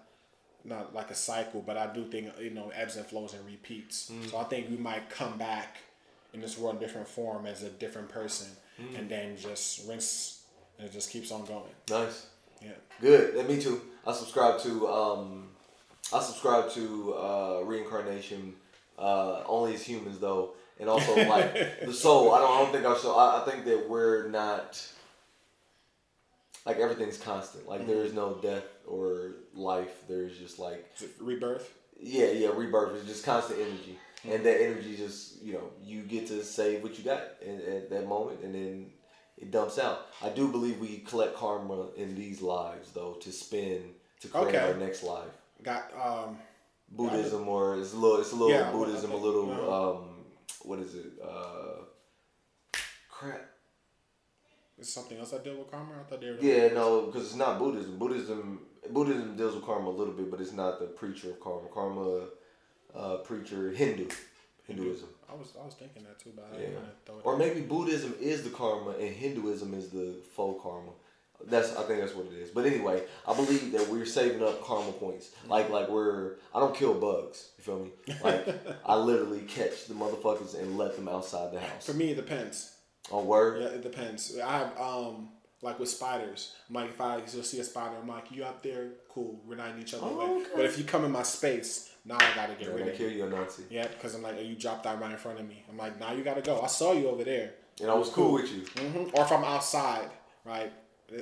not 0.63 0.95
like 0.95 1.11
a 1.11 1.15
cycle, 1.15 1.61
but 1.61 1.77
I 1.77 1.93
do 1.93 2.05
think 2.05 2.29
you 2.39 2.49
know 2.51 2.71
ebbs 2.73 2.95
and 2.95 3.05
flows 3.05 3.33
and 3.33 3.45
repeats. 3.45 4.09
Mm. 4.09 4.31
So 4.31 4.37
I 4.37 4.45
think 4.45 4.69
we 4.69 4.77
might 4.77 5.09
come 5.09 5.37
back 5.37 5.77
in 6.33 6.41
this 6.41 6.57
world 6.57 6.75
in 6.75 6.81
different 6.81 7.07
form 7.07 7.45
as 7.45 7.61
a 7.63 7.69
different 7.69 8.09
person, 8.09 8.47
Mm. 8.81 8.97
and 8.97 9.09
then 9.09 9.37
just 9.37 9.87
rinse 9.87 10.41
and 10.79 10.87
it 10.87 10.91
just 10.91 11.11
keeps 11.11 11.31
on 11.31 11.45
going. 11.45 11.69
Nice. 11.91 12.25
Yeah. 12.63 12.71
Good. 13.01 13.35
And 13.35 13.47
me 13.47 13.61
too. 13.61 13.81
I 14.05 14.13
subscribe 14.13 14.59
to 14.61 14.87
um, 14.87 15.47
I 16.13 16.21
subscribe 16.21 16.71
to 16.71 17.13
uh, 17.15 17.61
reincarnation 17.63 18.55
uh, 18.97 19.43
only 19.45 19.75
as 19.75 19.83
humans 19.83 20.19
though, 20.19 20.51
and 20.79 20.89
also 20.89 21.15
like 21.27 21.81
the 21.85 21.93
soul. 21.93 22.33
I 22.33 22.39
don't. 22.39 22.51
I 22.51 22.63
don't 22.63 22.71
think 22.71 22.85
our 22.85 22.97
soul. 22.97 23.17
I, 23.17 23.41
I 23.41 23.49
think 23.49 23.65
that 23.65 23.89
we're 23.89 24.29
not 24.29 24.85
like 26.65 26.77
everything's 26.77 27.17
constant. 27.17 27.67
Like 27.67 27.87
there 27.87 28.03
is 28.03 28.13
no 28.13 28.35
death 28.35 28.65
or 28.87 29.35
life. 29.53 30.07
There's 30.07 30.37
just 30.37 30.59
like 30.59 30.85
rebirth? 31.19 31.73
yeah, 31.99 32.31
yeah, 32.31 32.49
rebirth 32.49 32.95
is 32.97 33.07
just 33.07 33.25
constant 33.25 33.59
energy, 33.59 33.97
and 34.29 34.45
that 34.45 34.61
energy 34.61 34.95
just 34.95 35.41
you 35.41 35.53
know 35.53 35.69
you 35.83 36.01
get 36.01 36.27
to 36.27 36.43
save 36.43 36.83
what 36.83 36.97
you 36.97 37.03
got 37.03 37.21
in, 37.41 37.61
at 37.61 37.89
that 37.89 38.07
moment, 38.07 38.41
and 38.43 38.53
then 38.53 38.85
it 39.37 39.51
dumps 39.51 39.77
out. 39.79 40.07
I 40.21 40.29
do 40.29 40.47
believe 40.47 40.79
we 40.79 40.99
collect 40.99 41.35
karma 41.35 41.89
in 41.97 42.15
these 42.15 42.41
lives 42.41 42.91
though 42.91 43.13
to 43.21 43.31
spend 43.31 43.83
to 44.21 44.27
create 44.27 44.47
Okay. 44.47 44.57
our 44.59 44.75
next 44.75 45.03
life. 45.03 45.31
Got 45.61 45.91
um. 45.99 46.37
Buddhism 46.95 47.47
or 47.47 47.79
it's 47.79 47.93
a 47.93 47.97
little 47.97 48.19
it's 48.19 48.33
a 48.33 48.35
little 48.35 48.51
Yeah, 48.51 48.71
Buddhism, 48.71 49.11
a 49.11 49.15
little 49.17 49.51
Uh-huh. 49.51 49.91
um 49.97 50.25
what 50.63 50.77
is 50.79 50.93
it? 50.95 51.05
Uh 51.23 51.85
crap. 53.09 53.49
Is 54.77 54.93
something 54.93 55.17
else 55.17 55.33
I 55.33 55.37
deal 55.39 55.57
with 55.57 55.71
karma? 55.71 55.93
I 55.99 56.03
thought 56.03 56.21
they 56.21 56.29
were. 56.29 56.37
Yeah, 56.39 56.67
no, 56.73 57.07
because 57.07 57.23
it's 57.25 57.35
not 57.35 57.57
Buddhism. 57.57 57.97
Buddhism 57.97 58.59
Buddhism 58.91 59.35
deals 59.37 59.55
with 59.55 59.65
karma 59.65 59.89
a 59.89 59.91
little 59.91 60.13
bit, 60.13 60.29
but 60.29 60.41
it's 60.41 60.51
not 60.51 60.79
the 60.79 60.85
preacher 60.87 61.31
of 61.31 61.39
karma. 61.39 61.67
Karma 61.73 62.27
uh 62.93 63.17
preacher 63.23 63.71
Hindu. 63.71 64.07
Hinduism. 64.67 65.09
I 65.29 65.35
was 65.35 65.53
I 65.61 65.65
was 65.65 65.73
thinking 65.73 66.03
that 66.03 66.19
too, 66.19 66.31
but 66.35 66.49
I 66.53 66.55
Yeah. 66.61 66.67
didn't 66.67 67.05
throw 67.05 67.17
it. 67.19 67.21
Or 67.25 67.37
maybe 67.37 67.61
Buddhism 67.61 68.15
is 68.19 68.43
the 68.43 68.49
karma 68.49 68.91
and 68.91 69.13
Hinduism 69.15 69.73
is 69.73 69.89
the 69.89 70.15
faux 70.35 70.61
karma. 70.63 70.91
That's 71.45 71.75
I 71.75 71.83
think 71.83 71.99
that's 71.99 72.15
what 72.15 72.27
it 72.27 72.33
is. 72.33 72.49
But 72.51 72.65
anyway, 72.65 73.03
I 73.27 73.33
believe 73.35 73.73
that 73.73 73.89
we're 73.89 74.05
saving 74.05 74.41
up 74.41 74.63
karma 74.63 74.93
points. 74.93 75.31
Like 75.47 75.69
like 75.69 75.89
we're 75.89 76.35
I 76.55 76.59
don't 76.59 76.75
kill 76.75 76.93
bugs. 76.93 77.49
You 77.57 77.63
feel 77.63 77.79
me? 77.79 77.91
Like 78.23 78.47
I 78.85 78.95
literally 78.95 79.41
catch 79.41 79.87
the 79.87 79.93
motherfuckers 79.95 80.57
and 80.57 80.77
let 80.77 80.95
them 80.95 81.09
outside 81.09 81.51
the 81.51 81.59
house. 81.59 81.85
For 81.85 81.93
me, 81.93 82.11
it 82.11 82.15
depends. 82.15 82.71
On 83.11 83.25
word. 83.25 83.61
Yeah, 83.61 83.67
it 83.67 83.81
depends. 83.83 84.37
I 84.39 84.57
have 84.59 84.79
um 84.79 85.29
like 85.61 85.77
with 85.79 85.89
spiders. 85.89 86.53
I'm 86.69 86.75
like 86.75 86.91
if 86.91 87.01
I 87.01 87.21
still 87.25 87.43
see 87.43 87.59
a 87.59 87.63
spider, 87.65 87.95
I'm 88.01 88.07
like 88.07 88.31
you 88.31 88.45
out 88.45 88.63
there, 88.63 88.91
cool. 89.09 89.41
We're 89.45 89.55
not 89.55 89.71
in 89.71 89.81
each 89.81 89.93
other. 89.93 90.05
Oh, 90.07 90.39
okay. 90.41 90.49
But 90.55 90.65
if 90.65 90.77
you 90.77 90.85
come 90.85 91.03
in 91.03 91.11
my 91.11 91.23
space, 91.23 91.89
now 92.05 92.15
I 92.17 92.35
gotta 92.35 92.53
get 92.53 92.59
They're 92.65 92.69
rid 92.71 92.79
gonna 92.79 92.91
of 92.91 92.97
kill 92.97 93.09
you. 93.11 93.17
you, 93.19 93.25
a 93.25 93.29
Nazi. 93.29 93.63
Yeah, 93.69 93.87
because 93.87 94.15
I'm 94.15 94.21
like, 94.23 94.35
oh, 94.37 94.41
you 94.41 94.55
dropped 94.55 94.83
that 94.83 94.99
right 94.99 95.11
in 95.11 95.17
front 95.17 95.39
of 95.39 95.47
me. 95.47 95.63
I'm 95.69 95.77
like, 95.77 95.99
now 95.99 96.11
you 96.13 96.23
gotta 96.23 96.41
go. 96.41 96.61
I 96.61 96.67
saw 96.67 96.91
you 96.93 97.09
over 97.09 97.23
there. 97.23 97.53
And 97.81 97.89
I 97.89 97.93
was 97.95 98.09
cool 98.09 98.33
with 98.33 98.51
you. 98.51 98.61
hmm 98.81 99.09
Or 99.13 99.23
if 99.23 99.31
I'm 99.31 99.43
outside, 99.43 100.09
right? 100.45 100.71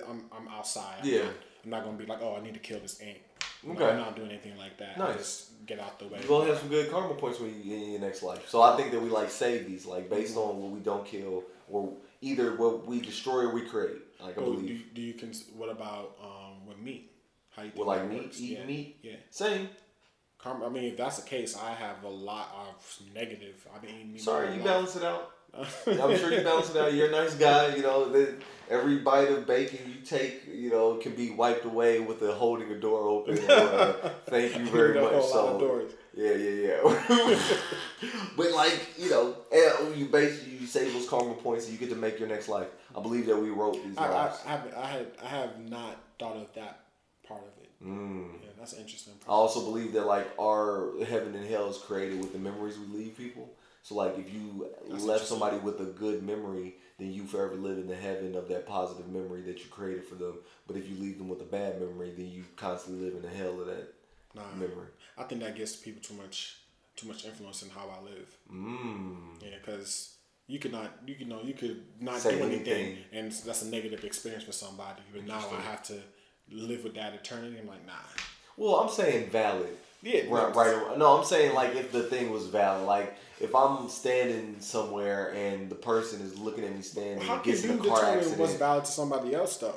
I'm 0.08 0.26
I'm 0.36 0.48
outside. 0.48 0.98
I'm 1.02 1.08
Yeah. 1.08 1.24
not- 1.24 1.34
I'm 1.64 1.70
not 1.70 1.84
gonna 1.86 1.98
be 1.98 2.06
like, 2.08 2.20
oh, 2.22 2.36
I 2.36 2.42
need 2.42 2.54
to 2.56 2.60
kill 2.60 2.80
this 2.80 3.00
ant. 3.02 3.20
No, 3.64 3.74
Okay. 3.74 3.86
I'm 3.86 3.98
not 3.98 4.16
doing 4.16 4.32
anything 4.32 4.58
like 4.58 4.76
that. 4.80 4.96
I 4.98 5.00
Nice. 5.00 5.18
just 5.18 5.66
get 5.68 5.80
out 5.80 6.00
the 6.00 6.08
way. 6.08 6.18
You're 6.20 6.28
gonna 6.28 6.50
have 6.50 6.58
some 6.60 6.70
good 6.70 6.90
karma 6.90 7.14
points 7.14 7.40
when 7.40 7.50
you 7.64 7.76
in 7.76 7.92
your 7.92 8.02
next 8.02 8.24
life. 8.24 8.50
So 8.50 8.62
I 8.64 8.76
think 8.76 8.92
that 8.92 9.00
we 9.00 9.10
like 9.10 9.30
save 9.30 9.68
these, 9.68 9.86
like 9.86 10.10
based 10.10 10.32
Mm-hmm. 10.36 10.50
on 10.50 10.62
what 10.64 10.72
we 10.72 10.80
don't 10.80 11.06
kill, 11.06 11.44
or 11.70 11.94
either 12.22 12.56
what 12.56 12.88
we 12.88 13.00
destroy 13.02 13.42
or 13.44 13.54
we 13.54 13.62
create. 13.62 14.02
Like 14.20 14.38
I 14.38 14.42
Oh, 14.42 14.46
do, 14.46 14.52
believe. 14.62 14.70
you- 14.80 14.86
do 14.96 15.02
you 15.02 15.14
cons- 15.14 15.46
what 15.56 15.70
about 15.70 16.18
um 16.24 16.66
with 16.66 16.80
meat? 16.80 17.12
How 17.52 17.62
you 17.64 17.70
think 17.70 17.86
Well, 17.86 17.96
like 17.96 18.08
meat, 18.10 18.24
works? 18.24 18.42
eating 18.42 18.58
yeah. 18.58 18.66
meat? 18.66 18.98
Yeah. 19.04 19.16
Same. 19.30 19.70
I 20.46 20.70
mean, 20.70 20.86
if 20.86 20.98
that's 20.98 21.20
the 21.20 21.28
case, 21.28 21.58
I 21.58 21.74
have 21.74 22.04
a 22.04 22.10
lot 22.10 22.50
of 22.56 23.14
negative. 23.14 23.68
I 23.76 23.86
mean. 23.86 24.18
Sorry, 24.18 24.56
you 24.56 24.64
balance 24.64 24.96
it 24.96 25.04
out. 25.04 25.32
I'm 25.54 26.18
sure 26.18 26.32
you 26.32 26.42
balance 26.42 26.70
it 26.70 26.78
out. 26.78 26.94
You're 26.94 27.10
a 27.10 27.12
nice 27.12 27.36
guy. 27.36 27.76
You 27.76 27.84
know 27.84 28.38
every 28.72 29.00
bite 29.00 29.30
of 29.30 29.46
bacon 29.46 29.80
you 29.86 30.02
take, 30.02 30.44
you 30.52 30.70
know, 30.70 30.96
can 30.96 31.14
be 31.14 31.30
wiped 31.30 31.66
away 31.66 32.00
with 32.00 32.22
a 32.22 32.34
holding 32.34 32.72
a 32.72 32.80
door 32.80 33.02
open. 33.02 33.38
Or 33.38 33.52
a, 33.52 34.14
thank 34.26 34.58
you 34.58 34.66
very 34.72 34.98
a 34.98 35.02
much. 35.02 35.26
So 35.26 35.88
yeah, 36.16 36.34
yeah, 36.34 36.84
yeah. 36.84 37.40
but 38.38 38.52
like 38.52 38.98
you 38.98 39.10
know, 39.10 39.36
and 39.52 39.96
you 39.96 40.08
basically 40.08 40.58
you 40.58 40.68
save 40.68 40.94
those 40.94 41.08
karma 41.08 41.34
points 41.36 41.66
and 41.66 41.74
you 41.74 41.80
get 41.80 41.94
to 41.94 42.00
make 42.00 42.18
your 42.18 42.30
next 42.30 42.48
life. 42.48 42.68
I 42.96 43.02
believe 43.02 43.26
that 43.28 43.38
we 43.38 43.50
wrote 43.50 43.84
these 43.84 43.98
I, 43.98 44.06
I. 44.06 44.32
I, 44.46 44.50
haven't, 44.50 44.74
I 44.76 44.88
had 44.88 45.08
I 45.24 45.28
have 45.28 45.60
not 45.70 45.98
thought 46.18 46.38
of 46.38 46.54
that 46.56 46.80
part 47.32 47.44
of 47.44 47.64
it. 47.64 47.70
Mm. 47.86 48.34
Yeah, 48.44 48.50
that's 48.60 48.74
interesting. 48.74 49.14
I 49.28 49.32
also 49.32 49.62
believe 49.64 49.94
that 49.94 50.06
like 50.06 50.28
our 50.40 50.92
heaven 51.06 51.36
and 51.36 51.48
hell 51.48 51.70
is 51.70 51.78
created 51.78 52.20
with 52.20 52.34
the 52.34 52.40
memories 52.40 52.78
we 52.78 52.86
leave 52.98 53.18
people. 53.18 53.50
So 53.84 53.96
like 53.96 54.18
if 54.20 54.32
you 54.32 54.70
That's 54.90 55.04
left 55.04 55.26
somebody 55.26 55.58
with 55.58 55.80
a 55.82 55.86
good 55.86 56.22
memory, 56.22 56.76
then 57.00 57.12
you 57.12 57.26
forever 57.26 57.56
live 57.56 57.80
in 57.80 57.88
the 57.88 57.96
heaven 57.96 58.36
of 58.36 58.48
that 58.50 58.68
positive 58.68 59.08
memory 59.10 59.42
that 59.44 59.58
you 59.60 59.66
created 59.72 60.06
for 60.06 60.16
them. 60.16 60.36
But 60.68 60.78
if 60.78 60.88
you 60.88 60.96
leave 60.98 61.18
them 61.18 61.30
with 61.30 61.42
a 61.42 61.46
bad 61.46 61.82
memory, 61.82 62.12
then 62.16 62.30
you 62.30 62.44
constantly 62.56 63.04
live 63.06 63.16
in 63.16 63.24
the 63.24 63.36
hell 63.36 63.60
of 63.60 63.66
that 63.68 63.94
Nah, 64.36 64.44
memory. 64.56 64.88
I 65.18 65.24
think 65.24 65.42
that 65.42 65.56
gives 65.56 65.76
people 65.76 66.02
too 66.02 66.14
much 66.14 66.58
too 66.96 67.08
much 67.08 67.26
influence 67.26 67.64
in 67.64 67.70
how 67.70 67.90
I 67.90 68.04
live. 68.04 68.38
Mm. 68.54 69.42
Yeah, 69.42 69.58
because 69.60 70.16
you 70.48 70.60
could 70.60 70.72
not, 70.72 70.92
you 71.08 71.16
could 71.16 71.28
know, 71.30 71.42
you 71.42 71.54
could 71.54 71.84
not 72.00 72.20
Say 72.20 72.38
do 72.38 72.44
anything, 72.44 72.74
anything. 72.74 73.04
and 73.14 73.32
that's 73.32 73.64
a 73.64 73.68
negative 73.68 74.04
experience 74.04 74.44
for 74.44 74.52
somebody. 74.52 75.02
But 75.14 75.26
now 75.26 75.40
I 75.58 75.62
have 75.62 75.82
to 75.84 75.98
live 76.52 76.84
with 76.84 76.96
that 76.96 77.14
eternity. 77.14 77.58
I'm 77.60 77.68
like, 77.68 77.86
nah. 77.86 77.94
Well, 78.58 78.76
I'm 78.76 78.90
saying 78.90 79.30
valid. 79.30 79.70
Yeah, 80.04 80.22
Right, 80.30 80.56
right. 80.56 80.98
No, 80.98 81.18
I'm 81.18 81.26
saying 81.26 81.54
like 81.54 81.76
if 81.76 81.92
the 81.92 82.04
thing 82.04 82.32
was 82.32 82.48
valid, 82.48 82.86
like 82.88 83.16
if 83.40 83.54
I'm 83.56 83.88
standing 83.88 84.56
somewhere 84.60 85.32
and 85.36 85.70
the 85.70 85.76
person 85.76 86.22
is 86.22 86.38
looking 86.40 86.64
at 86.64 86.76
me 86.76 86.82
standing 86.82 87.22
How 87.22 87.36
and 87.36 87.44
can 87.44 87.52
gets 87.52 87.64
you 87.64 87.72
in 87.74 87.80
a 87.80 87.84
car 87.84 87.96
determine 87.98 88.18
accident. 88.18 88.40
what's 88.40 88.54
valid 88.56 88.86
to 88.86 88.92
somebody 88.92 89.36
else 89.36 89.58
though? 89.58 89.76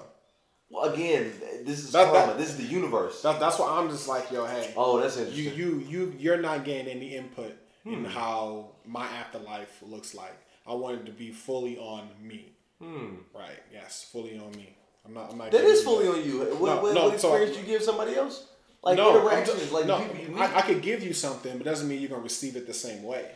well, 0.70 0.92
again, 0.92 1.30
this 1.64 1.80
is 1.84 1.92
That- 1.92 2.10
karma. 2.10 2.26
that- 2.32 2.38
this 2.38 2.48
is 2.50 2.56
the 2.56 2.62
universe. 2.64 3.20
That, 3.22 3.38
that's 3.38 3.58
why 3.58 3.68
I'm 3.78 3.90
just 3.90 4.08
like, 4.08 4.30
yo, 4.30 4.46
hey, 4.46 4.72
oh, 4.76 4.98
that's 4.98 5.16
you, 5.18 5.22
interesting. 5.24 5.56
you, 5.58 5.84
you, 5.88 6.14
you're 6.18 6.40
not 6.40 6.64
getting 6.64 6.88
any 6.88 7.14
input 7.16 7.54
Hmm. 7.84 7.92
in 7.92 8.04
how 8.06 8.70
my 8.86 9.04
afterlife 9.06 9.82
looks 9.82 10.14
like. 10.14 10.34
I 10.66 10.72
want 10.72 11.00
it 11.00 11.06
to 11.06 11.12
be 11.12 11.30
fully 11.32 11.76
on 11.76 12.08
me. 12.22 12.46
Hmm. 12.82 13.16
Right? 13.34 13.62
Yes, 13.70 14.08
fully 14.10 14.38
on 14.38 14.50
me. 14.52 14.74
I'm 15.06 15.14
not. 15.14 15.30
I'm 15.32 15.38
not. 15.38 15.50
That 15.50 15.64
is 15.64 15.82
fully 15.82 16.06
that. 16.06 16.14
on 16.14 16.24
you. 16.24 16.38
What, 16.38 16.50
No, 16.50 16.82
what, 16.82 16.94
no, 16.94 17.08
what 17.08 17.20
so- 17.20 17.34
experience 17.34 17.58
you 17.58 17.64
give 17.64 17.82
somebody 17.82 18.16
else? 18.16 18.46
Like 18.82 18.98
no, 18.98 19.18
interactions, 19.18 19.72
like 19.72 19.86
no, 19.86 19.98
people 19.98 20.16
you 20.18 20.28
meet. 20.28 20.40
I, 20.40 20.58
I 20.58 20.60
could 20.60 20.82
give 20.82 21.02
you 21.02 21.14
something, 21.14 21.56
but 21.56 21.64
doesn't 21.64 21.88
mean 21.88 22.02
you're 22.02 22.10
gonna 22.10 22.22
receive 22.22 22.54
it 22.54 22.66
the 22.66 22.74
same 22.74 23.02
way. 23.02 23.30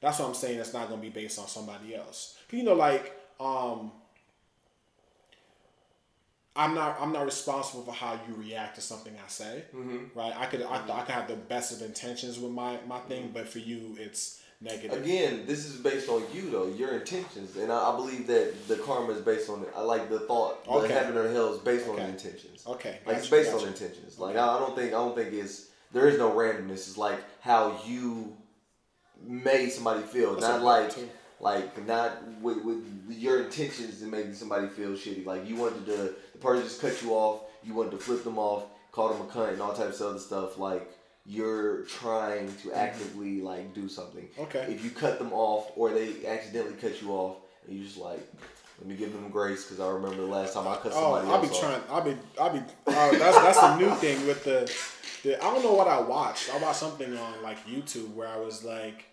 That's 0.00 0.20
what 0.20 0.28
I'm 0.28 0.34
saying. 0.34 0.60
It's 0.60 0.72
not 0.72 0.88
gonna 0.88 1.02
be 1.02 1.08
based 1.08 1.36
on 1.40 1.48
somebody 1.48 1.96
else. 1.96 2.38
You 2.52 2.62
know, 2.62 2.74
like 2.74 3.12
um, 3.40 3.90
I'm 6.54 6.74
not. 6.74 6.98
I'm 7.00 7.12
not 7.12 7.24
responsible 7.24 7.82
for 7.82 7.92
how 7.92 8.20
you 8.28 8.34
react 8.36 8.76
to 8.76 8.80
something 8.80 9.12
I 9.14 9.28
say. 9.28 9.64
Mm-hmm. 9.74 10.16
Right? 10.16 10.32
I 10.36 10.46
could. 10.46 10.62
I, 10.62 10.76
I 10.76 11.02
could 11.02 11.14
have 11.14 11.26
the 11.26 11.34
best 11.34 11.72
of 11.72 11.82
intentions 11.84 12.38
with 12.38 12.52
my 12.52 12.78
my 12.86 13.00
thing, 13.00 13.32
but 13.34 13.48
for 13.48 13.58
you, 13.58 13.96
it's 13.98 14.40
negative. 14.64 15.02
Again, 15.02 15.44
this 15.46 15.66
is 15.66 15.76
based 15.76 16.08
on 16.08 16.22
you 16.32 16.50
though, 16.50 16.66
your 16.68 16.90
intentions, 16.98 17.56
and 17.56 17.70
I, 17.70 17.92
I 17.92 17.96
believe 17.96 18.26
that 18.26 18.66
the 18.68 18.76
karma 18.76 19.12
is 19.12 19.20
based 19.20 19.48
on. 19.50 19.62
It. 19.62 19.68
I 19.76 19.82
like 19.82 20.08
the 20.08 20.20
thought. 20.20 20.64
Okay. 20.66 20.88
The 20.88 20.94
heaven 20.94 21.16
or 21.16 21.30
hell 21.30 21.52
is 21.54 21.60
based 21.60 21.88
on 21.88 21.98
intentions. 21.98 22.64
Okay, 22.66 22.98
Like 23.06 23.18
it's 23.18 23.28
gotcha, 23.28 23.42
based 23.42 23.54
on 23.54 23.68
intentions. 23.68 24.18
Like 24.18 24.36
I, 24.36 24.56
I 24.56 24.58
don't 24.58 24.74
think 24.74 24.88
I 24.88 24.96
don't 24.96 25.14
think 25.14 25.32
it's 25.32 25.68
there 25.92 26.08
is 26.08 26.18
no 26.18 26.32
randomness. 26.32 26.72
It's 26.88 26.96
like 26.96 27.20
how 27.40 27.80
you 27.86 28.36
made 29.22 29.70
somebody 29.70 30.02
feel, 30.02 30.34
That's 30.34 30.46
not 30.46 30.62
like 30.62 30.94
too. 30.94 31.08
like 31.40 31.86
not 31.86 32.22
with, 32.40 32.64
with 32.64 32.84
your 33.08 33.44
intentions 33.44 34.02
in 34.02 34.10
making 34.10 34.34
somebody 34.34 34.68
feel 34.68 34.90
shitty. 34.90 35.24
Like 35.24 35.48
you 35.48 35.56
wanted 35.56 35.86
to 35.86 36.14
the 36.32 36.38
person 36.40 36.64
just 36.64 36.80
cut 36.80 37.00
you 37.02 37.12
off, 37.12 37.42
you 37.62 37.74
wanted 37.74 37.92
to 37.92 37.98
flip 37.98 38.24
them 38.24 38.38
off, 38.38 38.64
call 38.92 39.12
them 39.12 39.22
a 39.22 39.30
cunt, 39.30 39.52
and 39.52 39.62
all 39.62 39.72
types 39.72 40.00
of 40.00 40.10
other 40.10 40.18
stuff. 40.18 40.58
Like 40.58 40.90
you're 41.26 41.82
trying 41.82 42.54
to 42.62 42.72
actively 42.72 43.40
like 43.40 43.74
do 43.74 43.88
something. 43.88 44.24
Mm-hmm. 44.24 44.42
Okay. 44.42 44.66
If 44.72 44.84
you 44.84 44.90
cut 44.90 45.18
them 45.18 45.32
off 45.32 45.72
or 45.76 45.90
they 45.90 46.26
accidentally 46.26 46.76
cut 46.76 47.00
you 47.00 47.10
off, 47.12 47.36
and 47.66 47.76
you 47.76 47.84
just 47.84 47.98
like. 47.98 48.20
Let 48.80 48.88
me 48.88 48.96
give 48.96 49.12
them 49.12 49.28
grace 49.30 49.64
because 49.64 49.78
I 49.78 49.88
remember 49.88 50.16
the 50.16 50.26
last 50.26 50.52
time 50.52 50.66
I 50.66 50.74
cut 50.74 50.92
somebody. 50.92 51.26
Off. 51.26 51.32
Oh, 51.32 51.34
I'll 51.36 51.40
be 51.40 51.48
off. 51.48 51.60
trying. 51.60 51.82
I'll 51.88 52.02
be. 52.02 52.16
I'll 52.40 52.52
be. 52.52 52.58
Uh, 52.88 53.10
that's 53.12 53.36
that's 53.36 53.58
a 53.62 53.76
new 53.78 53.94
thing 53.94 54.26
with 54.26 54.42
the, 54.42 54.68
the. 55.22 55.40
I 55.40 55.54
don't 55.54 55.62
know 55.62 55.74
what 55.74 55.86
I 55.86 56.00
watched. 56.00 56.52
I 56.52 56.58
watched 56.58 56.80
something 56.80 57.16
on 57.16 57.42
like 57.42 57.64
YouTube 57.68 58.12
where 58.14 58.26
I 58.26 58.36
was 58.36 58.64
like, 58.64 59.04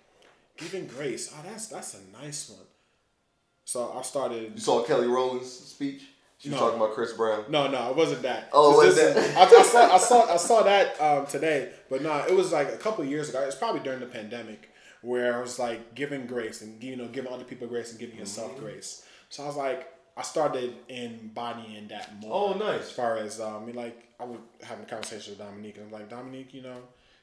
giving 0.57 0.87
grace. 0.87 1.31
Oh, 1.31 1.41
that's 1.47 1.67
that's 1.67 1.93
a 1.93 2.23
nice 2.23 2.49
one. 2.49 2.65
So 3.65 3.93
I 3.95 4.01
started. 4.01 4.53
You 4.55 4.59
saw 4.59 4.83
Kelly 4.83 5.07
Rowland's 5.07 5.51
speech? 5.51 6.07
She 6.41 6.49
was 6.49 6.57
talking 6.57 6.77
about 6.77 6.93
Chris 6.95 7.13
Brown. 7.13 7.45
No, 7.49 7.69
no, 7.69 7.91
it 7.91 7.95
wasn't 7.95 8.23
that. 8.23 8.49
Oh, 8.51 8.81
this 8.83 8.95
that? 8.95 9.37
I, 9.37 9.43
I 9.43 9.61
saw, 9.63 9.93
I 9.93 9.97
saw, 9.99 10.33
I 10.33 10.37
saw 10.37 10.63
that 10.63 10.99
um, 10.99 11.25
today, 11.27 11.69
but 11.89 12.01
no, 12.01 12.17
it 12.27 12.33
was 12.35 12.51
like 12.51 12.69
a 12.73 12.77
couple 12.77 13.05
years 13.05 13.29
ago. 13.29 13.41
It's 13.45 13.55
probably 13.55 13.81
during 13.81 13.99
the 13.99 14.07
pandemic 14.07 14.69
where 15.03 15.35
I 15.37 15.39
was 15.41 15.59
like 15.59 15.93
giving 15.93 16.25
grace 16.25 16.61
and 16.61 16.81
you 16.83 16.95
know 16.95 17.07
giving 17.07 17.31
other 17.31 17.43
people 17.43 17.67
grace 17.67 17.91
and 17.91 17.99
giving 17.99 18.17
yourself 18.17 18.51
Mm-hmm. 18.53 18.63
grace. 18.65 19.05
So 19.29 19.43
I 19.43 19.45
was 19.47 19.55
like, 19.55 19.87
I 20.17 20.23
started 20.23 20.73
embodying 20.89 21.87
that 21.89 22.19
more. 22.19 22.31
Oh, 22.33 22.53
nice. 22.57 22.81
As 22.81 22.91
far 22.91 23.17
as 23.17 23.39
um, 23.39 23.63
I 23.63 23.65
mean, 23.65 23.75
like 23.75 23.97
I 24.19 24.25
was 24.25 24.39
having 24.63 24.83
a 24.85 24.87
conversation 24.87 25.33
with 25.33 25.39
Dominique, 25.39 25.77
and 25.77 25.85
I'm 25.85 25.91
like, 25.91 26.09
Dominique, 26.09 26.53
you 26.53 26.61
know, 26.63 26.77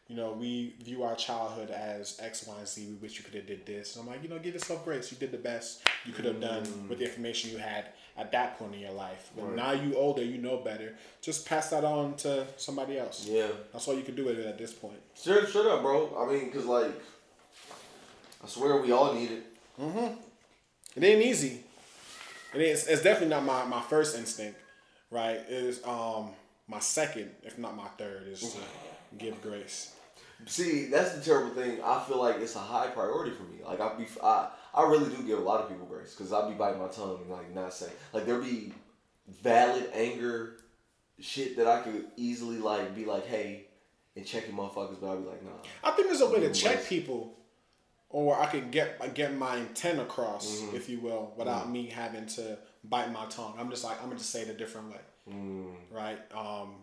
you 0.07 0.16
know, 0.16 0.33
we 0.33 0.75
view 0.83 1.03
our 1.03 1.14
childhood 1.16 1.71
as 1.71 2.19
X, 2.23 2.47
Y, 2.47 2.55
and 2.59 2.66
Z. 2.69 2.87
We 2.87 2.95
wish 2.95 3.19
you 3.19 3.25
could 3.25 3.35
have 3.35 3.47
did 3.47 3.66
this. 3.66 3.97
And 3.97 4.05
I'm 4.05 4.11
like, 4.12 4.23
you 4.23 4.29
know, 4.29 4.39
give 4.39 4.55
yourself 4.55 4.85
grace. 4.85 5.11
You 5.12 5.19
did 5.19 5.33
the 5.33 5.39
best 5.39 5.83
you 6.07 6.12
could 6.12 6.25
have 6.25 6.41
done 6.41 6.62
Mm. 6.64 6.89
with 6.89 6.99
the 6.99 7.05
information 7.05 7.51
you 7.51 7.59
had 7.59 7.87
at 8.19 8.33
that 8.33 8.59
point 8.59 8.75
in 8.75 8.81
your 8.81 8.93
life. 8.93 9.31
But 9.37 9.55
now 9.55 9.73
you 9.73 9.95
older, 9.95 10.25
you 10.25 10.39
know 10.39 10.59
better. 10.59 10.95
Just 11.23 11.47
pass 11.47 11.71
that 11.71 11.85
on 11.85 12.16
to 12.16 12.47
somebody 12.57 12.99
else. 12.99 13.27
Yeah. 13.27 13.47
That's 13.73 13.87
all 13.87 13.95
you 13.95 14.03
can 14.03 14.16
do 14.16 14.25
with 14.25 14.39
it 14.39 14.47
at 14.47 14.59
this 14.59 14.73
point. 14.73 15.01
Straight, 15.14 15.49
straight 15.49 15.66
up, 15.66 15.83
bro. 15.83 16.14
I 16.19 16.33
mean, 16.33 16.51
cause 16.51 16.64
like, 16.64 16.91
I 18.43 18.49
swear 18.49 18.81
we 18.83 18.91
all 18.93 19.14
need 19.14 19.31
it. 19.31 19.47
Mm-hmm. 19.81 20.14
It 20.97 21.05
ain't 21.05 21.25
easy. 21.25 21.61
It 22.55 22.61
is. 22.61 22.89
It's 22.89 23.03
definitely 23.03 23.29
not 23.29 23.45
my, 23.45 23.64
my 23.64 23.83
first 23.83 24.16
instinct, 24.19 24.59
right? 25.11 25.37
It 25.37 25.51
is 25.51 25.85
um 25.85 26.31
my 26.66 26.81
second, 26.81 27.31
if 27.45 27.59
not 27.59 27.77
my 27.77 27.89
third, 27.97 28.27
is 28.29 28.41
to 28.55 28.61
give 29.16 29.41
grace. 29.43 29.95
See, 30.47 30.86
that's 30.86 31.12
the 31.14 31.20
terrible 31.22 31.55
thing. 31.55 31.80
I 31.84 32.03
feel 32.07 32.18
like 32.18 32.36
it's 32.36 32.55
a 32.57 32.61
high 32.61 32.86
priority 32.89 33.32
for 33.32 33.43
me. 33.45 33.59
Like 33.64 33.80
I 33.80 33.95
be, 33.97 34.07
I, 34.22 34.49
I 34.74 34.82
really 34.89 35.14
do 35.14 35.22
give 35.22 35.39
a 35.39 35.43
lot 35.43 35.61
of 35.61 35.68
people 35.68 35.86
grace 35.86 36.14
because 36.14 36.32
I 36.32 36.49
be 36.49 36.55
biting 36.55 36.80
my 36.80 36.89
tongue 36.89 37.18
and 37.22 37.30
like 37.30 37.55
not 37.55 37.74
saying 37.74 37.93
like 38.12 38.24
there 38.26 38.39
be 38.39 38.72
valid 39.43 39.91
anger 39.93 40.57
shit 41.20 41.57
that 41.57 41.66
I 41.66 41.80
could 41.80 42.07
easily 42.16 42.59
like 42.59 42.95
be 42.95 43.05
like, 43.05 43.26
hey, 43.26 43.66
and 44.16 44.24
checking 44.24 44.55
motherfuckers, 44.55 45.01
but 45.01 45.12
I'd 45.12 45.22
be 45.22 45.28
like, 45.28 45.45
nah. 45.45 45.51
I 45.84 45.91
think 45.93 46.09
there's 46.09 46.20
a 46.20 46.28
way 46.30 46.41
to 46.41 46.53
check 46.53 46.84
people, 46.86 47.34
or 48.09 48.39
I 48.41 48.47
could 48.47 48.70
get 48.70 49.14
get 49.14 49.36
my 49.36 49.57
intent 49.57 50.01
across, 50.01 50.61
Mm-hmm. 50.61 50.76
if 50.76 50.89
you 50.89 51.01
will, 51.01 51.32
without 51.36 51.68
me 51.70 51.86
having 51.86 52.26
to 52.26 52.59
bite 52.84 53.12
my 53.12 53.26
tongue. 53.26 53.55
I'm 53.59 53.70
just 53.70 53.84
like 53.84 53.99
I'm 54.01 54.07
gonna 54.09 54.18
just 54.18 54.30
say 54.30 54.43
it 54.43 54.49
a 54.49 54.55
different 54.55 54.91
way, 54.91 55.01
Mm. 55.30 55.72
right? 55.91 56.18
Um, 56.32 56.76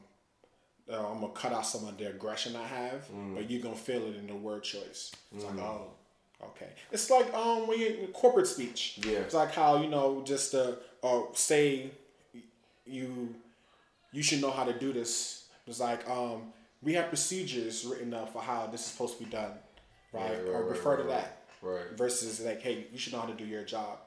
uh, 0.92 1.12
I'm 1.12 1.22
gonna 1.22 1.34
cut 1.34 1.52
out 1.54 1.66
some 1.66 1.88
of 1.88 1.98
the 1.98 2.10
aggression 2.10 2.56
I 2.56 2.66
have, 2.68 3.08
Mm. 3.12 3.36
but 3.36 3.50
you're 3.50 3.62
gonna 3.62 3.76
feel 3.76 4.04
it 4.08 4.16
in 4.16 4.28
the 4.28 4.36
word 4.36 4.64
choice. 4.64 5.12
It's 5.34 5.44
like, 5.44 5.58
oh, 5.58 5.92
okay. 6.44 6.70
It's 6.92 7.10
like 7.10 7.34
um 7.34 7.68
when 7.68 7.80
you 7.80 8.10
corporate 8.14 8.48
speech. 8.48 9.00
Yeah. 9.06 9.20
It's 9.20 9.34
like 9.34 9.52
how 9.54 9.82
you 9.82 9.88
know 9.90 10.22
just 10.24 10.54
uh, 10.54 10.74
uh 11.04 11.22
say 11.34 11.92
you 12.86 13.36
you 14.12 14.24
should 14.24 14.42
know 14.42 14.52
how 14.52 14.64
to 14.64 14.74
do 14.78 14.94
this. 14.94 15.46
It's 15.68 15.80
like 15.80 16.08
um 16.10 16.54
we 16.82 16.94
have 16.94 17.08
procedures 17.10 17.84
written 17.86 18.14
up 18.14 18.32
for 18.32 18.42
how 18.42 18.68
this 18.68 18.82
is 18.82 18.88
supposed 18.88 19.18
to 19.18 19.24
be 19.24 19.30
done, 19.30 19.52
right? 20.14 20.22
Right, 20.30 20.32
right, 20.40 20.48
or 20.50 20.64
refer 20.66 20.96
right, 20.96 21.02
to 21.02 21.08
that 21.10 21.38
Right. 21.62 21.98
versus 21.98 22.40
like, 22.42 22.62
hey, 22.62 22.86
you 22.92 22.98
should 23.00 23.14
know 23.14 23.20
how 23.22 23.26
to 23.28 23.34
do 23.34 23.46
your 23.46 23.64
job, 23.64 23.98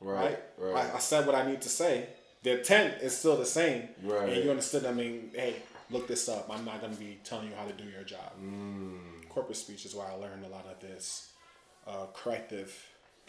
Right. 0.00 0.24
right? 0.24 0.38
Right. 0.56 0.86
I, 0.92 0.96
I 0.96 0.98
said 1.00 1.26
what 1.26 1.34
I 1.34 1.50
need 1.50 1.62
to 1.62 1.68
say. 1.68 2.06
The 2.44 2.58
intent 2.58 3.02
is 3.02 3.16
still 3.16 3.36
the 3.36 3.46
same, 3.46 3.88
Right. 4.04 4.28
And 4.28 4.44
you 4.44 4.50
understood. 4.50 4.84
I 4.86 4.92
mean, 4.92 5.30
hey, 5.34 5.56
look 5.92 6.08
this 6.08 6.28
up. 6.28 6.48
I'm 6.50 6.64
not 6.64 6.80
going 6.80 6.92
to 6.92 6.98
be 6.98 7.18
telling 7.24 7.48
you 7.48 7.54
how 7.54 7.66
to 7.66 7.72
do 7.72 7.84
your 7.88 8.02
job. 8.04 8.32
Mm. 8.42 9.28
Corporate 9.28 9.56
speech 9.56 9.84
is 9.84 9.94
where 9.94 10.06
I 10.06 10.14
learned 10.14 10.44
a 10.44 10.48
lot 10.48 10.66
of 10.66 10.80
this 10.80 11.32
uh, 11.86 12.06
corrective 12.14 12.74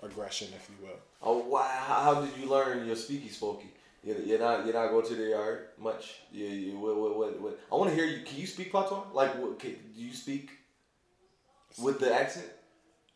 aggression, 0.01 0.49
if 0.55 0.70
you 0.70 0.88
will. 0.88 0.99
Oh 1.22 1.39
wow! 1.47 1.61
How, 1.61 2.01
how 2.03 2.22
did 2.22 2.32
you 2.39 2.49
learn 2.49 2.86
your 2.86 2.95
speaky 2.95 3.30
spokey? 3.30 3.70
You're, 4.03 4.20
you're 4.20 4.39
not 4.39 4.66
you're 4.66 4.74
not 4.74 4.89
going 4.89 5.05
to 5.07 5.16
the 5.16 5.30
yard 5.30 5.68
much. 5.80 6.20
You, 6.32 6.45
you 6.47 6.80
what, 6.80 6.97
what, 6.97 7.18
what, 7.18 7.41
what? 7.41 7.59
I 7.72 7.76
want 7.76 7.89
to 7.89 7.95
hear 7.95 8.05
you. 8.05 8.24
Can 8.26 8.38
you 8.38 8.47
speak 8.47 8.72
patois? 8.72 9.03
Like, 9.14 9.38
what, 9.41 9.59
can, 9.59 9.72
do 9.95 10.01
you 10.01 10.14
speak 10.14 10.51
with 11.82 11.99
the 11.99 12.14
accent? 12.14 12.47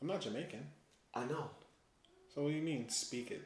I'm 0.01 0.07
not 0.07 0.21
Jamaican, 0.21 0.65
I 1.13 1.25
know. 1.25 1.49
so 2.33 2.43
what 2.43 2.49
do 2.49 2.55
you 2.55 2.61
mean? 2.61 2.87
Speak 2.89 3.31
it. 3.31 3.41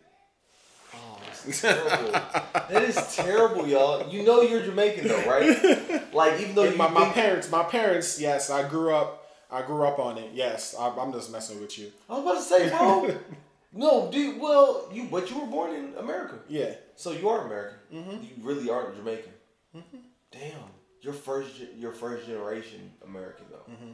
Oh, 0.93 1.19
that's 1.23 1.61
terrible. 1.61 2.11
that 2.53 2.83
is 2.83 3.15
terrible, 3.15 3.67
y'all. 3.67 4.07
You 4.09 4.23
know 4.23 4.41
you're 4.41 4.63
Jamaican 4.63 5.07
though, 5.07 5.25
right? 5.29 6.03
Like 6.13 6.41
even 6.41 6.55
though 6.55 6.75
my, 6.75 6.89
my 6.89 7.09
parents, 7.09 7.49
my 7.49 7.63
parents, 7.63 8.19
yes, 8.19 8.49
I 8.49 8.67
grew 8.67 8.93
up. 8.93 9.29
I 9.49 9.61
grew 9.61 9.83
up 9.85 9.97
on 9.97 10.17
it. 10.17 10.31
Yes, 10.33 10.75
I, 10.77 10.89
I'm 10.89 11.13
just 11.13 11.31
messing 11.31 11.61
with 11.61 11.77
you. 11.79 11.91
I 12.09 12.19
was 12.19 12.23
about 12.23 12.35
to 12.35 12.41
say, 12.41 12.69
bro. 12.69 13.15
no, 13.73 14.11
dude. 14.11 14.39
Well, 14.39 14.89
you 14.91 15.07
but 15.09 15.29
you 15.29 15.39
were 15.39 15.47
born 15.47 15.73
in 15.73 15.93
America, 15.97 16.39
Yeah, 16.49 16.73
so 16.95 17.11
you 17.11 17.29
are 17.29 17.45
American. 17.45 17.77
Mm-hmm. 17.93 18.23
You 18.23 18.29
really 18.41 18.69
are 18.69 18.91
Jamaican. 18.93 19.31
Mm-hmm. 19.75 19.97
Damn, 20.31 20.69
you're 21.01 21.13
first 21.13 21.61
you're 21.77 21.93
first 21.93 22.27
generation 22.27 22.91
American 23.05 23.45
though. 23.49 23.71
Mm-hmm. 23.71 23.91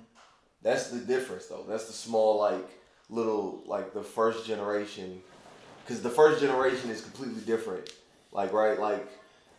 That's 0.63 0.89
the 0.89 0.99
difference 0.99 1.45
though. 1.45 1.65
That's 1.67 1.85
the 1.85 1.93
small 1.93 2.39
like 2.39 2.67
little 3.09 3.63
like 3.65 3.93
the 3.93 4.03
first 4.03 4.45
generation, 4.45 5.21
because 5.87 6.01
the 6.01 6.09
first 6.09 6.41
generation 6.41 6.89
is 6.89 7.01
completely 7.01 7.41
different. 7.41 7.89
Like 8.33 8.51
right, 8.51 8.77
like 8.77 9.07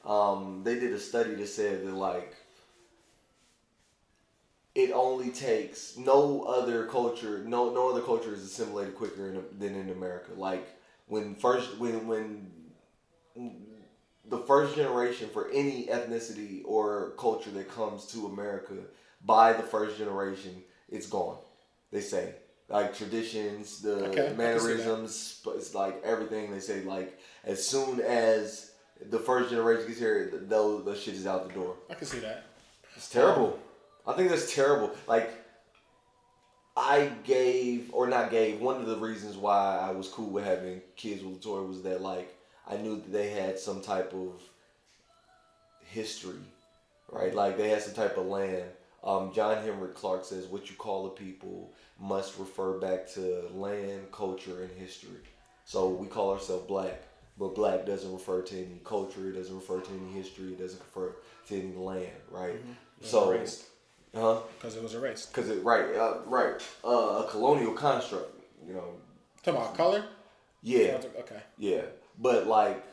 um, 0.04 0.60
they 0.62 0.78
did 0.78 0.92
a 0.92 1.00
study 1.00 1.34
that 1.34 1.46
said 1.48 1.86
that 1.86 1.94
like 1.94 2.34
it 4.74 4.92
only 4.92 5.30
takes 5.30 5.96
no 5.96 6.42
other 6.42 6.86
culture, 6.86 7.42
no 7.46 7.72
no 7.72 7.90
other 7.90 8.02
culture 8.02 8.34
is 8.34 8.42
assimilated 8.42 8.94
quicker 8.94 9.28
in, 9.28 9.42
than 9.58 9.74
in 9.74 9.88
America. 9.88 10.32
Like 10.36 10.68
when 11.06 11.34
first 11.34 11.78
when 11.78 12.06
when 12.06 12.50
the 14.28 14.38
first 14.38 14.76
generation 14.76 15.30
for 15.30 15.50
any 15.50 15.86
ethnicity 15.86 16.60
or 16.66 17.14
culture 17.18 17.50
that 17.50 17.70
comes 17.70 18.04
to 18.06 18.26
America 18.26 18.74
by 19.24 19.54
the 19.54 19.62
first 19.62 19.96
generation, 19.96 20.62
it's 20.90 21.06
gone. 21.06 21.38
They 21.90 22.02
say 22.02 22.34
like 22.68 22.94
traditions, 22.96 23.80
the 23.80 24.06
Okay, 24.06 24.06
I 24.06 24.10
can 24.10 24.14
see 24.16 24.20
that. 24.22 24.36
mannerisms, 24.36 25.40
but 25.44 25.56
it's 25.56 25.74
like 25.74 26.02
everything. 26.04 26.50
They 26.50 26.60
say 26.60 26.82
like 26.82 27.18
as 27.44 27.66
soon 27.66 28.00
as 28.00 28.72
the 29.10 29.18
first 29.18 29.50
generation 29.50 29.86
gets 29.86 29.98
here, 29.98 30.30
those 30.48 30.84
the 30.84 30.94
shit 30.96 31.14
is 31.14 31.26
out 31.26 31.48
the 31.48 31.54
door. 31.54 31.76
I 31.90 31.94
can 31.94 32.06
see 32.06 32.18
that. 32.20 32.44
It's 32.96 33.08
terrible. 33.08 33.58
I 34.06 34.12
think 34.14 34.30
that's 34.30 34.52
terrible. 34.54 34.90
Like, 35.06 35.30
I 36.76 37.10
gave 37.24 37.90
or 37.92 38.06
not 38.06 38.30
gave 38.30 38.60
one 38.60 38.76
of 38.80 38.86
the 38.86 38.96
reasons 38.96 39.36
why 39.36 39.78
I 39.78 39.90
was 39.90 40.08
cool 40.08 40.30
with 40.30 40.44
having 40.44 40.80
kids 40.96 41.22
with 41.22 41.40
Latoya 41.40 41.66
was 41.68 41.82
that 41.82 42.00
like 42.02 42.34
I 42.66 42.76
knew 42.76 42.96
that 42.96 43.12
they 43.12 43.30
had 43.30 43.58
some 43.58 43.80
type 43.80 44.12
of 44.12 44.42
history, 45.84 46.38
right? 47.10 47.34
Like 47.34 47.56
they 47.56 47.68
had 47.68 47.82
some 47.82 47.94
type 47.94 48.16
of 48.16 48.26
land. 48.26 48.64
Um, 49.02 49.32
John 49.32 49.62
Henrik 49.62 49.94
Clarke 49.94 50.24
says 50.24 50.46
what 50.46 50.68
you 50.70 50.76
call 50.76 51.04
the 51.04 51.10
people 51.10 51.72
must 51.98 52.38
refer 52.38 52.78
back 52.78 53.08
to 53.14 53.48
land, 53.52 54.10
culture, 54.12 54.62
and 54.62 54.70
history. 54.78 55.20
So 55.64 55.88
we 55.88 56.06
call 56.06 56.32
ourselves 56.32 56.66
black, 56.66 57.02
but 57.38 57.54
black 57.54 57.84
doesn't 57.84 58.12
refer 58.12 58.42
to 58.42 58.56
any 58.56 58.80
culture, 58.84 59.28
it 59.28 59.32
doesn't 59.32 59.54
refer 59.54 59.80
to 59.80 59.90
any 59.90 60.12
history, 60.12 60.52
it 60.52 60.58
doesn't 60.58 60.80
refer 60.80 61.14
to 61.48 61.54
any 61.58 61.74
land, 61.74 62.10
right? 62.30 62.56
So, 63.02 63.30
Erased. 63.30 63.64
huh? 64.14 64.40
Because 64.58 64.76
it 64.76 64.82
was 64.82 64.94
erased. 64.94 65.32
Because 65.34 65.50
it 65.50 65.62
right, 65.62 65.94
uh, 65.94 66.18
right, 66.26 66.60
uh, 66.84 67.24
a 67.24 67.26
colonial 67.30 67.72
construct, 67.72 68.32
you 68.66 68.74
know. 68.74 68.94
Talking 69.42 69.60
about 69.60 69.76
color? 69.76 70.04
Yeah, 70.62 71.00
Okay. 71.18 71.40
yeah, 71.58 71.82
but 72.18 72.46
like, 72.46 72.84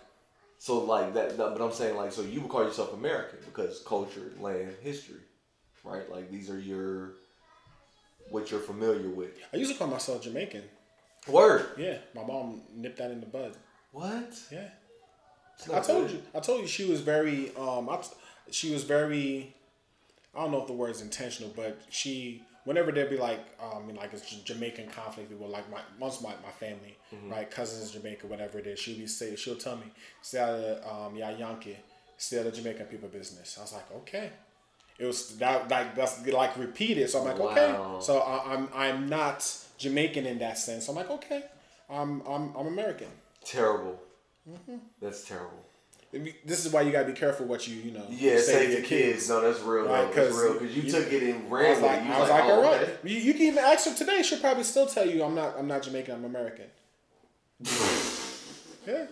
so 0.59 0.79
like 0.83 1.13
that, 1.15 1.37
that. 1.37 1.53
But 1.57 1.61
I'm 1.61 1.71
saying 1.71 1.95
like, 1.95 2.11
so 2.11 2.21
you 2.21 2.41
would 2.41 2.49
call 2.49 2.63
yourself 2.63 2.93
American 2.93 3.39
because 3.45 3.81
culture, 3.85 4.31
land, 4.39 4.73
history, 4.81 5.21
right? 5.83 6.09
Like 6.11 6.29
these 6.29 6.49
are 6.49 6.59
your 6.59 7.13
what 8.29 8.51
you're 8.51 8.59
familiar 8.59 9.09
with. 9.09 9.31
I 9.53 9.57
used 9.57 9.71
to 9.71 9.77
call 9.77 9.87
myself 9.87 10.23
Jamaican. 10.23 10.63
Word. 11.27 11.65
Yeah, 11.77 11.97
my 12.13 12.23
mom 12.23 12.61
nipped 12.75 12.97
that 12.97 13.11
in 13.11 13.19
the 13.19 13.25
bud. 13.25 13.55
What? 13.91 14.39
Yeah. 14.51 14.69
I 15.73 15.79
told 15.79 16.07
good. 16.07 16.11
you. 16.11 16.21
I 16.35 16.39
told 16.39 16.61
you 16.61 16.67
she 16.67 16.85
was 16.85 17.01
very. 17.01 17.51
Um, 17.55 17.89
I, 17.89 17.99
she 18.51 18.71
was 18.73 18.83
very. 18.83 19.55
I 20.35 20.41
don't 20.41 20.51
know 20.51 20.61
if 20.61 20.67
the 20.67 20.73
word 20.73 20.91
is 20.91 21.01
intentional, 21.01 21.51
but 21.55 21.81
she. 21.89 22.43
Whenever 22.65 22.91
there'd 22.91 23.11
be 23.11 23.17
like, 23.17 23.45
um, 23.61 23.83
I 23.83 23.85
mean, 23.85 23.95
like 23.95 24.11
it's 24.11 24.27
Jamaican 24.37 24.89
conflict, 24.89 25.29
people 25.29 25.47
like 25.47 25.69
my 25.69 25.81
most 25.99 26.21
of 26.21 26.23
my, 26.23 26.33
my 26.43 26.51
family, 26.51 26.97
right, 27.29 27.49
cousins 27.49 27.93
in 27.93 28.01
Jamaica, 28.01 28.25
whatever 28.25 28.57
it 28.57 28.65
is. 28.65 28.79
She'll 28.79 28.97
be 28.97 29.05
say, 29.05 29.35
she'll 29.35 29.55
tell 29.55 29.75
me, 29.75 29.83
stay 30.23 30.39
out 30.39 30.49
of 30.49 31.11
um, 31.11 31.15
yeah, 31.15 31.29
Yankee, 31.37 31.77
stay 32.17 32.39
out 32.39 32.47
of 32.47 32.55
Jamaican 32.55 32.87
people 32.87 33.07
business. 33.07 33.55
I 33.59 33.61
was 33.61 33.73
like, 33.73 33.91
okay. 33.97 34.31
It 34.97 35.05
was 35.05 35.37
that 35.37 35.69
like 35.69 35.95
that's 35.95 36.25
like 36.27 36.57
repeated. 36.57 37.09
So 37.09 37.19
I'm 37.19 37.25
like, 37.25 37.39
Wow. 37.39 37.49
okay. 37.95 38.05
So 38.05 38.19
I, 38.19 38.53
I'm 38.53 38.69
I'm 38.73 39.09
not 39.09 39.45
Jamaican 39.77 40.25
in 40.25 40.39
that 40.39 40.57
sense. 40.57 40.87
I'm 40.87 40.95
like, 40.95 41.09
okay. 41.11 41.43
I'm 41.89 42.21
I'm 42.27 42.55
I'm 42.55 42.67
American. 42.67 43.07
Terrible. 43.43 43.99
Mm-hmm. 44.49 44.77
That's 45.01 45.27
terrible. 45.27 45.59
This 46.45 46.65
is 46.65 46.71
why 46.71 46.81
you 46.81 46.93
gotta 46.93 47.07
be 47.07 47.13
careful 47.13 47.45
what 47.45 47.67
you 47.67 47.75
you 47.75 47.91
know. 47.91 48.05
Yeah, 48.09 48.37
say, 48.39 48.73
to 48.73 48.81
kids. 48.81 49.27
No, 49.27 49.41
that's 49.41 49.59
real. 49.61 49.85
Right, 49.85 50.07
though. 50.09 50.13
That's 50.13 50.29
'cause 50.29 50.41
real 50.43 50.53
because 50.53 50.75
you, 50.75 50.83
you- 50.83 50.91
took 50.91 51.11
it 51.11 51.23
and 51.23 51.53
I 51.53 51.69
was 51.69 51.81
like. 51.81 52.03
You 52.05 52.11
I 52.13 52.19
was 52.21 52.29
like, 52.29 52.43
oh, 52.45 52.51
all 52.51 52.61
right. 52.61 52.87
You, 53.03 53.17
you 53.17 53.33
can 53.33 53.41
even 53.41 53.59
ask 53.59 53.85
her 53.89 53.93
today. 53.93 54.21
She'll 54.21 54.39
probably 54.39 54.63
still 54.63 54.85
tell 54.87 55.05
you, 55.09 55.23
I'm 55.23 55.35
not. 55.35 55.59
I'm 55.59 55.67
not 55.67 55.83
Jamaican. 55.83 56.15
I'm 56.15 56.23
American. 56.23 56.65
yeah. 58.87 59.07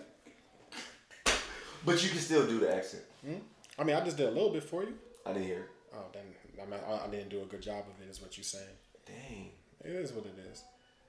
But 1.84 2.02
you 2.02 2.08
can 2.08 2.18
still 2.20 2.46
do 2.46 2.60
the 2.60 2.74
accent. 2.74 3.02
Hmm? 3.24 3.34
I 3.78 3.84
mean, 3.84 3.96
I 3.96 4.00
just 4.02 4.16
did 4.16 4.28
a 4.28 4.30
little 4.30 4.50
bit 4.50 4.62
for 4.62 4.82
you. 4.82 4.94
I 5.26 5.32
didn't 5.34 5.46
hear. 5.46 5.66
Oh, 5.96 6.04
then 6.12 6.22
I, 6.60 6.66
mean, 6.70 6.80
I, 7.04 7.06
didn't 7.08 7.28
do 7.30 7.42
a 7.42 7.46
good 7.46 7.62
job 7.62 7.84
of 7.88 8.06
it. 8.06 8.10
Is 8.10 8.20
what 8.20 8.36
you're 8.36 8.44
saying? 8.44 8.64
Dang. 9.06 9.50
It 9.84 9.90
is 9.92 10.12
what 10.12 10.24
it 10.26 10.34
is. 10.50 10.62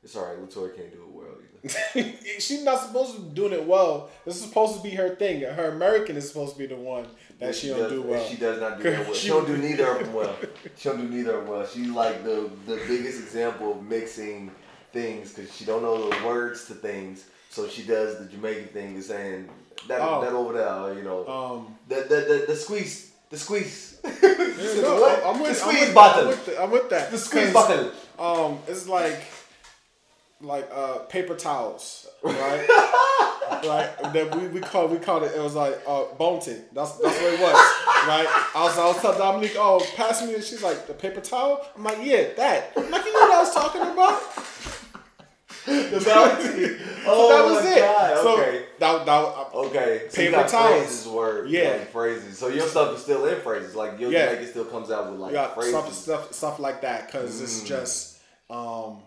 It's 0.03 0.15
alright. 0.15 0.37
Latoya 0.37 0.75
can't 0.75 0.91
do 0.91 0.99
it 1.01 1.09
well 1.09 2.03
either. 2.03 2.13
She's 2.39 2.63
not 2.63 2.79
supposed 2.79 3.15
to 3.15 3.21
be 3.21 3.33
doing 3.33 3.53
it 3.53 3.65
well. 3.65 4.09
This 4.23 4.35
is 4.35 4.43
supposed 4.43 4.77
to 4.77 4.83
be 4.83 4.91
her 4.91 5.15
thing. 5.15 5.41
Her 5.41 5.69
American 5.71 6.15
is 6.15 6.27
supposed 6.27 6.53
to 6.53 6.59
be 6.59 6.67
the 6.67 6.75
one 6.75 7.07
that 7.39 7.55
she 7.55 7.69
don't 7.69 7.79
does, 7.79 7.91
do 7.91 8.01
well. 8.03 8.23
She 8.27 8.35
does 8.37 8.59
not 8.61 8.79
do 8.81 8.91
well. 8.91 9.13
She 9.15 9.27
don't 9.29 9.47
do 9.47 9.57
neither 9.57 9.87
of 9.87 9.99
them 9.99 10.13
well. 10.13 10.35
She 10.77 10.89
don't 10.89 11.01
do 11.01 11.09
neither 11.09 11.35
of 11.39 11.45
them 11.45 11.49
well. 11.55 11.65
She's 11.65 11.89
like 11.89 12.23
the 12.23 12.51
the 12.67 12.75
biggest 12.87 13.19
example 13.19 13.71
of 13.71 13.83
mixing 13.83 14.51
things 14.93 15.33
because 15.33 15.55
she 15.55 15.65
don't 15.65 15.81
know 15.81 16.09
the 16.09 16.25
words 16.25 16.65
to 16.67 16.75
things. 16.75 17.25
So 17.49 17.67
she 17.67 17.83
does 17.83 18.19
the 18.19 18.25
Jamaican 18.25 18.67
thing, 18.67 18.95
is 18.97 19.07
saying 19.07 19.49
that 19.87 20.01
Oh. 20.01 20.21
that 20.21 20.33
over 20.33 20.53
there, 20.53 20.93
you 20.93 21.03
know, 21.03 21.25
Um, 21.27 21.77
the, 21.87 21.95
the 22.01 22.15
the 22.15 22.45
the 22.49 22.55
squeeze, 22.55 23.11
the 23.29 23.37
squeeze, 23.37 23.99
yeah, 24.03 24.11
the 24.11 24.79
no, 24.81 25.01
what? 25.01 25.23
I'm 25.25 25.39
with, 25.41 25.59
the 25.59 25.65
I'm 25.65 25.71
squeeze 25.75 25.87
with, 25.89 25.97
I'm 25.97 26.27
with, 26.27 26.45
the- 26.45 26.61
I'm 26.63 26.71
with 26.71 26.89
that. 26.89 27.11
the 27.11 27.17
squeeze 27.17 27.53
button. 27.53 27.91
Um, 28.19 28.59
it's 28.67 28.87
like 28.87 29.19
like 30.41 30.69
uh 30.73 30.99
paper 31.09 31.33
towels, 31.35 32.07
right? 32.23 32.67
like 33.63 34.13
that 34.13 34.35
we, 34.37 34.47
we 34.49 34.59
call 34.59 34.87
we 34.87 34.97
called 34.97 35.23
it. 35.23 35.31
It 35.35 35.41
was 35.41 35.55
like 35.55 35.81
uh 35.87 36.03
bounty. 36.19 36.57
That's 36.73 36.91
that's 36.97 37.17
what 37.21 37.33
it 37.33 37.39
was, 37.39 37.55
right? 38.07 38.27
I 38.55 38.63
was 38.63 38.77
I 38.77 38.85
was 38.85 39.01
telling 39.01 39.17
Dominique, 39.17 39.55
oh, 39.57 39.85
pass 39.95 40.21
me. 40.25 40.35
And 40.35 40.43
she's 40.43 40.61
like 40.63 40.87
the 40.87 40.93
paper 40.93 41.21
towel. 41.21 41.65
I'm 41.75 41.83
like, 41.83 41.97
yeah, 42.01 42.33
that. 42.37 42.73
I'm 42.77 42.91
like, 42.91 43.05
you 43.05 43.13
know 43.13 43.19
what 43.21 43.31
I 43.33 43.39
was 43.39 43.53
talking 43.53 43.81
about? 43.81 44.21
The 45.65 46.01
bounty. 46.05 46.77
Oh 47.07 47.29
that 47.29 47.45
was 47.45 47.63
my 47.63 47.71
it. 47.71 47.79
God. 47.79 48.17
So 48.17 48.33
okay. 48.41 48.65
that 48.79 49.05
that 49.05 49.53
Okay, 49.53 50.05
so 50.09 50.21
you 50.23 50.29
Paper 50.31 50.47
towels. 50.49 50.73
phrases 50.81 51.07
word, 51.07 51.49
Yeah. 51.51 51.69
like 51.69 51.91
phrases. 51.91 52.37
So 52.39 52.47
your 52.47 52.67
stuff 52.67 52.95
is 52.95 53.03
still 53.03 53.25
in 53.27 53.39
phrases, 53.41 53.75
like 53.75 53.99
your 53.99 54.11
Yeah. 54.11 54.25
Jamaican 54.29 54.49
still 54.49 54.65
comes 54.65 54.89
out 54.89 55.11
with 55.11 55.19
like 55.19 55.31
got 55.33 55.53
phrases. 55.53 55.71
stuff 55.73 55.93
stuff 55.93 56.33
stuff 56.33 56.59
like 56.59 56.81
that 56.81 57.05
because 57.05 57.41
it's 57.41 57.61
Mm. 57.61 57.67
just 57.67 58.17
um. 58.49 59.01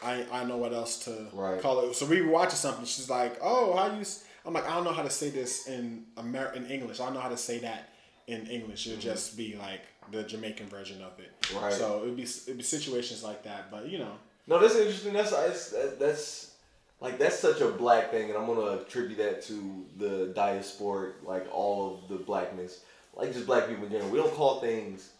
I 0.00 0.24
I 0.30 0.44
know 0.44 0.58
what 0.58 0.72
else 0.72 0.98
to 1.06 1.26
Right. 1.32 1.60
call 1.60 1.80
it. 1.90 1.94
So 1.96 2.06
we 2.06 2.22
were 2.22 2.30
watching 2.30 2.54
something. 2.54 2.84
She's 2.84 3.10
like, 3.10 3.36
"Oh, 3.42 3.74
how 3.76 3.86
you?" 3.98 4.04
I'm 4.46 4.52
like, 4.54 4.64
"I 4.70 4.74
don't 4.76 4.84
know 4.84 4.92
how 4.92 5.02
to 5.02 5.10
say 5.10 5.28
this 5.30 5.66
in 5.66 6.06
Amer- 6.16 6.52
in 6.54 6.70
English. 6.70 7.00
I 7.00 7.06
don't 7.06 7.14
know 7.14 7.20
how 7.20 7.30
to 7.30 7.36
say 7.36 7.58
that 7.58 7.88
in 8.28 8.46
English. 8.46 8.86
It'd 8.86 9.00
just 9.00 9.36
be 9.36 9.56
like 9.56 9.80
the 10.12 10.22
Jamaican 10.22 10.68
version 10.68 11.02
of 11.02 11.18
it. 11.18 11.32
Mm-hmm. 11.42 11.64
Right. 11.64 11.72
So 11.72 12.02
it'd 12.04 12.16
be 12.16 12.22
it'd 12.22 12.58
be 12.58 12.62
situations 12.62 13.24
like 13.24 13.42
that. 13.42 13.72
But 13.72 13.88
you 13.88 13.98
know, 13.98 14.12
No, 14.48 14.58
that's 14.58 14.74
interesting. 14.76 15.12
That's 15.12 15.30
that's 15.30 15.70
that's 15.98 16.54
like 17.00 17.18
that's 17.18 17.38
such 17.38 17.60
a 17.60 17.68
black 17.68 18.10
thing, 18.10 18.30
and 18.30 18.38
I'm 18.38 18.46
gonna 18.46 18.80
attribute 18.80 19.18
that 19.18 19.42
to 19.44 19.84
the 19.98 20.32
diaspora, 20.34 21.12
like 21.22 21.46
all 21.52 21.94
of 22.02 22.08
the 22.08 22.16
blackness, 22.24 22.80
like 23.14 23.32
just 23.32 23.46
black 23.46 23.68
people 23.68 23.84
in 23.84 23.92
general. 23.92 24.10
We 24.10 24.18
don't 24.18 24.34
call 24.34 24.60
things 24.60 25.10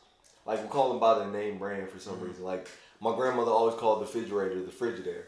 like 0.47 0.63
we 0.63 0.69
call 0.69 0.89
them 0.89 0.99
by 0.99 1.19
their 1.19 1.29
name 1.29 1.59
brand 1.59 1.91
for 1.91 1.99
some 1.99 2.15
Mm-hmm. 2.15 2.25
reason. 2.27 2.45
Like 2.45 2.69
my 3.01 3.15
grandmother 3.15 3.51
always 3.51 3.77
called 3.77 4.01
the 4.01 4.07
refrigerator 4.07 4.63
the 4.63 4.73
Frigidaire. 4.73 5.25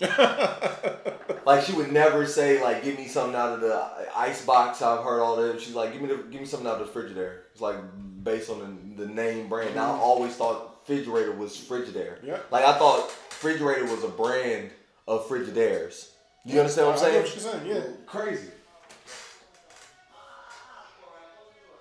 like 1.44 1.64
she 1.64 1.72
would 1.72 1.92
never 1.92 2.26
say 2.26 2.62
like 2.62 2.82
give 2.82 2.96
me 2.98 3.06
something 3.06 3.34
out 3.36 3.54
of 3.54 3.60
the 3.60 3.84
ice 4.16 4.44
box. 4.44 4.82
I've 4.82 5.04
heard 5.04 5.20
all 5.20 5.36
that. 5.36 5.60
She's 5.60 5.74
like 5.74 5.92
give 5.92 6.00
me 6.02 6.08
the, 6.08 6.16
give 6.16 6.40
me 6.40 6.46
something 6.46 6.68
out 6.68 6.80
of 6.80 6.92
the 6.92 7.00
Frigidaire. 7.00 7.38
It's 7.52 7.60
like 7.60 7.76
based 8.24 8.50
on 8.50 8.94
the, 8.96 9.04
the 9.04 9.12
name 9.12 9.48
brand. 9.48 9.74
Now 9.74 9.94
I 9.94 9.98
always 9.98 10.34
thought 10.36 10.80
refrigerator 10.88 11.32
was 11.32 11.56
Frigidaire. 11.56 12.16
Yeah. 12.24 12.38
Like 12.50 12.64
I 12.64 12.78
thought 12.78 13.10
refrigerator 13.42 13.84
was 13.84 14.04
a 14.04 14.08
brand 14.08 14.70
of 15.08 15.26
Frigidaires. 15.28 16.10
You 16.44 16.60
understand 16.60 16.88
what 16.88 16.96
I'm 16.96 17.02
saying? 17.02 17.22
what 17.22 17.34
you're 17.34 17.52
saying, 17.52 17.66
yeah. 17.66 17.82
Crazy. 18.06 18.48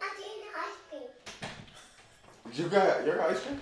I 0.02 0.10
did 0.18 0.26
ice 0.58 0.78
cream. 0.90 2.66
You 2.66 2.70
got 2.70 3.06
your 3.06 3.22
ice 3.22 3.40
cream? 3.42 3.62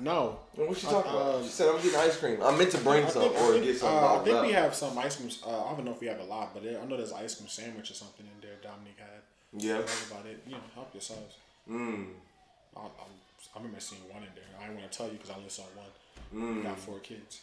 no. 0.00 0.40
What 0.56 0.76
she 0.76 0.86
talking 0.86 1.10
about? 1.12 1.34
Uh, 1.36 1.42
She 1.42 1.48
said 1.48 1.68
I'm 1.68 1.76
getting 1.80 1.96
ice 1.98 2.16
cream. 2.16 2.42
I 2.42 2.56
meant 2.56 2.72
to 2.72 2.78
bring 2.78 3.04
I 3.04 3.08
some 3.08 3.22
think, 3.22 3.34
or 3.40 3.52
think, 3.52 3.64
get 3.64 3.78
some. 3.78 3.88
uh, 3.94 4.20
I 4.20 4.24
think 4.24 4.42
we 4.42 4.52
have 4.52 4.74
some 4.74 4.98
ice 4.98 5.16
cream. 5.16 5.30
Uh, 5.46 5.64
I 5.66 5.74
don't 5.74 5.84
know 5.84 5.92
if 5.92 6.00
we 6.00 6.08
have 6.08 6.18
a 6.18 6.24
lot, 6.24 6.54
but 6.54 6.64
I 6.64 6.84
know 6.86 6.96
there's 6.96 7.12
ice 7.12 7.36
cream 7.36 7.48
sandwich 7.48 7.90
or 7.90 7.94
something 7.94 8.26
in 8.26 8.40
there. 8.40 8.56
Dominique 8.62 8.98
had. 8.98 9.22
Yeah. 9.56 9.78
That's 9.78 10.10
about 10.10 10.26
it. 10.26 10.42
You 10.46 10.52
know, 10.52 10.58
help 10.74 10.92
yourselves. 10.92 11.36
Mm. 11.70 12.06
I, 12.76 12.80
I, 12.80 12.84
I 13.54 13.58
remember 13.58 13.80
seeing 13.80 14.02
one 14.12 14.22
in 14.22 14.28
there. 14.34 14.44
I 14.60 14.64
didn't 14.66 14.80
want 14.80 14.90
to 14.90 14.96
tell 14.98 15.06
you 15.06 15.12
because 15.14 15.30
I 15.30 15.34
only 15.36 15.48
saw 15.48 15.62
one. 15.62 15.86
Mm. 16.34 16.62
Got 16.64 16.78
four 16.78 16.98
kids. 17.00 17.40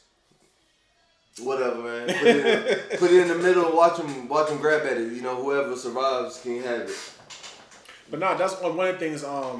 Whatever, 1.41 1.77
man. 1.81 2.07
Put 2.07 2.27
it, 2.27 2.45
in, 2.91 2.97
put 2.99 3.11
it 3.11 3.21
in 3.21 3.27
the 3.29 3.35
middle. 3.35 3.75
Watch 3.75 3.97
them. 3.97 4.27
Watch 4.27 4.49
them 4.49 4.57
grab 4.59 4.85
at 4.85 4.97
it. 4.97 5.13
You 5.13 5.21
know, 5.21 5.41
whoever 5.41 5.75
survives 5.75 6.41
can 6.41 6.61
have 6.63 6.81
it. 6.81 7.11
But 8.09 8.19
nah, 8.19 8.33
that's 8.35 8.59
one, 8.61 8.75
one 8.75 8.87
of 8.89 8.99
the 8.99 8.99
things 8.99 9.23
um, 9.23 9.57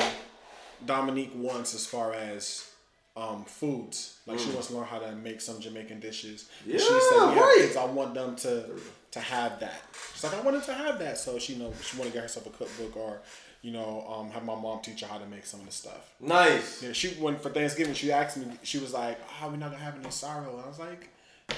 Dominique 0.86 1.32
wants 1.36 1.74
as 1.74 1.86
far 1.86 2.14
as 2.14 2.70
um, 3.16 3.46
foods. 3.46 4.18
Like 4.28 4.38
she 4.40 4.50
wants 4.50 4.68
to 4.68 4.76
learn 4.76 4.86
how 4.86 5.00
to 5.00 5.14
make 5.14 5.40
some 5.40 5.62
Jamaican 5.62 6.02
dishes. 6.02 6.50
And 6.70 6.80
she 6.80 6.88
Mm. 6.88 6.92
Yeah, 6.92 7.00
said, 7.10 7.20
"We 7.30 7.34
have 7.36 7.38
right. 7.38 7.58
kids. 7.62 7.78
I 7.78 7.86
want 7.86 8.14
them 8.16 8.36
to 8.38 8.66
to 9.12 9.20
have 9.20 9.60
that." 9.60 9.82
She's 10.14 10.24
like, 10.24 10.34
"I 10.36 10.42
wanted 10.42 10.64
to 10.64 10.74
have 10.74 11.00
that." 11.00 11.18
So 11.18 11.38
she 11.40 11.56
know 11.56 11.74
she 11.84 11.98
wanted 11.98 12.12
to 12.12 12.16
get 12.18 12.24
herself 12.24 12.46
a 12.48 12.50
cookbook 12.50 12.96
or 12.98 13.22
you 13.62 13.72
know 13.72 14.06
um, 14.10 14.32
have 14.32 14.44
my 14.44 14.56
mom 14.56 14.82
teach 14.82 15.02
her 15.02 15.08
how 15.08 15.18
to 15.18 15.26
make 15.26 15.46
some 15.46 15.60
of 15.62 15.66
the 15.68 15.72
stuff. 15.72 16.14
Nice. 16.20 16.82
Yeah, 16.84 16.94
she 16.94 17.16
went 17.20 17.42
for 17.42 17.50
Thanksgiving. 17.50 17.94
She 17.94 18.12
asked 18.12 18.38
me. 18.38 18.46
She 18.64 18.78
was 18.80 18.94
like, 18.94 19.20
"Oh, 19.42 19.50
we're 19.50 19.58
not 19.58 19.72
gonna 19.72 19.84
have 19.84 19.96
any 20.00 20.10
sorrel." 20.12 20.56
And 20.56 20.66
I 20.66 20.68
was 20.68 20.80
like, 20.80 21.10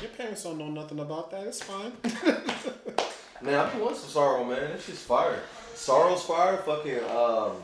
"Your 0.01 0.12
parents 0.12 0.43
don't 0.43 0.58
know 0.58 0.70
nothing 0.70 0.99
about 0.99 1.32
that. 1.32 1.47
It's 1.47 1.62
fine." 1.64 1.93
Man, 3.41 3.56
I 3.56 3.78
want 3.78 3.97
some 3.97 4.10
sorrel, 4.10 4.45
man. 4.45 4.72
That 4.72 4.82
shit's 4.82 5.01
fire. 5.04 5.38
Sorrel's 5.76 6.24
fire. 6.26 6.56
Fucking 6.58 7.04
um, 7.10 7.58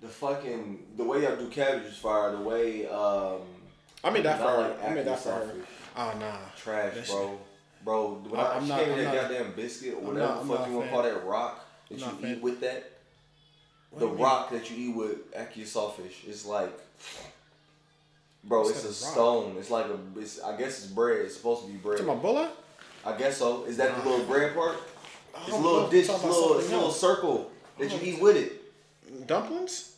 the 0.00 0.08
fucking 0.08 0.84
the 0.96 1.04
way 1.04 1.22
y'all 1.22 1.36
do 1.36 1.46
cabbage 1.48 1.84
is 1.84 1.96
fire. 1.96 2.32
The 2.32 2.42
way 2.42 2.88
um, 2.88 3.38
I 4.02 4.10
made 4.10 4.24
that 4.24 4.38
for 4.38 4.44
her. 4.48 4.58
like 4.62 4.84
I 4.84 4.94
made 4.94 5.06
that 5.06 5.20
for 5.20 5.30
her. 5.30 5.54
Oh 5.96 6.12
nah. 6.18 6.38
trash, 6.56 6.94
That 6.94 7.06
bro. 7.06 7.38
Bro, 7.86 8.14
when 8.28 8.40
I- 8.40 8.42
I, 8.44 8.56
I'm 8.56 8.62
she 8.64 8.68
not- 8.68 8.78
gave 8.80 8.88
me 8.88 8.94
I'm 9.06 9.14
that 9.14 9.28
goddamn 9.30 9.52
biscuit 9.54 9.94
or 9.94 10.00
whatever 10.00 10.26
not- 10.44 10.58
fuck 10.58 10.68
you 10.68 10.74
want 10.74 10.86
to 10.86 10.92
call 10.92 11.02
that 11.04 11.24
rock 11.24 11.64
that 11.88 11.98
you 12.00 12.28
eat 12.28 12.42
with 12.42 12.60
that. 12.60 12.90
What 13.90 14.00
the 14.00 14.06
mean? 14.08 14.18
rock 14.18 14.50
that 14.50 14.68
you 14.70 14.90
eat 14.90 14.96
with 14.96 15.32
ackee 15.32 15.62
saltfish 15.62 16.26
is 16.28 16.44
like, 16.44 16.76
bro, 18.42 18.62
What's 18.62 18.84
it's 18.84 19.02
a 19.02 19.04
rock? 19.06 19.12
stone. 19.14 19.56
It's 19.56 19.70
like 19.70 19.86
a, 19.86 19.98
it's, 20.18 20.42
I 20.42 20.56
guess 20.56 20.82
it's 20.84 20.88
bread. 20.88 21.20
It's 21.26 21.36
supposed 21.36 21.62
to 21.64 21.68
be 21.70 21.78
bread. 21.78 21.98
To 21.98 22.04
my 22.04 22.16
bullet? 22.16 22.50
I 23.04 23.16
guess 23.16 23.36
so. 23.38 23.64
Is 23.66 23.76
that 23.76 23.96
the 24.02 24.10
little 24.10 24.26
bread 24.26 24.52
part? 24.52 24.76
It's 25.46 25.52
a 25.52 25.56
little 25.56 25.88
dish, 25.88 26.08
it's 26.08 26.22
a 26.24 26.26
little, 26.26 26.58
it's 26.58 26.68
a 26.68 26.74
little 26.74 26.90
circle 26.90 27.52
that 27.78 27.92
you 27.92 27.98
eat 28.14 28.20
with 28.20 28.36
it. 28.36 29.26
Dumplings? 29.28 29.92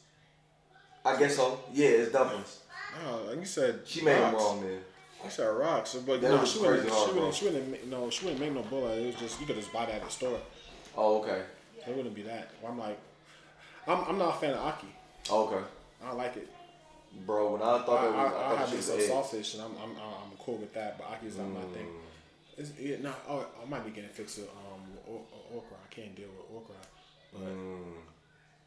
I 1.07 1.19
guess 1.19 1.37
so. 1.37 1.59
Yeah, 1.73 1.89
it's 1.89 2.13
dumplings. 2.13 2.59
Oh, 3.07 3.23
like 3.29 3.39
you 3.39 3.45
said 3.47 3.81
She 3.87 4.03
made 4.03 4.15
them 4.17 4.35
rocks. 4.35 4.45
wrong 4.45 4.61
then. 4.61 4.81
You 5.25 5.31
said 5.31 5.47
rocks, 5.49 5.95
but 5.95 6.21
That 6.21 6.31
no, 6.31 6.45
she 6.45 6.59
wouldn't. 6.61 6.85
She 6.89 6.95
hard, 6.95 7.15
wouldn't, 7.15 7.35
She 7.35 7.45
wouldn't. 7.47 7.71
make- 7.71 7.87
No, 7.89 8.09
she 8.11 8.25
wouldn't 8.25 8.41
make 8.41 8.53
no 8.53 8.63
bulla. 8.63 8.93
It 8.97 9.07
was 9.07 9.15
just 9.17 9.41
you 9.41 9.47
could 9.47 9.57
just 9.57 9.73
buy 9.73 9.87
that 9.87 9.97
at 9.97 10.05
the 10.05 10.11
store. 10.11 10.39
Oh, 10.97 11.21
okay. 11.23 11.43
It 11.87 11.97
wouldn't 11.97 12.15
be 12.15 12.23
that. 12.23 12.51
I'm 12.67 12.79
like, 12.79 12.99
I'm, 13.87 14.05
I'm 14.05 14.19
not 14.19 14.37
a 14.37 14.39
fan 14.39 14.51
of 14.55 14.61
ackee. 14.61 14.93
Oh, 15.31 15.47
okay. 15.49 15.65
I 16.03 16.09
don't 16.09 16.19
like 16.19 16.37
it. 16.37 16.49
Bro, 17.27 17.53
when 17.53 17.63
I 17.63 17.77
I, 17.77 17.83
thought 17.83 17.99
I, 17.99 18.03
that 18.03 18.13
was, 18.13 18.19
I, 18.19 18.27
I, 18.27 18.31
thought 18.31 18.59
have 18.59 18.71
that 18.71 18.77
me 18.77 18.83
shit 18.83 18.85
some 18.85 18.97
was 19.17 19.27
saltfish, 19.27 19.55
and 19.55 19.63
I'm, 19.63 19.73
I'm, 19.83 19.97
I'm 19.97 20.37
cool 20.39 20.57
with 20.59 20.73
that. 20.75 20.99
But 20.99 21.09
ackee's 21.09 21.37
not 21.39 21.49
my 21.49 21.63
thing. 21.75 21.87
Mm. 21.89 22.59
It's, 22.59 22.71
yeah, 22.79 22.97
no, 23.01 23.13
oh, 23.29 23.47
I 23.63 23.69
might 23.69 23.85
be 23.85 23.91
getting 23.91 24.11
fixed 24.11 24.39
with 24.39 24.49
um 24.51 24.83
o- 25.09 25.57
okra. 25.57 25.77
I 25.83 25.89
can't 25.95 26.15
deal 26.15 26.29
with 26.37 26.47
okra, 26.63 26.77
but 27.33 27.43
Mm. 27.49 27.97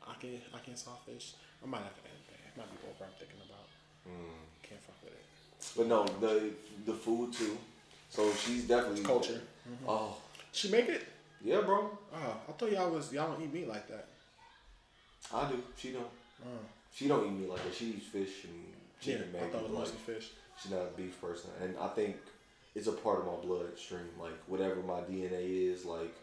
ackee, 0.09 0.39
ackee 0.55 0.67
and 0.73 0.75
saltfish. 0.75 1.33
I 1.63 1.67
might 1.67 1.83
have 1.83 1.93
to. 1.95 2.01
It 2.07 2.57
might 2.57 2.71
be 2.71 2.77
okra. 2.89 3.07
I'm 3.07 3.13
thinking 3.19 3.39
about. 3.45 3.67
Mm. 4.09 4.35
Can't 4.63 4.81
fuck 4.81 4.95
with 5.03 5.13
it. 5.13 5.20
But 5.75 5.87
no, 5.87 6.05
the 6.19 6.51
the 6.85 6.93
food 6.93 7.33
too. 7.33 7.57
So 8.09 8.31
she's 8.33 8.63
definitely 8.67 8.99
It's 8.99 9.07
culture. 9.07 9.33
Mm-hmm. 9.41 9.73
Mm-hmm. 9.85 9.89
Oh, 9.89 10.15
She 10.51 10.69
make 10.69 10.89
it? 10.89 11.07
yeah, 11.43 11.61
bro. 11.61 11.89
Oh, 12.13 12.37
I 12.49 12.51
thought 12.51 12.71
y'all 12.71 12.89
was 12.91 13.11
y'all 13.13 13.31
don't 13.31 13.41
eat 13.41 13.53
meat 13.53 13.67
like 13.67 13.87
that. 13.87 14.07
I 15.33 15.49
do. 15.49 15.61
She 15.77 15.91
don't. 15.91 16.05
Oh. 16.43 16.47
She 16.93 17.07
don't 17.07 17.25
eat 17.25 17.31
meat 17.39 17.49
like 17.49 17.63
that. 17.63 17.73
She 17.73 17.85
eats 17.91 18.07
fish 18.07 18.43
and 18.45 18.53
Yeah, 19.01 19.15
chicken. 19.17 19.29
I 19.35 19.39
maybe, 19.41 19.51
thought 19.53 19.63
it 19.63 19.69
was 19.69 19.89
like, 19.91 19.99
fish. 19.99 20.29
She's 20.61 20.71
not 20.71 20.81
a 20.81 20.97
beef 20.97 21.19
person, 21.21 21.49
and 21.61 21.75
I 21.79 21.87
think 21.89 22.17
it's 22.75 22.87
a 22.87 22.91
part 22.91 23.19
of 23.19 23.25
my 23.27 23.35
bloodstream. 23.41 24.09
Like 24.19 24.37
whatever 24.47 24.75
my 24.81 24.99
DNA 25.01 25.71
is, 25.71 25.85
like 25.85 26.13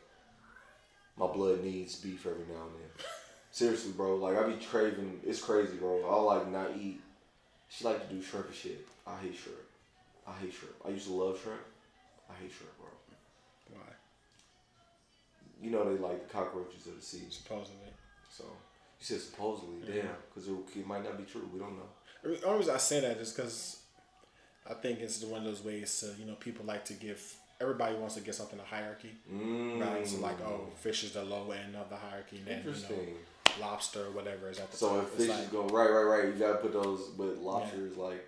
my 1.16 1.26
blood 1.26 1.64
needs 1.64 1.96
beef 1.96 2.26
every 2.26 2.44
now 2.54 2.62
and 2.62 2.74
then. 2.74 3.04
Seriously, 3.50 3.92
bro. 3.92 4.16
Like 4.16 4.36
I 4.36 4.46
be 4.46 4.62
craving. 4.64 5.20
It's 5.24 5.40
crazy, 5.40 5.76
bro. 5.76 6.04
I 6.08 6.20
like 6.36 6.50
not 6.50 6.70
eat. 6.78 7.00
She 7.68 7.84
like 7.84 8.08
to 8.08 8.14
do 8.14 8.22
shrimp 8.22 8.46
and 8.46 8.54
shit. 8.54 8.86
I 9.06 9.16
hate 9.18 9.36
shrimp. 9.36 9.58
I 10.26 10.32
hate 10.40 10.52
shrimp. 10.52 10.74
I 10.86 10.90
used 10.90 11.06
to 11.06 11.12
love 11.12 11.38
shrimp. 11.42 11.60
I 12.30 12.34
hate 12.42 12.52
shrimp, 12.52 12.76
bro. 12.78 12.88
Why? 13.70 13.92
You 15.62 15.70
know 15.70 15.84
they 15.92 16.00
like 16.00 16.26
the 16.26 16.32
cockroaches 16.32 16.86
of 16.86 16.96
the 16.96 17.02
sea. 17.02 17.22
Supposedly. 17.30 17.92
So 18.30 18.44
you 18.44 19.04
said 19.04 19.20
supposedly, 19.20 19.80
damn, 19.86 20.08
because 20.28 20.48
it, 20.48 20.54
it 20.76 20.86
might 20.86 21.04
not 21.04 21.18
be 21.18 21.24
true. 21.24 21.48
We 21.52 21.58
don't 21.58 21.76
know. 21.76 21.88
The 22.22 22.44
only 22.46 22.58
reason 22.58 22.74
I 22.74 22.78
say 22.78 23.00
that 23.00 23.16
is 23.18 23.32
because 23.32 23.80
I 24.68 24.74
think 24.74 25.00
it's 25.00 25.22
one 25.22 25.40
of 25.40 25.44
those 25.44 25.64
ways 25.64 26.00
to 26.00 26.20
you 26.20 26.26
know 26.26 26.34
people 26.34 26.64
like 26.64 26.84
to 26.86 26.94
give 26.94 27.20
everybody 27.60 27.96
wants 27.96 28.14
to 28.14 28.20
get 28.20 28.34
something 28.34 28.58
a 28.58 28.62
hierarchy. 28.62 29.10
Mm. 29.32 29.80
Right, 29.80 30.06
so 30.06 30.18
like, 30.20 30.40
oh, 30.42 30.68
fish 30.80 31.04
is 31.04 31.12
the 31.12 31.24
low 31.24 31.50
end 31.50 31.76
of 31.76 31.88
the 31.90 31.96
hierarchy, 31.96 32.38
and 32.38 32.46
then 32.46 32.62
you 32.62 32.70
Interesting. 32.70 32.96
know, 32.96 33.12
lobster 33.60 34.06
or 34.06 34.10
whatever 34.10 34.50
is 34.50 34.58
at 34.58 34.70
the 34.70 34.76
So 34.76 34.88
top. 34.96 34.98
if 35.04 35.08
It's 35.14 35.16
fish 35.16 35.28
like, 35.28 35.38
is 35.40 35.48
going 35.48 35.68
right, 35.68 35.90
right, 35.90 36.02
right, 36.02 36.24
you 36.26 36.32
gotta 36.32 36.58
put 36.58 36.72
those. 36.72 37.08
But 37.16 37.38
lobster 37.42 37.86
is 37.86 37.96
like 37.96 38.26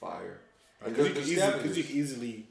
fire. 0.00 0.38
Because 0.84 0.96
they're- 0.96 1.06
you, 1.06 1.12
can 1.14 1.22
easily- 1.22 1.76
you 1.78 1.84
can 1.84 1.96
easily 1.96 2.46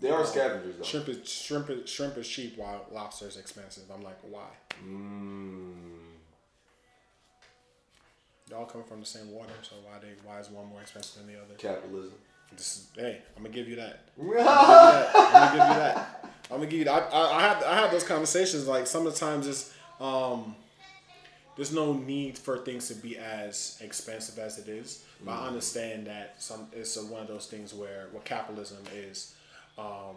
They 0.00 0.10
are 0.10 0.24
scavengers 0.26 0.76
though. 0.78 0.84
shrimp 0.84 1.08
is 1.08 1.28
shrimp 1.28 1.70
is 1.70 1.90
shrimp 1.90 2.16
is 2.18 2.28
cheap 2.28 2.56
while 2.56 2.86
lobster 2.92 3.26
is 3.28 3.36
expensive. 3.36 3.84
I'm 3.92 4.02
like, 4.02 4.18
why? 4.22 4.48
Mm. 4.84 5.74
Y'all 8.50 8.66
come 8.66 8.84
from 8.84 9.00
the 9.00 9.06
same 9.06 9.30
water, 9.32 9.52
so 9.62 9.76
why 9.84 9.98
they 10.00 10.08
why 10.24 10.38
is 10.38 10.50
one 10.50 10.66
more 10.68 10.80
expensive 10.80 11.22
than 11.24 11.32
the 11.34 11.40
other? 11.40 11.54
Capitalism. 11.56 12.14
This 12.54 12.60
is, 12.76 12.86
hey, 12.96 13.22
I'm 13.36 13.42
gonna 13.44 13.54
give 13.54 13.66
you 13.68 13.76
that. 13.76 14.00
I'm 14.20 14.26
gonna 14.26 15.46
give 15.46 15.68
you 15.68 15.74
that. 15.82 16.26
I'm 16.50 16.56
gonna 16.58 16.66
give 16.66 16.78
you 16.80 16.84
that. 16.84 17.08
I, 17.12 17.16
I, 17.18 17.36
I 17.38 17.40
have 17.42 17.62
I 17.64 17.74
have 17.76 17.90
those 17.92 18.04
conversations. 18.04 18.66
Like 18.66 18.86
sometimes 18.86 19.46
it's 19.46 19.72
um, 20.00 20.54
there's 21.56 21.72
no 21.72 21.92
need 21.92 22.38
for 22.38 22.58
things 22.58 22.88
to 22.88 22.94
be 22.94 23.18
as 23.18 23.78
expensive 23.80 24.38
as 24.38 24.58
it 24.58 24.68
is. 24.68 25.04
But 25.24 25.32
I 25.32 25.34
mm-hmm. 25.34 25.46
understand 25.48 26.06
that 26.06 26.42
some 26.42 26.66
it's 26.72 26.96
a, 26.96 27.00
one 27.00 27.22
of 27.22 27.28
those 27.28 27.46
things 27.46 27.74
where 27.74 28.08
what 28.12 28.24
capitalism 28.24 28.84
is. 28.94 29.34
Um, 29.78 30.16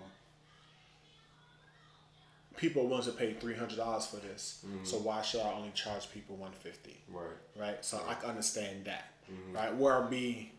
people 2.57 2.87
want 2.87 3.03
to 3.03 3.11
pay 3.11 3.33
three 3.33 3.55
hundred 3.55 3.77
dollars 3.77 4.05
for 4.05 4.17
this, 4.17 4.63
mm-hmm. 4.65 4.83
so 4.83 4.97
why 4.97 5.21
should 5.21 5.41
I 5.41 5.53
only 5.53 5.71
charge 5.71 6.11
people 6.11 6.35
one 6.35 6.51
fifty? 6.51 6.97
Right. 7.09 7.25
right? 7.59 7.85
So 7.85 8.01
I 8.07 8.15
can 8.15 8.29
understand 8.29 8.85
that, 8.85 9.11
mm-hmm. 9.31 9.55
right? 9.55 9.75
Where 9.75 10.03
I 10.03 10.07
be, 10.07 10.51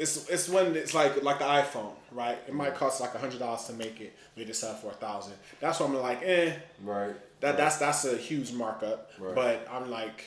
it's 0.00 0.28
it's 0.28 0.48
when 0.48 0.74
it's 0.74 0.94
like 0.94 1.22
like 1.22 1.38
the 1.38 1.44
iPhone, 1.44 1.92
right? 2.12 2.38
It 2.48 2.54
might 2.54 2.74
cost 2.74 3.00
like 3.00 3.14
a 3.14 3.18
hundred 3.18 3.38
dollars 3.40 3.64
to 3.64 3.72
make 3.74 4.00
it, 4.00 4.12
we 4.36 4.44
just 4.44 4.60
sell 4.60 4.72
it 4.74 4.78
for 4.78 4.88
a 4.90 4.94
thousand. 4.94 5.34
That's 5.60 5.78
why 5.78 5.86
I'm 5.86 5.94
like, 5.94 6.20
eh, 6.24 6.54
Right. 6.82 7.14
that 7.40 7.56
that's 7.56 7.76
that's 7.76 8.04
a 8.06 8.16
huge 8.16 8.52
markup. 8.52 9.10
Right. 9.18 9.34
But 9.34 9.68
I'm 9.70 9.90
like, 9.90 10.24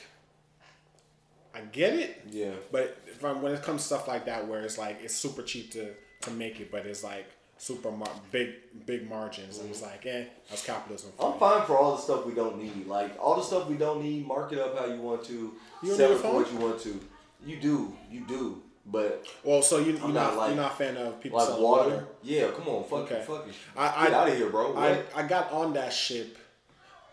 I 1.54 1.60
get 1.72 1.94
it, 1.94 2.22
Yeah. 2.30 2.52
but 2.72 2.96
if 3.06 3.24
I'm, 3.24 3.40
when 3.42 3.52
it 3.52 3.62
comes 3.62 3.82
to 3.82 3.86
stuff 3.86 4.08
like 4.08 4.24
that, 4.26 4.46
where 4.48 4.62
it's 4.62 4.78
like 4.78 4.98
it's 5.02 5.14
super 5.14 5.42
cheap 5.42 5.70
to 5.72 5.92
to 6.22 6.30
make 6.30 6.60
it, 6.60 6.70
but 6.70 6.84
it's 6.86 7.04
like 7.04 7.26
super 7.58 7.90
mar- 7.92 8.20
big 8.32 8.48
big 8.86 9.08
margins, 9.08 9.60
it's 9.60 9.82
like, 9.82 10.04
eh, 10.06 10.24
that's 10.50 10.64
capitalism. 10.64 11.12
for 11.16 11.32
I'm 11.32 11.38
fine 11.38 11.66
for 11.66 11.76
all 11.78 11.96
the 11.96 12.02
stuff 12.02 12.26
we 12.26 12.34
don't 12.34 12.58
need. 12.62 12.86
Like 12.86 13.12
all 13.20 13.36
the 13.36 13.42
stuff 13.42 13.68
we 13.68 13.76
don't 13.76 14.02
need, 14.02 14.26
mark 14.26 14.52
it 14.52 14.58
up 14.58 14.76
how 14.78 14.86
you 14.86 15.00
want 15.00 15.24
to. 15.26 15.54
You 15.82 15.94
sell 15.94 16.12
it 16.12 16.18
for 16.18 16.32
what 16.34 16.52
you 16.52 16.58
want 16.58 16.80
to. 16.82 17.00
You 17.46 17.56
do. 17.60 17.96
You 18.10 18.20
do. 18.26 18.62
But 18.86 19.26
Well, 19.42 19.62
so 19.62 19.78
you, 19.78 19.92
you're 19.92 20.08
not, 20.08 20.36
like- 20.36 20.48
you're 20.48 20.56
not 20.62 20.72
a 20.72 20.76
fan 20.76 20.96
of 20.98 21.18
people 21.20 21.38
like 21.38 21.48
selling 21.48 21.62
water, 21.62 21.88
water. 21.90 22.06
yeah, 22.22 22.50
come 22.50 22.68
on, 22.68 22.84
fuck 22.84 23.00
Okay. 23.04 23.14
it, 23.16 23.24
fuck 23.24 23.46
it. 23.48 23.54
I- 23.76 24.04
Get 24.06 24.14
I- 24.14 24.18
out 24.20 24.28
of 24.28 24.36
here, 24.36 24.50
bro. 24.50 24.74
I, 24.76 24.90
What? 24.92 25.06
I 25.16 25.22
got 25.26 25.50
on 25.52 25.72
that 25.74 25.92
ship 25.92 26.36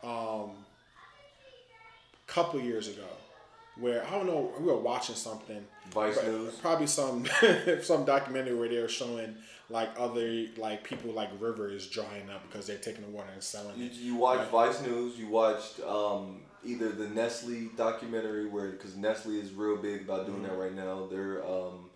um 0.03 0.51
a 2.27 2.27
couple 2.27 2.59
years 2.59 2.87
ago 2.87 3.05
where 3.79 4.05
I 4.05 4.11
don't 4.11 4.25
know 4.25 4.51
we 4.59 4.65
were 4.65 4.75
watching 4.77 5.15
something 5.15 5.63
Vice 5.91 6.21
News? 6.23 6.55
probably 6.55 6.87
some 6.87 7.25
some 7.81 8.03
documentary 8.05 8.55
where 8.55 8.67
they 8.69 8.79
were 8.79 8.87
showing 8.87 9.35
like 9.69 9.89
other 9.97 10.45
like 10.57 10.83
people 10.83 11.11
like 11.11 11.29
rivers 11.39 11.87
drying 11.87 12.29
up 12.29 12.41
because 12.49 12.67
they're 12.67 12.77
taking 12.77 13.03
the 13.03 13.09
water 13.09 13.29
and 13.33 13.41
selling 13.43 13.77
You, 13.77 13.85
it. 13.85 13.93
you 13.93 14.15
watched 14.15 14.49
Vice 14.51 14.81
News. 14.81 15.17
You 15.17 15.27
watched 15.27 15.79
um, 15.81 16.41
either 16.63 16.91
the 16.91 17.07
Nestle 17.07 17.69
documentary, 17.75 18.47
where 18.47 18.71
because 18.71 18.95
Nestle 18.95 19.39
is 19.39 19.51
real 19.51 19.77
big 19.77 20.01
about 20.01 20.25
doing 20.25 20.43
that 20.43 20.57
right 20.57 20.73
now. 20.73 21.07
They're 21.09 21.45
um, 21.45 21.89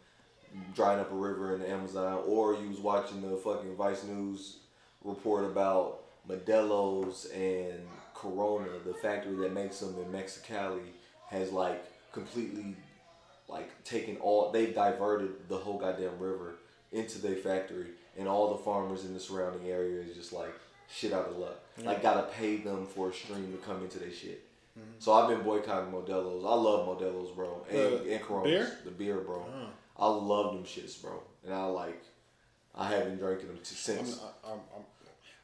drying 0.74 1.00
up 1.00 1.12
a 1.12 1.16
river 1.16 1.54
in 1.54 1.62
the 1.62 1.70
Amazon, 1.70 2.24
or 2.26 2.56
you 2.56 2.70
was 2.70 2.80
watching 2.80 3.22
the 3.22 3.38
fucking 3.38 3.76
Vice 3.76 4.04
News 4.04 4.58
report 5.04 5.46
about 5.46 6.02
Modelo's 6.28 7.26
and 7.26 7.88
Corona, 8.14 8.68
the 8.86 8.94
factory 8.94 9.36
that 9.38 9.54
makes 9.54 9.80
them 9.80 9.96
in 10.00 10.12
Mexicali, 10.12 10.82
has 11.30 11.52
like 11.52 11.84
completely 12.12 12.76
like 13.48 13.84
taken 13.84 14.18
all. 14.18 14.52
They've 14.52 14.74
diverted 14.74 15.48
the 15.50 15.58
whole 15.58 15.78
goddamn 15.78 16.18
river 16.20 16.56
into 16.92 17.20
their 17.20 17.36
factory, 17.36 17.88
and 18.18 18.28
all 18.28 18.56
the 18.56 18.64
farmers 18.64 19.06
in 19.06 19.14
the 19.14 19.20
surrounding 19.20 19.70
area 19.70 20.02
is 20.02 20.16
just 20.16 20.34
like 20.34 20.54
shit 20.90 21.14
out 21.14 21.28
of 21.28 21.38
luck. 21.38 21.60
Like 21.84 22.02
gotta 22.02 22.28
pay 22.34 22.58
them 22.58 22.88
for 22.88 23.10
a 23.10 23.14
stream 23.14 23.52
to 23.52 23.58
come 23.58 23.84
into 23.84 24.00
their 24.00 24.12
shit. 24.12 24.45
Mm-hmm. 24.78 24.92
So 25.00 25.14
I've 25.14 25.30
been 25.30 25.42
boycotting 25.42 25.92
Modelo's. 25.92 26.44
I 26.44 26.54
love 26.54 26.88
Modelo's, 26.88 27.32
bro, 27.32 27.66
and, 27.70 27.78
The 27.78 28.14
and 28.14 28.22
Coronas, 28.24 28.52
beer? 28.52 28.78
the 28.84 28.92
beer, 28.92 29.18
bro. 29.20 29.42
Uh-huh. 29.42 29.66
I 29.98 30.08
love 30.08 30.54
them 30.54 30.64
shits, 30.64 31.02
bro, 31.02 31.22
and 31.44 31.54
I 31.54 31.66
like. 31.66 32.02
I 32.78 32.90
haven't 32.90 33.20
drinking 33.20 33.48
them 33.48 33.58
t- 33.58 33.70
I'm, 33.70 33.76
since. 33.76 34.20
I'm, 34.46 34.60
I'm, 34.76 34.84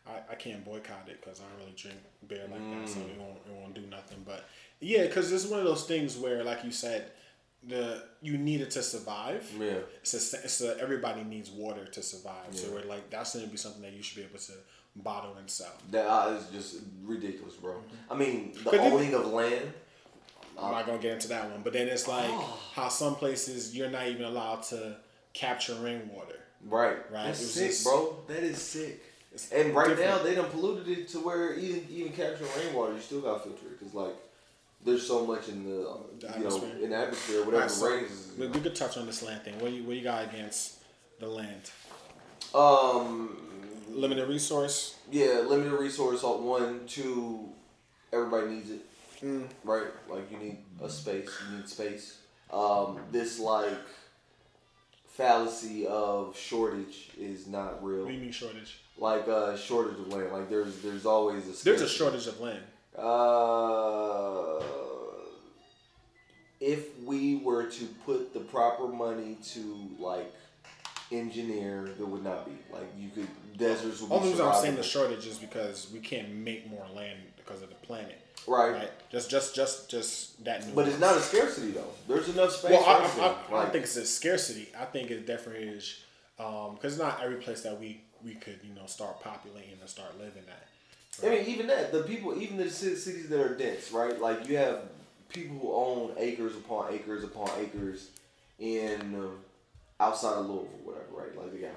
I, 0.05 0.33
I 0.33 0.35
can't 0.35 0.65
boycott 0.65 1.07
it 1.07 1.21
because 1.21 1.39
I 1.39 1.43
don't 1.43 1.59
really 1.59 1.75
drink 1.77 1.97
beer 2.27 2.43
like 2.51 2.59
that, 2.59 2.89
so 2.89 2.99
mm. 2.99 3.09
it 3.09 3.19
won't 3.19 3.37
it 3.47 3.53
won't 3.53 3.73
do 3.73 3.81
nothing. 3.89 4.23
But 4.25 4.45
yeah, 4.79 5.05
because 5.05 5.31
it's 5.31 5.45
one 5.45 5.59
of 5.59 5.65
those 5.65 5.85
things 5.85 6.17
where, 6.17 6.43
like 6.43 6.65
you 6.65 6.71
said, 6.71 7.11
the 7.67 8.03
you 8.21 8.37
need 8.37 8.61
it 8.61 8.71
to 8.71 8.83
survive. 8.83 9.49
Yeah. 9.59 9.79
It's 10.01 10.61
a, 10.61 10.77
everybody 10.81 11.23
needs 11.23 11.51
water 11.51 11.85
to 11.85 12.03
survive. 12.03 12.47
So 12.51 12.67
Yeah. 12.67 12.73
we're 12.73 12.89
like 12.89 13.09
that's 13.09 13.35
gonna 13.35 13.47
be 13.47 13.57
something 13.57 13.81
that 13.83 13.93
you 13.93 14.01
should 14.01 14.17
be 14.17 14.23
able 14.23 14.39
to 14.39 14.53
bottle 14.95 15.35
and 15.37 15.49
sell. 15.49 15.71
That 15.91 16.05
uh, 16.05 16.37
is 16.37 16.45
just 16.51 16.83
ridiculous, 17.03 17.55
bro. 17.55 17.75
I 18.09 18.15
mean, 18.15 18.53
the 18.63 18.77
owning 18.79 19.13
of 19.13 19.27
land. 19.27 19.73
I'm 20.61 20.71
not 20.71 20.85
gonna 20.85 20.99
get 20.99 21.13
into 21.13 21.29
that 21.29 21.49
one, 21.49 21.61
but 21.63 21.73
then 21.73 21.87
it's 21.87 22.07
like 22.07 22.29
Oh. 22.29 22.59
how 22.73 22.89
some 22.89 23.15
places 23.15 23.75
you're 23.75 23.89
not 23.89 24.07
even 24.07 24.25
allowed 24.25 24.63
to 24.63 24.97
capture 25.33 25.73
rainwater. 25.75 26.35
Right. 26.67 26.97
Right, 27.11 27.27
That's 27.27 27.39
sick, 27.45 27.69
just- 27.69 27.83
bro. 27.83 28.17
That 28.27 28.43
is 28.43 28.61
sick. 28.61 29.01
And 29.53 29.73
right 29.73 29.87
different. 29.87 30.09
now, 30.09 30.17
they 30.21 30.35
done 30.35 30.49
polluted 30.49 30.89
it 30.89 31.07
to 31.09 31.19
where 31.19 31.53
even 31.55 31.87
even 31.89 32.11
capturing 32.11 32.49
rainwater, 32.57 32.93
you 32.93 32.99
still 32.99 33.21
got 33.21 33.41
to 33.41 33.49
filter 33.49 33.65
it 33.67 33.79
because 33.79 33.93
like 33.93 34.13
there's 34.83 35.07
so 35.07 35.25
much 35.25 35.47
in 35.47 35.63
the, 35.63 35.89
um, 35.89 36.03
The 36.19 36.33
you 36.37 36.43
know 36.49 36.63
in 36.83 36.89
the 36.89 36.97
atmosphere, 36.97 37.37
whatever 37.45 37.55
Alright, 37.55 37.71
so 37.71 37.89
rains. 37.89 38.31
we, 38.37 38.47
we 38.47 38.59
could 38.59 38.75
touch 38.75 38.97
on 38.97 39.05
this 39.05 39.23
land 39.23 39.43
thing. 39.43 39.57
What 39.59 39.69
do 39.69 39.75
you 39.77 39.83
what 39.83 39.91
do 39.91 39.97
you 39.97 40.03
got 40.03 40.25
against 40.25 40.79
the 41.19 41.27
land? 41.27 41.71
Um. 42.53 43.37
Limited 43.93 44.27
resource. 44.27 44.95
Yeah, 45.11 45.43
limited 45.47 45.73
resource. 45.73 46.23
On 46.23 46.43
one, 46.45 46.81
two. 46.87 47.49
Everybody 48.13 48.47
needs 48.55 48.69
it, 48.71 48.81
Mm. 49.23 49.47
right? 49.63 49.87
Like 50.09 50.29
you 50.31 50.37
need 50.37 50.57
a 50.81 50.89
space. 50.89 51.29
You 51.49 51.57
need 51.57 51.69
space. 51.69 52.17
Um. 52.51 52.99
This 53.11 53.39
like 53.39 53.77
fallacy 55.07 55.85
of 55.87 56.37
shortage 56.37 57.09
is 57.19 57.47
not 57.47 57.83
real. 57.83 58.01
What 58.03 58.07
do 58.09 58.13
you 58.13 58.19
mean 58.21 58.31
shortage? 58.31 58.79
Like 58.97 59.27
uh, 59.27 59.55
shortage 59.57 59.99
of 59.99 60.07
land. 60.09 60.31
Like 60.33 60.49
there's 60.49 60.77
there's 60.81 61.05
always 61.05 61.43
a 61.47 61.63
There's 61.63 61.81
a 61.81 61.87
shortage 61.89 62.27
of 62.27 62.39
land. 62.39 62.63
Uh, 62.97 64.61
if 66.59 66.99
we 66.99 67.37
were 67.37 67.63
to 67.65 67.85
put 68.05 68.33
the 68.33 68.39
proper 68.41 68.87
money 68.87 69.37
to 69.53 69.89
like 69.97 70.31
engineer, 71.11 71.89
there 71.97 72.05
would 72.05 72.23
not 72.23 72.45
be 72.45 72.51
like 72.71 72.87
you 72.97 73.09
could 73.09 73.27
deserts 73.57 74.01
would 74.01 74.09
be 74.09 74.15
Only 74.15 74.29
reason 74.29 74.45
I'm 74.45 74.61
saying 74.61 74.75
the 74.75 74.83
shortage 74.83 75.25
is 75.27 75.37
because 75.37 75.89
we 75.93 75.99
can't 75.99 76.29
make 76.33 76.69
more 76.69 76.85
land 76.95 77.19
because 77.37 77.61
of 77.61 77.69
the 77.69 77.75
planet. 77.75 78.19
right. 78.47 78.71
Right. 78.71 78.91
Just 79.11 79.29
just 79.29 79.55
just 79.55 79.89
just 79.89 80.43
that. 80.45 80.73
But 80.73 80.87
it's 80.87 80.99
not 80.99 81.15
a 81.15 81.21
scarcity 81.21 81.71
though. 81.71 81.91
There's 82.07 82.29
enough 82.29 82.51
space. 82.51 82.71
Well, 82.71 82.83
for 82.83 82.89
I, 82.89 82.93
I, 82.93 82.97
everything. 82.97 83.23
I, 83.23 83.55
I 83.55 83.63
don't 83.63 83.71
think 83.71 83.83
it's 83.83 83.95
a 83.97 84.05
scarcity. 84.05 84.69
I 84.79 84.85
think 84.85 85.11
it 85.11 85.27
definitely 85.27 85.67
is 85.67 86.03
because 86.37 86.97
not 86.97 87.21
every 87.23 87.37
place 87.37 87.61
that 87.61 87.79
we 87.79 88.01
we 88.23 88.35
could 88.35 88.59
you 88.63 88.73
know 88.73 88.85
start 88.85 89.21
populating 89.21 89.79
and 89.79 89.89
start 89.89 90.17
living 90.17 90.43
at. 90.49 90.67
I 91.23 91.29
mean, 91.29 91.45
even 91.45 91.67
that, 91.67 91.91
the 91.91 92.03
people, 92.03 92.41
even 92.41 92.57
the 92.57 92.69
cities 92.69 93.27
that 93.29 93.39
are 93.39 93.55
dense, 93.55 93.91
right? 93.91 94.19
Like 94.19 94.47
you 94.47 94.57
have 94.57 94.83
people 95.29 95.57
who 95.57 95.73
own 95.73 96.13
acres 96.17 96.55
upon 96.55 96.93
acres 96.93 97.23
upon 97.23 97.49
acres 97.59 98.09
in 98.59 99.01
um, 99.15 99.37
outside 100.01 100.33
of 100.33 100.47
Louisville, 100.47 100.79
whatever, 100.83 101.05
right? 101.13 101.37
Like 101.37 101.53
they 101.53 101.59
got, 101.59 101.75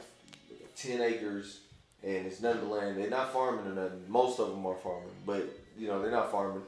they 0.49 0.57
got 0.57 0.75
ten 0.75 1.01
acres, 1.03 1.61
and 2.03 2.27
it's 2.27 2.41
none 2.41 2.57
of 2.57 2.63
the 2.63 2.69
land. 2.69 2.97
They're 2.97 3.11
not 3.11 3.33
farming 3.33 3.67
or 3.67 3.75
nothing. 3.75 4.05
Most 4.09 4.41
of 4.41 4.49
them 4.49 4.67
are 4.67 4.77
farming, 4.77 5.11
but 5.27 5.45
you 5.79 5.87
know 5.87 6.01
they're 6.01 6.11
not 6.11 6.33
farming. 6.33 6.63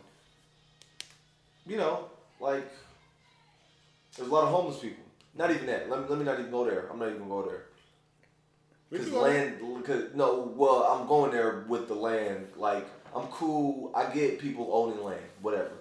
You 1.67 1.79
know, 1.79 2.05
like 2.39 2.71
there's 4.17 4.29
a 4.29 4.33
lot 4.33 4.45
of 4.45 4.51
homeless 4.51 4.79
people. 4.79 5.03
Not 5.35 5.51
even 5.51 5.67
that. 5.67 5.91
Let 5.91 6.03
me, 6.03 6.07
let 6.09 6.19
me 6.19 6.25
not 6.25 6.39
even 6.39 6.51
go 6.51 6.65
there. 6.65 6.89
I'm 6.91 6.99
not 6.99 7.09
even 7.09 7.19
gonna 7.21 7.43
go 7.43 7.49
there. 7.49 7.63
Because 8.91 9.07
could 9.07 9.15
go 9.15 9.25
there. 9.25 9.45
land, 9.51 9.85
cause, 9.85 10.05
no, 10.15 10.53
well, 10.57 10.85
I'm 10.85 11.07
going 11.09 11.33
there 11.33 11.65
with 11.69 11.89
the 11.89 11.95
land. 11.95 12.47
Like, 12.57 12.87
I'm 13.15 13.27
cool. 13.27 13.91
I 13.95 14.07
get 14.13 14.39
people 14.39 14.71
owning 14.73 15.03
land, 15.03 15.21
whatever. 15.43 15.73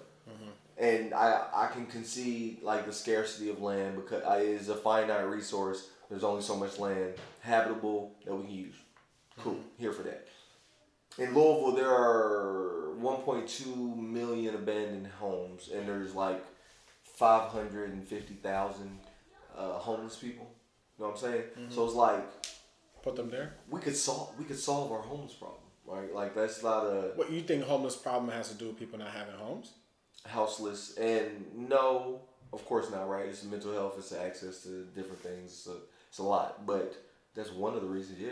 And 0.78 1.14
I, 1.14 1.46
I 1.54 1.66
can 1.68 1.86
concede, 1.86 2.62
like, 2.62 2.84
the 2.86 2.92
scarcity 2.92 3.48
of 3.48 3.62
land 3.62 3.96
because 3.96 4.22
it 4.42 4.46
is 4.48 4.68
a 4.68 4.74
finite 4.74 5.26
resource. 5.28 5.88
There's 6.10 6.22
only 6.24 6.42
so 6.42 6.56
much 6.56 6.78
land 6.78 7.14
habitable 7.40 8.12
that 8.24 8.34
we 8.34 8.44
can 8.44 8.54
use. 8.54 8.74
Cool. 9.38 9.54
Mm-hmm. 9.54 9.62
Here 9.78 9.92
for 9.92 10.02
that. 10.02 10.28
In 11.18 11.34
Louisville, 11.34 11.72
there 11.72 11.90
are 11.90 12.92
1.2 13.00 13.96
million 13.96 14.54
abandoned 14.54 15.06
homes, 15.18 15.70
and 15.74 15.88
there's 15.88 16.14
like 16.14 16.44
550,000 17.04 18.98
uh, 19.56 19.72
homeless 19.78 20.16
people. 20.16 20.50
You 20.98 21.04
know 21.04 21.10
what 21.10 21.22
I'm 21.22 21.32
saying? 21.32 21.42
Mm-hmm. 21.58 21.74
So 21.74 21.84
it's 21.86 21.94
like 21.94 22.24
Put 23.02 23.16
them 23.16 23.30
there. 23.30 23.54
we 23.70 23.80
could 23.80 23.96
solve 23.96 24.34
we 24.38 24.44
could 24.44 24.58
solve 24.58 24.90
our 24.92 25.00
homeless 25.00 25.32
problem, 25.34 25.60
right? 25.86 26.12
Like 26.12 26.34
that's 26.34 26.62
not 26.62 26.84
a 26.84 27.12
What 27.14 27.30
you 27.30 27.40
think 27.42 27.64
homeless 27.64 27.96
problem 27.96 28.30
has 28.32 28.48
to 28.50 28.54
do 28.56 28.66
with 28.68 28.78
people 28.78 28.98
not 28.98 29.10
having 29.10 29.34
homes? 29.36 29.72
Houseless 30.26 30.96
and 30.98 31.46
no, 31.54 32.20
of 32.52 32.64
course 32.66 32.90
not, 32.90 33.08
right? 33.08 33.26
It's 33.26 33.44
mental 33.44 33.72
health, 33.72 33.94
it's 33.98 34.12
access 34.12 34.62
to 34.64 34.84
different 34.94 35.20
things, 35.20 35.52
it's 35.52 35.66
a 35.66 35.76
It's 36.08 36.18
a 36.18 36.22
lot, 36.22 36.66
but 36.66 36.94
that's 37.34 37.50
one 37.52 37.74
of 37.74 37.82
the 37.82 37.88
reasons. 37.88 38.18
Yeah, 38.20 38.30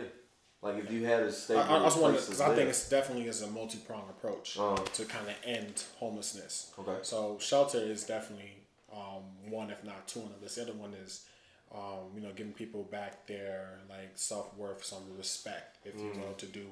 like 0.61 0.77
if 0.83 0.91
you 0.91 1.05
had 1.05 1.23
a 1.23 1.31
stable 1.31 1.61
I, 1.61 1.77
I 1.77 1.83
just 1.83 1.99
want 1.99 2.13
place 2.13 2.25
because 2.25 2.41
I 2.41 2.55
think 2.55 2.69
it's 2.69 2.89
definitely 2.89 3.27
is 3.27 3.41
a 3.41 3.47
multi 3.47 3.77
pronged 3.79 4.09
approach 4.09 4.57
Uh. 4.57 4.75
to 4.75 5.05
kind 5.05 5.27
of 5.27 5.35
end 5.45 5.83
homelessness. 5.99 6.71
Okay. 6.79 6.97
So 7.03 7.37
shelter 7.39 7.77
is 7.79 8.03
definitely 8.05 8.53
um, 8.91 9.23
one, 9.51 9.69
if 9.69 9.83
not 9.83 10.07
two 10.07 10.21
on 10.21 10.29
the 10.35 10.41
list. 10.43 10.55
The 10.55 10.61
other 10.63 10.73
one 10.73 10.93
is, 10.93 11.25
um, 11.73 12.05
you 12.15 12.21
know, 12.21 12.31
giving 12.33 12.53
people 12.53 12.83
back 12.83 13.27
their 13.27 13.79
like 13.89 14.11
self 14.15 14.55
worth, 14.57 14.83
some 14.83 15.03
respect, 15.17 15.77
if 15.85 15.95
you 15.95 16.11
Mm. 16.11 16.19
will, 16.21 16.33
to 16.33 16.45
do 16.45 16.65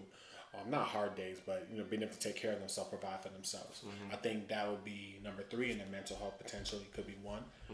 um, 0.56 0.70
not 0.70 0.86
hard 0.88 1.16
days, 1.16 1.38
but 1.46 1.68
you 1.72 1.78
know, 1.80 1.84
being 1.90 2.02
able 2.04 2.14
to 2.14 2.20
take 2.20 2.36
care 2.36 2.54
of 2.54 2.60
themselves, 2.60 2.90
provide 2.90 3.22
for 3.24 3.30
themselves. 3.30 3.82
Mm-hmm. 3.86 4.14
I 4.14 4.18
think 4.18 4.48
that 4.50 4.70
would 4.70 4.84
be 4.86 5.18
number 5.24 5.44
three, 5.50 5.72
and 5.72 5.80
then 5.82 5.90
mental 5.92 6.16
health 6.18 6.34
potentially 6.38 6.86
could 6.94 7.08
be 7.08 7.16
one. 7.24 7.44
I 7.70 7.74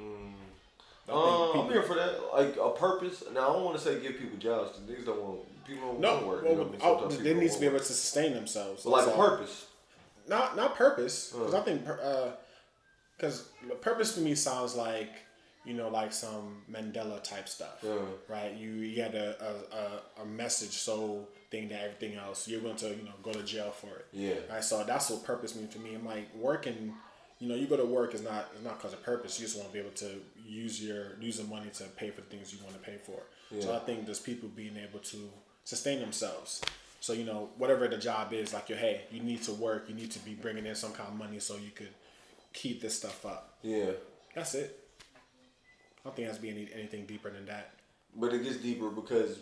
think 1.12 1.18
Uh, 1.18 1.62
I'm 1.62 1.70
here 1.72 1.82
for 1.84 1.96
that. 1.96 2.20
Like 2.34 2.56
a 2.58 2.70
purpose. 2.70 3.24
Now 3.34 3.50
I 3.50 3.54
don't 3.54 3.64
want 3.66 3.78
to 3.78 3.84
say 3.84 4.00
give 4.00 4.18
people 4.20 4.38
jobs 4.38 4.78
because 4.78 4.90
niggas 4.90 5.06
don't 5.06 5.20
want 5.22 5.66
people 5.66 5.88
don't 5.94 6.00
No, 6.02 6.14
want 6.16 6.28
work. 6.28 6.44
well, 6.44 6.52
you 6.54 6.58
know, 6.60 6.72
oh, 6.82 7.00
sometimes 7.02 7.24
they 7.24 7.34
need 7.34 7.52
to 7.52 7.60
be 7.60 7.66
able 7.66 7.80
to 7.80 7.84
sustain 7.86 8.34
themselves. 8.34 8.84
But 8.84 8.92
like 8.92 9.08
a 9.08 9.12
purpose. 9.12 9.66
not 10.28 10.56
not 10.56 10.76
purpose 10.76 11.32
because 11.34 11.54
Uh. 11.54 11.58
I 11.60 11.62
think 11.62 11.82
because 13.18 13.50
purpose 13.82 14.14
to 14.16 14.22
me 14.22 14.36
sounds 14.36 14.76
like 14.76 15.10
you 15.66 15.74
know 15.74 15.90
like 15.90 16.14
some 16.14 16.62
Mandela 16.72 17.22
type 17.24 17.50
stuff, 17.50 17.80
Yeah. 17.84 17.98
right? 18.28 18.54
You 18.54 18.70
you 18.72 19.02
had 19.02 19.16
a, 19.16 19.36
a, 20.18 20.22
a 20.22 20.26
message 20.26 20.72
so 20.72 21.28
thing 21.52 21.68
that 21.70 21.82
everything 21.82 22.16
else 22.16 22.48
you're 22.48 22.62
going 22.62 22.76
to 22.76 22.90
you 22.90 23.04
know 23.04 23.12
go 23.24 23.32
to 23.32 23.44
jail 23.44 23.72
for 23.72 23.88
it. 23.88 24.08
Yeah. 24.12 24.34
Right. 24.50 24.64
So 24.64 24.84
that's 24.84 25.10
what 25.10 25.24
purpose 25.24 25.56
means 25.56 25.74
to 25.74 25.80
me. 25.80 25.96
I'm 25.96 26.06
like 26.06 26.34
working. 26.36 26.94
You 27.40 27.48
know, 27.48 27.56
you 27.56 27.68
go 27.68 27.78
to 27.78 27.86
work 27.86 28.14
is 28.14 28.22
not 28.22 28.50
is 28.58 28.64
not 28.64 28.78
because 28.78 28.94
of 28.94 29.04
purpose. 29.04 29.40
You 29.40 29.46
just 29.46 29.58
want 29.58 29.70
to 29.70 29.74
be 29.74 29.80
able 29.80 29.92
to 29.92 30.22
use 30.46 30.84
your 30.84 31.18
use 31.20 31.38
the 31.38 31.46
money 31.46 31.70
to 31.76 31.84
pay 31.86 32.10
for 32.12 32.22
the 32.22 32.28
things 32.28 32.54
you 32.54 32.60
want 32.64 32.76
to 32.76 32.82
pay 32.82 32.98
for. 32.98 33.22
Yeah. 33.52 33.62
So 33.62 33.76
I 33.76 33.80
think 33.80 34.06
there's 34.06 34.20
people 34.20 34.50
being 34.50 34.78
able 34.78 35.00
to 35.00 35.18
sustain 35.64 36.00
themselves. 36.00 36.62
So 37.02 37.14
you 37.14 37.24
know, 37.24 37.50
whatever 37.58 37.88
the 37.88 37.98
job 37.98 38.34
is, 38.34 38.54
like 38.54 38.68
your 38.70 38.78
hey, 38.78 39.02
you 39.12 39.22
need 39.22 39.42
to 39.44 39.54
work. 39.54 39.86
You 39.88 39.96
need 39.96 40.12
to 40.12 40.20
be 40.20 40.34
bringing 40.34 40.66
in 40.66 40.76
some 40.76 40.92
kind 40.92 41.10
of 41.10 41.16
money 41.16 41.40
so 41.40 41.56
you 41.56 41.72
could 41.72 41.94
keep 42.54 42.82
this 42.82 42.98
stuff 42.98 43.26
up. 43.26 43.58
Yeah. 43.62 43.92
That's 44.36 44.56
it. 44.56 44.80
I 45.06 46.10
don't 46.10 46.16
think 46.16 46.34
to 46.34 46.42
be 46.42 46.50
any, 46.50 46.70
anything 46.74 47.06
deeper 47.06 47.30
than 47.30 47.46
that. 47.48 47.74
But 48.16 48.34
it 48.34 48.44
gets 48.44 48.58
deeper 48.58 48.90
because 48.90 49.40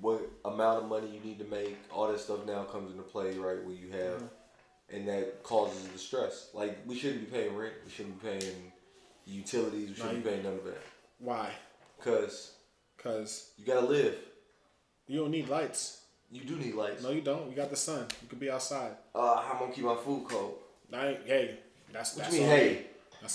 what 0.00 0.28
amount 0.44 0.82
of 0.82 0.88
money 0.88 1.08
you 1.08 1.20
need 1.20 1.38
to 1.38 1.44
make, 1.44 1.76
all 1.90 2.08
that 2.08 2.18
stuff 2.20 2.46
now 2.46 2.64
comes 2.64 2.90
into 2.90 3.02
play, 3.02 3.36
right? 3.36 3.62
Where 3.64 3.74
you 3.74 3.90
have, 3.90 4.22
and 4.92 5.06
that 5.08 5.42
causes 5.42 5.86
the 5.88 5.98
stress. 5.98 6.48
Like 6.54 6.78
we 6.86 6.96
shouldn't 6.98 7.30
be 7.30 7.36
paying 7.36 7.54
rent, 7.56 7.74
we 7.84 7.90
shouldn't 7.90 8.20
be 8.22 8.28
paying 8.28 8.72
utilities, 9.26 9.90
we 9.90 9.94
shouldn't 9.94 10.24
be 10.24 10.30
paying 10.30 10.42
none 10.42 10.54
of 10.54 10.64
that, 10.64 10.82
Why? 11.18 11.50
cause 12.02 12.52
Because 12.96 13.50
you 13.58 13.66
gotta 13.66 13.86
live. 13.86 14.16
you 15.06 15.20
don't 15.20 15.30
need 15.30 15.48
lights. 15.48 15.98
You 16.32 16.42
do 16.42 16.56
need 16.56 16.74
lights. 16.74 17.02
No, 17.02 17.10
you 17.10 17.20
don't. 17.20 17.50
You 17.50 17.56
got 17.56 17.70
the 17.70 17.76
sun. 17.76 18.06
You 18.22 18.28
could 18.28 18.38
be 18.40 18.50
outside. 18.50 18.92
Uh, 19.14 19.44
I'm 19.52 19.58
gonna 19.58 19.72
keep 19.72 19.84
my 19.84 19.96
food 19.96 20.26
cold? 20.28 20.54
I 20.92 21.08
ain't, 21.08 21.26
hey, 21.26 21.58
that's 21.92 22.14
What 22.16 22.24
that's 22.24 22.36
you 22.36 22.40
mean, 22.42 22.50
hey? 22.50 22.86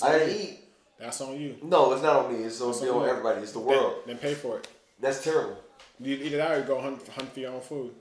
I 0.02 0.20
didn't 0.20 0.36
eat. 0.42 0.60
That's 1.00 1.20
on 1.22 1.40
you. 1.40 1.58
No, 1.62 1.92
it's 1.94 2.02
not 2.02 2.26
on 2.26 2.34
me. 2.34 2.44
It's 2.46 2.62
on, 2.62 2.74
on 2.74 3.02
on 3.04 3.10
everybody. 3.10 3.42
It's 3.42 3.52
the 3.52 3.60
world. 3.60 3.96
then 4.06 4.18
pay 4.18 4.34
for 4.34 4.58
it. 4.60 4.68
That's 5.00 5.24
terrible. 5.24 5.58
You 6.00 6.16
either 6.16 6.38
that 6.38 6.52
or 6.52 6.62
go 6.62 6.80
hunt, 6.82 7.06
hunt 7.08 7.34
for 7.34 7.40
your 7.40 7.52
own 7.52 7.62
food. 7.62 7.92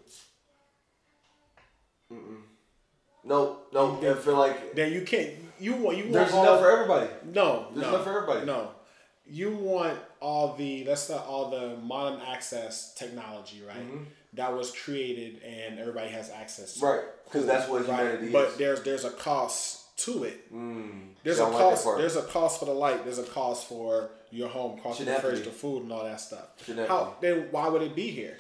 No, 3.24 3.58
no. 3.72 3.98
I 3.98 4.14
feel 4.14 4.36
like 4.36 4.74
Then 4.74 4.92
you 4.92 5.02
can't. 5.02 5.30
You 5.58 5.74
want. 5.74 5.96
You 5.96 6.04
want. 6.04 6.12
there's 6.12 6.32
all, 6.32 6.42
enough 6.44 6.60
for 6.60 6.70
everybody. 6.70 7.10
No, 7.32 7.66
There's 7.72 7.82
no, 7.82 7.88
enough 7.94 8.04
for 8.04 8.16
everybody. 8.16 8.46
No, 8.46 8.70
you 9.26 9.52
want 9.52 9.98
all 10.20 10.54
the 10.54 10.84
let's 10.84 11.02
say 11.02 11.14
all 11.14 11.50
the 11.50 11.76
modern 11.82 12.20
access 12.20 12.94
technology, 12.94 13.62
right? 13.66 13.84
That 14.34 14.52
was 14.52 14.72
created 14.72 15.42
and 15.42 15.78
everybody 15.78 16.10
has 16.10 16.30
access 16.30 16.74
to. 16.74 16.80
Mm-hmm. 16.80 16.86
Right, 16.86 17.04
because 17.24 17.46
that's 17.46 17.68
what 17.68 17.88
Right. 17.88 18.00
humanity 18.00 18.32
But 18.32 18.58
there's 18.58 18.82
there's 18.82 19.04
a 19.04 19.10
cost 19.10 19.83
to 19.96 20.24
it. 20.24 20.52
Mm, 20.52 21.08
There's 21.22 21.38
a 21.38 21.44
like 21.44 21.52
cost. 21.52 21.86
there's 21.96 22.16
a 22.16 22.22
cost 22.22 22.58
for 22.58 22.64
the 22.66 22.72
light. 22.72 23.04
There's 23.04 23.18
a 23.18 23.22
cost 23.24 23.68
for 23.68 24.10
your 24.30 24.48
home, 24.48 24.80
cost 24.80 24.98
for 24.98 25.04
the 25.04 25.14
fridge, 25.14 25.44
the 25.44 25.50
food, 25.50 25.84
and 25.84 25.92
all 25.92 26.04
that 26.04 26.20
stuff. 26.20 26.46
How 26.88 27.14
then? 27.20 27.48
Why 27.50 27.68
would 27.68 27.82
it 27.82 27.94
be 27.94 28.10
here? 28.10 28.36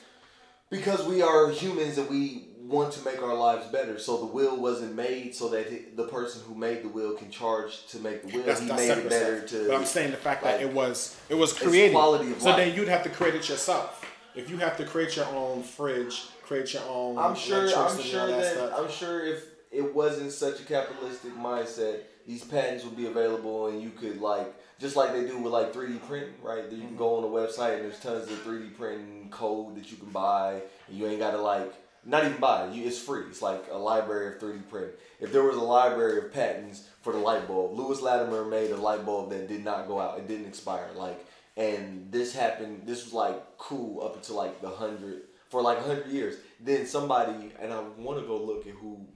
Because 0.70 1.06
we 1.06 1.22
are 1.22 1.50
humans 1.50 1.98
and 1.98 2.08
we 2.10 2.48
want 2.58 2.92
to 2.94 3.04
make 3.04 3.22
our 3.22 3.34
lives 3.34 3.66
better. 3.70 3.98
So 3.98 4.16
the 4.16 4.26
will 4.26 4.56
wasn't 4.60 4.96
made 4.96 5.34
so 5.34 5.48
that 5.50 5.96
the 5.96 6.04
person 6.08 6.42
who 6.48 6.54
made 6.54 6.82
the 6.82 6.88
will 6.88 7.12
can 7.12 7.30
charge 7.30 7.86
to 7.88 7.98
make 7.98 8.22
the 8.22 8.36
will. 8.36 8.44
That's, 8.44 8.60
he 8.60 8.66
made 8.66 8.90
it 8.90 9.08
better 9.08 9.46
stuff. 9.46 9.60
to. 9.60 9.68
But 9.68 9.76
I'm 9.76 9.84
saying 9.84 10.10
the 10.10 10.16
fact 10.16 10.42
that 10.42 10.60
it 10.60 10.72
was 10.72 11.16
it 11.28 11.34
was 11.34 11.52
created. 11.52 11.92
quality 11.92 12.32
of 12.32 12.40
so 12.40 12.48
life. 12.48 12.56
then 12.56 12.74
you'd 12.74 12.88
have 12.88 13.04
to 13.04 13.10
create 13.10 13.34
it 13.34 13.48
yourself. 13.48 14.04
If 14.34 14.50
you 14.50 14.56
have 14.56 14.76
to 14.78 14.84
create 14.84 15.14
your 15.14 15.26
own 15.26 15.62
fridge, 15.62 16.22
create 16.42 16.72
your 16.72 16.82
own. 16.88 17.18
I'm 17.18 17.36
sure. 17.36 17.68
I'm 17.76 18.00
sure 18.00 18.22
all 18.22 18.26
that. 18.26 18.72
I'm 18.76 18.90
sure 18.90 19.24
if 19.24 19.44
it 19.74 19.94
wasn't 19.94 20.32
such 20.32 20.60
a 20.60 20.64
capitalistic 20.64 21.34
mindset, 21.36 22.00
these 22.26 22.44
patents 22.44 22.84
would 22.84 22.96
be 22.96 23.06
available, 23.06 23.66
and 23.66 23.82
you 23.82 23.90
could 23.90 24.20
like 24.20 24.54
just 24.78 24.96
like 24.96 25.12
they 25.12 25.26
do 25.26 25.38
with 25.38 25.52
like 25.52 25.72
3D 25.72 26.06
printing, 26.06 26.34
right? 26.42 26.70
You 26.70 26.78
can 26.78 26.96
go 26.96 27.16
on 27.16 27.22
the 27.22 27.28
website 27.28 27.76
and 27.76 27.84
there's 27.84 28.00
tons 28.00 28.30
of 28.30 28.38
3D 28.44 28.76
printing 28.76 29.28
code 29.30 29.76
that 29.76 29.90
you 29.90 29.96
can 29.96 30.10
buy, 30.10 30.62
and 30.88 30.98
you 30.98 31.06
ain't 31.06 31.18
got 31.18 31.32
to 31.32 31.40
like 31.40 31.72
not 32.06 32.24
even 32.24 32.38
buy. 32.38 32.66
it. 32.66 32.74
You, 32.74 32.86
it's 32.86 32.98
free. 32.98 33.22
It's 33.28 33.42
like 33.42 33.64
a 33.70 33.78
library 33.78 34.34
of 34.34 34.40
3D 34.40 34.68
printing. 34.68 34.92
If 35.20 35.32
there 35.32 35.42
was 35.42 35.56
a 35.56 35.62
library 35.62 36.18
of 36.18 36.32
patents 36.32 36.88
for 37.02 37.12
the 37.12 37.18
light 37.18 37.46
bulb, 37.48 37.78
Lewis 37.78 38.00
Latimer 38.00 38.44
made 38.44 38.70
a 38.70 38.76
light 38.76 39.04
bulb 39.04 39.30
that 39.30 39.48
did 39.48 39.64
not 39.64 39.86
go 39.86 40.00
out. 40.00 40.18
It 40.18 40.28
didn't 40.28 40.46
expire. 40.46 40.88
Like, 40.94 41.24
and 41.56 42.10
this 42.10 42.34
happened. 42.34 42.82
This 42.84 43.04
was 43.04 43.12
like 43.12 43.58
cool 43.58 44.04
up 44.04 44.16
until 44.16 44.36
like 44.36 44.60
the 44.60 44.70
hundred 44.70 45.22
for 45.48 45.62
like 45.62 45.84
hundred 45.84 46.08
years. 46.08 46.36
Then 46.60 46.86
somebody, 46.86 47.52
and 47.60 47.72
I 47.72 47.80
want 47.96 48.20
to 48.20 48.26
go 48.26 48.36
look 48.36 48.66
at 48.66 48.74
who 48.74 49.06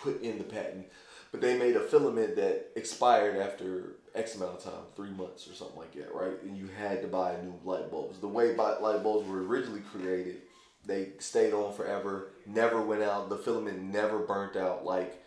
put 0.00 0.22
in 0.22 0.38
the 0.38 0.44
patent, 0.44 0.86
but 1.32 1.40
they 1.40 1.58
made 1.58 1.76
a 1.76 1.80
filament 1.80 2.36
that 2.36 2.70
expired 2.76 3.36
after 3.36 3.96
X 4.14 4.34
amount 4.34 4.58
of 4.58 4.64
time, 4.64 4.82
three 4.96 5.10
months 5.10 5.48
or 5.48 5.54
something 5.54 5.76
like 5.76 5.92
that, 5.94 6.14
right? 6.14 6.42
And 6.42 6.56
you 6.56 6.68
had 6.78 7.02
to 7.02 7.08
buy 7.08 7.36
new 7.42 7.54
light 7.64 7.90
bulbs. 7.90 8.18
The 8.18 8.28
way 8.28 8.54
light 8.56 9.02
bulbs 9.02 9.28
were 9.28 9.42
originally 9.44 9.82
created, 9.92 10.42
they 10.86 11.10
stayed 11.18 11.52
on 11.52 11.72
forever, 11.74 12.30
never 12.46 12.80
went 12.80 13.02
out. 13.02 13.28
The 13.28 13.36
filament 13.36 13.80
never 13.80 14.18
burnt 14.18 14.56
out. 14.56 14.84
Like 14.84 15.22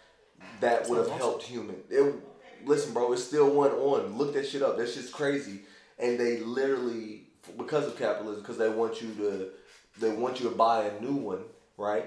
that 0.60 0.90
would 0.90 0.98
have 0.98 1.08
awesome. 1.08 1.18
helped 1.20 1.44
human. 1.44 1.76
It, 1.90 2.16
listen, 2.66 2.94
bro, 2.94 3.14
it 3.14 3.18
still 3.18 3.54
went 3.54 3.74
on. 3.74 4.18
Look 4.18 4.34
that 4.34 4.48
shit 4.48 4.62
up. 4.62 4.78
That 4.78 4.90
shit's 4.90 5.10
crazy. 5.10 5.62
And 6.00 6.20
they 6.20 6.40
literally, 6.40 7.28
because 7.58 7.86
of 7.86 7.98
capitalism, 7.98 8.41
because 8.41 8.58
they 8.58 8.70
want 8.70 9.02
you 9.02 9.14
to, 9.16 9.50
they 10.00 10.12
want 10.12 10.40
you 10.40 10.50
to 10.50 10.56
buy 10.56 10.86
a 10.86 11.02
new 11.02 11.14
one, 11.14 11.44
right? 11.78 12.06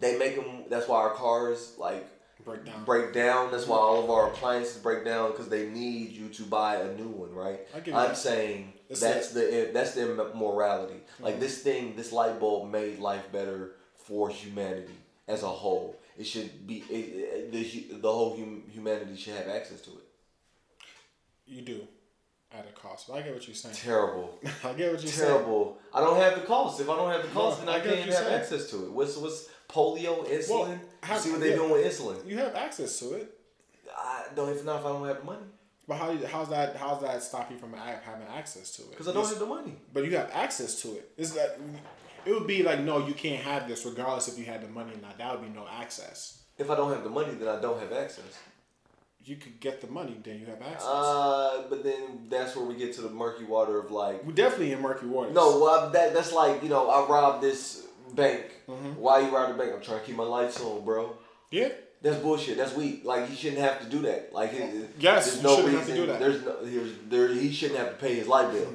They 0.00 0.18
make 0.18 0.36
them. 0.36 0.64
That's 0.68 0.88
why 0.88 0.98
our 0.98 1.10
cars 1.10 1.74
like 1.78 2.06
breakdown. 2.44 2.84
break 2.84 3.12
down. 3.12 3.50
That's 3.50 3.66
why 3.66 3.76
all 3.76 4.02
of 4.02 4.10
our 4.10 4.28
appliances 4.28 4.76
break 4.78 5.04
down 5.04 5.32
because 5.32 5.48
they 5.48 5.68
need 5.68 6.12
you 6.12 6.28
to 6.30 6.42
buy 6.44 6.76
a 6.76 6.94
new 6.94 7.08
one, 7.08 7.32
right? 7.34 7.60
I 7.74 7.92
I'm 7.92 8.14
saying 8.14 8.72
It's 8.88 9.02
eh, 9.02 9.12
that's 9.12 9.30
the 9.30 9.70
that's 9.72 9.92
their 9.94 10.14
morality. 10.34 11.00
Like 11.20 11.34
mm-hmm. 11.34 11.40
this 11.40 11.62
thing, 11.62 11.96
this 11.96 12.12
light 12.12 12.38
bulb 12.40 12.70
made 12.70 12.98
life 12.98 13.30
better 13.32 13.72
for 13.94 14.28
humanity 14.28 14.94
as 15.28 15.42
a 15.42 15.48
whole. 15.48 15.96
It 16.18 16.26
should 16.26 16.66
be 16.66 16.84
it, 16.88 16.94
it- 16.94 17.52
the 17.52 17.98
the 17.98 18.12
whole 18.12 18.36
hum, 18.36 18.62
humanity 18.72 19.16
should 19.16 19.34
have 19.34 19.48
access 19.48 19.80
to 19.82 19.90
it. 19.90 20.04
You 21.46 21.62
do, 21.62 21.86
at 22.52 22.66
a 22.68 22.72
cost. 22.72 23.06
But 23.08 23.14
I 23.14 23.22
get 23.22 23.34
what 23.34 23.46
you're 23.46 23.54
saying. 23.54 23.74
Terrible, 23.74 24.38
I 24.64 24.72
get 24.72 24.92
what 24.92 25.02
you're 25.02 25.12
saying. 25.12 25.30
terrible. 25.30 25.78
I 25.94 26.00
don't 26.00 26.16
have 26.16 26.34
the 26.40 26.46
cost. 26.46 26.80
If 26.80 26.88
I 26.88 26.96
don't 26.96 27.10
have 27.12 27.22
the 27.22 27.28
cost, 27.28 27.60
No, 27.60 27.66
then 27.66 27.74
I 27.74 27.78
I, 27.78 27.86
can't 27.86 28.00
have 28.10 28.14
saying. 28.14 28.34
access 28.34 28.70
to 28.70 28.84
it. 28.86 28.92
What's 28.92 29.16
what's 29.16 29.48
polio, 29.76 30.24
insulin? 30.26 30.48
Well, 30.48 30.78
how- 31.02 31.18
see 31.18 31.30
what 31.32 31.40
they 31.40 31.50
yeah. 31.50 31.56
doing 31.56 31.70
with 31.72 31.84
insulin? 31.86 32.26
You 32.26 32.38
have 32.38 32.54
access 32.54 32.98
to 33.00 33.12
it. 33.14 33.26
I 33.96 34.24
don't 34.34 34.48
if 34.50 34.64
not 34.64 34.80
if 34.80 34.86
I 34.86 34.88
don't 34.88 35.06
have 35.06 35.18
the 35.20 35.24
money 35.24 35.46
But 35.88 35.96
how 35.98 36.08
how's 36.34 36.48
that 36.50 36.76
how's 36.76 37.00
that 37.02 37.22
stop 37.22 37.50
you 37.50 37.58
from 37.58 37.72
having 37.74 38.26
access 38.40 38.66
to 38.76 38.82
it? 38.82 38.90
because 38.90 39.08
I 39.08 39.12
don't 39.12 39.22
It's- 39.22 39.38
have 39.38 39.40
the 39.48 39.54
money. 39.58 39.74
But 39.92 40.04
you 40.04 40.10
have 40.16 40.30
access 40.32 40.80
to 40.82 40.88
it. 40.98 41.10
Is 41.16 41.32
that 41.34 41.58
it 42.24 42.32
would 42.32 42.46
be 42.46 42.62
like 42.62 42.80
no, 42.80 43.06
you 43.06 43.14
can't 43.14 43.42
have 43.42 43.68
this 43.68 43.84
regardless 43.84 44.26
if 44.28 44.38
you 44.38 44.44
had 44.44 44.60
the 44.62 44.68
money 44.68 44.92
or 44.96 45.00
not. 45.06 45.16
That 45.18 45.28
would 45.32 45.44
be 45.48 45.52
no 45.60 45.66
access. 45.82 46.18
If 46.58 46.70
I 46.70 46.74
don't 46.74 46.92
have 46.92 47.04
the 47.04 47.10
money, 47.10 47.32
then 47.34 47.48
I 47.48 47.60
don't 47.60 47.78
have 47.78 47.92
access. 47.92 48.32
You 49.24 49.36
could 49.36 49.58
get 49.60 49.80
the 49.80 49.88
money, 49.88 50.16
then 50.22 50.38
you 50.40 50.46
have 50.46 50.62
access. 50.62 50.84
Uh, 50.84 51.64
but 51.68 51.82
then 51.82 52.26
that's 52.28 52.54
where 52.54 52.64
we 52.64 52.74
get 52.76 52.92
to 52.94 53.02
the 53.02 53.10
murky 53.10 53.44
water 53.44 53.78
of 53.80 53.90
like, 53.90 54.24
We're 54.24 54.32
definitely 54.32 54.70
in 54.72 54.80
murky 54.80 55.06
waters. 55.06 55.34
no, 55.34 55.58
well, 55.60 55.90
that 55.90 56.14
that's 56.14 56.32
like 56.32 56.62
you 56.62 56.68
know, 56.68 56.88
I 56.88 57.06
robbed 57.08 57.42
this 57.42 57.85
bank. 58.14 58.42
Mm-hmm. 58.68 59.00
Why 59.00 59.20
you 59.20 59.34
robbed 59.34 59.54
the 59.54 59.58
bank? 59.58 59.72
I'm 59.74 59.82
trying 59.82 60.00
to 60.00 60.06
keep 60.06 60.16
my 60.16 60.24
lights 60.24 60.60
on, 60.60 60.84
bro. 60.84 61.16
Yeah. 61.50 61.68
That's 62.02 62.18
bullshit. 62.18 62.56
That's 62.58 62.74
weak. 62.74 63.04
Like 63.04 63.28
he 63.28 63.36
shouldn't 63.36 63.60
have 63.62 63.80
to 63.80 63.86
do 63.88 64.00
that. 64.02 64.32
Like 64.32 64.52
it- 64.52 64.90
Yes, 64.98 65.26
there's 65.26 65.42
no 65.42 65.56
reason. 65.58 65.74
have 65.76 65.86
to 65.86 65.94
do 65.94 66.06
that. 66.06 66.20
There's 66.20 66.44
no 66.44 66.64
there's, 66.64 66.92
there. 67.08 67.28
He 67.32 67.52
shouldn't 67.52 67.78
have 67.80 67.90
to 67.90 67.96
pay 67.96 68.14
his 68.14 68.28
light 68.28 68.52
bill. 68.52 68.68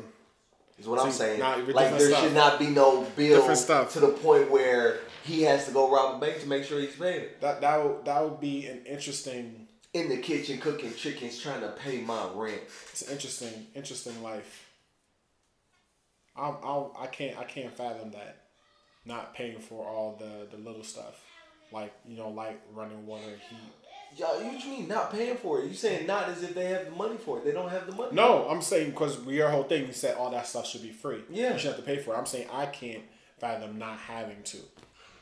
Is 0.79 0.87
what 0.87 0.99
I'm 0.99 1.11
saying. 1.11 1.39
like 1.39 1.97
there 1.97 2.09
stuff. 2.09 2.23
should 2.23 2.33
not 2.33 2.57
be 2.57 2.67
no 2.67 3.03
bill 3.15 3.45
to 3.45 3.99
the 3.99 4.07
point 4.23 4.49
where 4.49 5.01
he 5.23 5.43
has 5.43 5.67
to 5.67 5.71
go 5.71 5.91
rob 5.91 6.15
a 6.15 6.25
bank 6.25 6.41
to 6.41 6.47
make 6.47 6.63
sure 6.63 6.79
he's 6.79 6.95
paying 6.95 7.21
it. 7.21 7.41
That 7.41 7.61
that 7.61 7.83
would, 7.83 8.05
that 8.05 8.23
would 8.23 8.39
be 8.39 8.65
an 8.65 8.83
interesting 8.87 9.67
In 9.93 10.09
the 10.09 10.17
kitchen 10.17 10.57
cooking 10.59 10.93
chickens, 10.95 11.39
trying 11.39 11.61
to 11.61 11.69
pay 11.69 12.01
my 12.01 12.27
rent. 12.33 12.61
it's 12.91 13.03
an 13.03 13.11
interesting 13.13 13.67
interesting 13.75 14.23
life. 14.23 14.67
I 16.35 16.49
I 16.99 17.07
can't 17.07 17.37
I 17.37 17.43
can't 17.43 17.75
fathom 17.75 18.11
that. 18.11 18.37
Not 19.05 19.33
paying 19.33 19.59
for 19.59 19.85
all 19.85 20.15
the 20.19 20.47
the 20.55 20.61
little 20.63 20.83
stuff, 20.83 21.19
like 21.71 21.91
you 22.07 22.17
know, 22.17 22.29
light, 22.29 22.59
running 22.73 23.05
water, 23.07 23.23
heat. 23.49 24.17
Y'all, 24.17 24.41
you 24.43 24.51
mean 24.69 24.87
not 24.87 25.11
paying 25.11 25.37
for 25.37 25.61
it? 25.61 25.67
You 25.67 25.73
saying 25.73 26.05
not 26.05 26.27
as 26.29 26.43
if 26.43 26.53
they 26.53 26.65
have 26.65 26.85
the 26.85 26.91
money 26.91 27.17
for 27.17 27.37
it? 27.37 27.45
They 27.45 27.51
don't 27.53 27.69
have 27.69 27.87
the 27.87 27.93
money. 27.95 28.09
No, 28.13 28.47
I'm 28.49 28.61
saying 28.61 28.91
because 28.91 29.25
your 29.25 29.49
whole 29.49 29.63
thing, 29.63 29.87
you 29.87 29.93
said 29.93 30.17
all 30.17 30.29
that 30.31 30.45
stuff 30.47 30.67
should 30.67 30.81
be 30.83 30.91
free. 30.91 31.23
Yeah. 31.29 31.53
you 31.53 31.59
should 31.59 31.69
have 31.69 31.77
to 31.77 31.81
pay 31.85 31.97
for 31.97 32.13
it. 32.13 32.17
I'm 32.17 32.25
saying 32.25 32.47
I 32.53 32.65
can't 32.67 33.03
fathom 33.39 33.79
not 33.79 33.97
having 33.99 34.43
to. 34.43 34.57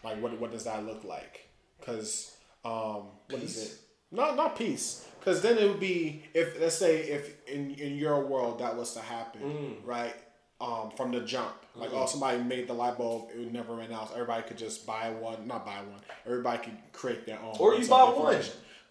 Like, 0.04 0.22
what 0.22 0.38
what 0.40 0.52
does 0.52 0.64
that 0.66 0.86
look 0.86 1.04
like? 1.04 1.48
Because 1.80 2.36
um, 2.66 3.04
what 3.30 3.42
is 3.44 3.64
it? 3.64 3.80
No, 4.12 4.34
not 4.36 4.58
peace. 4.58 5.06
Because 5.20 5.42
then 5.42 5.58
it 5.58 5.68
would 5.70 5.80
be 5.80 6.24
if 6.34 6.60
let's 6.60 6.76
say 6.76 6.98
if 7.02 7.48
in 7.48 7.76
in 7.76 7.96
your 7.96 8.26
world 8.26 8.60
that 8.60 8.76
was 8.76 8.94
to 8.96 9.00
happen, 9.02 9.42
Mm. 9.42 9.76
right? 9.86 10.16
Um, 10.62 10.92
from 10.98 11.12
the 11.14 11.22
jump, 11.22 11.54
like 11.74 11.92
oh 11.94 12.06
somebody 12.06 12.44
made 12.44 12.68
the 12.68 12.74
light 12.74 12.98
bulb, 12.98 13.30
it 13.34 13.40
would 13.40 13.54
never 13.54 13.74
ran 13.76 13.94
out. 13.94 14.12
Everybody 14.14 14.44
could 14.46 14.58
just 14.58 14.86
buy 14.86 15.10
one, 15.10 15.48
not 15.48 15.66
buy 15.66 15.78
one. 15.78 16.02
Everybody 16.26 16.58
could 16.66 16.78
create 16.92 17.26
their 17.26 17.40
own. 17.40 17.56
Or 17.58 17.76
you 17.76 17.88
buy 17.88 18.04
one. 18.04 18.42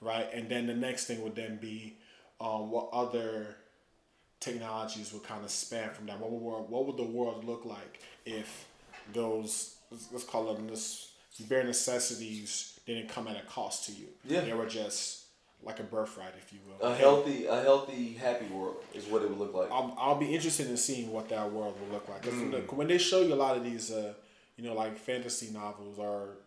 right? 0.00 0.26
And 0.32 0.48
then 0.48 0.66
the 0.66 0.74
next 0.74 1.04
thing 1.06 1.20
would 1.22 1.34
then 1.36 1.58
be, 1.60 1.98
um, 2.40 2.70
what 2.70 2.88
other 2.92 3.56
technologies 4.40 5.12
would 5.12 5.24
kind 5.24 5.44
of 5.44 5.50
span 5.50 5.90
from 5.90 6.06
that? 6.06 6.18
What 6.18 6.30
would 6.30 6.40
world, 6.40 6.70
what 6.70 6.86
would 6.86 6.96
the 6.96 7.02
world 7.04 7.44
look 7.44 7.64
like 7.64 8.00
if 8.24 8.66
those 9.12 9.74
let's- 9.90 10.08
let's 10.12 10.24
call 10.24 10.54
them 10.54 10.68
this 10.68 11.10
bare 11.48 11.64
necessities 11.64 12.78
didn't 12.86 13.08
come 13.08 13.28
at 13.28 13.36
a 13.36 13.42
cost 13.46 13.84
to 13.86 13.92
you? 13.92 14.08
Yeah. 14.24 14.40
they 14.40 14.54
were 14.54 14.66
just 14.66 15.24
like 15.62 15.80
a 15.80 15.82
birthright, 15.82 16.32
if 16.38 16.52
you 16.52 16.60
will. 16.66 16.86
A 16.88 16.94
healthy, 16.94 17.46
a 17.46 17.60
healthy, 17.62 18.12
happy 18.14 18.46
world 18.46 18.76
is 18.94 19.04
what 19.06 19.22
it 19.22 19.28
would 19.28 19.38
look 19.38 19.54
like. 19.54 19.70
I'll, 19.70 19.94
I'll 19.98 20.14
be 20.18 20.32
interested 20.34 20.68
in 20.68 20.76
seeing 20.76 21.12
what 21.12 21.28
that 21.30 21.50
world 21.52 21.76
will 21.80 21.88
look 21.94 22.08
like. 22.08 22.22
'Cause 22.22 22.32
Mm. 22.34 22.40
when 22.42 22.50
the- 22.66 22.74
when 22.74 22.86
they 22.88 22.98
show 22.98 23.20
you 23.20 23.34
a 23.34 23.36
lot 23.36 23.56
of 23.56 23.64
these, 23.64 23.90
uh, 23.90 24.14
you 24.56 24.64
know, 24.64 24.74
like 24.74 24.96
fantasy 24.96 25.50
novels 25.52 25.98
or, 25.98 26.38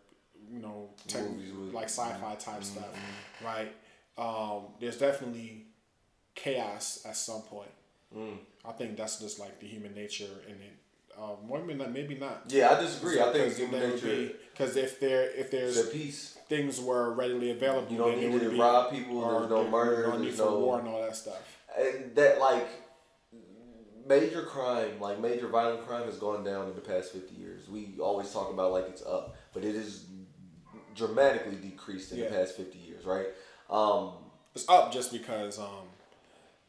you 0.50 0.58
know, 0.58 0.90
tech, 1.06 1.22
Movies 1.24 1.52
with- 1.52 1.74
like 1.74 1.84
sci-fi 1.88 2.34
type 2.36 2.64
stuff, 2.64 2.88
right? 3.44 3.72
Um, 4.18 4.74
there's 4.80 4.98
definitely 4.98 5.66
chaos 6.34 7.04
at 7.04 7.16
some 7.16 7.42
point. 7.42 7.70
Mm. 8.16 8.38
I 8.64 8.72
think 8.72 8.96
that's 8.96 9.18
just 9.20 9.38
like 9.38 9.58
the 9.60 9.66
human 9.66 9.94
nature 9.94 10.42
in 10.46 10.54
it. 10.62 10.72
Um, 11.20 11.36
maybe 11.66 11.74
not. 11.74 11.92
Maybe 11.92 12.14
not. 12.16 12.44
Yeah, 12.48 12.70
I 12.70 12.80
disagree. 12.80 13.20
I 13.20 13.32
think 13.32 13.56
human 13.56 13.80
nature 13.90 14.32
because 14.52 14.76
if 14.76 14.98
there 15.00 15.30
if 15.30 15.50
there's 15.50 15.88
peace. 15.90 16.38
things 16.48 16.80
were 16.80 17.12
readily 17.12 17.50
available, 17.50 17.90
You 17.92 17.98
don't 17.98 18.18
need 18.18 18.40
to 18.40 18.50
be- 18.50 18.58
rob 18.58 18.90
people. 18.90 19.20
There's 19.38 19.50
no 19.50 19.68
murder. 19.68 20.08
no 20.08 20.16
need 20.18 20.26
There's 20.28 20.36
for 20.38 20.46
no 20.46 20.58
war 20.58 20.78
and 20.80 20.88
all 20.88 21.02
that 21.02 21.14
stuff. 21.16 21.40
and 21.78 22.14
that 22.16 22.38
like 22.40 22.66
major 24.06 24.42
crime, 24.42 24.98
like 25.00 25.20
major 25.20 25.48
violent 25.48 25.86
crime, 25.86 26.04
has 26.06 26.16
gone 26.16 26.44
down 26.44 26.68
in 26.68 26.74
the 26.74 26.80
past 26.80 27.12
fifty 27.12 27.34
years. 27.36 27.68
We 27.68 27.94
always 28.00 28.30
talk 28.32 28.50
about 28.50 28.72
like 28.72 28.88
it's 28.88 29.04
up, 29.04 29.36
but 29.52 29.64
it 29.64 29.74
is 29.74 30.06
dramatically 30.94 31.56
decreased 31.56 32.12
in 32.12 32.18
Yeah. 32.18 32.28
the 32.28 32.36
past 32.36 32.56
fifty 32.56 32.78
years, 32.78 33.04
right? 33.04 33.26
Um, 33.70 34.14
It's 34.54 34.68
up 34.68 34.92
just 34.92 35.12
because 35.12 35.58
um, 35.58 35.86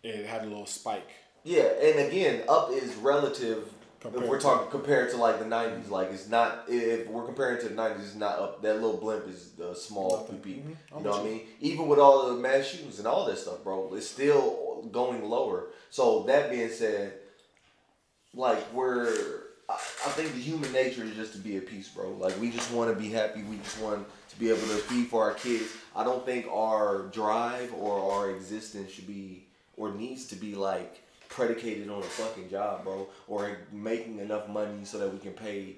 it 0.03 0.25
had 0.25 0.43
a 0.43 0.45
little 0.45 0.65
spike. 0.65 1.09
yeah, 1.43 1.63
and 1.63 1.99
again, 2.07 2.43
up 2.47 2.71
is 2.71 2.93
relative. 2.95 3.69
Compared 4.03 4.23
if 4.23 4.29
we're 4.29 4.39
talking 4.39 4.69
compared 4.69 5.09
to 5.11 5.17
like 5.17 5.39
the 5.39 5.45
'90s, 5.45 5.89
like 5.89 6.11
it's 6.11 6.27
not. 6.27 6.65
If 6.67 7.07
we're 7.07 7.25
comparing 7.25 7.59
to 7.61 7.69
the 7.69 7.75
'90s, 7.75 7.99
it's 8.01 8.15
not 8.15 8.37
up. 8.37 8.61
That 8.61 8.75
little 8.75 8.97
blimp 8.97 9.27
is 9.27 9.59
uh, 9.59 9.73
small, 9.73 10.23
peep. 10.43 10.65
Mhm. 10.65 10.75
You 10.97 11.03
know 11.03 11.09
what 11.11 11.21
I 11.21 11.23
mean? 11.23 11.41
Even 11.61 11.87
with 11.87 11.99
all 11.99 12.27
the 12.27 12.33
mass 12.39 12.65
shootings 12.67 12.99
and 12.99 13.07
all 13.07 13.25
that 13.25 13.37
stuff, 13.37 13.63
bro, 13.63 13.93
it's 13.95 14.07
still 14.09 14.87
going 14.91 15.23
lower. 15.29 15.67
So 15.89 16.23
that 16.23 16.51
being 16.51 16.69
said, 16.69 17.13
like 18.35 18.73
we're, 18.73 19.43
I, 19.69 19.73
I 19.73 20.09
think 20.09 20.33
the 20.33 20.39
human 20.39 20.71
nature 20.73 21.03
is 21.03 21.15
just 21.15 21.33
to 21.33 21.39
be 21.39 21.57
at 21.57 21.67
peace, 21.67 21.87
bro. 21.89 22.11
Like 22.11 22.39
we 22.39 22.49
just 22.49 22.71
want 22.71 22.93
to 22.93 22.99
be 22.99 23.09
happy. 23.09 23.43
We 23.43 23.57
just 23.57 23.79
want 23.79 24.05
to 24.29 24.39
be 24.39 24.49
able 24.49 24.59
to 24.59 24.77
feed 24.89 25.07
for 25.07 25.23
our 25.23 25.33
kids. 25.35 25.69
I 25.95 26.03
don't 26.03 26.25
think 26.25 26.47
our 26.51 27.03
drive 27.13 27.73
or 27.73 28.11
our 28.11 28.31
existence 28.31 28.91
should 28.91 29.07
be 29.07 29.47
or 29.77 29.91
needs 29.93 30.25
to 30.27 30.35
be 30.35 30.55
like 30.55 31.02
predicated 31.35 31.89
on 31.89 31.99
a 31.99 32.11
fucking 32.19 32.49
job, 32.49 32.83
bro, 32.83 33.07
or 33.27 33.57
making 33.71 34.19
enough 34.19 34.47
money 34.47 34.85
so 34.85 34.97
that 34.99 35.11
we 35.11 35.19
can 35.19 35.33
pay 35.33 35.77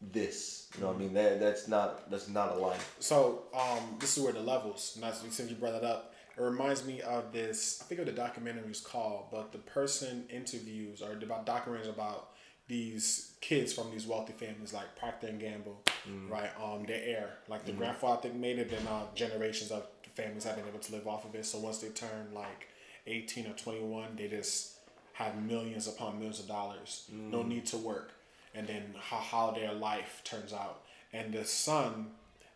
this. 0.00 0.68
You 0.74 0.80
know 0.80 0.88
what 0.88 0.96
I 0.96 1.00
mean? 1.00 1.14
That 1.14 1.40
that's 1.40 1.68
not 1.68 2.10
that's 2.10 2.28
not 2.28 2.56
a 2.56 2.58
life. 2.58 2.96
So 3.00 3.44
um, 3.54 3.96
this 4.00 4.16
is 4.16 4.22
where 4.24 4.32
the 4.32 4.40
levels. 4.40 4.98
That's, 5.00 5.20
since 5.20 5.50
you 5.50 5.56
brought 5.56 5.74
it 5.74 5.84
up, 5.84 6.14
it 6.36 6.42
reminds 6.42 6.84
me 6.84 7.00
of 7.02 7.32
this. 7.32 7.80
I 7.82 7.84
think 7.86 8.00
of 8.00 8.06
the 8.06 8.12
documentary 8.12 8.70
is 8.70 8.80
called, 8.80 9.26
but 9.30 9.52
the 9.52 9.58
person 9.58 10.24
interviews 10.30 11.02
or 11.02 11.12
about 11.12 11.46
documentaries 11.46 11.88
about 11.88 12.30
these 12.68 13.34
kids 13.40 13.72
from 13.72 13.90
these 13.92 14.06
wealthy 14.06 14.32
families 14.32 14.72
like 14.72 14.96
Procter 14.98 15.28
and 15.28 15.40
Gamble, 15.40 15.82
right? 16.28 16.50
Um, 16.60 16.84
their 16.84 17.00
heir, 17.00 17.30
like 17.48 17.64
the 17.64 17.72
grandfather 17.72 18.22
think 18.22 18.34
made 18.34 18.58
it, 18.58 18.70
then 18.70 18.86
uh, 18.88 19.04
generations 19.14 19.70
of 19.70 19.86
families 20.16 20.44
have 20.44 20.56
been 20.56 20.66
able 20.66 20.80
to 20.80 20.92
live 20.92 21.06
off 21.06 21.24
of 21.24 21.34
it. 21.34 21.46
So 21.46 21.58
once 21.58 21.78
they 21.78 21.90
turn 21.90 22.34
like 22.34 22.68
eighteen 23.06 23.46
or 23.46 23.52
twenty 23.52 23.84
one, 23.84 24.16
they 24.16 24.28
just 24.28 24.75
have 25.16 25.42
millions 25.42 25.88
upon 25.88 26.18
millions 26.18 26.40
of 26.40 26.46
dollars, 26.46 27.08
no 27.10 27.42
mm. 27.42 27.48
need 27.48 27.66
to 27.66 27.78
work, 27.78 28.12
and 28.54 28.66
then 28.66 28.94
how 29.00 29.16
how 29.16 29.50
their 29.50 29.72
life 29.72 30.20
turns 30.24 30.52
out. 30.52 30.82
And 31.12 31.32
the 31.32 31.44
son 31.44 32.08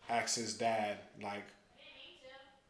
asks 0.07 0.35
his 0.35 0.53
dad 0.53 0.99
like, 1.23 1.43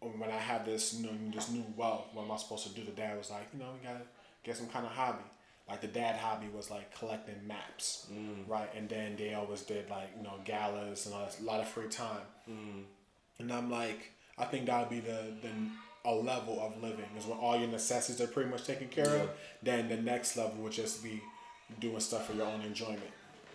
oh, 0.02 0.08
when 0.18 0.30
I 0.30 0.38
have 0.38 0.66
this 0.66 0.98
new 0.98 1.10
this 1.34 1.50
new 1.50 1.66
wealth, 1.76 2.06
what 2.14 2.24
am 2.24 2.32
I 2.32 2.38
supposed 2.38 2.68
to 2.68 2.74
do? 2.74 2.86
The 2.86 2.92
dad 2.92 3.18
was 3.18 3.30
like, 3.30 3.48
you 3.54 3.60
know, 3.60 3.66
we 3.74 3.86
gotta 3.86 4.06
get 4.46 4.56
some 4.56 4.68
kind 4.68 4.86
of 4.86 4.94
hobby. 4.94 5.26
Like 5.68 5.82
the 5.82 5.88
dad 5.88 6.16
hobby 6.16 6.48
was 6.56 6.72
like 6.72 6.98
collecting 6.98 7.46
maps, 7.46 8.08
mm. 8.12 8.48
right? 8.48 8.70
And 8.76 8.88
then 8.88 9.18
they 9.18 9.34
always 9.34 9.62
did 9.62 9.90
like 9.90 10.10
you 10.18 10.24
know 10.24 10.36
galas 10.46 11.06
and 11.06 11.16
all 11.16 11.26
that, 11.26 11.38
a 11.38 11.44
lot 11.44 11.60
of 11.60 11.68
free 11.68 11.90
time. 11.90 12.26
Mm. 12.50 12.84
And 13.40 13.52
I'm 13.52 13.70
like, 13.70 14.14
I 14.38 14.46
think 14.46 14.68
that 14.68 14.80
would 14.80 14.90
be 14.90 15.02
the 15.02 15.34
the 15.42 15.50
a 16.06 16.14
level 16.14 16.60
of 16.60 16.82
living 16.82 17.06
is 17.18 17.26
when 17.26 17.38
all 17.38 17.58
your 17.58 17.68
necessities 17.68 18.22
are 18.22 18.28
pretty 18.28 18.50
much 18.50 18.66
taken 18.66 18.88
care 18.88 19.16
of. 19.18 19.30
Then 19.62 19.90
the 19.90 19.98
next 19.98 20.36
level 20.36 20.64
would 20.64 20.72
just 20.72 21.04
be 21.04 21.22
doing 21.80 22.00
stuff 22.00 22.28
for 22.28 22.34
your 22.34 22.48
own 22.48 22.62
enjoyment. 22.62 23.02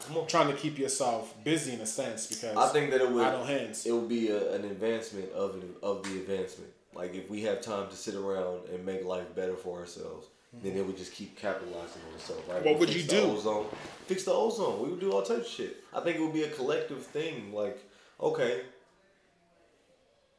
Come 0.01 0.19
on. 0.19 0.27
Trying 0.27 0.49
to 0.49 0.57
keep 0.57 0.79
yourself 0.79 1.35
busy 1.43 1.73
in 1.73 1.81
a 1.81 1.87
sense 1.87 2.27
because 2.27 2.57
I 2.57 2.69
think 2.69 2.91
that 2.91 3.01
it 3.01 3.11
would 3.11 3.25
idle 3.25 3.45
hands. 3.45 3.87
it 3.87 3.93
would 3.93 4.09
be 4.09 4.29
a, 4.29 4.53
an 4.55 4.65
advancement 4.65 5.33
of 5.33 5.63
of 5.83 6.03
the 6.05 6.21
advancement. 6.21 6.71
Like 6.95 7.15
if 7.15 7.29
we 7.29 7.43
have 7.43 7.61
time 7.61 7.89
to 7.89 7.97
sit 7.97 8.15
around 8.15 8.69
and 8.73 8.85
make 8.85 9.05
life 9.05 9.35
better 9.35 9.57
for 9.57 9.79
ourselves, 9.81 10.29
mm-hmm. 10.55 10.67
then 10.67 10.77
it 10.77 10.87
would 10.87 10.97
just 10.97 11.13
keep 11.13 11.37
capitalizing 11.37 12.03
on 12.09 12.15
itself. 12.15 12.49
Right? 12.49 12.65
What 12.65 12.75
We 12.75 12.81
would 12.81 12.95
you 12.95 13.03
do? 13.03 13.23
Ozone, 13.23 13.67
fix 14.07 14.25
the 14.25 14.33
ozone. 14.33 14.83
We 14.83 14.91
would 14.91 15.01
do 15.01 15.13
all 15.13 15.23
types 15.23 15.47
of 15.47 15.53
shit. 15.53 15.77
I 15.95 16.01
think 16.01 16.17
it 16.19 16.23
would 16.23 16.35
be 16.35 16.45
a 16.45 16.51
collective 16.51 17.05
thing. 17.05 17.53
Like, 17.53 17.83
okay, 18.21 18.63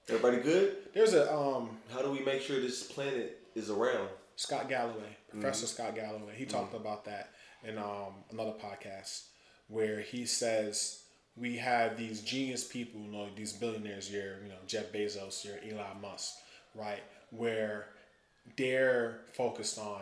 everybody 0.10 0.38
good? 0.38 0.78
There's 0.94 1.14
a 1.14 1.34
um 1.34 1.70
How 1.92 2.02
do 2.02 2.12
we 2.12 2.20
make 2.20 2.42
sure 2.42 2.60
this 2.60 2.84
planet 2.84 3.40
is 3.56 3.70
around? 3.70 4.10
Scott 4.36 4.70
Galloway, 4.70 5.18
Professor 5.32 5.66
Mm-hmm. 5.66 5.74
Scott 5.84 5.96
Galloway. 5.96 6.34
He 6.36 6.46
talked 6.46 6.76
about 6.76 7.06
that 7.06 7.32
in 7.64 7.78
um, 7.80 8.14
another 8.32 8.52
podcast 8.54 9.24
where 9.68 10.00
he 10.00 10.26
says 10.26 11.02
we 11.36 11.58
have 11.58 11.98
these 11.98 12.22
genius 12.22 12.64
people, 12.64 13.02
you 13.02 13.12
know, 13.12 13.28
these 13.36 13.54
billionaires, 13.54 14.12
your 14.12 14.42
you 14.44 14.50
know 14.50 14.60
Jeff 14.68 14.92
Bezos, 14.92 15.44
your 15.44 15.56
Elon 15.68 16.02
Musk, 16.02 16.36
right? 16.76 17.02
Where 17.32 17.88
they're 18.58 19.22
focused 19.34 19.78
on. 19.80 20.02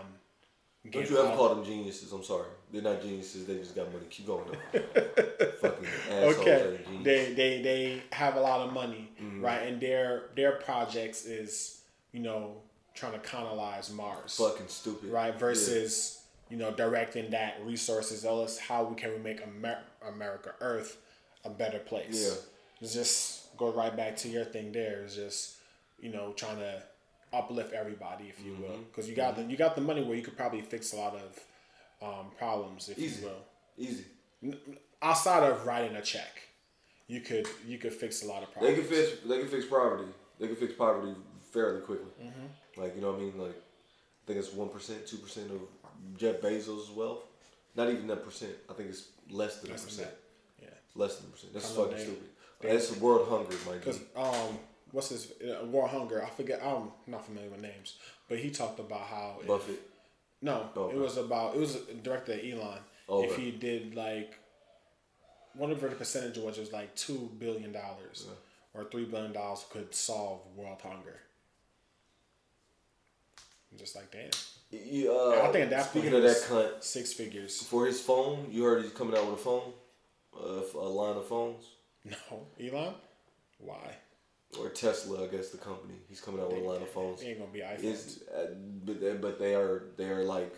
Don't 0.91 1.09
you 1.09 1.17
ever 1.17 1.35
call 1.35 1.55
them 1.55 1.65
geniuses? 1.65 2.11
I'm 2.11 2.23
sorry, 2.23 2.47
they're 2.71 2.81
not 2.81 3.01
geniuses. 3.01 3.45
They 3.45 3.55
just 3.55 3.75
got 3.75 3.91
money. 3.91 4.05
Keep 4.09 4.27
going. 4.27 4.45
Though. 4.71 4.79
Fucking 5.61 5.87
assholes 6.11 6.35
okay 6.37 6.79
they, 7.03 7.33
they 7.33 7.61
they 7.61 8.03
have 8.11 8.35
a 8.35 8.39
lot 8.41 8.61
of 8.67 8.73
money 8.73 9.09
Mm-hmm. 9.21 9.41
right 9.43 9.63
and 9.67 9.81
their 9.81 10.23
their 10.35 10.53
projects 10.53 11.25
is 11.25 11.81
you 12.11 12.19
know 12.19 12.57
trying 12.93 13.13
to 13.13 13.19
colonize 13.19 13.91
mars 13.91 14.35
fucking 14.37 14.67
stupid. 14.67 15.09
right 15.09 15.33
Yeah. 15.33 15.39
versus 15.39 16.21
you 16.49 16.57
know 16.57 16.71
directing 16.71 17.31
that 17.31 17.57
resources 17.65 18.21
tell 18.23 18.41
us 18.41 18.59
how 18.59 18.83
we 18.83 18.95
can 18.95 19.11
we 19.13 19.17
make 19.19 19.41
Amer- 19.41 19.83
america 20.07 20.51
earth 20.61 20.97
a 21.45 21.49
better 21.49 21.79
place 21.79 22.21
Yeah. 22.27 22.35
it's 22.81 22.93
just 22.93 23.55
go 23.57 23.71
right 23.71 23.95
back 23.95 24.17
to 24.17 24.27
your 24.29 24.45
thing 24.45 24.71
there 24.71 25.01
it's 25.03 25.15
just 25.15 25.55
you 25.99 26.11
know 26.11 26.33
trying 26.33 26.57
to 26.57 26.83
uplift 27.33 27.73
everybody 27.73 28.25
if 28.29 28.43
you 28.45 28.53
will 28.53 28.69
Mm-hmm. 28.69 28.83
because 28.83 29.09
you 29.09 29.15
got 29.15 29.35
the 29.35 29.43
you 29.43 29.57
got 29.57 29.75
the 29.75 29.81
money 29.81 30.03
where 30.03 30.15
you 30.15 30.23
could 30.23 30.37
probably 30.37 30.61
fix 30.61 30.93
a 30.93 30.95
lot 30.97 31.15
of 31.15 31.39
um, 32.01 32.27
problems 32.37 32.89
if 32.89 32.97
Easy. 32.99 33.21
you 33.21 33.27
will 33.27 33.43
Easy. 33.77 34.05
outside 35.01 35.43
of 35.43 35.65
writing 35.65 35.95
a 35.97 36.01
check, 36.01 36.41
you 37.07 37.21
could 37.21 37.47
you 37.67 37.77
could 37.77 37.93
fix 37.93 38.23
a 38.23 38.27
lot 38.27 38.43
of 38.43 38.51
problems. 38.51 38.75
They 38.75 38.81
can 38.81 38.89
fix. 38.89 39.21
They 39.27 39.39
can 39.39 39.47
fix 39.47 39.65
poverty. 39.65 40.09
They 40.39 40.47
can 40.47 40.55
fix 40.55 40.73
poverty 40.73 41.13
fairly 41.51 41.81
quickly. 41.81 42.11
Mm-hmm. 42.23 42.81
Like 42.81 42.95
you 42.95 43.01
know 43.01 43.11
what 43.11 43.19
I 43.19 43.23
mean. 43.23 43.37
Like 43.37 43.55
I 43.55 44.27
think 44.27 44.39
it's 44.39 44.53
one 44.53 44.69
percent, 44.69 45.05
two 45.07 45.17
percent 45.17 45.51
of 45.51 45.61
Jeff 46.17 46.41
Bezos' 46.41 46.93
wealth. 46.93 47.19
Not 47.75 47.89
even 47.89 48.07
that 48.07 48.23
percent. 48.23 48.53
I 48.69 48.73
think 48.73 48.89
it's 48.89 49.09
less 49.29 49.57
than 49.59 49.71
a 49.71 49.73
Less 49.73 49.83
percent. 49.85 50.09
Yeah, 50.61 50.69
Less 50.95 51.17
than 51.17 51.27
a 51.27 51.31
percent. 51.31 51.53
That's 51.53 51.71
fucking 51.71 51.97
stupid. 51.97 52.29
they- 52.61 52.69
That's 52.69 52.95
world 52.97 53.27
hunger, 53.29 53.55
my 53.67 53.77
dude. 53.77 53.99
um, 54.15 54.57
what's 54.95 55.09
his 55.09 55.31
uh, 55.41 55.65
War 55.65 55.87
Hunger? 55.87 56.23
I 56.25 56.29
forget. 56.29 56.61
I'm 56.63 56.91
not 57.05 57.25
familiar 57.25 57.49
with 57.49 57.61
names, 57.61 57.97
but 58.29 58.39
he 58.39 58.49
talked 58.49 58.79
about 58.79 59.01
how 59.01 59.37
it- 59.41 59.47
Buffett. 59.47 59.81
no, 60.41 60.69
Oh, 60.75 60.89
it 60.89 60.95
was 60.97 61.17
about 61.17 61.55
it 61.55 61.59
was 61.59 61.75
directed 62.01 62.39
at 62.39 62.45
Elon, 62.59 62.79
Okay. 63.09 63.27
if 63.27 63.35
he 63.35 63.51
did 63.51 63.93
like 63.95 64.39
whatever 65.53 65.87
the 65.89 65.95
percentage 65.95 66.37
was, 66.37 66.57
it 66.57 66.61
was 66.61 66.73
like 66.73 66.95
two 66.95 67.29
billion 67.39 67.71
dollars 67.71 68.27
or 68.73 68.85
three 68.85 69.05
billion 69.05 69.31
dollars 69.33 69.65
could 69.69 69.93
solve 69.93 70.39
world 70.55 70.81
hunger. 70.81 71.19
I'm 73.71 73.77
just 73.77 73.95
like 73.95 74.11
damn, 74.11 74.29
You, 74.71 75.11
uh, 75.13 75.41
I 75.43 75.51
think 75.51 75.65
at 75.65 75.69
that 75.71 75.89
speaking 75.89 76.11
point 76.11 76.23
of 76.25 76.29
that 76.31 76.41
cunt, 76.49 76.83
six 76.83 77.13
figures. 77.13 77.61
for 77.61 77.85
his 77.85 77.99
phone, 78.01 78.47
you 78.49 78.63
heard 78.63 78.83
he's 78.83 78.93
coming 78.93 79.17
out 79.17 79.25
with 79.29 79.39
a 79.39 79.43
phone, 79.43 79.73
uh, 80.37 80.61
a 80.79 80.89
line 80.89 81.17
of 81.17 81.27
phones, 81.27 81.63
No, 82.05 82.45
Elon, 82.61 82.93
why? 83.59 83.95
Or 84.57 84.69
Tesla, 84.69 85.23
I 85.23 85.27
guess 85.27 85.49
the 85.49 85.57
company. 85.57 85.95
He's 86.09 86.21
coming 86.21 86.41
out 86.41 86.51
with 86.51 86.61
a 86.63 86.65
line 86.67 86.81
of 86.81 86.89
phones. 86.89 87.21
It 87.21 87.27
ain't 87.27 87.39
gonna 87.39 87.51
be 87.51 87.59
iPhones. 87.59 88.21
Uh, 88.33 88.47
but 88.85 89.01
they, 89.01 89.13
but 89.13 89.39
they 89.39 89.55
are 89.55 89.83
they 89.97 90.09
are 90.09 90.23
like 90.23 90.55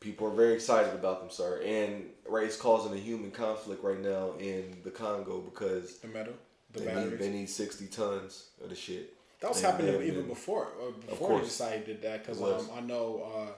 people 0.00 0.26
are 0.26 0.34
very 0.34 0.52
excited 0.54 0.92
about 0.94 1.20
them, 1.20 1.30
sir. 1.30 1.62
And 1.64 2.06
right, 2.28 2.44
it's 2.46 2.56
causing 2.56 2.92
a 2.92 3.00
human 3.00 3.30
conflict 3.30 3.82
right 3.82 4.00
now 4.00 4.32
in 4.38 4.76
the 4.84 4.90
Congo 4.90 5.40
because 5.40 5.98
the 5.98 6.08
metal, 6.08 6.34
the 6.72 6.80
they 6.80 6.86
batteries. 6.86 7.10
need, 7.12 7.18
they 7.20 7.30
need 7.30 7.48
sixty 7.50 7.86
tons 7.86 8.48
of 8.62 8.68
the 8.70 8.76
shit. 8.76 9.14
That 9.40 9.48
was 9.50 9.58
And 9.62 9.66
happening 9.72 9.98
they 9.98 10.06
even 10.06 10.20
been- 10.20 10.28
before. 10.28 10.68
Uh, 10.80 10.90
before 11.08 11.38
he 11.38 11.44
decided 11.44 11.86
he 11.86 11.92
did 11.94 12.02
that, 12.02 12.24
because 12.26 12.40
um, 12.42 12.68
I 12.76 12.80
know 12.80 13.22
uh, 13.36 13.52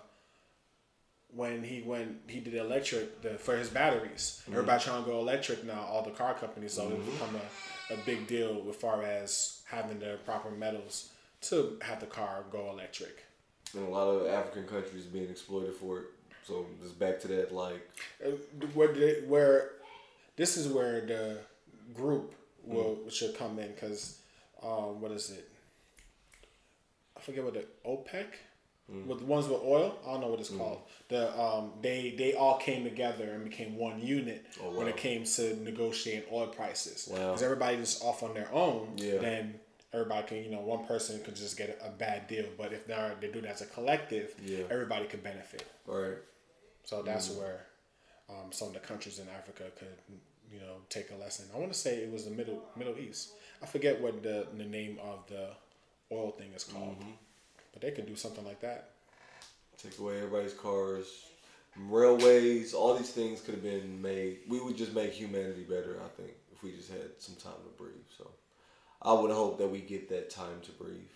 when 1.35 1.63
he 1.63 1.81
when 1.83 2.21
he 2.29 2.41
did 2.41 2.55
electric 2.55 3.23
the, 3.23 3.31
for 3.31 3.57
his 3.57 3.69
batteries, 3.69 4.41
Mm-hmm. 4.43 4.53
everybody 4.55 4.83
trying 4.85 5.05
to 5.05 5.11
go 5.11 5.19
electric 5.19 5.65
now. 5.65 5.85
All 5.91 6.03
the 6.03 6.11
car 6.11 6.35
companies, 6.35 6.73
so 6.75 6.89
it's 6.89 7.05
become 7.09 7.35
a, 7.37 7.41
a 7.91 7.97
big 8.05 8.27
deal 8.27 8.65
as 8.69 8.77
far 8.77 9.03
as 9.03 9.63
having 9.67 9.99
the 9.99 10.19
proper 10.25 10.51
metals 10.51 11.11
to 11.43 11.79
have 11.83 12.01
the 12.01 12.07
car 12.07 12.45
go 12.51 12.71
electric. 12.71 13.25
And 13.75 13.87
a 13.87 13.91
lot 13.91 14.09
of 14.09 14.27
African 14.27 14.67
countries 14.67 15.05
being 15.05 15.29
exploited 15.31 15.75
for 15.75 15.99
it. 16.01 16.05
So 16.47 16.67
just 16.83 16.99
back 16.99 17.21
to 17.21 17.29
that, 17.29 17.53
like 17.53 17.89
Uh, 18.25 18.31
Where 18.75 18.93
where 19.23 19.71
this 20.37 20.57
is 20.57 20.69
where 20.69 21.01
the 21.01 21.39
group 21.95 22.35
will 22.65 22.99
should 23.11 23.37
come 23.37 23.59
in 23.59 23.69
because 23.73 24.19
um, 24.63 25.01
what 25.01 25.11
is 25.13 25.31
it? 25.31 25.49
I 27.17 27.21
forget 27.21 27.45
what 27.45 27.55
the 27.55 27.65
OPEC. 27.85 28.27
With 28.89 29.19
the 29.19 29.25
ones 29.25 29.49
with 29.49 29.61
oil, 29.65 29.99
I 30.07 30.13
don't 30.13 30.21
know 30.21 30.29
what 30.29 30.39
it's 30.39 30.49
called. 30.49 30.83
The 31.09 31.37
um, 31.41 31.73
they 31.83 32.15
they 32.17 32.35
all 32.35 32.57
came 32.59 32.85
together 32.85 33.25
and 33.33 33.43
became 33.43 33.77
one 33.77 34.01
unit 34.01 34.47
Oh, 34.63 34.71
when 34.79 34.87
it 34.87 34.97
came 34.97 35.25
to 35.25 35.57
negotiating 35.63 36.29
oil 36.33 36.47
prices. 36.47 37.09
Wow. 37.11 37.17
Because 37.33 37.43
everybody 37.43 37.79
just 37.79 38.03
off 38.05 38.23
on 38.23 38.33
their 38.35 38.49
own, 38.53 38.93
Yeah. 38.97 39.19
then 39.19 39.59
everybody 39.93 40.27
can 40.29 40.37
you 40.45 40.51
know 40.51 40.61
one 40.61 40.87
person 40.87 41.21
could 41.25 41.35
just 41.35 41.57
get 41.57 41.81
a, 41.83 41.87
a 41.89 41.91
bad 41.91 42.29
deal. 42.29 42.47
But 42.57 42.73
if 42.73 42.87
they're 42.87 43.17
they 43.21 43.27
do 43.29 43.41
it 43.41 43.45
as 43.47 43.61
a 43.61 43.67
collective, 43.67 44.35
Yeah. 44.45 44.65
everybody 44.71 45.07
could 45.07 45.23
benefit. 45.25 45.65
all 45.89 45.97
right, 46.01 46.19
So 46.85 47.03
that's 47.03 47.31
where 47.31 47.67
um, 48.31 48.53
some 48.53 48.69
of 48.69 48.75
the 48.75 48.81
countries 48.81 49.19
in 49.19 49.27
Africa 49.31 49.65
could, 49.79 49.97
you 50.53 50.61
know, 50.61 50.77
take 50.91 51.11
a 51.11 51.17
lesson. 51.17 51.47
I 51.53 51.59
want 51.59 51.73
to 51.73 51.79
say 51.79 51.97
it 51.99 52.13
was 52.13 52.25
the 52.25 52.31
Middle 52.31 52.63
Middle 52.77 52.97
East. 52.99 53.31
I 53.61 53.67
forget 53.67 54.01
what 54.01 54.23
the 54.23 54.47
the 54.57 54.65
name 54.65 54.99
of 55.03 55.27
the 55.27 55.49
oil 56.13 56.31
thing 56.39 56.53
is 56.55 56.63
called, 56.63 56.97
but 57.77 57.83
they 57.83 57.95
could 57.95 58.07
do 58.07 58.17
something 58.17 58.45
like 58.47 58.61
that. 58.61 58.89
take 59.77 59.99
away 59.99 60.17
everybody's 60.17 60.55
cars, 60.55 61.27
railways, 61.77 62.73
all 62.73 62.95
these 62.95 63.11
things 63.11 63.43
could 63.43 63.53
have 63.53 63.63
been 63.63 64.01
made. 64.01 64.39
We 64.49 64.61
would 64.61 64.79
just 64.79 64.95
make 64.95 65.13
humanity 65.13 65.65
better, 65.65 66.01
I 66.03 66.09
think, 66.21 66.33
if 66.55 66.63
we 66.63 66.73
just 66.73 66.91
had 66.91 67.11
some 67.19 67.35
time 67.35 67.61
to 67.63 67.83
breathe. 67.83 67.93
So 68.17 68.31
I 69.03 69.13
would 69.13 69.31
hope 69.31 69.59
that 69.59 69.69
we 69.69 69.81
get 69.81 70.09
that 70.09 70.31
time 70.31 70.63
to 70.63 70.73
breathe. 70.73 71.11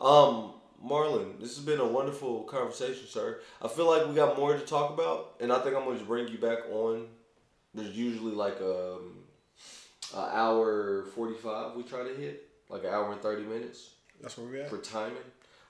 Um, 0.00 0.54
Marlon, 0.84 1.38
this 1.38 1.54
has 1.54 1.64
been 1.64 1.78
a 1.78 1.86
wonderful 1.86 2.42
conversation, 2.42 3.06
sir. 3.06 3.38
I 3.62 3.68
feel 3.68 3.86
like 3.86 4.08
we 4.08 4.14
got 4.16 4.36
more 4.36 4.54
to 4.54 4.66
talk 4.66 4.92
about, 4.92 5.34
and 5.38 5.52
I 5.52 5.60
think 5.60 5.76
I'm 5.76 5.84
going 5.84 6.00
to 6.00 6.04
bring 6.04 6.26
you 6.26 6.38
back 6.38 6.68
on. 6.72 7.06
There's 7.74 7.96
usually 7.96 8.34
like 8.34 8.58
a, 8.58 8.94
um, 8.94 9.18
a 10.16 10.36
hour 10.36 11.04
45 11.14 11.76
we 11.76 11.84
try 11.84 12.02
to 12.02 12.12
hit, 12.12 12.48
like 12.68 12.82
an 12.82 12.90
hour 12.90 13.12
and 13.12 13.22
30 13.22 13.44
minutes 13.44 13.90
That's 14.20 14.36
where 14.36 14.48
we 14.48 14.60
at. 14.60 14.68
for 14.68 14.78
timing. 14.78 15.16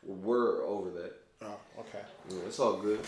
We're 0.04 0.64
over 0.64 0.90
that. 0.90 1.12
Oh, 1.42 1.56
okay. 1.80 2.04
Yeah, 2.28 2.38
it's 2.46 2.58
all 2.58 2.76
good. 2.76 3.00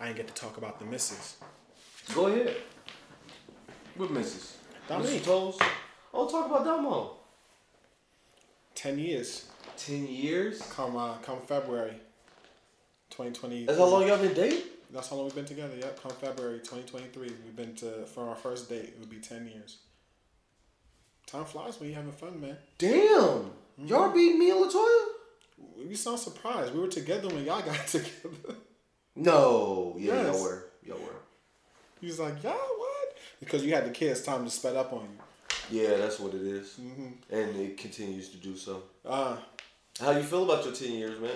I 0.00 0.06
didn't 0.06 0.16
get 0.18 0.28
to 0.28 0.34
talk 0.34 0.56
about 0.56 0.78
the 0.78 0.84
misses. 0.84 1.36
Go 2.14 2.26
ahead. 2.26 2.56
With 3.96 4.10
Mrs. 4.10 4.52
Dominique. 4.88 5.22
Mrs. 5.22 5.24
Toes. 5.24 5.58
Oh, 6.12 6.28
talk 6.28 6.46
about 6.46 6.64
Damo. 6.64 7.16
Ten 8.74 8.98
years. 8.98 9.46
Ten 9.76 10.06
years? 10.06 10.60
Come 10.70 10.96
uh, 10.96 11.14
come 11.18 11.40
February. 11.46 11.94
Twenty 13.10 13.32
twenty. 13.32 13.64
That's 13.64 13.78
how 13.78 13.86
long 13.86 14.06
y'all 14.06 14.18
been 14.18 14.34
dating? 14.34 14.62
That's 14.92 15.08
how 15.08 15.16
long 15.16 15.26
we've 15.26 15.34
been 15.34 15.44
together. 15.44 15.74
Yep. 15.76 16.02
Come 16.02 16.12
February 16.12 16.58
twenty 16.58 16.84
twenty 16.84 17.06
three. 17.06 17.32
We've 17.44 17.56
been 17.56 17.74
to 17.76 18.04
for 18.06 18.28
our 18.28 18.36
first 18.36 18.68
date. 18.68 18.84
It 18.84 18.96
would 19.00 19.10
be 19.10 19.18
ten 19.18 19.46
years. 19.46 19.78
Time 21.26 21.44
flies 21.44 21.80
when 21.80 21.88
you're 21.88 21.96
having 21.96 22.12
fun, 22.12 22.40
man. 22.40 22.56
Damn. 22.78 23.50
Y'all 23.78 24.12
beat 24.12 24.36
me 24.36 24.50
and 24.50 24.60
Latoya? 24.60 25.06
You 25.78 25.96
sound 25.96 26.18
surprised. 26.18 26.74
We 26.74 26.80
were 26.80 26.88
together 26.88 27.28
when 27.28 27.44
y'all 27.44 27.62
got 27.62 27.86
together. 27.86 28.54
No. 29.16 29.94
Yeah, 29.98 30.14
Yes. 30.22 30.34
y'all 30.34 30.42
were. 30.42 30.64
Y'all 30.86 30.98
were. 30.98 31.20
He 32.00 32.06
was 32.06 32.18
like, 32.20 32.42
"Yeah, 32.42 32.50
what?" 32.52 33.16
Because 33.40 33.64
you 33.64 33.74
had 33.74 33.86
the 33.86 33.90
kids, 33.90 34.22
time 34.22 34.44
to 34.44 34.50
sped 34.50 34.76
up 34.76 34.92
on 34.92 35.02
you. 35.70 35.80
Yeah, 35.82 35.96
that's 35.96 36.18
what 36.20 36.34
it 36.34 36.42
is. 36.42 36.78
And 37.30 37.56
it 37.56 37.78
continues 37.78 38.28
to 38.30 38.36
do 38.36 38.56
so. 38.56 38.82
Uh, 39.04 39.36
How 40.00 40.10
you 40.10 40.22
feel 40.22 40.44
about 40.44 40.64
your 40.64 40.74
ten 40.74 40.92
years, 40.92 41.18
man? 41.20 41.30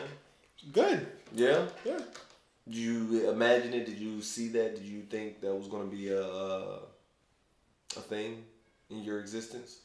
good. 0.73 1.07
Yeah? 1.35 1.67
Yeah. 1.85 1.99
Did 2.67 2.75
you 2.77 3.31
imagine 3.31 3.73
it? 3.73 3.87
Did 3.87 3.99
you 3.99 4.21
see 4.21 4.49
that? 4.49 4.75
Did 4.75 4.85
you 4.85 5.03
think 5.03 5.41
that 5.41 5.55
was 5.55 5.69
gonna 5.69 5.85
be 5.87 6.09
a 6.11 6.23
a, 6.23 6.81
a 7.97 8.01
thing 8.01 8.45
in 8.91 9.03
your 9.05 9.21
existence? 9.21 9.79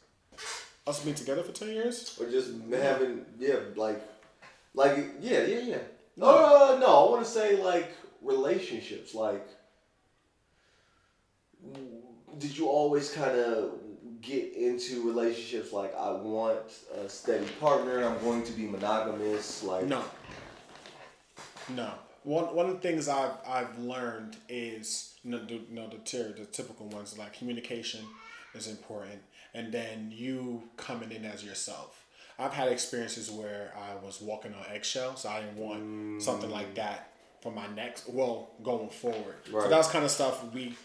Us 0.85 0.99
being 1.01 1.15
together 1.15 1.43
for 1.43 1.53
ten 1.53 1.69
years. 1.69 2.17
Or 2.19 2.29
just 2.29 2.51
having 2.73 3.25
yeah, 3.39 3.59
like 3.77 4.01
like 4.73 4.97
yeah, 5.21 5.45
yeah, 5.45 5.59
yeah. 5.59 5.77
No, 6.15 6.27
uh, 6.27 6.77
no, 6.79 6.85
I 6.85 7.09
want 7.11 7.25
to 7.25 7.29
say 7.29 7.61
like 7.61 7.91
relationships. 8.21 9.13
Like, 9.13 9.47
did 12.37 12.57
you 12.57 12.67
always 12.67 13.11
kind 13.11 13.37
of 13.37 13.71
get 14.21 14.53
into 14.53 15.05
relationships? 15.07 15.73
Like, 15.73 15.93
I 15.95 16.11
want 16.11 16.59
a 16.95 17.09
steady 17.09 17.45
partner. 17.59 18.03
I'm 18.03 18.19
going 18.23 18.43
to 18.43 18.51
be 18.51 18.63
monogamous. 18.67 19.63
Like, 19.63 19.85
No. 19.85 20.03
No. 21.69 21.91
One 22.23 22.55
one 22.55 22.67
of 22.67 22.73
the 22.73 22.79
things 22.79 23.09
I've 23.09 23.33
I've 23.45 23.77
learned 23.79 24.37
is 24.47 25.15
you 25.23 25.31
know 25.31 25.43
the, 25.45 25.55
you 25.55 25.65
know, 25.71 25.89
the, 25.89 25.97
ter- 25.97 26.31
the 26.31 26.45
typical 26.45 26.87
ones 26.87 27.17
like 27.17 27.33
communication 27.33 28.05
is 28.55 28.67
important, 28.67 29.21
and 29.53 29.73
then 29.73 30.09
you 30.15 30.63
coming 30.77 31.11
in 31.11 31.25
as 31.25 31.43
yourself. 31.43 32.02
I've 32.39 32.53
had 32.53 32.69
experiences 32.69 33.29
where 33.31 33.71
I 33.77 33.95
was 34.03 34.19
walking 34.21 34.53
on 34.53 34.65
eggshells. 34.73 35.21
So 35.21 35.29
I 35.29 35.41
didn't 35.41 35.57
want 35.57 36.21
something 36.21 36.49
like 36.49 36.75
that 36.75 37.11
for 37.41 37.51
my 37.51 37.67
next. 37.75 38.09
Well, 38.09 38.49
going 38.63 38.89
forward. 38.89 39.35
So 39.45 39.57
Right. 39.59 39.69
that's 39.69 39.89
kind 39.89 40.03
of 40.05 40.11
stuff 40.11 40.43
we. 40.53 40.75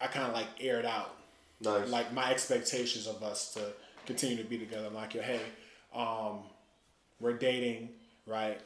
I 0.00 0.06
kind 0.08 0.26
of 0.26 0.34
like 0.34 0.46
aired 0.60 0.84
out 0.84 1.14
nice. 1.60 1.88
like 1.88 2.12
my 2.12 2.30
expectations 2.30 3.06
of 3.06 3.22
us 3.22 3.54
to 3.54 3.72
continue 4.04 4.36
to 4.36 4.44
be 4.44 4.58
together. 4.58 4.88
I'm 4.88 4.94
like, 4.94 5.14
yo, 5.14 5.22
hey, 5.22 5.40
um, 5.94 6.40
we're 7.20 7.34
dating, 7.34 7.90
right? 8.26 8.60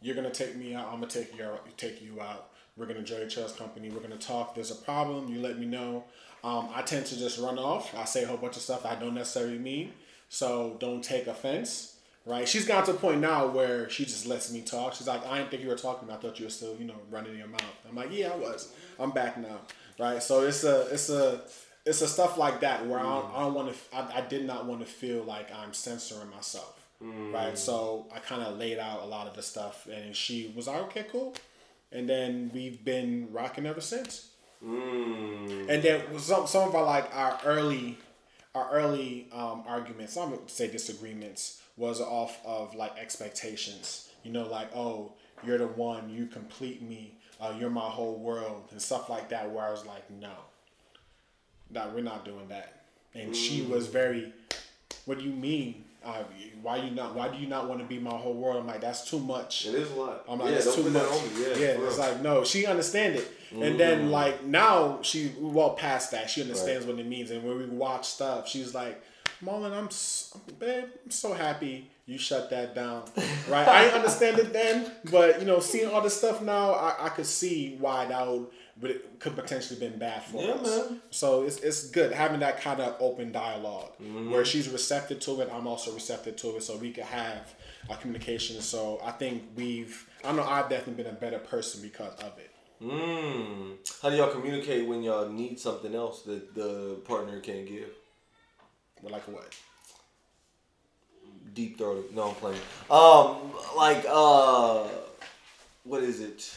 You're 0.00 0.14
gonna 0.14 0.30
take 0.30 0.54
me 0.56 0.74
out. 0.74 0.86
I'm 0.88 1.00
gonna 1.00 1.06
take 1.08 1.36
you 1.36 1.44
out. 1.44 1.76
Take 1.76 2.02
you 2.02 2.20
out. 2.20 2.50
We're 2.76 2.86
gonna 2.86 3.00
enjoy 3.00 3.24
each 3.24 3.36
other's 3.38 3.52
company. 3.52 3.90
We're 3.90 4.00
gonna 4.00 4.16
talk. 4.16 4.54
There's 4.54 4.70
a 4.70 4.74
problem. 4.76 5.28
You 5.32 5.40
let 5.40 5.58
me 5.58 5.66
know. 5.66 6.04
Um, 6.44 6.68
I 6.72 6.82
tend 6.82 7.06
to 7.06 7.18
just 7.18 7.38
run 7.40 7.58
off. 7.58 7.92
I 7.96 8.04
say 8.04 8.22
a 8.22 8.26
whole 8.28 8.36
bunch 8.36 8.56
of 8.56 8.62
stuff 8.62 8.86
I 8.86 8.94
don't 8.94 9.14
necessarily 9.14 9.58
mean. 9.58 9.92
So 10.28 10.76
don't 10.78 11.02
take 11.02 11.26
offense, 11.26 11.96
right? 12.26 12.48
She's 12.48 12.66
got 12.66 12.84
to 12.86 12.92
a 12.92 12.94
point 12.94 13.20
now 13.20 13.46
where 13.46 13.88
she 13.88 14.04
just 14.04 14.26
lets 14.26 14.52
me 14.52 14.60
talk. 14.60 14.94
She's 14.94 15.06
like, 15.06 15.26
I 15.26 15.38
didn't 15.38 15.50
think 15.50 15.62
you 15.62 15.68
were 15.68 15.76
talking. 15.76 16.10
I 16.10 16.16
thought 16.16 16.38
you 16.38 16.46
were 16.46 16.50
still, 16.50 16.76
you 16.76 16.84
know, 16.84 16.96
running 17.10 17.36
your 17.36 17.48
mouth. 17.48 17.62
I'm 17.88 17.94
like, 17.94 18.10
yeah, 18.12 18.28
I 18.28 18.36
was. 18.36 18.72
I'm 18.98 19.10
back 19.10 19.38
now, 19.38 19.60
right? 19.98 20.22
So 20.22 20.42
it's 20.42 20.64
a, 20.64 20.88
it's 20.92 21.08
a, 21.08 21.42
it's 21.86 22.02
a 22.02 22.08
stuff 22.08 22.36
like 22.36 22.60
that 22.60 22.86
where 22.86 23.00
I 23.00 23.02
don't, 23.02 23.34
I 23.34 23.40
don't 23.40 23.54
want 23.54 23.72
to. 23.72 23.96
I, 23.96 24.18
I 24.18 24.20
did 24.20 24.44
not 24.44 24.66
want 24.66 24.80
to 24.80 24.86
feel 24.86 25.22
like 25.22 25.48
I'm 25.54 25.72
censoring 25.72 26.30
myself, 26.30 26.86
right? 27.00 27.56
So 27.56 28.06
I 28.14 28.18
kind 28.18 28.42
of 28.42 28.58
laid 28.58 28.78
out 28.78 29.02
a 29.02 29.06
lot 29.06 29.26
of 29.26 29.34
the 29.34 29.42
stuff, 29.42 29.88
and 29.90 30.14
she 30.14 30.52
was 30.54 30.66
like, 30.66 30.82
okay, 30.82 31.06
cool, 31.10 31.34
and 31.90 32.06
then 32.08 32.50
we've 32.52 32.84
been 32.84 33.28
rocking 33.32 33.64
ever 33.64 33.80
since. 33.80 34.28
Mm. 34.62 35.68
And 35.68 35.82
then 35.82 36.18
some 36.18 36.46
some 36.46 36.68
of 36.68 36.74
our 36.74 36.84
like 36.84 37.08
our 37.14 37.38
early 37.44 37.96
our 38.58 38.70
early 38.72 39.28
um, 39.32 39.62
arguments, 39.66 40.14
some 40.14 40.30
would 40.30 40.50
say 40.50 40.68
disagreements, 40.68 41.62
was 41.76 42.00
off 42.00 42.38
of 42.44 42.74
like 42.74 42.96
expectations. 42.98 44.08
You 44.24 44.32
know, 44.32 44.46
like 44.48 44.74
oh, 44.74 45.12
you're 45.44 45.58
the 45.58 45.68
one, 45.68 46.10
you 46.10 46.26
complete 46.26 46.82
me, 46.82 47.14
uh, 47.40 47.54
you're 47.58 47.70
my 47.70 47.80
whole 47.80 48.18
world, 48.18 48.68
and 48.70 48.82
stuff 48.82 49.08
like 49.08 49.28
that. 49.30 49.50
Where 49.50 49.64
I 49.64 49.70
was 49.70 49.86
like, 49.86 50.10
no, 50.10 50.32
no, 51.70 51.90
we're 51.94 52.02
not 52.02 52.24
doing 52.24 52.48
that. 52.48 52.82
And 53.14 53.34
she 53.34 53.62
was 53.62 53.86
very 53.86 54.32
what 55.08 55.18
do 55.18 55.24
you 55.24 55.32
mean? 55.32 55.84
Uh, 56.04 56.22
why 56.60 56.76
you 56.76 56.90
not? 56.90 57.14
Why 57.14 57.28
do 57.28 57.38
you 57.38 57.48
not 57.48 57.66
want 57.66 57.80
to 57.80 57.86
be 57.86 57.98
my 57.98 58.10
whole 58.10 58.34
world? 58.34 58.58
I'm 58.58 58.66
like, 58.66 58.82
that's 58.82 59.08
too 59.08 59.18
much. 59.18 59.66
It 59.66 59.74
is 59.74 59.90
a 59.90 59.94
lot. 59.94 60.24
I'm 60.28 60.38
like, 60.38 60.50
yeah, 60.50 60.56
it's 60.56 60.66
don't 60.66 60.84
too 60.84 60.90
much. 60.90 61.02
that. 61.02 61.56
Yeah, 61.58 61.64
Yeah, 61.64 61.86
it's 61.86 61.98
like 61.98 62.20
no, 62.20 62.44
she 62.44 62.66
understand 62.66 63.16
it, 63.16 63.26
and 63.50 63.62
Mm-hmm. 63.62 63.78
then 63.78 64.10
like 64.10 64.44
now 64.44 64.98
she 65.02 65.32
well 65.38 65.70
past 65.70 66.10
that. 66.12 66.28
She 66.30 66.42
understands 66.42 66.86
what 66.86 66.98
it 66.98 67.06
means, 67.06 67.30
and 67.30 67.42
when 67.44 67.58
we 67.58 67.66
watch 67.66 68.06
stuff, 68.06 68.48
she's 68.48 68.74
like, 68.74 69.02
Marlon, 69.44 69.72
I'm, 69.72 69.86
s- 69.86 70.36
babe, 70.58 70.84
I'm 71.04 71.10
so 71.10 71.32
happy 71.32 71.88
you 72.06 72.18
shut 72.18 72.50
that 72.50 72.74
down. 72.74 73.04
Right? 73.48 73.66
I 73.66 73.82
didn't 73.84 73.96
understand 73.96 74.38
it 74.38 74.52
then, 74.52 74.90
but 75.10 75.40
you 75.40 75.46
know, 75.46 75.60
seeing 75.60 75.88
all 75.88 76.02
this 76.02 76.16
stuff 76.18 76.42
now, 76.42 76.72
I, 76.72 77.06
I 77.06 77.08
could 77.10 77.24
see 77.26 77.76
why 77.80 78.04
that 78.06 78.26
would, 78.26 78.46
but 78.78 78.90
it 78.90 79.18
could 79.20 79.34
potentially 79.36 79.80
been 79.80 79.98
bad 79.98 80.22
for 80.24 80.42
Yeah, 80.42 80.50
us. 80.52 80.66
man. 80.90 81.00
So 81.10 81.44
it's 81.44 81.56
it's 81.60 81.88
good 81.90 82.12
having 82.12 82.40
that 82.40 82.60
kind 82.60 82.80
of 82.80 82.96
open 83.00 83.32
dialog 83.32 83.90
Mm-hmm. 84.02 84.30
where 84.30 84.44
she's 84.44 84.68
receptive 84.68 85.20
to 85.20 85.40
it. 85.40 85.48
I'm 85.52 85.66
also 85.66 85.92
receptive 85.94 86.36
to 86.36 86.56
it, 86.56 86.62
so 86.62 86.76
we 86.76 86.90
could 86.92 87.04
have 87.04 87.54
a 87.88 87.96
communication. 87.96 88.60
So 88.60 89.00
I 89.02 89.12
think 89.12 89.44
we've, 89.56 90.06
I 90.24 90.32
know 90.32 90.42
I've 90.42 90.68
definitely 90.68 91.02
been 91.04 91.12
a 91.12 91.16
better 91.18 91.38
person 91.38 91.80
because 91.80 92.12
of 92.20 92.36
it. 92.38 92.47
Mm. 92.82 93.76
How 94.02 94.10
do 94.10 94.16
y'all 94.16 94.30
communicate 94.30 94.86
when 94.86 95.02
y'all 95.02 95.28
need 95.28 95.58
something 95.58 95.94
else 95.94 96.22
that 96.22 96.54
the 96.54 97.00
partner 97.04 97.40
can't 97.40 97.66
give? 97.66 97.90
Like 99.02 99.22
what? 99.28 99.54
Deep 101.54 101.78
throated. 101.78 102.14
No, 102.14 102.28
I'm 102.28 102.34
playing. 102.36 102.60
Um, 102.90 103.52
like 103.76 104.04
uh, 104.08 104.86
what 105.84 106.02
is 106.02 106.20
it? 106.20 106.56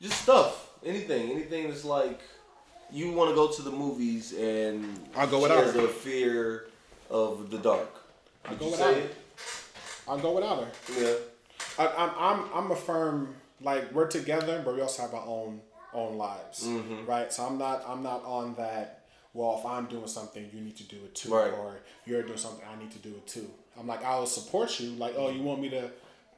Just 0.00 0.22
stuff. 0.22 0.70
Anything. 0.84 1.30
Anything 1.30 1.68
that's 1.68 1.84
like 1.84 2.20
you 2.92 3.12
want 3.12 3.30
to 3.30 3.34
go 3.34 3.50
to 3.50 3.62
the 3.62 3.70
movies 3.70 4.32
and 4.32 5.00
I'll 5.16 5.26
go 5.26 5.42
without 5.42 5.64
her. 5.64 5.84
a 5.84 5.88
fear 5.88 6.66
of 7.10 7.50
the 7.50 7.58
dark. 7.58 7.90
I'll 8.44 8.56
go 8.56 8.66
you 8.66 8.70
without 8.72 8.94
say 8.94 9.00
her. 9.00 9.06
it? 9.06 9.16
I'll 10.08 10.18
go 10.18 10.32
without 10.32 10.64
her. 10.64 10.70
Yeah. 10.96 11.14
I, 11.78 11.86
I'm 12.04 12.10
I'm 12.18 12.50
I'm 12.54 12.70
a 12.70 12.76
firm 12.76 13.34
like 13.60 13.92
we're 13.92 14.06
together, 14.08 14.62
but 14.64 14.74
we 14.74 14.80
also 14.80 15.02
have 15.02 15.14
our 15.14 15.26
own 15.26 15.60
own 15.92 16.16
lives, 16.18 16.64
Mm-hmm. 16.64 17.06
right? 17.06 17.32
So 17.32 17.44
I'm 17.46 17.58
not 17.58 17.84
I'm 17.88 18.02
not 18.02 18.24
on 18.24 18.54
that. 18.56 19.02
Well, 19.32 19.58
if 19.58 19.66
I'm 19.66 19.84
doing 19.86 20.06
something, 20.06 20.48
you 20.52 20.60
need 20.62 20.76
to 20.76 20.84
do 20.84 20.96
it 21.04 21.14
too, 21.14 21.30
Right. 21.34 21.52
or 21.52 21.80
you're 22.06 22.22
doing 22.22 22.38
something, 22.38 22.64
I 22.66 22.78
need 22.78 22.90
to 22.92 22.98
do 22.98 23.10
it 23.10 23.26
too. 23.26 23.48
I'm 23.78 23.86
like 23.86 24.02
I 24.04 24.18
will 24.18 24.26
support 24.26 24.80
you. 24.80 24.90
Like, 24.92 25.14
oh, 25.16 25.30
you 25.30 25.42
want 25.42 25.60
me 25.60 25.68
to 25.70 25.90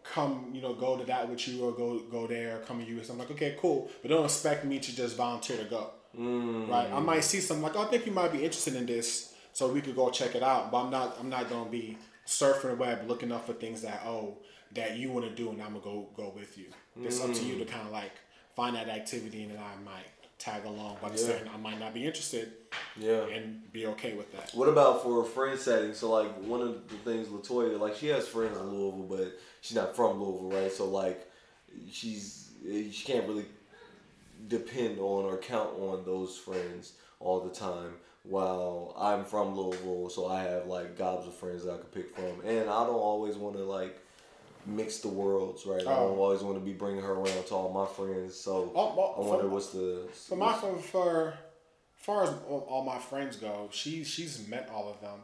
come, 0.03 0.51
you 0.53 0.61
know, 0.63 0.75
go 0.75 0.97
to 0.97 1.05
that 1.05 1.29
with 1.29 1.47
you, 1.49 1.65
or 1.65 1.73
go 1.73 1.99
go 2.11 2.27
there, 2.27 2.59
come 2.67 2.79
with 2.79 2.89
you. 2.89 3.03
So 3.05 3.13
I'm 3.13 3.19
like, 3.19 3.31
okay, 3.33 3.57
cool, 3.61 3.91
but 4.03 4.09
don't 4.11 4.25
expect 4.25 4.65
me 4.65 4.79
to 4.81 4.97
just 4.97 5.17
volunteer 5.17 5.57
to 5.59 5.65
go, 5.65 5.91
Mm. 6.19 6.69
right? 6.69 6.91
I 6.93 7.01
might 7.01 7.25
see 7.25 7.41
something 7.41 7.63
like, 7.63 7.77
oh, 7.77 7.83
I 7.83 7.87
think 7.87 8.07
you 8.07 8.13
might 8.13 8.33
be 8.33 8.39
interested 8.45 8.75
in 8.75 8.87
this, 8.87 9.35
so 9.53 9.69
we 9.73 9.81
could 9.81 9.95
go 9.97 10.11
check 10.11 10.35
it 10.35 10.43
out. 10.43 10.71
But 10.73 10.85
I'm 10.85 10.91
not 10.91 11.17
I'm 11.21 11.29
not 11.29 11.49
gonna 11.51 11.71
be 11.71 11.99
surfing 12.27 12.71
the 12.71 12.77
web 12.77 13.09
looking 13.09 13.31
up 13.33 13.47
for 13.47 13.53
things 13.55 13.83
that 13.83 14.03
oh 14.07 14.39
that 14.73 14.97
you 14.97 15.11
want 15.11 15.27
to 15.27 15.35
do, 15.35 15.51
and 15.51 15.63
I'm 15.63 15.69
gonna 15.69 15.81
go 15.81 16.09
go 16.17 16.33
with 16.35 16.59
you. 16.59 16.67
It's 17.03 17.21
up 17.21 17.33
to 17.33 17.45
you 17.45 17.59
to 17.59 17.65
mm. 17.65 17.69
kind 17.69 17.87
of 17.87 17.93
like 17.93 18.13
find 18.55 18.77
that 18.77 18.89
activity, 18.89 19.43
and 19.45 19.53
then 19.53 19.59
I 19.59 19.83
might 19.85 20.07
tag 20.39 20.65
along. 20.65 20.99
But 21.01 21.13
Yeah. 21.13 21.17
saying 21.27 21.51
I 21.53 21.57
might 21.57 21.79
not 21.81 21.95
be 21.95 22.07
interested, 22.07 22.53
Yeah. 22.97 23.27
and 23.27 23.73
be 23.73 23.87
okay 23.87 24.15
with 24.15 24.31
that. 24.33 24.55
What 24.55 24.69
about 24.69 25.03
for 25.03 25.23
a 25.23 25.25
friend 25.25 25.59
setting? 25.59 25.95
So 25.95 26.11
like 26.11 26.31
one 26.43 26.61
of 26.61 26.89
the 26.89 26.97
things 26.97 27.29
Latoya, 27.29 27.79
like 27.79 27.97
she 27.97 28.09
has 28.09 28.29
friends 28.29 28.57
in 28.57 28.65
Louisville, 28.71 29.17
but 29.17 29.39
she's 29.61 29.77
not 29.77 29.97
from 29.97 30.23
Louisville, 30.23 30.61
right? 30.61 30.73
So 30.73 30.89
like 30.89 31.31
she's 31.91 32.51
she 32.63 33.05
can't 33.05 33.27
really 33.27 33.47
depend 34.49 34.99
on 34.99 35.25
or 35.25 35.37
count 35.39 35.71
on 35.79 36.05
those 36.05 36.37
friends 36.37 36.95
all 37.21 37.41
the 37.41 37.51
time. 37.55 37.95
While 38.25 38.95
I'm 38.99 39.25
from 39.25 39.57
Louisville, 39.57 40.11
so 40.11 40.27
I 40.27 40.43
have 40.43 40.67
like 40.67 40.99
gobs 40.99 41.27
of 41.27 41.35
friends 41.35 41.65
that 41.65 41.73
I 41.73 41.77
could 41.79 41.93
pick 41.93 42.15
from, 42.15 42.45
and 42.45 42.69
I 42.69 42.85
don't 42.85 42.95
always 42.95 43.37
want 43.37 43.57
to 43.57 43.65
like 43.65 43.99
mix 44.69 44.99
the 44.99 45.09
worlds, 45.09 45.67
right? 45.67 45.81
I 45.87 45.93
Oh. 45.97 46.09
don't 46.09 46.19
always 46.19 46.43
want 46.43 46.57
to 46.59 46.65
be 46.65 46.73
bringing 46.73 47.03
her 47.03 47.13
around 47.13 47.47
to 47.47 47.55
all 47.55 47.71
my 47.73 47.87
friends. 47.87 48.35
So 48.35 48.71
Oh, 48.75 48.95
well, 48.97 49.15
I 49.17 49.21
wonder 49.21 49.45
for- 49.45 49.49
what's 49.51 49.71
the 49.71 50.09
For 50.13 50.37
my 50.37 50.53
for, 50.55 50.77
for 50.79 51.35
far 51.97 52.25
as 52.25 52.31
all 52.49 52.85
my 52.85 52.99
friends 52.99 53.37
go, 53.37 53.69
she 53.73 54.05
she's 54.05 54.47
met 54.49 54.71
all 54.73 54.89
of 54.89 55.01
them, 55.01 55.19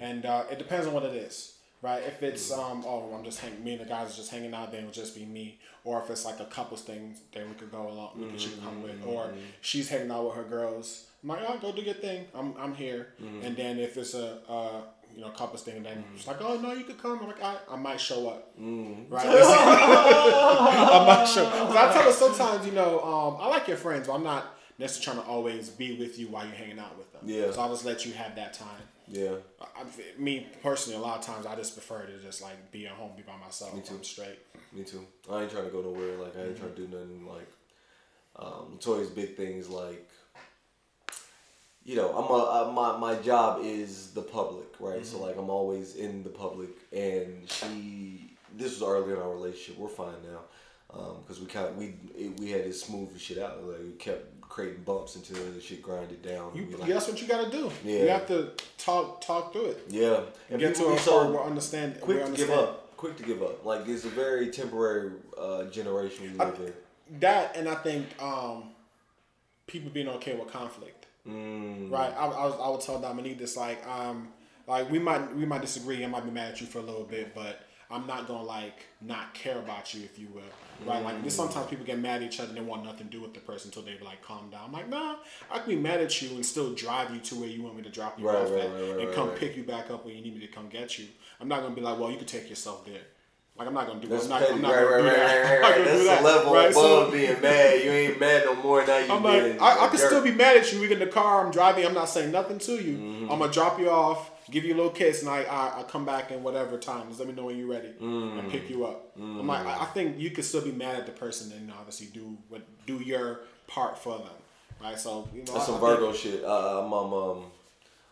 and 0.00 0.24
uh, 0.26 0.44
it 0.50 0.58
depends 0.58 0.86
on 0.86 0.92
what 0.92 1.02
it 1.02 1.14
is, 1.14 1.54
right? 1.82 2.02
If 2.02 2.22
it's 2.22 2.50
um 2.52 2.84
oh 2.86 3.12
I'm 3.14 3.24
just 3.24 3.40
hanging, 3.40 3.62
me 3.64 3.72
and 3.72 3.80
the 3.80 3.84
guys 3.86 4.12
are 4.12 4.16
just 4.16 4.30
hanging 4.30 4.54
out, 4.54 4.70
then 4.72 4.80
it'll 4.82 4.92
just 4.92 5.14
be 5.14 5.24
me, 5.24 5.58
or 5.84 6.00
if 6.02 6.08
it's 6.10 6.24
like 6.24 6.38
a 6.40 6.44
couples 6.46 6.82
thing, 6.82 7.16
then 7.32 7.48
we 7.48 7.54
could 7.56 7.70
go 7.72 7.88
along, 7.88 8.10
we 8.20 8.28
could 8.30 8.40
she 8.40 8.50
come 8.64 8.82
with, 8.82 9.04
or 9.06 9.32
she's 9.60 9.88
hanging 9.88 10.10
out 10.10 10.24
with 10.26 10.34
her 10.36 10.44
girls. 10.44 11.06
I'm 11.22 11.28
like, 11.30 11.40
oh, 11.46 11.58
go 11.58 11.72
do 11.72 11.82
your 11.82 11.94
thing. 11.94 12.26
I'm 12.34 12.54
I'm 12.58 12.74
here, 12.74 13.08
and 13.42 13.56
then 13.56 13.78
if 13.78 13.96
it's 13.96 14.14
a 14.14 14.38
uh 14.48 14.80
you 15.14 15.20
know 15.22 15.30
couples 15.30 15.62
thing, 15.62 15.76
and 15.78 15.86
then 15.86 16.04
she's 16.16 16.26
like, 16.26 16.40
oh 16.40 16.58
no, 16.60 16.72
you 16.72 16.84
could 16.84 17.00
come. 17.00 17.18
I'm 17.20 17.26
like, 17.26 17.42
I, 17.42 17.56
I 17.70 17.76
might 17.76 18.00
show 18.00 18.28
up, 18.28 18.52
right? 18.58 19.26
I'm 19.26 21.06
not 21.06 21.28
sure. 21.28 21.44
'Cause 21.50 21.76
I 21.76 21.92
tell 21.92 22.02
her 22.04 22.12
sometimes, 22.12 22.66
you 22.66 22.72
know, 22.72 23.00
um, 23.00 23.36
I 23.40 23.48
like 23.48 23.68
your 23.68 23.76
friends, 23.76 24.06
but 24.06 24.14
I'm 24.14 24.24
not 24.24 24.56
necessarily 24.78 25.22
trying 25.22 25.26
to 25.26 25.30
always 25.32 25.68
be 25.70 25.98
with 25.98 26.18
you 26.18 26.28
while 26.28 26.44
you're 26.46 26.54
hanging 26.54 26.78
out 26.78 26.96
with 26.96 27.12
them. 27.12 27.22
Yeah. 27.24 27.50
So 27.52 27.60
I'll 27.60 27.70
just 27.70 27.84
let 27.84 28.06
you 28.06 28.12
have 28.14 28.34
that 28.36 28.54
time. 28.54 28.82
yeah. 29.08 29.32
I, 29.60 29.64
I- 29.82 29.84
me 30.20 30.46
personally, 30.62 30.98
a 30.98 31.02
lot 31.02 31.18
of 31.18 31.24
times 31.24 31.46
I 31.46 31.54
just 31.56 31.74
prefer 31.74 32.04
to 32.06 32.18
just 32.18 32.42
like 32.42 32.70
be 32.72 32.86
at 32.86 32.92
home, 32.92 33.12
be 33.16 33.22
by 33.22 33.36
myself. 33.36 33.74
Me 33.74 33.82
too. 33.82 33.94
I'm 33.94 34.04
straight. 34.04 34.38
Me 34.72 34.84
too. 34.84 35.06
I 35.30 35.42
ain't 35.42 35.50
trying 35.50 35.64
to 35.64 35.70
go 35.70 35.80
nowhere. 35.82 36.16
Like 36.16 36.36
I 36.36 36.42
ain't 36.44 36.56
trying 36.56 36.74
to 36.74 36.86
do 36.86 36.88
nothing. 36.88 37.26
Like 37.26 37.48
um, 38.36 38.78
Latoya's 38.78 39.10
big 39.10 39.36
things 39.36 39.68
like, 39.68 40.08
you 41.84 41.96
know, 41.96 42.10
I'm 42.10 42.24
a 42.30 42.70
I, 42.70 42.72
my 42.72 42.96
my 42.98 43.20
job 43.22 43.60
is 43.64 44.10
the 44.12 44.22
public, 44.22 44.66
right? 44.80 45.04
So 45.04 45.20
like 45.22 45.36
I'm 45.36 45.50
always 45.50 45.96
in 45.96 46.22
the 46.22 46.30
public, 46.30 46.70
and 46.92 47.48
she. 47.50 48.26
This 48.56 48.80
was 48.80 48.82
early 48.88 49.12
in 49.12 49.18
our 49.18 49.30
relationship. 49.30 49.78
We're 49.78 49.88
fine 49.88 50.16
now, 50.28 50.40
because 51.22 51.38
we 51.40 51.46
kind 51.46 51.68
of 51.68 51.76
we 51.76 51.94
it, 52.16 52.38
we 52.40 52.50
had 52.50 52.64
to 52.64 52.72
smooth 52.72 53.12
the 53.12 53.18
shit 53.18 53.38
out. 53.38 53.62
Like 53.64 53.78
we 53.78 53.92
kept 53.92 54.40
creating 54.40 54.82
bumps 54.82 55.14
until 55.14 55.36
the 55.52 55.60
shit 55.60 55.80
grinded 55.80 56.20
down. 56.22 56.50
You, 56.54 56.76
like, 56.76 56.88
that's 56.88 57.06
what 57.06 57.22
you 57.22 57.28
got 57.28 57.44
to 57.44 57.56
do. 57.56 57.70
Yeah. 57.84 57.98
You 58.02 58.08
have 58.08 58.26
to 58.26 58.50
talk 58.76 59.20
talk 59.20 59.52
through 59.52 59.66
it. 59.66 59.84
yeah, 59.88 60.22
and 60.50 60.58
Get 60.58 60.74
to 60.74 60.86
a 60.86 60.96
part 60.96 61.30
where 61.30 61.44
understand. 61.44 62.00
quick 62.00 62.24
to 62.26 62.32
give 62.32 62.50
up. 62.50 62.96
Quick 62.96 63.16
to 63.18 63.22
give 63.22 63.40
up. 63.42 63.64
Like 63.64 63.86
it's 63.88 64.04
a 64.04 64.08
very 64.10 64.50
temporary 64.50 65.12
uh, 65.38 65.64
generation 65.66 66.24
we 66.32 66.38
live 66.38 66.58
in. 66.60 67.20
That 67.20 67.56
and 67.56 67.68
I 67.68 67.76
think 67.76 68.06
um, 68.20 68.64
people 69.66 69.90
being 69.90 70.08
okay 70.08 70.34
with 70.34 70.48
conflict. 70.48 71.06
Mm. 71.28 71.90
Right. 71.90 72.12
I, 72.16 72.26
I, 72.26 72.46
was, 72.46 72.58
I 72.62 72.68
would 72.68 72.80
tell 72.80 73.00
Dominique 73.00 73.38
this 73.38 73.56
like 73.56 73.86
um 73.86 74.28
like 74.66 74.90
we 74.90 74.98
might 74.98 75.34
we 75.36 75.44
might 75.44 75.60
disagree. 75.60 76.04
I 76.04 76.08
might 76.08 76.24
be 76.24 76.30
mad 76.30 76.52
at 76.52 76.60
you 76.60 76.66
for 76.66 76.78
a 76.78 76.82
little 76.82 77.04
bit, 77.04 77.34
but 77.34 77.66
I'm 77.90 78.06
not 78.06 78.28
gonna 78.28 78.44
like 78.44 78.86
not 79.00 79.34
care 79.34 79.58
about 79.58 79.92
you 79.92 80.02
if 80.04 80.18
you 80.18 80.28
will. 80.28 80.42
Right. 80.86 81.04
Like 81.04 81.22
this, 81.22 81.34
sometimes 81.34 81.66
people 81.66 81.84
get 81.84 81.98
mad 81.98 82.22
at 82.22 82.28
each 82.28 82.40
other 82.40 82.50
and 82.50 82.56
they 82.56 82.62
want 82.62 82.84
nothing 82.84 83.08
to 83.08 83.10
do 83.10 83.20
with 83.20 83.34
the 83.34 83.40
person 83.40 83.68
until 83.68 83.82
they 83.82 84.02
like 84.04 84.22
calm 84.22 84.48
down. 84.50 84.62
I'm 84.66 84.72
like, 84.72 84.88
nah, 84.88 85.16
I 85.50 85.58
can 85.58 85.68
be 85.68 85.76
mad 85.76 86.00
at 86.00 86.22
you 86.22 86.30
and 86.30 86.46
still 86.46 86.72
drive 86.72 87.12
you 87.12 87.20
to 87.20 87.34
where 87.34 87.48
you 87.48 87.62
want 87.62 87.76
me 87.76 87.82
to 87.82 87.90
drop 87.90 88.18
you 88.18 88.28
Right, 88.28 88.36
off 88.36 88.50
right, 88.50 88.60
at 88.60 88.70
right, 88.70 89.00
and 89.00 89.12
come 89.14 89.30
pick 89.30 89.56
you 89.56 89.64
back 89.64 89.90
up 89.90 90.06
when 90.06 90.16
you 90.16 90.22
need 90.22 90.34
me 90.34 90.40
to 90.40 90.52
come 90.52 90.68
get 90.68 90.98
you. 90.98 91.06
I'm 91.40 91.48
not 91.48 91.62
gonna 91.62 91.74
be 91.74 91.80
like, 91.80 91.98
well, 91.98 92.10
you 92.10 92.16
can 92.16 92.26
take 92.26 92.48
yourself 92.48 92.86
there. 92.86 93.02
Like 93.60 93.68
I'm 93.68 93.74
not 93.74 93.86
gonna 93.88 94.00
do. 94.00 94.08
That's 94.08 94.24
I'm 94.24 94.30
not, 94.30 94.40
petty. 94.40 94.52
I'm 94.54 94.62
not 94.62 94.70
right, 94.70 94.80
gonna 94.80 94.90
right, 94.90 95.02
do 95.02 95.06
right, 95.08 95.16
that. 95.18 95.50
right, 95.50 95.56
I'm 95.56 95.60
right. 95.60 95.84
That's 95.84 95.98
do 96.00 96.04
the 96.04 96.20
level 96.22 96.54
right? 96.54 96.70
above 96.70 96.74
So- 96.74 97.10
being 97.10 97.40
mad. 97.42 97.84
You 97.84 97.90
ain't 97.90 98.18
mad 98.18 98.42
no 98.46 98.54
more 98.54 98.86
now. 98.86 98.96
You 98.98 99.12
I'm 99.12 99.22
like, 99.22 99.60
I, 99.60 99.86
I 99.86 99.88
jerk. 99.90 99.98
still 99.98 100.22
be 100.24 100.30
mad 100.32 100.56
at 100.56 100.72
you. 100.72 100.80
We 100.80 100.88
get 100.88 101.00
in 101.02 101.06
the 101.06 101.12
car. 101.12 101.44
I'm 101.44 101.52
driving. 101.52 101.84
I'm 101.84 101.92
not 101.92 102.08
saying 102.08 102.32
nothing 102.32 102.58
to 102.58 102.72
you. 102.82 102.96
Mm-hmm. 102.96 103.30
I'm 103.30 103.38
gonna 103.38 103.52
drop 103.52 103.78
you 103.78 103.90
off, 103.90 104.30
give 104.50 104.64
you 104.64 104.72
a 104.72 104.76
little 104.78 104.90
kiss, 104.90 105.20
and 105.20 105.30
I 105.30 105.42
I, 105.42 105.80
I 105.80 105.82
come 105.82 106.06
back 106.06 106.30
in 106.30 106.42
whatever 106.42 106.78
time. 106.78 107.08
Just 107.08 107.18
let 107.18 107.28
me 107.28 107.34
know 107.34 107.44
when 107.44 107.58
you're 107.58 107.68
ready 107.68 107.88
Mm-hmm. 108.00 108.38
and 108.38 108.50
pick 108.50 108.70
you 108.70 108.86
up. 108.86 109.12
I'm 109.18 109.46
like, 109.46 109.66
I, 109.66 109.82
I 109.82 109.84
think 109.92 110.18
you 110.18 110.30
could 110.30 110.46
still 110.46 110.62
be 110.62 110.72
mad 110.72 110.96
at 110.96 111.04
the 111.04 111.12
person 111.12 111.52
and 111.52 111.70
obviously 111.78 112.06
do 112.06 112.38
what 112.48 112.62
do 112.86 112.94
your 112.94 113.40
part 113.66 113.98
for 113.98 114.16
them, 114.16 114.26
right? 114.82 114.98
So 114.98 115.28
you 115.34 115.40
know, 115.44 115.52
That's 115.52 115.64
I- 115.64 115.66
some 115.66 115.74
I 115.84 115.86
think- 115.86 116.00
Virgo 116.00 116.12
shit. 116.14 116.42
Uh, 116.44 116.80
I'm, 116.82 116.90
I'm, 116.94 117.12
um, 117.12 117.44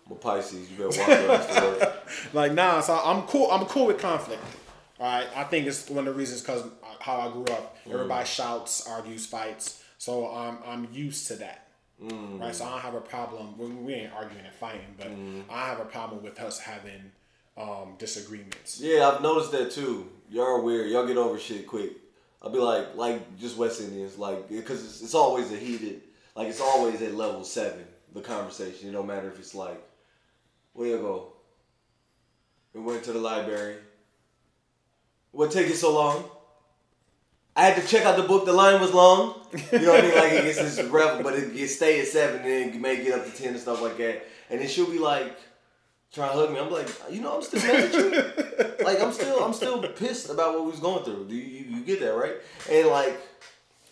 I'm 0.05 0.13
a 0.13 0.15
Pisces. 0.17 0.71
You 0.71 0.77
better 0.77 0.99
walk 1.01 1.09
your 1.09 1.33
ass 1.33 1.47
to 1.57 1.63
work. 1.63 2.35
Like 2.35 2.53
nah, 2.53 2.83
so 2.83 3.01
I'm 3.03 3.23
cool. 3.23 3.51
I'm 3.51 3.65
cool 3.65 3.87
with 3.87 3.99
conflict. 3.99 4.43
All 5.01 5.07
right, 5.07 5.29
I 5.37 5.45
think 5.45 5.67
it's 5.67 5.89
one 5.89 6.07
of 6.09 6.15
the 6.15 6.19
reasons 6.19 6.43
because 6.43 6.63
uh, 6.63 6.69
how 7.01 7.21
I 7.21 7.33
grew 7.33 7.45
up. 7.45 7.77
Mm. 7.87 7.95
Everybody 7.95 8.27
shouts, 8.27 8.87
argues, 8.87 9.27
fights. 9.27 9.83
So 9.99 10.29
I'm 10.29 10.59
I'm 10.67 10.89
used 10.93 11.29
to 11.29 11.37
that. 11.37 11.69
Mm. 12.03 12.41
Right, 12.41 12.55
so 12.55 12.65
I 12.65 12.71
don't 12.71 12.81
have 12.81 12.95
a 12.95 13.01
problem. 13.01 13.59
We, 13.59 13.67
we 13.67 13.95
ain't 13.95 14.13
arguing 14.13 14.45
and 14.45 14.55
fighting, 14.55 14.95
but 14.97 15.09
mm. 15.09 15.43
I 15.51 15.67
have 15.67 15.81
a 15.81 15.85
problem 15.85 16.23
with 16.23 16.39
us 16.41 16.61
having 16.61 17.11
um, 17.57 17.95
disagreements. 17.99 18.81
Yeah, 18.81 19.09
I've 19.09 19.23
noticed 19.23 19.53
that 19.53 19.71
too. 19.71 20.09
Y'all 20.31 20.45
are 20.45 20.61
weird. 20.61 20.91
Y'all 20.91 21.07
get 21.07 21.17
over 21.17 21.39
shit 21.39 21.67
quick. 21.67 21.93
I'll 22.41 22.51
be 22.51 22.59
like, 22.59 22.95
like 22.95 23.37
just 23.39 23.57
West 23.57 23.81
Indians, 23.81 24.17
like 24.17 24.49
because 24.49 24.85
it's, 24.85 25.03
it's 25.03 25.15
always 25.15 25.53
a 25.53 25.57
heated, 25.57 26.03
like 26.37 26.49
it's 26.49 26.61
always 26.61 27.03
at 27.03 27.15
level 27.15 27.45
seven. 27.45 27.85
The 28.15 28.21
conversation. 28.23 28.89
It 28.89 28.93
don't 28.93 29.07
matter 29.07 29.29
if 29.29 29.39
it's 29.39 29.55
like, 29.55 29.83
where 30.73 30.89
you 30.89 30.97
go? 30.97 31.33
We 32.73 32.81
went 32.81 33.05
to 33.05 33.13
the 33.13 33.19
library. 33.19 33.77
What 35.39 35.53
take 35.53 35.69
you 35.69 35.75
so 35.77 35.95
long? 35.95 36.25
I 37.55 37.63
had 37.63 37.81
to 37.81 37.87
check 37.87 38.05
out 38.05 38.17
the 38.17 38.25
book. 38.25 38.45
The 38.45 38.53
line 38.53 38.81
was 38.81 38.93
long. 38.93 39.35
You 39.71 39.79
know 39.83 39.93
what 39.93 40.03
I 40.03 40.09
mean? 40.09 40.15
Like 40.17 40.33
it 40.33 40.43
gets 40.43 40.59
this 40.59 40.83
revel, 40.89 41.23
but 41.23 41.35
it 41.35 41.55
gets 41.55 41.77
stay 41.77 42.01
at 42.01 42.09
seven, 42.09 42.41
and 42.41 42.45
then 42.51 42.69
it 42.71 42.81
may 42.81 42.97
get 43.05 43.17
up 43.17 43.25
to 43.25 43.31
ten 43.31 43.51
and 43.51 43.61
stuff 43.61 43.81
like 43.81 43.97
that. 43.99 44.27
And 44.51 44.61
then 44.61 44.67
she'll 44.67 44.91
be 44.91 44.99
like, 44.99 45.37
trying 46.13 46.31
to 46.31 46.35
hug 46.35 46.51
me. 46.53 46.59
I'm 46.59 46.73
like, 46.73 46.89
you 47.09 47.21
know, 47.21 47.37
I'm 47.37 47.43
still 47.43 47.63
mad 47.63 47.85
at 47.85 47.95
you. 47.95 48.85
like 48.85 49.01
I'm 49.01 49.13
still 49.13 49.45
I'm 49.45 49.53
still 49.55 49.81
pissed 49.81 50.29
about 50.29 50.55
what 50.55 50.65
we 50.65 50.73
was 50.73 50.81
going 50.81 51.05
through. 51.05 51.27
Do 51.29 51.37
you 51.37 51.67
you 51.77 51.85
get 51.85 52.01
that 52.01 52.17
right? 52.17 52.35
And 52.69 52.89
like 52.89 53.17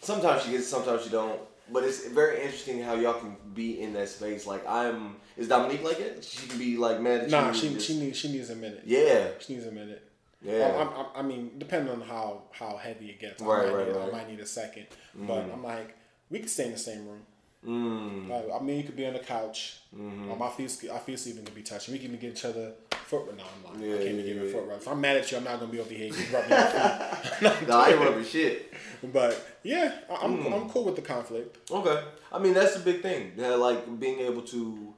sometimes 0.01 0.43
she 0.43 0.51
gets, 0.51 0.67
sometimes 0.67 1.05
she 1.05 1.11
don't. 1.11 1.41
But 1.73 1.85
it's 1.85 2.09
very 2.09 2.43
interesting 2.43 2.83
how 2.83 2.95
y'all 2.95 3.21
can 3.21 3.37
be 3.55 3.81
in 3.81 3.93
that 3.93 4.09
space. 4.09 4.49
Like 4.49 4.67
I'm, 4.69 5.15
is 5.37 5.47
Dominique 5.47 5.85
like 5.85 6.01
it? 6.01 6.25
She 6.25 6.49
can 6.49 6.59
be 6.59 6.77
like 6.77 7.01
mad 7.01 7.21
at 7.21 7.31
Nah, 7.31 7.49
you. 7.49 7.55
she 7.55 7.69
just- 7.75 7.87
she 7.87 8.01
needs 8.01 8.19
she 8.19 8.33
needs 8.33 8.51
a 8.51 8.57
minute. 8.57 8.83
yeah, 8.85 9.29
She 9.39 9.55
needs 9.55 9.67
a 9.67 9.71
minute. 9.73 10.03
Yeah. 10.43 10.77
I'm, 10.81 10.89
I'm, 10.89 11.07
I 11.17 11.23
mean, 11.23 11.53
depending 11.59 11.93
on 11.93 12.01
how 12.01 12.43
how 12.53 12.77
heavy 12.77 13.11
it 13.11 13.21
gets, 13.21 13.43
I, 13.43 13.47
Right, 13.47 13.67
might, 13.67 13.75
right, 13.75 13.87
need, 13.89 13.97
right. 13.97 14.09
I 14.09 14.13
might 14.13 14.29
need 14.31 14.41
a 14.41 14.47
second. 14.47 14.87
But 15.15 15.45
I'm 15.53 15.63
like, 15.65 15.97
we 16.31 16.39
could 16.41 16.51
stay 16.51 16.67
in 16.67 16.73
the 16.73 16.79
same 16.79 17.07
room. 17.07 17.23
Mm, 17.67 18.29
Like, 18.29 18.61
I 18.61 18.63
mean, 18.63 18.77
you 18.79 18.85
could 18.85 18.95
be 18.97 19.07
on 19.07 19.15
the 19.15 19.19
couch. 19.19 19.79
Mm-hmm. 19.97 20.31
Um, 20.31 20.41
our 20.43 20.51
feet, 20.53 20.71
our 20.93 21.01
feet 21.01 21.27
even 21.27 21.45
could 21.45 21.55
be 21.55 21.63
touching. 21.63 21.93
We 21.93 21.99
can 21.99 22.09
even 22.09 22.21
give 22.21 22.33
each 22.35 22.45
other 22.45 22.75
foot 23.07 23.27
rub. 23.27 23.37
No, 23.39 23.45
I'm 23.45 23.81
not. 23.81 23.83
Yeah, 23.85 23.95
I 23.95 23.99
can't 23.99 24.11
even 24.11 24.27
yeah, 24.27 24.33
give 24.35 24.43
a 24.43 24.53
foot 24.53 24.69
rub. 24.69 24.79
If 24.81 24.87
I'm 24.89 25.01
mad 25.01 25.17
at 25.17 25.31
you, 25.33 25.39
I'm 25.39 25.45
not 25.45 25.59
gonna 25.59 25.73
be 25.73 25.81
over 25.81 25.93
here 25.93 26.13
rubbing 26.33 26.51
your 26.51 26.61
feet. 26.61 27.69
nah, 27.69 27.79
I 27.81 27.89
ain't 27.91 27.99
rubbing 28.01 28.25
shit. 28.25 28.73
But 29.13 29.45
yeah, 29.65 29.99
I- 30.09 30.15
I'm 30.25 30.39
Mm. 30.45 30.53
I'm 30.55 30.69
cool 30.71 30.85
with 30.85 30.95
the 30.97 31.03
conflict. 31.03 31.71
Okay. 31.71 32.05
I 32.31 32.39
mean, 32.39 32.55
that's 32.55 32.75
the 32.75 32.81
big 32.93 33.03
thing. 33.03 33.33
Yeah, 33.37 33.55
like 33.57 33.99
being 33.99 34.21
able 34.21 34.43
to 34.43 34.95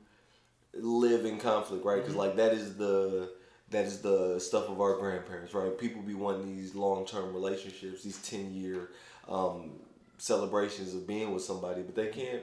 live 0.74 1.24
in 1.24 1.39
conflict, 1.39 1.85
right? 1.86 2.01
Because 2.02 2.16
like 2.16 2.36
that 2.36 2.52
is 2.52 2.77
the 2.77 3.32
that 3.70 3.85
is 3.85 4.01
the 4.01 4.39
stuff 4.39 4.69
of 4.69 4.81
our 4.81 4.97
grandparents, 4.97 5.53
right? 5.55 5.77
People 5.78 6.03
be 6.03 6.15
wanting 6.15 6.57
these 6.57 6.74
long 6.74 7.05
term 7.07 7.32
relationships, 7.35 8.03
these 8.03 8.19
ten 8.23 8.55
year 8.55 8.90
um, 9.28 9.73
celebrations 10.19 10.95
of 10.95 11.07
being 11.07 11.32
with 11.32 11.43
somebody, 11.43 11.82
but 11.82 11.95
they 11.95 12.09
can't 12.09 12.43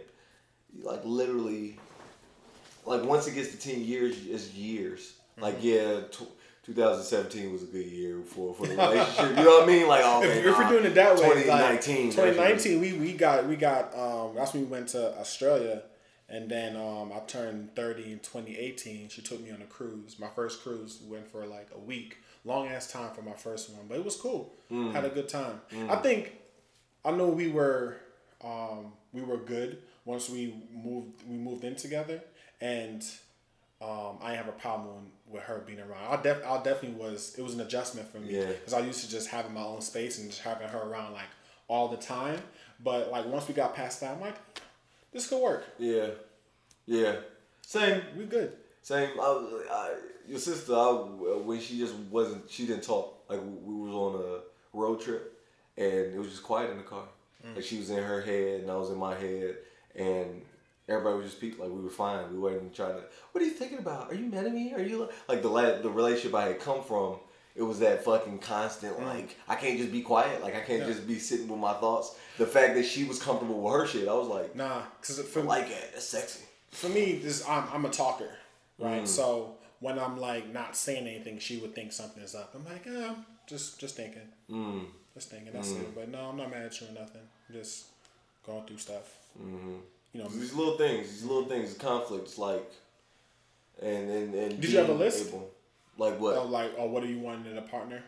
like 0.84 1.02
literally 1.04 1.78
like 2.86 3.04
once 3.04 3.28
it 3.28 3.36
gets 3.36 3.52
to 3.52 3.58
ten 3.60 3.82
years, 3.84 4.26
it's 4.28 4.54
years. 4.54 5.14
Like 5.38 5.58
yeah. 5.62 6.02
Tw- 6.12 6.30
2017 6.66 7.52
was 7.52 7.62
a 7.62 7.68
good 7.68 7.86
year 7.86 8.22
for, 8.24 8.52
for 8.56 8.66
the 8.66 8.76
relationship. 8.76 9.38
You 9.38 9.44
know 9.44 9.60
what 9.60 9.64
I 9.66 9.68
mean? 9.68 9.88
Like, 9.88 10.02
oh, 10.04 10.24
If, 10.24 10.30
man, 10.30 10.38
if 10.48 10.58
we're 10.58 10.68
doing 10.68 10.86
it 10.86 10.96
that 10.96 11.16
way, 11.16 11.44
2019. 11.44 12.06
like, 12.08 12.16
2019, 12.16 12.82
we, 12.82 12.94
we 12.94 13.14
got 13.14 13.46
we 13.46 13.56
got 13.56 13.96
um 13.96 14.34
that's 14.36 14.52
when 14.56 14.64
we 14.64 14.68
went 14.70 14.88
to 14.90 15.16
Australia, 15.20 15.84
and 16.30 16.50
then 16.50 16.76
um 16.76 17.12
I 17.14 17.20
turned 17.28 17.76
30 17.76 18.04
in 18.14 18.20
2018. 18.20 19.10
She 19.10 19.22
took 19.22 19.42
me 19.42 19.52
on 19.52 19.62
a 19.62 19.66
cruise. 19.66 20.18
My 20.20 20.28
first 20.28 20.64
cruise 20.64 21.00
went 21.06 21.28
for 21.28 21.46
like 21.46 21.70
a 21.76 21.80
week, 21.80 22.18
long 22.44 22.68
ass 22.68 22.92
time 22.92 23.12
for 23.14 23.22
my 23.22 23.34
first 23.34 23.70
one, 23.72 23.86
but 23.88 23.98
it 23.98 24.06
was 24.06 24.16
cool. 24.16 24.54
Mm. 24.72 24.92
Had 24.94 25.06
a 25.06 25.10
good 25.10 25.30
time. 25.30 25.62
I 25.90 25.98
think 25.98 26.34
I 27.04 27.12
know 27.12 27.28
we 27.28 27.50
were 27.50 27.98
um 28.44 28.94
we 29.14 29.22
were 29.22 29.38
good 29.38 29.80
once 30.06 30.30
we 30.30 30.54
moved 30.74 31.24
we 31.28 31.36
moved 31.36 31.64
in 31.64 31.76
together, 31.76 32.22
and 32.62 33.04
um, 33.82 34.18
I 34.22 34.32
didn't 34.32 34.46
have 34.46 34.48
a 34.48 34.58
problem 34.58 35.12
with 35.28 35.44
her 35.44 35.60
being 35.66 35.80
around. 35.80 36.08
I 36.08 36.22
def 36.22 36.46
I 36.46 36.58
definitely 36.64 37.00
was. 37.00 37.36
It 37.38 37.42
was 37.42 37.54
an 37.54 37.62
adjustment 37.62 38.10
for 38.12 38.20
me 38.20 38.38
Yeah. 38.38 38.48
because 38.48 38.74
I 38.74 38.80
used 38.80 39.04
to 39.04 39.10
just 39.10 39.28
having 39.30 39.54
my 39.54 39.62
own 39.62 39.82
space 39.82 40.20
and 40.20 40.30
just 40.30 40.42
having 40.42 40.68
her 40.68 40.80
around 40.80 41.14
like 41.14 41.28
all 41.68 41.88
the 41.90 41.98
time. 41.98 42.40
But 42.84 43.12
like 43.12 43.26
once 43.26 43.48
we 43.48 43.54
got 43.54 43.76
past 43.76 44.02
that, 44.02 44.16
I'm 44.16 44.22
like, 44.22 44.36
this 45.16 45.28
could 45.30 45.42
work. 45.42 45.64
Yeah, 45.80 46.08
yeah. 46.86 47.16
Same, 47.66 48.02
We 48.18 48.26
good. 48.26 48.52
same. 48.84 49.12
I, 49.14 49.30
was- 49.30 49.64
I, 49.72 49.94
your 50.28 50.40
sister, 50.40 50.74
I, 50.76 50.92
when 51.44 51.60
she 51.60 51.80
just 51.80 51.96
wasn't, 52.12 52.50
she 52.50 52.68
didn't 52.68 52.84
talk. 52.84 53.24
Like 53.30 53.40
we 53.42 53.74
was 53.74 53.94
on 53.94 54.22
a 54.22 54.78
road 54.78 55.00
trip, 55.02 55.34
and 55.78 56.14
it 56.14 56.20
was 56.20 56.30
just 56.30 56.44
quiet 56.44 56.70
in 56.72 56.78
the 56.78 56.84
car. 56.84 57.06
Mm. 57.48 57.56
Like 57.56 57.64
she 57.66 57.78
was 57.80 57.90
in 57.90 58.04
her 58.04 58.22
head, 58.22 58.62
and 58.62 58.70
I 58.70 58.76
was 58.76 58.90
in 58.92 58.98
my 58.98 59.16
head, 59.16 59.56
and 59.96 60.42
everybody 60.90 61.18
was 61.18 61.26
just 61.28 61.40
peep 61.42 61.58
like 61.60 61.70
we 61.72 61.82
were 61.82 61.90
fine. 61.90 62.32
We 62.32 62.38
weren't 62.40 62.76
trying 62.76 62.96
to. 62.96 63.04
What 63.32 63.42
are 63.42 63.46
you 63.48 63.54
thinking 63.54 63.80
about? 63.80 64.12
Are 64.12 64.16
you 64.16 64.26
mad 64.26 64.46
at 64.46 64.54
me? 64.54 64.74
Are 64.74 64.82
you 64.82 65.10
like 65.30 65.42
the 65.42 65.48
la- 65.50 65.80
the 65.82 65.90
relationship 65.90 66.36
I 66.36 66.48
had 66.50 66.60
come 66.60 66.84
from? 66.84 67.16
It 67.56 67.64
was 67.64 67.80
that 67.80 68.04
fucking 68.04 68.40
constant 68.40 69.00
like 69.02 69.38
I 69.48 69.56
can't 69.56 69.78
just 69.80 69.92
be 69.92 70.02
quiet. 70.02 70.44
Like 70.44 70.56
I 70.56 70.60
can't 70.60 70.82
Mm. 70.84 70.88
Yeah. 70.88 70.94
just 70.94 71.08
be 71.08 71.18
sitting 71.20 71.48
with 71.48 71.60
my 71.60 71.74
thoughts. 71.74 72.16
The 72.38 72.46
fact 72.46 72.76
that 72.76 72.86
she 72.86 73.04
was 73.06 73.22
comfortable 73.22 73.62
with 73.62 73.74
her 73.74 73.88
shit, 73.88 74.08
I 74.08 74.14
was 74.14 74.28
like, 74.28 74.56
Nah, 74.56 74.82
because 75.00 75.20
I 75.20 75.24
for 75.24 75.42
like 75.42 75.70
it. 75.70 75.92
That's 75.94 76.06
sexy. 76.06 76.44
for 76.72 76.90
me, 76.90 77.16
this 77.20 77.48
I'm 77.48 77.64
I'm 77.74 77.86
a 77.86 77.90
talker, 77.90 78.30
right? 78.80 79.04
Mm. 79.04 79.08
So 79.08 79.56
when 79.80 79.98
I'm 80.00 80.18
like 80.20 80.52
not 80.52 80.76
saying 80.76 81.08
anything, 81.08 81.40
she 81.40 81.58
would 81.58 81.74
think 81.76 81.92
something's 81.94 82.36
up. 82.36 82.54
I'm 82.56 82.66
like, 82.66 82.86
eh, 82.88 83.14
just 83.48 83.80
just 83.80 83.96
thinking, 83.96 84.28
Mm. 84.50 84.86
just 85.14 85.30
thinking. 85.30 85.54
That's 85.54 85.72
it. 85.72 85.96
But 85.96 86.10
no, 86.10 86.20
I'm 86.30 86.38
not 86.38 86.50
mad 86.52 86.64
at 86.66 86.82
you 86.82 86.88
or 86.88 86.92
nothing. 87.00 87.22
I'm 87.50 87.56
just 87.56 87.86
going 88.46 88.66
through 88.66 88.78
stuff. 88.78 89.16
Mm-hmm. 89.42 89.76
You 90.14 90.24
know, 90.24 90.30
These 90.30 90.54
little 90.54 90.78
things, 90.78 91.10
these 91.12 91.24
little 91.24 91.46
things, 91.46 91.74
the 91.74 91.80
conflicts, 91.80 92.38
like, 92.38 92.70
and 93.82 94.10
and 94.10 94.34
and. 94.36 94.62
Did 94.62 94.72
you 94.72 94.78
have 94.80 94.90
a 94.90 94.94
list? 94.94 95.28
able- 95.30 95.52
like 95.98 96.20
what? 96.20 96.36
oh, 96.36 96.46
like, 96.46 96.72
oh, 96.78 96.88
what 96.88 97.04
do 97.04 97.10
you 97.10 97.20
want 97.20 97.48
in 97.48 97.58
a 97.58 97.62
partner? 97.62 98.04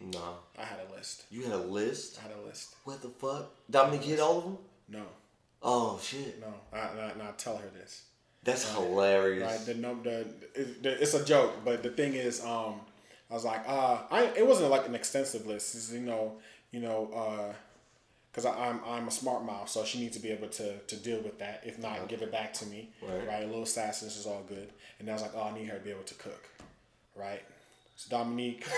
Nah, 0.00 0.34
I 0.58 0.64
had 0.64 0.78
a 0.88 0.92
list. 0.94 1.24
you 1.30 1.42
had 1.44 1.52
a 1.52 1.58
list. 1.58 2.18
I 2.18 2.28
had 2.28 2.36
a 2.36 2.46
list. 2.46 2.74
What 2.84 3.00
the 3.02 3.08
fuck? 3.08 3.50
Dominique 3.70 4.02
hit 4.04 4.20
all 4.20 4.38
of 4.38 4.44
them. 4.44 4.58
No, 4.88 5.02
Oh 5.62 5.98
shit, 6.02 6.40
no. 6.40 6.52
I, 6.72 6.78
I, 6.78 7.12
I 7.28 7.30
tell 7.38 7.56
her 7.56 7.68
this. 7.74 8.02
that's 8.42 8.70
hilarious. 8.74 9.50
Right, 9.50 9.66
the 9.66 9.74
number, 9.74 10.24
the, 10.54 10.62
the, 10.82 11.02
it's 11.02 11.14
a 11.14 11.24
joke, 11.24 11.64
but 11.64 11.82
the 11.82 11.88
thing 11.90 12.14
is, 12.14 12.44
um, 12.44 12.80
I 13.30 13.34
was 13.34 13.44
like, 13.44 13.62
uh, 13.66 14.00
I 14.10 14.24
it 14.36 14.46
wasn't 14.46 14.70
like 14.70 14.86
an 14.86 14.94
extensive 14.94 15.46
list. 15.46 15.74
It's, 15.74 15.90
you 15.92 16.00
know, 16.00 16.34
you 16.70 16.80
know, 16.80 17.10
uh, 17.14 17.54
because 18.30 18.44
I'm 18.44 18.80
I'm 18.86 19.08
a 19.08 19.10
smart 19.10 19.44
mouth, 19.44 19.68
so 19.70 19.84
she 19.84 20.00
needs 20.00 20.16
to 20.16 20.22
be 20.22 20.30
able 20.30 20.48
to 20.48 20.78
to 20.78 20.96
deal 20.96 21.20
with 21.22 21.38
that. 21.38 21.62
If 21.64 21.78
not, 21.78 22.08
give 22.08 22.20
it 22.20 22.30
back 22.32 22.52
to 22.54 22.66
me. 22.66 22.90
Right. 23.00 23.44
A 23.44 23.46
little 23.46 23.62
sassiness 23.64 24.18
is 24.18 24.26
all 24.26 24.42
good. 24.46 24.68
And 24.98 25.08
I 25.08 25.12
was 25.14 25.22
like, 25.22 25.32
oh, 25.34 25.44
I 25.44 25.54
need 25.54 25.68
her 25.68 25.78
to 25.78 25.84
be 25.84 25.90
able 25.90 26.02
to 26.02 26.14
cook. 26.14 26.48
Right. 27.16 27.42
So 27.96 28.16
Dominique. 28.16 28.66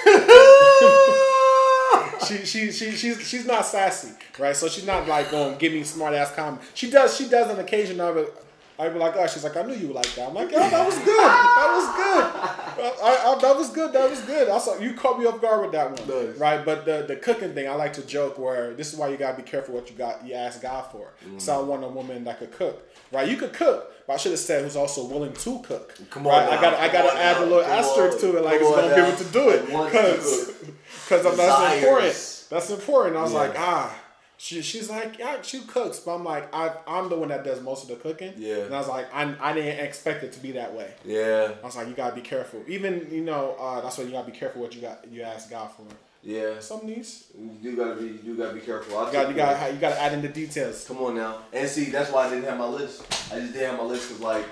she, 2.26 2.44
she, 2.44 2.70
she, 2.72 2.92
she's, 2.92 3.28
she's 3.28 3.46
not 3.46 3.66
sassy, 3.66 4.12
right? 4.38 4.56
So 4.56 4.68
she's 4.68 4.86
not 4.86 5.06
like 5.08 5.30
going 5.30 5.58
give 5.58 5.72
me 5.72 5.82
smart 5.84 6.14
ass 6.14 6.34
comments. 6.34 6.66
She 6.74 6.90
does 6.90 7.16
she 7.16 7.28
does 7.28 7.50
an 7.50 7.58
occasion 7.58 8.00
of 8.00 8.16
it. 8.16 8.34
I'd 8.78 8.92
be 8.92 8.98
like, 8.98 9.14
oh, 9.16 9.26
she's 9.26 9.42
like, 9.42 9.56
I 9.56 9.62
knew 9.62 9.74
you 9.74 9.88
were 9.88 9.94
like 9.94 10.14
that. 10.16 10.28
I'm 10.28 10.34
like, 10.34 10.50
oh, 10.52 10.58
that 10.70 10.84
was 10.86 10.96
good. 10.98 11.06
That 11.06 11.72
was 11.76 11.96
good. 11.96 13.02
I, 13.02 13.32
I, 13.32 13.38
that 13.40 13.56
was 13.56 13.70
good. 13.70 13.92
That 13.94 14.10
was 14.10 14.20
good. 14.22 14.48
I 14.50 14.58
saw 14.58 14.78
you 14.78 14.92
caught 14.92 15.18
me 15.18 15.24
off 15.24 15.40
guard 15.40 15.62
with 15.62 15.72
that 15.72 15.90
one, 15.98 16.26
Nice. 16.26 16.36
right? 16.38 16.62
But 16.64 16.84
the 16.84 17.04
the 17.08 17.16
cooking 17.16 17.54
thing, 17.54 17.68
I 17.68 17.74
like 17.74 17.94
to 17.94 18.02
joke 18.06 18.38
where 18.38 18.74
this 18.74 18.92
is 18.92 18.98
why 18.98 19.08
you 19.08 19.16
gotta 19.16 19.36
be 19.36 19.42
careful 19.42 19.74
what 19.74 19.88
you 19.90 19.96
got 19.96 20.26
you 20.26 20.34
ask 20.34 20.60
God 20.60 20.82
for. 20.92 21.12
So 21.38 21.58
I 21.58 21.62
want 21.62 21.84
a 21.84 21.88
woman 21.88 22.24
that 22.24 22.38
could 22.38 22.52
cook, 22.52 22.86
right? 23.12 23.26
You 23.26 23.36
could 23.38 23.54
cook, 23.54 23.92
but 24.06 24.12
I 24.12 24.16
should 24.18 24.32
have 24.32 24.40
said 24.40 24.62
who's 24.62 24.76
also 24.76 25.06
willing 25.06 25.32
to 25.32 25.58
cook. 25.60 25.94
Come 26.10 26.26
on 26.26 26.32
right? 26.34 26.50
now, 26.50 26.58
I 26.58 26.60
got 26.60 26.74
I 26.74 26.88
got 26.92 27.12
to 27.12 27.18
add 27.18 27.36
now, 27.38 27.44
a 27.44 27.46
little 27.46 27.62
asterisk 27.64 28.16
on, 28.16 28.32
to 28.32 28.36
it, 28.36 28.44
like 28.44 28.60
it's 28.60 28.68
on 28.70 28.74
gonna 28.76 28.94
be 28.94 29.00
able 29.00 29.16
to 29.16 29.24
do 29.32 29.48
it, 29.50 29.66
because 29.66 30.46
because 30.52 31.22
because 31.22 31.22
that's 31.24 31.36
Desires. 31.36 31.78
important. 31.82 32.46
That's 32.50 32.70
important. 32.70 33.16
I 33.16 33.22
was 33.22 33.32
Yeah. 33.32 33.38
like, 33.38 33.54
ah, 33.58 33.98
she, 34.38 34.60
she's 34.62 34.90
like, 34.90 35.18
yeah, 35.18 35.40
she 35.42 35.60
cooks, 35.60 35.98
but 36.00 36.14
I'm 36.16 36.24
like, 36.24 36.54
I, 36.54 36.72
I'm 36.86 37.08
the 37.08 37.16
one 37.16 37.28
that 37.28 37.42
does 37.44 37.60
most 37.62 37.82
of 37.84 37.88
the 37.88 37.96
cooking. 37.96 38.34
Yeah. 38.36 38.56
And 38.64 38.74
I 38.74 38.78
was 38.78 38.88
like, 38.88 39.12
I, 39.14 39.34
I 39.40 39.52
didn't 39.54 39.84
expect 39.84 40.22
it 40.24 40.32
to 40.34 40.40
be 40.40 40.52
that 40.52 40.74
way. 40.74 40.92
Yeah, 41.04 41.52
I 41.62 41.66
was 41.66 41.76
like, 41.76 41.88
you 41.88 41.94
gotta 41.94 42.14
be 42.14 42.20
careful. 42.20 42.62
Even 42.68 43.08
you 43.10 43.22
know, 43.22 43.56
uh, 43.58 43.80
that's 43.80 43.96
why 43.98 44.04
you 44.04 44.10
gotta 44.10 44.30
be 44.30 44.36
careful 44.36 44.60
what 44.62 44.74
you 44.74 44.80
got. 44.82 45.06
You 45.10 45.22
ask 45.22 45.48
God 45.50 45.70
for. 45.70 45.82
yeah. 46.22 46.58
Some 46.60 46.86
needs. 46.86 47.24
You 47.38 47.50
do 47.70 47.76
gotta 47.76 47.94
be, 47.94 48.18
you 48.26 48.34
gotta 48.36 48.52
be 48.54 48.60
careful. 48.60 48.98
I 48.98 49.06
You 49.06 49.12
got 49.12 49.20
you 49.22 49.26
took 49.28 49.36
got 49.36 49.60
the- 49.68 49.72
you 49.74 49.78
got 49.80 49.90
to 49.94 50.00
add 50.02 50.12
in 50.12 50.22
the 50.22 50.28
details. 50.28 50.84
Come 50.86 50.98
on 50.98 51.14
now. 51.16 51.38
And 51.52 51.68
see, 51.68 51.84
that's 51.86 52.10
why 52.12 52.26
I 52.26 52.30
didn't 52.30 52.44
have 52.44 52.58
my 52.58 52.66
list. 52.66 53.02
I 53.32 53.38
just 53.40 53.52
didn't 53.54 53.70
have 53.70 53.78
my 53.78 53.84
list 53.84 54.08
because, 54.08 54.22
like, 54.22 54.44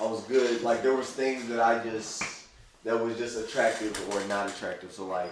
I 0.00 0.04
was 0.06 0.22
good. 0.22 0.62
Like, 0.62 0.82
there 0.82 0.94
was 0.94 1.08
things 1.10 1.46
that 1.48 1.60
I 1.60 1.82
just, 1.84 2.22
that 2.84 2.98
was 2.98 3.18
just 3.18 3.36
attractive 3.38 3.92
or 4.14 4.24
not 4.28 4.48
attractive. 4.48 4.92
So, 4.92 5.04
like, 5.06 5.30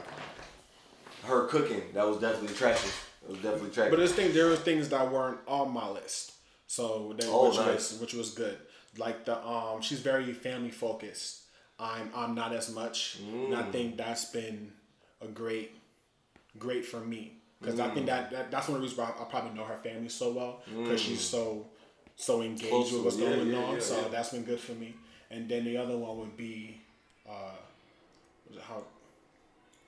her 1.24 1.46
cooking, 1.46 1.82
that 1.94 2.06
was 2.06 2.18
definitely 2.18 2.48
attractive. 2.54 3.07
It 3.22 3.28
was 3.30 3.38
definitely. 3.38 3.90
But 3.90 3.98
this 3.98 4.12
thing, 4.12 4.32
there 4.32 4.46
were 4.46 4.56
things 4.56 4.88
that 4.90 5.10
weren't 5.10 5.38
on 5.46 5.70
my 5.72 5.88
list, 5.88 6.32
so 6.66 7.14
that, 7.18 7.26
Oh, 7.28 7.48
which 7.48 7.56
nice. 7.58 7.92
was 7.92 8.00
which 8.00 8.14
was 8.14 8.30
good. 8.30 8.58
Like 8.96 9.24
the 9.24 9.36
um, 9.46 9.80
she's 9.82 10.00
very 10.00 10.32
family 10.32 10.70
focused. 10.70 11.42
I'm 11.78 12.10
I'm 12.14 12.34
not 12.34 12.52
as 12.52 12.72
much, 12.74 13.18
and 13.20 13.52
Mm. 13.52 13.56
I 13.56 13.70
think 13.70 13.96
that's 13.96 14.24
been 14.26 14.72
a 15.20 15.26
great, 15.26 15.72
great 16.58 16.84
for 16.86 17.00
me 17.00 17.32
because 17.60 17.78
I 17.80 17.90
think 17.90 18.06
Mm. 18.06 18.10
that, 18.10 18.30
that 18.30 18.50
that's 18.50 18.68
one 18.68 18.76
of 18.76 18.80
the 18.82 18.86
reasons 18.88 18.98
why 18.98 19.14
I 19.20 19.24
probably 19.24 19.52
know 19.56 19.64
her 19.64 19.78
family 19.78 20.08
so 20.08 20.32
well 20.32 20.62
because 20.66 21.00
she's 21.00 21.20
so 21.20 21.66
so 22.16 22.42
engaged 22.42 22.68
Close 22.70 22.92
with 22.92 23.04
what's. 23.04 23.16
Yeah, 23.18 23.28
going 23.36 23.48
yeah, 23.50 23.58
on. 23.58 23.74
yeah, 23.74 23.80
so 23.80 24.08
that's 24.10 24.30
been 24.30 24.44
good 24.44 24.58
for 24.60 24.72
me. 24.72 24.94
And 25.30 25.48
then 25.48 25.64
the 25.64 25.76
other 25.76 25.96
one 25.96 26.18
would 26.18 26.36
be, 26.36 26.80
uh, 27.28 27.52
how 28.62 28.82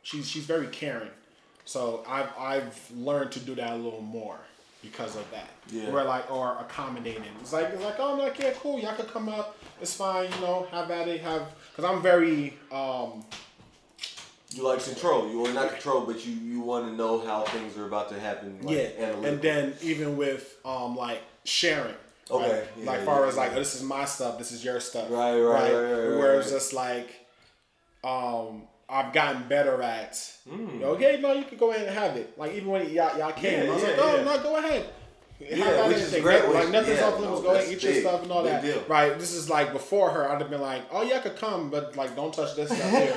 she's 0.02 0.28
she's 0.28 0.44
very 0.44 0.66
caring. 0.68 1.10
So 1.70 2.02
I've 2.08 2.36
I've 2.36 2.90
learned 2.96 3.30
to 3.30 3.38
do 3.38 3.54
that 3.54 3.74
a 3.74 3.76
little 3.76 4.00
more 4.00 4.40
because 4.82 5.14
of 5.14 5.24
that. 5.30 5.50
Yeah. 5.70 5.90
Where 5.90 6.02
like 6.02 6.28
or 6.28 6.58
accommodating. 6.58 7.22
It's 7.40 7.52
like 7.52 7.68
it's 7.68 7.84
like 7.84 7.94
oh 8.00 8.20
I'm 8.20 8.34
yeah 8.40 8.50
cool 8.58 8.80
y'all 8.80 8.96
could 8.96 9.06
come 9.06 9.28
up 9.28 9.56
it's 9.80 9.94
fine 9.94 10.28
you 10.32 10.40
know 10.40 10.66
have 10.72 10.90
at 10.90 11.06
it 11.06 11.20
have 11.20 11.42
because 11.70 11.88
I'm 11.88 12.02
very 12.02 12.54
um 12.72 13.24
you 14.52 14.66
like 14.66 14.82
control. 14.82 15.30
You 15.30 15.46
are 15.46 15.52
not 15.52 15.70
control, 15.70 16.00
but 16.04 16.26
you, 16.26 16.32
you 16.32 16.60
want 16.60 16.86
to 16.86 16.92
know 16.92 17.24
how 17.24 17.44
things 17.44 17.78
are 17.78 17.86
about 17.86 18.08
to 18.08 18.18
happen. 18.18 18.58
Like, 18.62 18.76
yeah 18.76 19.06
and 19.28 19.40
then 19.40 19.74
even 19.80 20.16
with 20.16 20.56
um 20.64 20.96
like 20.96 21.22
sharing 21.44 21.94
Okay, 22.32 22.50
Like, 22.50 22.68
yeah, 22.78 22.90
like 22.90 23.00
far 23.04 23.22
yeah, 23.22 23.28
as 23.28 23.36
like 23.36 23.52
oh, 23.52 23.56
this 23.56 23.76
is 23.76 23.84
my 23.84 24.04
stuff, 24.06 24.38
this 24.38 24.50
is 24.50 24.64
your 24.64 24.80
stuff. 24.80 25.08
Right, 25.08 25.38
right, 25.38 25.72
right, 25.72 25.72
right, 25.72 26.18
Where 26.18 26.30
right, 26.30 26.38
it's 26.38 26.46
right. 26.46 26.56
just 26.56 26.72
like, 26.72 27.26
um, 28.04 28.62
I've 28.90 29.12
gotten 29.12 29.46
better 29.48 29.80
at. 29.82 30.12
Mm. 30.48 30.82
Okay, 30.82 31.18
no, 31.20 31.32
you 31.32 31.44
can 31.44 31.56
go 31.58 31.70
ahead 31.70 31.86
and 31.86 31.96
have 31.96 32.16
it. 32.16 32.36
Like 32.38 32.52
even 32.54 32.68
when 32.68 32.90
y'all, 32.90 33.16
y'all 33.18 33.32
came, 33.32 33.64
Yeah, 33.64 33.70
I 33.70 33.74
was 33.74 33.82
yeah, 33.82 33.88
like, 33.90 33.98
oh 34.00 34.16
yeah. 34.16 34.24
no, 34.24 34.42
go 34.42 34.56
ahead. 34.56 34.86
Yeah, 35.38 35.88
which 35.88 35.96
is 35.96 36.14
great, 36.20 36.44
Like 36.50 36.68
nothing's 36.70 36.98
yeah, 36.98 37.06
off 37.06 37.18
limits. 37.18 37.40
no, 37.40 37.42
go 37.42 37.54
ahead, 37.54 37.72
eat 37.72 37.82
your 37.82 37.94
stuff 37.94 38.22
and 38.24 38.30
all 38.32 38.42
that. 38.42 38.62
deal. 38.62 38.82
Right. 38.88 39.18
This 39.18 39.32
is 39.32 39.48
like 39.48 39.72
before 39.72 40.10
her. 40.10 40.28
I'd 40.30 40.40
have 40.40 40.50
been 40.50 40.60
like, 40.60 40.82
oh 40.90 41.02
yeah, 41.02 41.16
I 41.16 41.20
could 41.20 41.36
come, 41.36 41.70
but 41.70 41.96
like 41.96 42.14
don't 42.14 42.34
touch 42.34 42.54
this 42.56 42.68
stuff 42.68 42.90
here. 42.90 43.14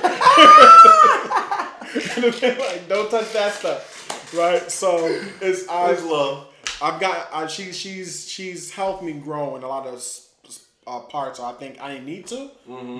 like 2.58 2.88
don't 2.88 3.10
touch 3.10 3.32
that 3.34 3.52
stuff. 3.52 4.32
Right. 4.34 4.70
So 4.70 5.06
it's 5.40 5.68
I. 5.68 5.92
Love. 6.00 6.48
I've 6.82 7.00
got 7.00 7.28
uh, 7.32 7.46
she 7.46 7.72
she's 7.72 8.28
she's 8.28 8.70
helped 8.72 9.02
me 9.02 9.12
grow 9.12 9.56
in 9.56 9.62
a 9.62 9.68
lot 9.68 9.86
of 9.86 10.02
uh, 10.86 11.00
parts. 11.00 11.40
I 11.40 11.52
think 11.52 11.80
I 11.80 11.92
didn't 11.92 12.06
need 12.06 12.26
to, 12.28 12.50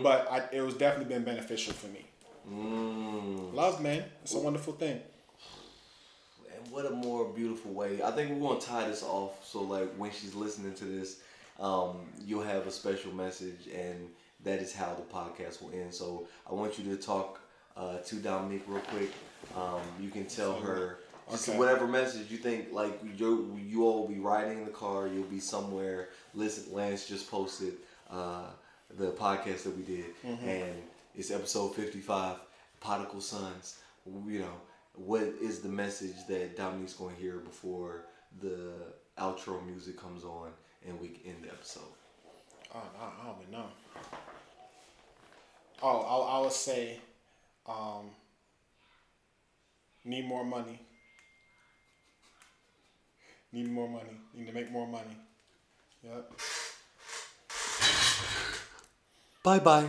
but 0.02 0.30
I, 0.30 0.42
it 0.52 0.60
was 0.62 0.74
definitely 0.74 1.12
been 1.14 1.24
beneficial 1.24 1.72
for 1.72 1.86
me. 1.88 2.04
Mm. 2.50 3.54
Love, 3.54 3.80
man, 3.82 4.04
it's 4.22 4.34
a 4.34 4.38
wonderful 4.38 4.74
thing. 4.74 5.00
And 6.54 6.72
what 6.72 6.86
a 6.86 6.90
more 6.90 7.24
beautiful 7.26 7.72
way. 7.72 8.02
I 8.02 8.10
think 8.10 8.30
we're 8.32 8.48
gonna 8.48 8.60
tie 8.60 8.88
this 8.88 9.02
off 9.02 9.44
so 9.46 9.62
like 9.62 9.92
when 9.96 10.10
she's 10.10 10.34
listening 10.34 10.74
to 10.74 10.84
this, 10.84 11.20
um, 11.60 12.00
you'll 12.26 12.42
have 12.42 12.66
a 12.66 12.70
special 12.70 13.12
message 13.12 13.68
and 13.74 14.08
that 14.44 14.60
is 14.60 14.74
how 14.74 14.94
the 14.94 15.02
podcast 15.02 15.62
will 15.62 15.72
end. 15.72 15.94
So 15.94 16.26
I 16.48 16.52
want 16.54 16.78
you 16.78 16.84
to 16.94 17.00
talk 17.00 17.40
uh, 17.76 17.98
to 17.98 18.16
Dominique 18.16 18.64
real 18.66 18.80
quick. 18.82 19.10
Um, 19.56 19.80
you 20.00 20.10
can 20.10 20.26
tell 20.26 20.54
her 20.60 20.98
Okay. 21.32 21.56
whatever 21.56 21.86
message 21.86 22.30
you 22.30 22.36
think 22.36 22.70
like 22.70 23.00
you 23.16 23.58
you 23.66 23.82
all 23.84 24.02
will 24.02 24.08
be 24.08 24.20
riding 24.20 24.58
in 24.58 24.64
the 24.66 24.70
car, 24.70 25.06
you'll 25.08 25.24
be 25.24 25.40
somewhere. 25.40 26.10
Listen, 26.34 26.70
Lance 26.74 27.06
just 27.08 27.30
posted 27.30 27.72
uh, 28.10 28.44
the 28.98 29.10
podcast 29.12 29.62
that 29.62 29.74
we 29.74 29.82
did, 29.84 30.04
and 30.22 30.74
it's 31.14 31.30
episode 31.30 31.74
fifty 31.74 32.00
five, 32.00 32.36
Prodigal 32.80 33.20
Sons. 33.20 33.78
You 34.06 34.40
know 34.40 34.60
what 34.94 35.22
is 35.22 35.60
the 35.60 35.68
message 35.68 36.16
that 36.28 36.56
Dominique's 36.56 36.94
going 36.94 37.16
to 37.16 37.20
hear 37.20 37.38
before 37.38 38.04
the 38.40 38.72
outro 39.18 39.64
music 39.66 39.98
comes 39.98 40.24
on 40.24 40.50
and 40.86 41.00
we 41.00 41.20
end 41.24 41.44
the 41.44 41.48
episode. 41.48 41.82
Oh, 42.74 42.82
I, 43.00 43.04
I 43.04 43.26
don't 43.26 43.40
even 43.40 43.52
know. 43.52 43.66
Oh, 45.82 46.00
I, 46.00 46.38
I 46.38 46.40
would 46.40 46.52
say, 46.52 46.98
um, 47.66 48.10
need 50.04 50.26
more 50.26 50.44
money. 50.44 50.80
Need 53.52 53.70
more 53.70 53.88
money. 53.88 54.16
Need 54.34 54.46
to 54.46 54.52
make 54.52 54.70
more 54.70 54.86
money. 54.86 55.16
Yep. 56.02 56.32
Bye 59.42 59.58
bye. 59.60 59.88